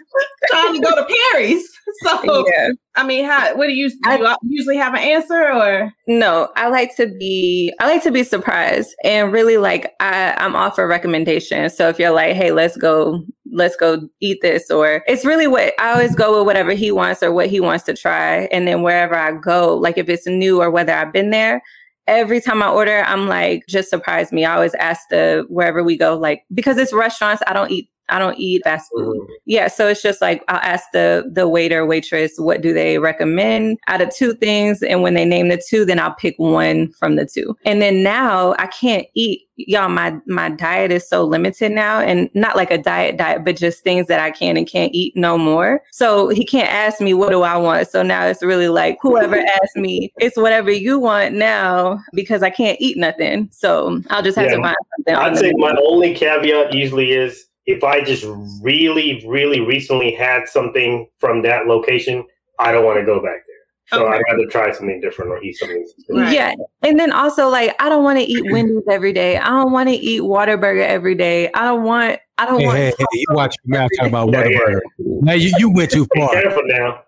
trying 0.49 0.74
to 0.76 0.80
go 0.82 0.95
to 0.95 1.05
Perry's. 1.34 1.68
So 2.03 2.45
Yeah. 2.53 2.72
I 2.95 3.05
mean, 3.08 3.24
how 3.24 3.55
what 3.55 3.68
do 3.68 3.74
you 3.74 3.89
do 3.89 3.97
I- 4.03 4.18
you 4.18 4.36
usually 4.43 4.76
have 4.78 4.93
an 4.93 4.99
answer 4.99 5.49
or 5.51 5.91
No, 6.05 6.49
I 6.58 6.68
like 6.68 6.95
to 6.97 7.08
be 7.08 7.74
I 7.80 7.88
like 7.88 8.03
to 8.03 8.12
be 8.12 8.24
surprised 8.24 8.93
and 9.05 9.32
really 9.32 9.58
like 9.58 9.93
I, 10.01 10.34
I'm 10.38 10.53
all 10.55 10.70
for 10.70 10.86
recommendations. 10.86 11.76
So 11.76 11.88
if 11.88 11.97
you're 11.97 12.12
like, 12.12 12.36
hey, 12.36 12.51
let's 12.51 12.76
go, 12.76 13.24
let's 13.53 13.78
go 13.78 14.01
eat 14.20 14.39
this, 14.41 14.70
or 14.70 15.01
it's 15.08 15.24
really 15.24 15.47
what 15.47 15.74
I 15.80 15.93
always 15.93 16.14
go 16.14 16.38
with 16.38 16.45
whatever 16.45 16.74
he 16.74 16.91
wants 16.91 17.24
or 17.24 17.32
what 17.32 17.47
he 17.47 17.62
wants 17.62 17.86
to 17.86 17.95
try. 17.95 18.49
And 18.51 18.68
then 18.68 18.82
wherever 18.84 19.16
I 19.16 19.32
go, 19.32 19.76
like 19.78 19.97
if 19.97 20.10
it's 20.10 20.28
new 20.28 20.62
or 20.62 20.70
whether 20.70 20.93
I've 20.93 21.14
been 21.14 21.30
there, 21.30 21.62
every 22.05 22.41
time 22.41 22.62
I 22.62 22.70
order, 22.70 23.01
I'm 23.08 23.28
like, 23.28 23.64
just 23.70 23.89
surprise 23.89 24.32
me. 24.34 24.43
I 24.43 24.55
always 24.55 24.76
ask 24.76 25.01
the 25.10 25.45
wherever 25.47 25.84
we 25.84 25.97
go, 25.97 26.18
like 26.18 26.43
because 26.53 26.78
it's 26.78 26.91
restaurants, 26.93 27.41
I 27.47 27.53
don't 27.53 27.72
eat 27.72 27.89
I 28.10 28.20
don't 28.20 28.38
eat 28.39 28.64
fast 28.64 28.89
food. 28.95 29.16
Mm-hmm. 29.18 29.34
Yeah, 29.45 29.68
so 29.68 29.88
it's 29.88 30.01
just 30.01 30.22
like 30.22 30.43
I'll 30.47 30.58
ask 30.58 30.86
the 30.93 31.30
the 31.32 31.47
waiter 31.47 31.86
waitress 31.86 32.34
what 32.38 32.62
do 32.62 32.74
they 32.74 32.99
recommend 32.99 33.78
out 33.88 34.01
of 34.01 34.14
two 34.14 34.34
things, 34.34 34.82
and 34.82 35.01
when 35.01 35.14
they 35.14 35.26
name 35.26 35.49
the 35.49 35.62
two, 35.70 35.86
then 35.86 35.99
I'll 35.99 36.14
pick 36.14 36.36
one 36.38 36.91
from 36.93 37.16
the 37.16 37.26
two. 37.26 37.55
And 37.66 37.82
then 37.82 38.03
now 38.03 38.55
I 38.60 38.68
can't 38.68 39.05
eat. 39.14 39.41
Y'all, 39.60 39.89
my 39.89 40.16
my 40.28 40.49
diet 40.49 40.91
is 40.91 41.10
so 41.10 41.24
limited 41.24 41.72
now, 41.72 41.99
and 41.99 42.30
not 42.36 42.55
like 42.55 42.70
a 42.70 42.78
diet 42.78 43.18
diet, 43.18 43.43
but 43.43 43.55
just 43.58 43.84
things 43.84 44.05
that 44.08 44.20
I 44.20 44.30
can 44.30 44.55
and 44.55 44.68
can't 44.68 44.93
eat 44.93 45.16
no 45.16 45.36
more. 45.38 45.82
So 45.91 46.30
he 46.30 46.45
can't 46.45 46.70
ask 46.70 47.01
me 47.01 47.14
what 47.16 47.32
do 47.32 47.41
I 47.41 47.58
want. 47.58 47.88
So 47.88 48.03
now 48.03 48.26
it's 48.28 48.43
really 48.43 48.68
like 48.70 48.99
whoever 49.01 49.38
asks 49.62 49.76
me, 49.76 50.14
it's 50.18 50.38
whatever 50.38 50.70
you 50.72 50.99
want 50.99 51.34
now 51.34 51.99
because 52.14 52.43
I 52.43 52.51
can't 52.51 52.78
eat 52.80 52.97
nothing. 52.97 53.49
So 53.51 53.99
I'll 54.12 54.22
just 54.22 54.38
have 54.38 54.45
Yeah. 54.51 54.58
to 54.58 54.62
find 54.62 54.76
something. 54.97 55.16
I'd 55.16 55.38
say 55.38 55.53
my 55.58 55.76
only 55.84 56.14
caveat 56.14 56.74
usually 56.74 57.12
is 57.14 57.47
if 57.68 57.84
I 57.84 58.01
just 58.01 58.26
really, 58.61 59.24
really 59.28 59.59
recently 59.59 60.11
had 60.13 60.47
something 60.47 61.07
from 61.20 61.41
that 61.43 61.68
location, 61.68 62.26
I 62.59 62.72
don't 62.72 62.86
want 62.86 62.99
to 62.99 63.05
go 63.05 63.15
back 63.22 63.41
there. 63.45 63.53
So 63.89 64.05
Okay. 64.05 64.18
I'd 64.18 64.22
rather 64.32 64.45
try 64.49 64.72
something 64.74 64.99
different 64.99 65.32
or 65.32 65.41
eat 65.43 65.53
something. 65.57 65.86
Right. 66.09 66.34
Yeah. 66.34 66.53
And 66.84 66.99
then 66.99 67.11
also 67.11 67.47
like 67.47 67.74
I 67.82 67.88
don't 67.89 68.03
want 68.03 68.20
to 68.20 68.26
eat 68.26 68.43
Wendy's 68.51 68.84
every 68.89 69.13
day. 69.13 69.38
I 69.38 69.49
don't 69.49 69.72
want 69.72 69.88
to 69.89 69.95
eat 69.95 70.22
Whataburger 70.22 70.86
every 70.86 71.15
day. 71.15 71.49
I 71.53 71.63
don't 71.63 71.84
want 71.84 72.20
I 72.38 72.45
don't 72.45 72.59
Hey, 72.59 72.65
want 72.65 72.78
hey, 72.80 72.93
hey, 72.97 73.05
you 73.13 73.26
watch 73.32 73.55
your 73.63 73.80
mouth 73.80 73.89
talking 73.97 74.11
about 74.13 74.32
Yeah, 74.32 74.43
Whataburger. 74.43 74.80
Now 74.97 75.34
you, 75.34 75.53
you 75.57 75.70
went 75.70 75.91
too 75.91 76.05
far. 76.18 76.36
Be 76.36 76.41
careful 76.41 76.63
now. 76.65 77.01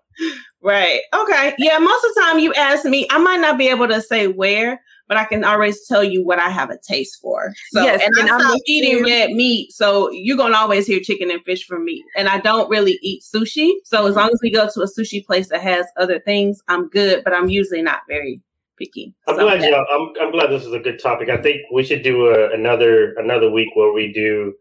right. 0.62 1.00
Okay. 1.14 1.54
Yeah, 1.58 1.78
most 1.78 2.04
of 2.04 2.14
the 2.14 2.20
time 2.22 2.38
you 2.38 2.52
ask 2.54 2.84
me, 2.84 3.06
I 3.10 3.18
might 3.18 3.40
not 3.40 3.58
be 3.58 3.68
able 3.68 3.88
to 3.88 4.00
say 4.00 4.26
where, 4.28 4.80
but 5.10 5.16
I 5.16 5.24
can 5.24 5.42
always 5.42 5.88
tell 5.88 6.04
you 6.04 6.24
what 6.24 6.38
I 6.38 6.48
have 6.50 6.70
a 6.70 6.78
taste 6.78 7.18
for. 7.20 7.52
So 7.72 7.82
Yes, 7.82 8.00
and, 8.00 8.16
and 8.16 8.30
I 8.30 8.34
I'm 8.34 8.40
stop 8.40 8.52
with 8.54 8.62
eating 8.68 8.98
you. 8.98 9.04
red 9.04 9.32
meat. 9.32 9.72
So 9.72 10.08
you're 10.12 10.36
gonna 10.36 10.56
always 10.56 10.86
hear 10.86 11.00
chicken 11.00 11.32
and 11.32 11.42
fish 11.44 11.66
from 11.66 11.84
me. 11.84 12.04
And 12.16 12.28
I 12.28 12.38
don't 12.38 12.70
really 12.70 12.96
eat 13.02 13.24
sushi. 13.24 13.72
So 13.84 14.06
as 14.06 14.14
long 14.14 14.28
as 14.32 14.38
we 14.40 14.52
go 14.52 14.68
to 14.72 14.80
a 14.82 14.86
sushi 14.86 15.26
place 15.26 15.48
that 15.48 15.62
has 15.62 15.84
other 15.96 16.20
things, 16.20 16.62
I'm 16.68 16.88
good, 16.90 17.24
but 17.24 17.34
I'm 17.34 17.48
usually 17.48 17.82
not 17.82 18.02
very 18.06 18.40
picky. 18.78 19.12
I'm 19.26 19.34
So, 19.34 19.42
glad 19.42 19.62
you. 19.64 19.74
I'm, 19.74 20.12
I'm 20.20 20.30
glad 20.30 20.48
this 20.50 20.64
is 20.64 20.72
a 20.72 20.78
good 20.78 21.00
topic. 21.02 21.28
I 21.28 21.38
think 21.38 21.62
we 21.72 21.82
should 21.82 22.04
do 22.04 22.28
a, 22.28 22.54
another 22.54 23.14
another 23.14 23.50
week 23.50 23.70
where 23.74 23.92
we 23.92 24.12
do 24.12 24.54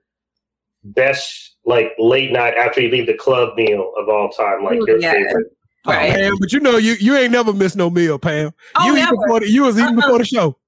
best 0.84 1.58
like 1.64 1.92
late 2.00 2.32
night 2.32 2.56
after 2.56 2.82
you 2.82 2.90
leave 2.90 3.06
the 3.06 3.14
club 3.14 3.56
meal 3.56 3.94
of 3.96 4.10
all 4.10 4.30
time, 4.30 4.64
like 4.64 4.80
Ooh, 4.80 4.86
your 4.88 5.00
yeah. 5.00 5.12
favorite. 5.12 5.46
Oh, 5.86 5.92
Pam, 5.92 6.36
but 6.40 6.52
you 6.52 6.60
know 6.60 6.78
you 6.78 6.94
you 7.00 7.16
ain't 7.16 7.32
never 7.32 7.54
missed 7.54 7.76
no 7.76 7.90
meal, 7.90 8.20
Pam. 8.20 8.52
Oh, 8.76 8.86
you 8.86 8.98
eat 8.98 9.02
never. 9.02 9.16
before 9.16 9.40
the, 9.40 9.50
you 9.50 9.64
was 9.64 9.78
eating 9.78 9.98
uh-uh. 9.98 10.02
before 10.02 10.18
the 10.18 10.26
show. 10.26 10.58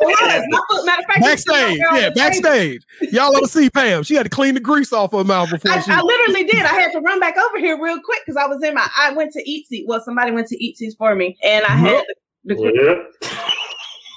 Yes, 0.00 0.44
matter 0.84 1.00
of 1.00 1.06
fact, 1.06 1.18
you 1.18 1.36
see 1.36 1.44
my 1.46 1.56
Backstage, 1.68 1.78
yeah, 1.78 2.10
backstage. 2.10 2.82
Y'all 3.12 3.36
ought 3.36 3.40
to 3.40 3.48
see 3.48 3.70
Pam. 3.70 4.02
She 4.02 4.14
had 4.14 4.24
to 4.24 4.30
clean 4.30 4.54
the 4.54 4.60
grease 4.60 4.92
off 4.92 5.12
her 5.12 5.22
mouth 5.22 5.50
before 5.50 5.70
I, 5.70 5.80
she. 5.80 5.90
I 5.92 6.00
literally 6.00 6.44
did. 6.44 6.64
I 6.64 6.74
had 6.74 6.90
to 6.92 7.00
run 7.00 7.20
back 7.20 7.36
over 7.36 7.58
here 7.58 7.80
real 7.80 8.00
quick 8.04 8.20
because 8.26 8.36
I 8.36 8.46
was 8.46 8.62
in 8.64 8.74
my. 8.74 8.88
I 8.98 9.12
went 9.12 9.32
to 9.34 9.48
eat 9.48 9.68
seat. 9.68 9.84
Well, 9.86 10.00
somebody 10.04 10.32
went 10.32 10.48
to 10.48 10.64
eat 10.64 10.78
seats 10.78 10.96
for 10.96 11.14
me, 11.14 11.38
and 11.44 11.64
I 11.64 11.76
had. 11.76 12.04
The, 12.44 12.54
the, 12.54 13.08
Yeah. 13.22 13.51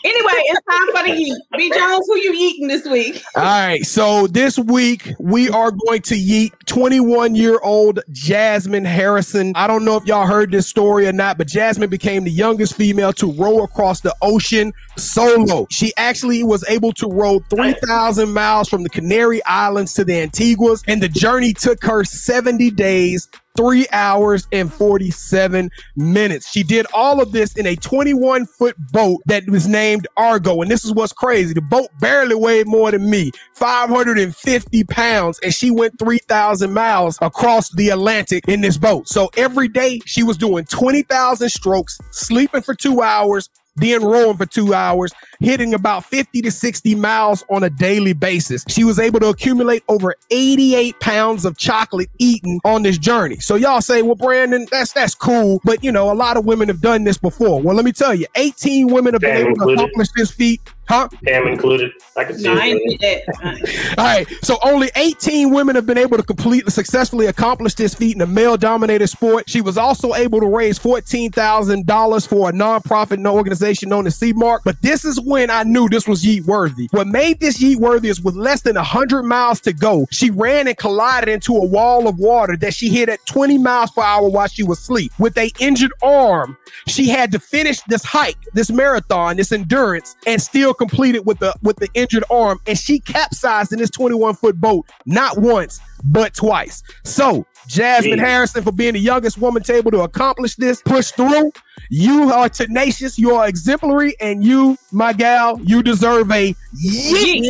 Anyway, 0.05 0.31
it's 0.33 0.59
time 0.69 0.87
for 0.95 1.03
the 1.09 1.19
eat. 1.19 1.37
B 1.57 1.71
Jones, 1.71 2.05
who 2.05 2.15
you 2.17 2.31
eating 2.35 2.67
this 2.67 2.85
week? 2.85 3.23
All 3.35 3.41
right, 3.41 3.81
so 3.81 4.27
this 4.27 4.59
week 4.59 5.11
we 5.19 5.49
are 5.49 5.71
going 5.71 6.03
to 6.03 6.13
yeet 6.13 6.51
21 6.67 7.33
year 7.33 7.59
old 7.63 8.01
Jasmine 8.11 8.85
Harrison. 8.85 9.51
I 9.55 9.65
don't 9.65 9.83
know 9.83 9.97
if 9.97 10.05
y'all 10.05 10.27
heard 10.27 10.51
this 10.51 10.67
story 10.67 11.07
or 11.07 11.11
not, 11.11 11.39
but 11.39 11.47
Jasmine 11.47 11.89
became 11.89 12.23
the 12.23 12.29
youngest 12.29 12.75
female 12.75 13.13
to 13.13 13.31
row 13.31 13.63
across 13.63 14.01
the 14.01 14.15
ocean 14.21 14.73
solo. 14.95 15.65
She 15.71 15.91
actually 15.97 16.43
was 16.43 16.63
able 16.69 16.91
to 16.93 17.07
row 17.07 17.39
3,000 17.49 18.31
miles 18.31 18.69
from 18.69 18.83
the 18.83 18.89
Canary 18.89 19.43
Islands 19.45 19.95
to 19.95 20.03
the 20.03 20.21
Antiguas, 20.21 20.83
and 20.87 21.01
the 21.01 21.09
journey 21.09 21.51
took 21.51 21.83
her 21.83 22.03
70 22.03 22.69
days. 22.69 23.27
Three 23.55 23.87
hours 23.91 24.47
and 24.51 24.71
47 24.71 25.69
minutes. 25.95 26.51
She 26.51 26.63
did 26.63 26.85
all 26.93 27.21
of 27.21 27.31
this 27.31 27.53
in 27.53 27.65
a 27.65 27.75
21 27.75 28.45
foot 28.45 28.75
boat 28.91 29.21
that 29.27 29.49
was 29.49 29.67
named 29.67 30.07
Argo. 30.17 30.61
And 30.61 30.69
this 30.69 30.83
is 30.83 30.91
what's 30.93 31.13
crazy. 31.13 31.53
The 31.53 31.61
boat 31.61 31.89
barely 31.99 32.35
weighed 32.35 32.67
more 32.67 32.91
than 32.91 33.09
me, 33.09 33.31
550 33.53 34.83
pounds. 34.85 35.39
And 35.39 35.53
she 35.53 35.71
went 35.71 35.97
3,000 35.99 36.73
miles 36.73 37.17
across 37.21 37.69
the 37.71 37.89
Atlantic 37.89 38.47
in 38.47 38.61
this 38.61 38.77
boat. 38.77 39.07
So 39.07 39.29
every 39.37 39.67
day 39.67 40.01
she 40.05 40.23
was 40.23 40.37
doing 40.37 40.65
20,000 40.65 41.49
strokes, 41.49 41.97
sleeping 42.11 42.61
for 42.61 42.75
two 42.75 43.01
hours, 43.01 43.49
then 43.75 44.03
rowing 44.03 44.37
for 44.37 44.45
two 44.45 44.73
hours, 44.73 45.11
hitting 45.39 45.73
about 45.73 46.05
50 46.05 46.41
to 46.41 46.51
60 46.51 46.95
miles 46.95 47.43
on 47.49 47.63
a 47.63 47.69
daily 47.69 48.13
basis. 48.13 48.63
She 48.67 48.83
was 48.83 48.99
able 48.99 49.19
to 49.19 49.27
accumulate 49.27 49.83
over 49.87 50.15
88 50.31 50.99
pounds 50.99 51.45
of 51.45 51.57
chocolate 51.57 52.09
eaten 52.17 52.59
on 52.63 52.83
this 52.83 52.97
journey. 52.97 53.37
So 53.37 53.55
y'all 53.55 53.81
say, 53.81 54.01
well, 54.01 54.15
Brandon, 54.15 54.67
that's 54.71 54.93
that's 54.93 55.15
cool, 55.15 55.59
but 55.63 55.83
you 55.83 55.91
know, 55.91 56.11
a 56.11 56.15
lot 56.15 56.37
of 56.37 56.45
women 56.45 56.67
have 56.69 56.81
done 56.81 57.03
this 57.03 57.17
before. 57.17 57.61
Well, 57.61 57.75
let 57.75 57.85
me 57.85 57.91
tell 57.91 58.15
you, 58.15 58.27
18 58.35 58.87
women 58.87 59.13
have 59.13 59.21
been 59.21 59.47
able 59.47 59.55
to 59.55 59.73
accomplish 59.73 60.09
this 60.15 60.31
feat. 60.31 60.61
Huh? 60.87 61.07
Pam 61.25 61.47
included. 61.47 61.91
I 62.15 62.25
can 62.25 62.37
see 62.37 62.43
No, 62.43 62.53
I 62.53 62.75
it. 62.83 63.25
that. 63.25 63.95
All 63.97 64.05
right. 64.05 64.27
So 64.43 64.57
only 64.63 64.91
18 64.95 65.51
women 65.51 65.75
have 65.75 65.85
been 65.85 65.97
able 65.97 66.17
to 66.17 66.23
completely 66.23 66.71
successfully 66.71 67.25
accomplish 67.25 67.73
this 67.73 67.95
feat 67.95 68.15
in 68.15 68.21
a 68.21 68.27
male 68.27 68.55
dominated 68.57 69.07
sport. 69.07 69.49
She 69.49 69.61
was 69.61 69.77
also 69.77 70.13
able 70.13 70.39
to 70.41 70.47
raise 70.47 70.77
$14,000 70.77 72.27
for 72.27 72.49
a 72.49 72.53
nonprofit 72.53 73.17
no 73.17 73.35
organization 73.35 73.89
known 73.89 74.05
as 74.05 74.19
CMARC. 74.19 74.59
But 74.63 74.81
this 74.81 75.05
is 75.05 75.19
when 75.19 75.49
I 75.49 75.63
knew 75.63 75.89
this 75.89 76.07
was 76.07 76.23
yeet 76.23 76.45
worthy. 76.45 76.87
What 76.91 77.07
made 77.07 77.39
this 77.39 77.61
yeet 77.61 77.77
worthy 77.77 78.09
is 78.09 78.21
with 78.21 78.35
less 78.35 78.61
than 78.61 78.75
100 78.75 79.23
miles 79.23 79.59
to 79.61 79.73
go, 79.73 80.05
she 80.11 80.29
ran 80.29 80.67
and 80.67 80.77
collided 80.77 81.29
into 81.29 81.55
a 81.55 81.65
wall 81.65 82.07
of 82.07 82.19
water 82.19 82.55
that 82.57 82.73
she 82.75 82.89
hit 82.89 83.09
at 83.09 83.25
20 83.25 83.57
miles 83.57 83.89
per 83.91 84.03
hour 84.03 84.29
while 84.29 84.47
she 84.47 84.63
was 84.63 84.79
asleep. 84.79 85.11
With 85.17 85.35
a 85.37 85.51
injured 85.59 85.93
arm, 86.03 86.57
she 86.87 87.09
had 87.09 87.31
to 87.31 87.39
finish 87.39 87.79
this 87.87 88.03
hike, 88.03 88.37
this 88.53 88.69
marathon, 88.69 89.37
this 89.37 89.51
endurance, 89.51 90.15
and 90.27 90.39
still 90.41 90.73
complete 90.75 91.15
it 91.15 91.25
with 91.25 91.39
the 91.39 91.55
with 91.61 91.77
the 91.77 91.89
injured 91.93 92.23
arm. 92.29 92.59
And 92.67 92.77
she 92.77 92.99
capsized 92.99 93.73
in 93.73 93.79
this 93.79 93.89
21 93.89 94.35
foot 94.35 94.59
boat 94.59 94.85
not 95.05 95.37
once 95.37 95.79
but 96.03 96.33
twice. 96.33 96.83
So 97.03 97.45
Jasmine 97.67 98.19
Jeez. 98.19 98.25
Harrison 98.25 98.63
for 98.63 98.71
being 98.71 98.93
the 98.93 98.99
youngest 98.99 99.37
woman 99.37 99.63
to 99.63 99.73
able 99.73 99.91
to 99.91 100.01
accomplish 100.01 100.55
this, 100.55 100.81
push 100.81 101.11
through. 101.11 101.51
You 101.89 102.31
are 102.31 102.49
tenacious, 102.49 103.19
you 103.19 103.35
are 103.35 103.47
exemplary, 103.47 104.15
and 104.19 104.43
you, 104.43 104.77
my 104.91 105.13
gal, 105.13 105.59
you 105.61 105.83
deserve 105.83 106.31
a 106.31 106.53
yeet. 106.83 107.43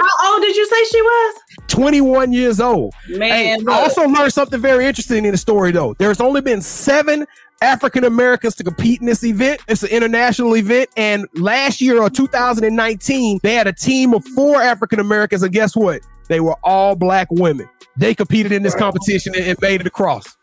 How 0.00 0.32
old 0.32 0.42
did 0.42 0.56
you 0.56 0.66
say 0.66 0.84
she 0.90 1.02
was? 1.02 1.34
21 1.68 2.32
years 2.32 2.60
old. 2.60 2.92
Hey, 3.06 3.56
Man, 3.56 3.68
I 3.68 3.80
also 3.82 4.06
learned 4.06 4.32
something 4.32 4.60
very 4.60 4.86
interesting 4.86 5.24
in 5.24 5.32
the 5.32 5.38
story, 5.38 5.72
though. 5.72 5.94
There's 5.94 6.20
only 6.20 6.40
been 6.40 6.60
seven 6.60 7.26
African 7.60 8.04
Americans 8.04 8.54
to 8.56 8.64
compete 8.64 9.00
in 9.00 9.06
this 9.06 9.24
event. 9.24 9.60
It's 9.68 9.82
an 9.82 9.90
international 9.90 10.56
event. 10.56 10.90
And 10.96 11.26
last 11.34 11.80
year, 11.80 12.00
or 12.00 12.10
2019, 12.10 13.40
they 13.42 13.54
had 13.54 13.66
a 13.66 13.72
team 13.72 14.14
of 14.14 14.24
four 14.24 14.60
African 14.60 15.00
Americans. 15.00 15.42
And 15.42 15.52
guess 15.52 15.74
what? 15.74 16.02
They 16.28 16.40
were 16.40 16.56
all 16.62 16.94
black 16.94 17.28
women. 17.30 17.68
They 17.98 18.14
competed 18.14 18.52
in 18.52 18.62
this 18.62 18.74
competition 18.74 19.34
and, 19.34 19.44
and 19.44 19.58
made 19.60 19.80
it 19.80 19.86
across. 19.86 20.36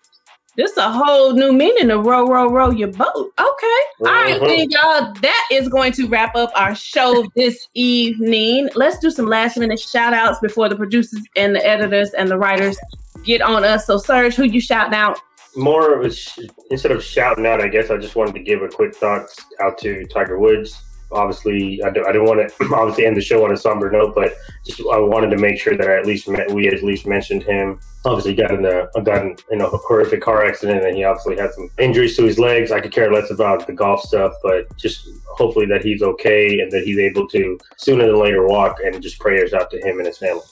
This 0.58 0.78
a 0.78 0.90
whole 0.90 1.34
new 1.34 1.52
meaning 1.52 1.90
to 1.90 2.00
row, 2.00 2.28
row, 2.28 2.50
row 2.50 2.70
your 2.70 2.88
boat. 2.88 3.34
Okay. 3.38 3.80
All 4.00 4.06
right, 4.06 4.40
then, 4.40 4.70
y'all. 4.70 5.14
That 5.22 5.50
is 5.52 5.68
going 5.68 5.92
to 5.94 6.08
wrap 6.08 6.36
up 6.36 6.52
our 6.56 6.74
show 6.74 7.26
this 7.36 7.68
evening. 7.74 8.70
Let's 8.74 8.98
do 9.00 9.12
some 9.12 9.26
last 9.26 9.58
minute 9.58 9.80
shout 9.80 10.14
outs 10.14 10.40
before 10.40 10.70
the 10.70 10.76
producers 10.78 11.22
and 11.36 11.54
the 11.54 11.66
editors 11.66 12.12
and 12.12 12.30
the 12.30 12.38
writers 12.38 12.78
get 13.26 13.42
on 13.42 13.66
us. 13.66 13.86
So, 13.86 13.98
Serge, 13.98 14.36
who 14.36 14.44
you 14.44 14.62
shouting 14.62 14.94
out? 14.94 15.20
more 15.56 15.98
of 15.98 16.06
a 16.06 16.14
sh- 16.14 16.40
instead 16.70 16.92
of 16.92 17.04
shouting 17.04 17.46
out, 17.46 17.62
I 17.62 17.68
guess 17.68 17.90
I 17.90 17.98
just 17.98 18.16
wanted 18.16 18.34
to 18.36 18.42
give 18.42 18.62
a 18.62 18.68
quick 18.68 18.96
thoughts 18.96 19.38
out 19.62 19.78
to 19.80 20.06
Tiger 20.06 20.38
Woods. 20.38 20.82
Obviously, 21.16 21.82
I, 21.84 21.90
do, 21.90 22.04
I 22.06 22.12
didn't 22.12 22.28
want 22.28 22.50
to 22.50 22.76
obviously 22.76 23.06
end 23.06 23.18
the 23.18 23.22
show 23.22 23.44
on 23.46 23.52
a 23.52 23.58
somber 23.58 23.90
note, 23.90 24.14
but 24.14 24.36
just 24.66 24.82
I 24.82 25.00
wanted 25.00 25.30
to 25.32 25.38
make 25.38 25.60
sure 25.60 25.78
that 25.78 25.88
I 25.88 25.98
at 25.98 26.06
least 26.06 26.28
met, 26.28 26.52
we 26.52 26.68
at 26.68 26.84
least 26.84 27.08
mentioned 27.08 27.44
him. 27.44 27.80
Obviously, 28.04 28.36
got 28.36 28.52
in 28.52 28.66
a 28.66 28.88
got 29.02 29.26
in, 29.26 29.36
in 29.52 29.62
a 29.62 29.68
horrific 29.68 30.22
car 30.22 30.46
accident, 30.46 30.86
and 30.86 30.96
he 30.96 31.04
obviously 31.04 31.38
had 31.38 31.52
some 31.54 31.70
injuries 31.80 32.16
to 32.18 32.24
his 32.24 32.38
legs. 32.38 32.72
I 32.72 32.80
could 32.80 32.92
care 32.92 33.12
less 33.12 33.32
about 33.32 33.66
the 33.66 33.74
golf 33.74 34.02
stuff, 34.02 34.34
but 34.44 34.76
just 34.78 35.08
hopefully 35.28 35.66
that 35.68 35.84
he's 35.84 36.02
okay 36.02 36.60
and 36.60 36.72
that 36.72 36.84
he's 36.84 37.00
able 37.00 37.28
to 37.30 37.58
sooner 37.78 38.06
than 38.06 38.20
later 38.20 38.48
walk. 38.48 38.80
And 38.84 39.02
just 39.02 39.20
prayers 39.20 39.54
out 39.54 39.72
to 39.72 39.78
him 39.80 39.98
and 39.98 40.08
his 40.08 40.18
family. 40.18 40.44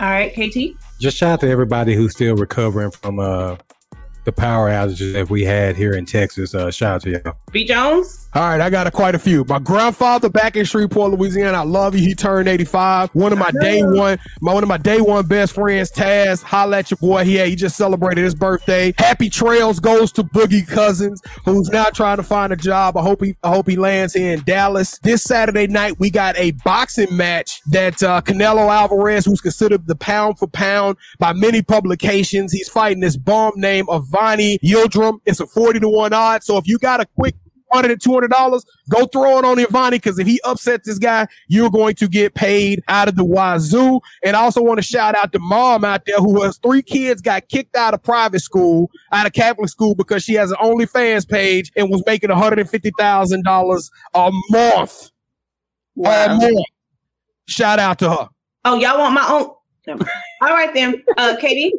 All 0.00 0.10
right, 0.10 0.32
KT. 0.32 0.76
Just 0.98 1.18
shout 1.18 1.34
out 1.34 1.40
to 1.40 1.48
everybody 1.48 1.94
who's 1.94 2.12
still 2.12 2.34
recovering 2.34 2.90
from 2.90 3.18
uh 3.18 3.56
the 4.24 4.32
power 4.32 4.70
outages 4.70 5.12
that 5.12 5.30
we 5.30 5.44
had 5.44 5.76
here 5.76 5.94
in 5.94 6.06
Texas. 6.06 6.54
Uh, 6.54 6.70
shout 6.70 6.96
out 6.96 7.02
to 7.02 7.10
y'all. 7.10 7.36
B 7.50 7.64
Jones. 7.64 8.21
All 8.34 8.48
right, 8.48 8.62
I 8.62 8.70
got 8.70 8.86
a, 8.86 8.90
quite 8.90 9.14
a 9.14 9.18
few. 9.18 9.44
My 9.46 9.58
grandfather 9.58 10.30
back 10.30 10.56
in 10.56 10.64
Shreveport, 10.64 11.12
Louisiana. 11.12 11.58
I 11.58 11.64
love 11.64 11.94
you. 11.94 12.00
He 12.00 12.14
turned 12.14 12.48
85. 12.48 13.10
One 13.14 13.30
of 13.30 13.38
my 13.38 13.50
day 13.60 13.82
one, 13.82 14.18
my 14.40 14.54
one 14.54 14.62
of 14.62 14.70
my 14.70 14.78
day 14.78 15.02
one 15.02 15.26
best 15.26 15.52
friends, 15.52 15.92
Taz. 15.92 16.42
Holla 16.42 16.78
at 16.78 16.90
your 16.90 16.96
boy. 16.96 17.24
He, 17.24 17.38
he 17.44 17.54
just 17.54 17.76
celebrated 17.76 18.24
his 18.24 18.34
birthday. 18.34 18.94
Happy 18.96 19.28
trails 19.28 19.80
goes 19.80 20.12
to 20.12 20.24
Boogie 20.24 20.66
Cousins, 20.66 21.20
who's 21.44 21.68
now 21.68 21.90
trying 21.90 22.16
to 22.16 22.22
find 22.22 22.54
a 22.54 22.56
job. 22.56 22.96
I 22.96 23.02
hope 23.02 23.22
he 23.22 23.36
I 23.42 23.50
hope 23.50 23.68
he 23.68 23.76
lands 23.76 24.14
here 24.14 24.32
in 24.32 24.42
Dallas. 24.44 24.98
This 25.00 25.22
Saturday 25.22 25.66
night, 25.66 25.98
we 25.98 26.08
got 26.08 26.34
a 26.38 26.52
boxing 26.64 27.14
match 27.14 27.60
that 27.66 28.02
uh, 28.02 28.22
Canelo 28.22 28.66
Alvarez, 28.66 29.26
who's 29.26 29.42
considered 29.42 29.86
the 29.86 29.96
pound 29.96 30.38
for 30.38 30.48
pound 30.48 30.96
by 31.18 31.34
many 31.34 31.60
publications, 31.60 32.50
he's 32.50 32.70
fighting 32.70 33.00
this 33.00 33.18
bomb 33.18 33.52
named 33.56 33.88
Avni 33.88 34.58
Yildirim. 34.64 35.20
It's 35.26 35.40
a 35.40 35.46
40 35.46 35.80
to 35.80 35.88
1 35.90 36.14
odd. 36.14 36.42
So 36.42 36.56
if 36.56 36.66
you 36.66 36.78
got 36.78 37.02
a 37.02 37.06
quick 37.18 37.34
hundred 37.72 37.92
and 37.92 38.02
two 38.02 38.12
hundred 38.12 38.30
dollars. 38.30 38.64
Go 38.88 39.06
throw 39.06 39.38
it 39.38 39.44
on 39.44 39.56
Ivani 39.56 39.92
because 39.92 40.18
if 40.18 40.26
he 40.26 40.40
upsets 40.44 40.86
this 40.86 40.98
guy, 40.98 41.26
you're 41.48 41.70
going 41.70 41.94
to 41.96 42.08
get 42.08 42.34
paid 42.34 42.82
out 42.88 43.08
of 43.08 43.16
the 43.16 43.24
wazoo. 43.24 44.00
And 44.22 44.36
I 44.36 44.40
also 44.40 44.62
want 44.62 44.78
to 44.78 44.82
shout 44.82 45.14
out 45.14 45.32
the 45.32 45.38
mom 45.38 45.84
out 45.84 46.04
there 46.06 46.18
who 46.18 46.42
has 46.42 46.58
three 46.58 46.82
kids 46.82 47.22
got 47.22 47.48
kicked 47.48 47.76
out 47.76 47.94
of 47.94 48.02
private 48.02 48.40
school, 48.40 48.90
out 49.12 49.26
of 49.26 49.32
Catholic 49.32 49.68
school 49.68 49.94
because 49.94 50.22
she 50.22 50.34
has 50.34 50.50
an 50.50 50.58
OnlyFans 50.62 51.28
page 51.28 51.72
and 51.76 51.90
was 51.90 52.02
making 52.06 52.30
one 52.30 52.38
hundred 52.38 52.58
and 52.58 52.70
fifty 52.70 52.92
thousand 52.98 53.44
dollars 53.44 53.90
a 54.14 54.30
month. 54.50 55.10
A 56.04 56.36
month. 56.36 56.66
Shout 57.46 57.78
out 57.78 57.98
to 57.98 58.10
her. 58.10 58.28
Oh, 58.64 58.78
y'all 58.78 58.98
want 58.98 59.14
my 59.14 59.28
own? 59.28 59.50
Never. 59.86 60.08
All 60.40 60.50
right 60.50 60.72
then, 60.72 61.02
uh, 61.16 61.36
Katie. 61.40 61.72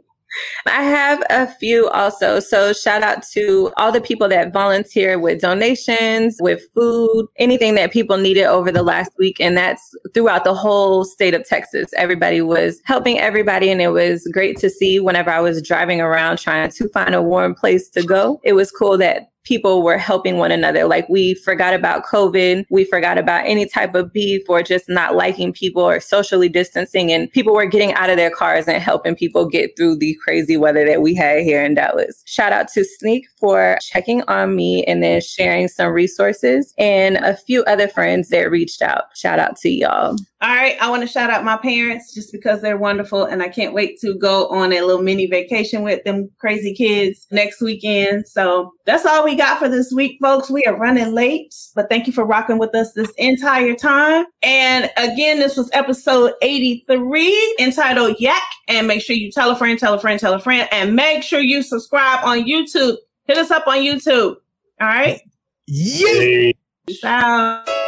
I 0.66 0.84
have 0.84 1.24
a 1.30 1.48
few 1.48 1.90
also. 1.90 2.40
So 2.40 2.74
shout 2.74 3.04
out 3.04 3.24
to 3.34 3.72
all 3.78 3.92
the 3.92 4.02
people 4.02 4.28
that 4.30 4.54
volunteer 4.54 5.20
with 5.20 5.42
donations, 5.42 6.38
with 6.42 6.64
food, 6.74 7.28
anything 7.38 7.76
that 7.76 7.92
people 7.92 8.18
needed 8.18 8.46
over 8.46 8.72
the 8.72 8.84
last 8.84 9.12
week. 9.18 9.40
And 9.40 9.58
that's 9.58 9.96
throughout 10.14 10.44
the 10.44 10.54
whole 10.54 11.06
state 11.06 11.34
of 11.34 11.48
Texas. 11.48 11.92
Everybody 11.98 12.42
was 12.42 12.82
helping 12.86 13.20
everybody. 13.20 13.70
And 13.70 13.82
it 13.82 13.90
was 13.90 14.28
great 14.32 14.58
to 14.58 14.70
see 14.70 15.00
whenever 15.00 15.30
I 15.30 15.40
was 15.42 15.62
driving 15.62 16.02
around 16.02 16.38
trying 16.38 16.70
to 16.70 16.90
find 16.90 17.14
a 17.14 17.22
warm 17.22 17.56
place 17.56 17.90
to 17.90 18.04
go. 18.04 18.40
It 18.44 18.54
was 18.54 18.72
cool 18.72 18.98
that 19.00 19.33
people 19.44 19.84
were 19.84 19.98
helping 19.98 20.38
one 20.38 20.52
another. 20.52 20.86
Like 20.86 21.08
we 21.10 21.36
forgot 21.36 21.74
about 21.74 22.06
COVID, 22.06 22.66
we 22.70 22.86
forgot 22.86 23.18
about 23.18 23.46
any 23.46 23.68
type 23.68 23.96
of 23.96 24.12
beef 24.12 24.44
or 24.48 24.64
just 24.64 24.88
not 24.88 25.16
liking 25.16 25.54
people 25.54 25.84
or 25.84 26.00
socially 26.00 26.50
distancing. 26.50 27.12
And 27.12 27.32
people 27.32 27.54
were 27.54 27.66
getting 27.66 27.94
out 27.94 28.10
of 28.10 28.18
their 28.18 28.32
cars 28.32 28.68
and 28.68 28.82
helping 28.82 29.16
people 29.16 29.48
get 29.48 29.76
through 29.78 29.98
the 29.98 30.16
crazy 30.24 30.58
weather 30.58 30.86
that 30.86 31.02
we 31.02 31.14
had 31.14 31.41
here 31.41 31.64
in 31.64 31.76
Dallas. 31.76 32.24
Shout 32.26 32.54
out 32.54 32.68
to 32.70 32.84
Sneak 32.84 33.26
for 33.39 33.78
checking 33.82 34.22
on 34.24 34.56
me 34.56 34.84
and 34.86 35.04
then 35.04 35.22
sharing 35.22 35.68
some 35.68 35.91
resources 35.91 36.74
and 36.78 37.18
a 37.18 37.36
few 37.36 37.64
other 37.66 37.88
friends 37.88 38.30
that 38.30 38.50
reached 38.50 38.82
out. 38.82 39.04
Shout 39.16 39.39
out 39.39 39.58
to 39.58 39.70
y'all. 39.70 40.16
All 40.41 40.50
right, 40.54 40.76
I 40.82 40.89
want 40.89 41.02
to 41.04 41.08
shout 41.08 41.30
out 41.30 41.46
my 41.46 41.56
parents 41.56 42.14
just 42.14 42.34
because 42.34 42.62
they're 42.62 42.78
wonderful 42.78 43.24
and 43.24 43.41
I 43.41 43.48
can't 43.48 43.74
wait 43.74 43.98
to 44.02 44.14
go 44.16 44.48
on 44.48 44.74
a 44.74 44.82
little 44.82 45.02
mini 45.02 45.26
vacation 45.26 45.84
with 45.84 46.04
them 46.04 46.30
crazy 46.38 46.74
kids 46.74 47.26
next 47.32 47.62
weekend. 47.62 48.28
So 48.28 48.74
that's 48.86 49.06
all 49.06 49.24
we 49.24 49.33
got 49.36 49.60
for 49.60 49.70
this 49.70 49.92
week, 49.92 50.18
folks. 50.22 50.50
We 50.50 50.66
are 50.66 50.78
running 50.78 51.14
late, 51.14 51.54
but 51.76 51.90
thank 51.90 52.08
you 52.08 52.14
for 52.14 52.26
rocking 52.26 52.58
with 52.58 52.74
us 52.76 52.94
this 52.94 53.12
entire 53.18 53.76
time. 53.76 54.26
And 54.42 54.90
again, 54.98 55.40
this 55.40 55.58
was 55.58 55.70
episode 55.74 56.34
83 56.42 57.56
entitled 57.60 58.16
Yak. 58.20 58.42
And 58.68 58.88
make 58.88 59.02
sure 59.02 59.16
you 59.16 59.32
tell 59.32 59.52
a 59.52 59.56
friend, 59.56 59.78
tell 59.78 59.94
a 59.94 60.00
friend, 60.00 60.20
tell 60.20 60.34
a 60.34 60.40
friend, 60.40 60.68
and 60.72 60.96
make 60.96 61.24
sure 61.24 61.40
you 61.40 61.62
subscribe 61.62 62.24
on 62.24 62.46
YouTube. 62.46 62.98
Hit 63.26 63.38
us 63.38 63.52
up 63.52 63.68
on 63.68 63.78
YouTube. 63.78 64.36
All 64.82 64.88
right. 64.88 65.22
Yeah. 65.68 66.08
Hey. 66.08 66.54
Peace 66.86 67.04
out. 67.04 67.83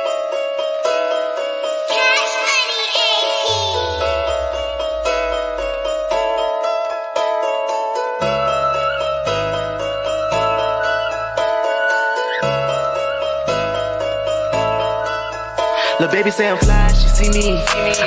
Lil' 15.99 16.11
baby 16.11 16.29
say 16.29 16.49
I'm 16.49 16.57
fly, 16.57 16.91
she 16.91 17.07
see 17.07 17.29
me. 17.29 17.55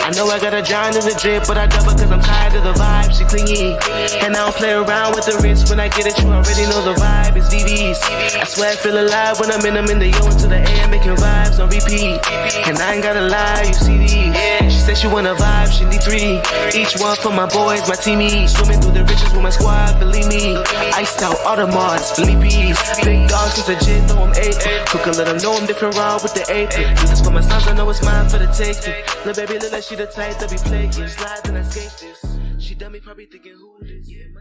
I 0.05 0.13
know 0.15 0.29
I 0.29 0.39
got 0.39 0.53
a 0.53 0.61
giant 0.61 0.97
in 0.97 1.05
the 1.09 1.17
drip, 1.17 1.47
but 1.49 1.57
I 1.57 1.67
double 1.67 1.97
cause 1.97 2.13
I'm 2.13 2.21
tired 2.21 2.55
of 2.55 2.65
the 2.65 2.75
vibe, 2.75 3.17
she 3.17 3.25
clingy. 3.25 3.81
And 4.21 4.37
I 4.37 4.45
don't 4.45 4.55
play 4.55 4.73
around 4.73 5.15
with 5.17 5.25
the 5.25 5.41
wrist 5.41 5.71
when 5.71 5.81
I 5.81 5.89
get 5.89 6.05
it, 6.05 6.21
you 6.21 6.29
already 6.29 6.69
know 6.69 6.85
the 6.85 6.93
vibe, 7.01 7.37
it's 7.37 7.49
VVs. 7.49 7.97
I 8.37 8.45
swear 8.45 8.73
I 8.73 8.77
feel 8.77 9.01
alive 9.01 9.41
when 9.41 9.51
I'm 9.51 9.65
in, 9.65 9.77
I'm 9.77 9.89
in 9.89 9.99
the 9.99 10.09
yo 10.09 10.21
into 10.29 10.47
the 10.49 10.61
air, 10.61 10.89
making 10.89 11.17
vibes 11.17 11.57
on 11.63 11.71
repeat. 11.73 12.21
And 12.69 12.77
I 12.77 12.93
ain't 12.93 13.03
gotta 13.03 13.25
lie, 13.25 13.65
you 13.65 13.73
see 13.73 13.97
these. 13.97 14.37
She 14.69 14.81
said 14.85 14.99
she 14.99 15.09
wanna 15.09 15.35
vibe, 15.35 15.73
she 15.73 15.89
need 15.89 16.05
three. 16.05 16.45
Each 16.77 17.01
one 17.01 17.17
for 17.17 17.33
my 17.33 17.49
boys, 17.49 17.89
my 17.89 17.97
teamies. 17.97 18.53
Swimming 18.53 18.85
through 18.85 19.01
the 19.01 19.05
riches 19.09 19.33
with 19.33 19.43
my 19.43 19.51
squad, 19.51 19.99
believe 19.99 20.29
me. 20.29 20.61
Iced 20.93 21.23
out 21.23 21.41
Audemars, 21.49 22.13
Philippe's. 22.13 23.01
Big 23.01 23.29
dogs, 23.29 23.57
since 23.57 23.73
a 23.73 23.77
gin, 23.81 24.05
throw 24.07 24.29
'em 24.29 24.37
eight. 24.37 24.61
Cook 24.93 25.07
and 25.09 25.17
let 25.17 25.25
them 25.25 25.39
know 25.39 25.57
I'm 25.57 25.65
different 25.65 25.97
raw 25.97 26.21
with 26.21 26.35
the 26.35 26.45
eight. 26.53 26.69
Do 27.01 27.07
this 27.09 27.23
for 27.25 27.31
my 27.31 27.41
sons, 27.41 27.67
I 27.67 27.78
know 27.79 27.89
it's 27.91 28.03
mine 28.03 28.29
for 28.29 28.39
the 28.39 28.47
taking. 28.47 28.93
Lil' 29.25 29.35
baby, 29.35 29.59
look 29.61 29.71
like 29.71 29.85
she 29.85 29.95
the 29.95 30.07
type 30.07 30.37
that 30.39 30.51
be 30.51 30.57
playing. 30.57 30.91
Slides 30.91 31.49
and 31.49 31.59
I 31.59 31.63
skate 31.63 31.95
this. 32.01 32.39
She 32.59 32.75
done 32.75 32.93
me 32.93 32.99
probably 32.99 33.27
thinking 33.27 33.53
who 33.53 33.79
this. 33.87 34.09
Yeah. 34.09 34.38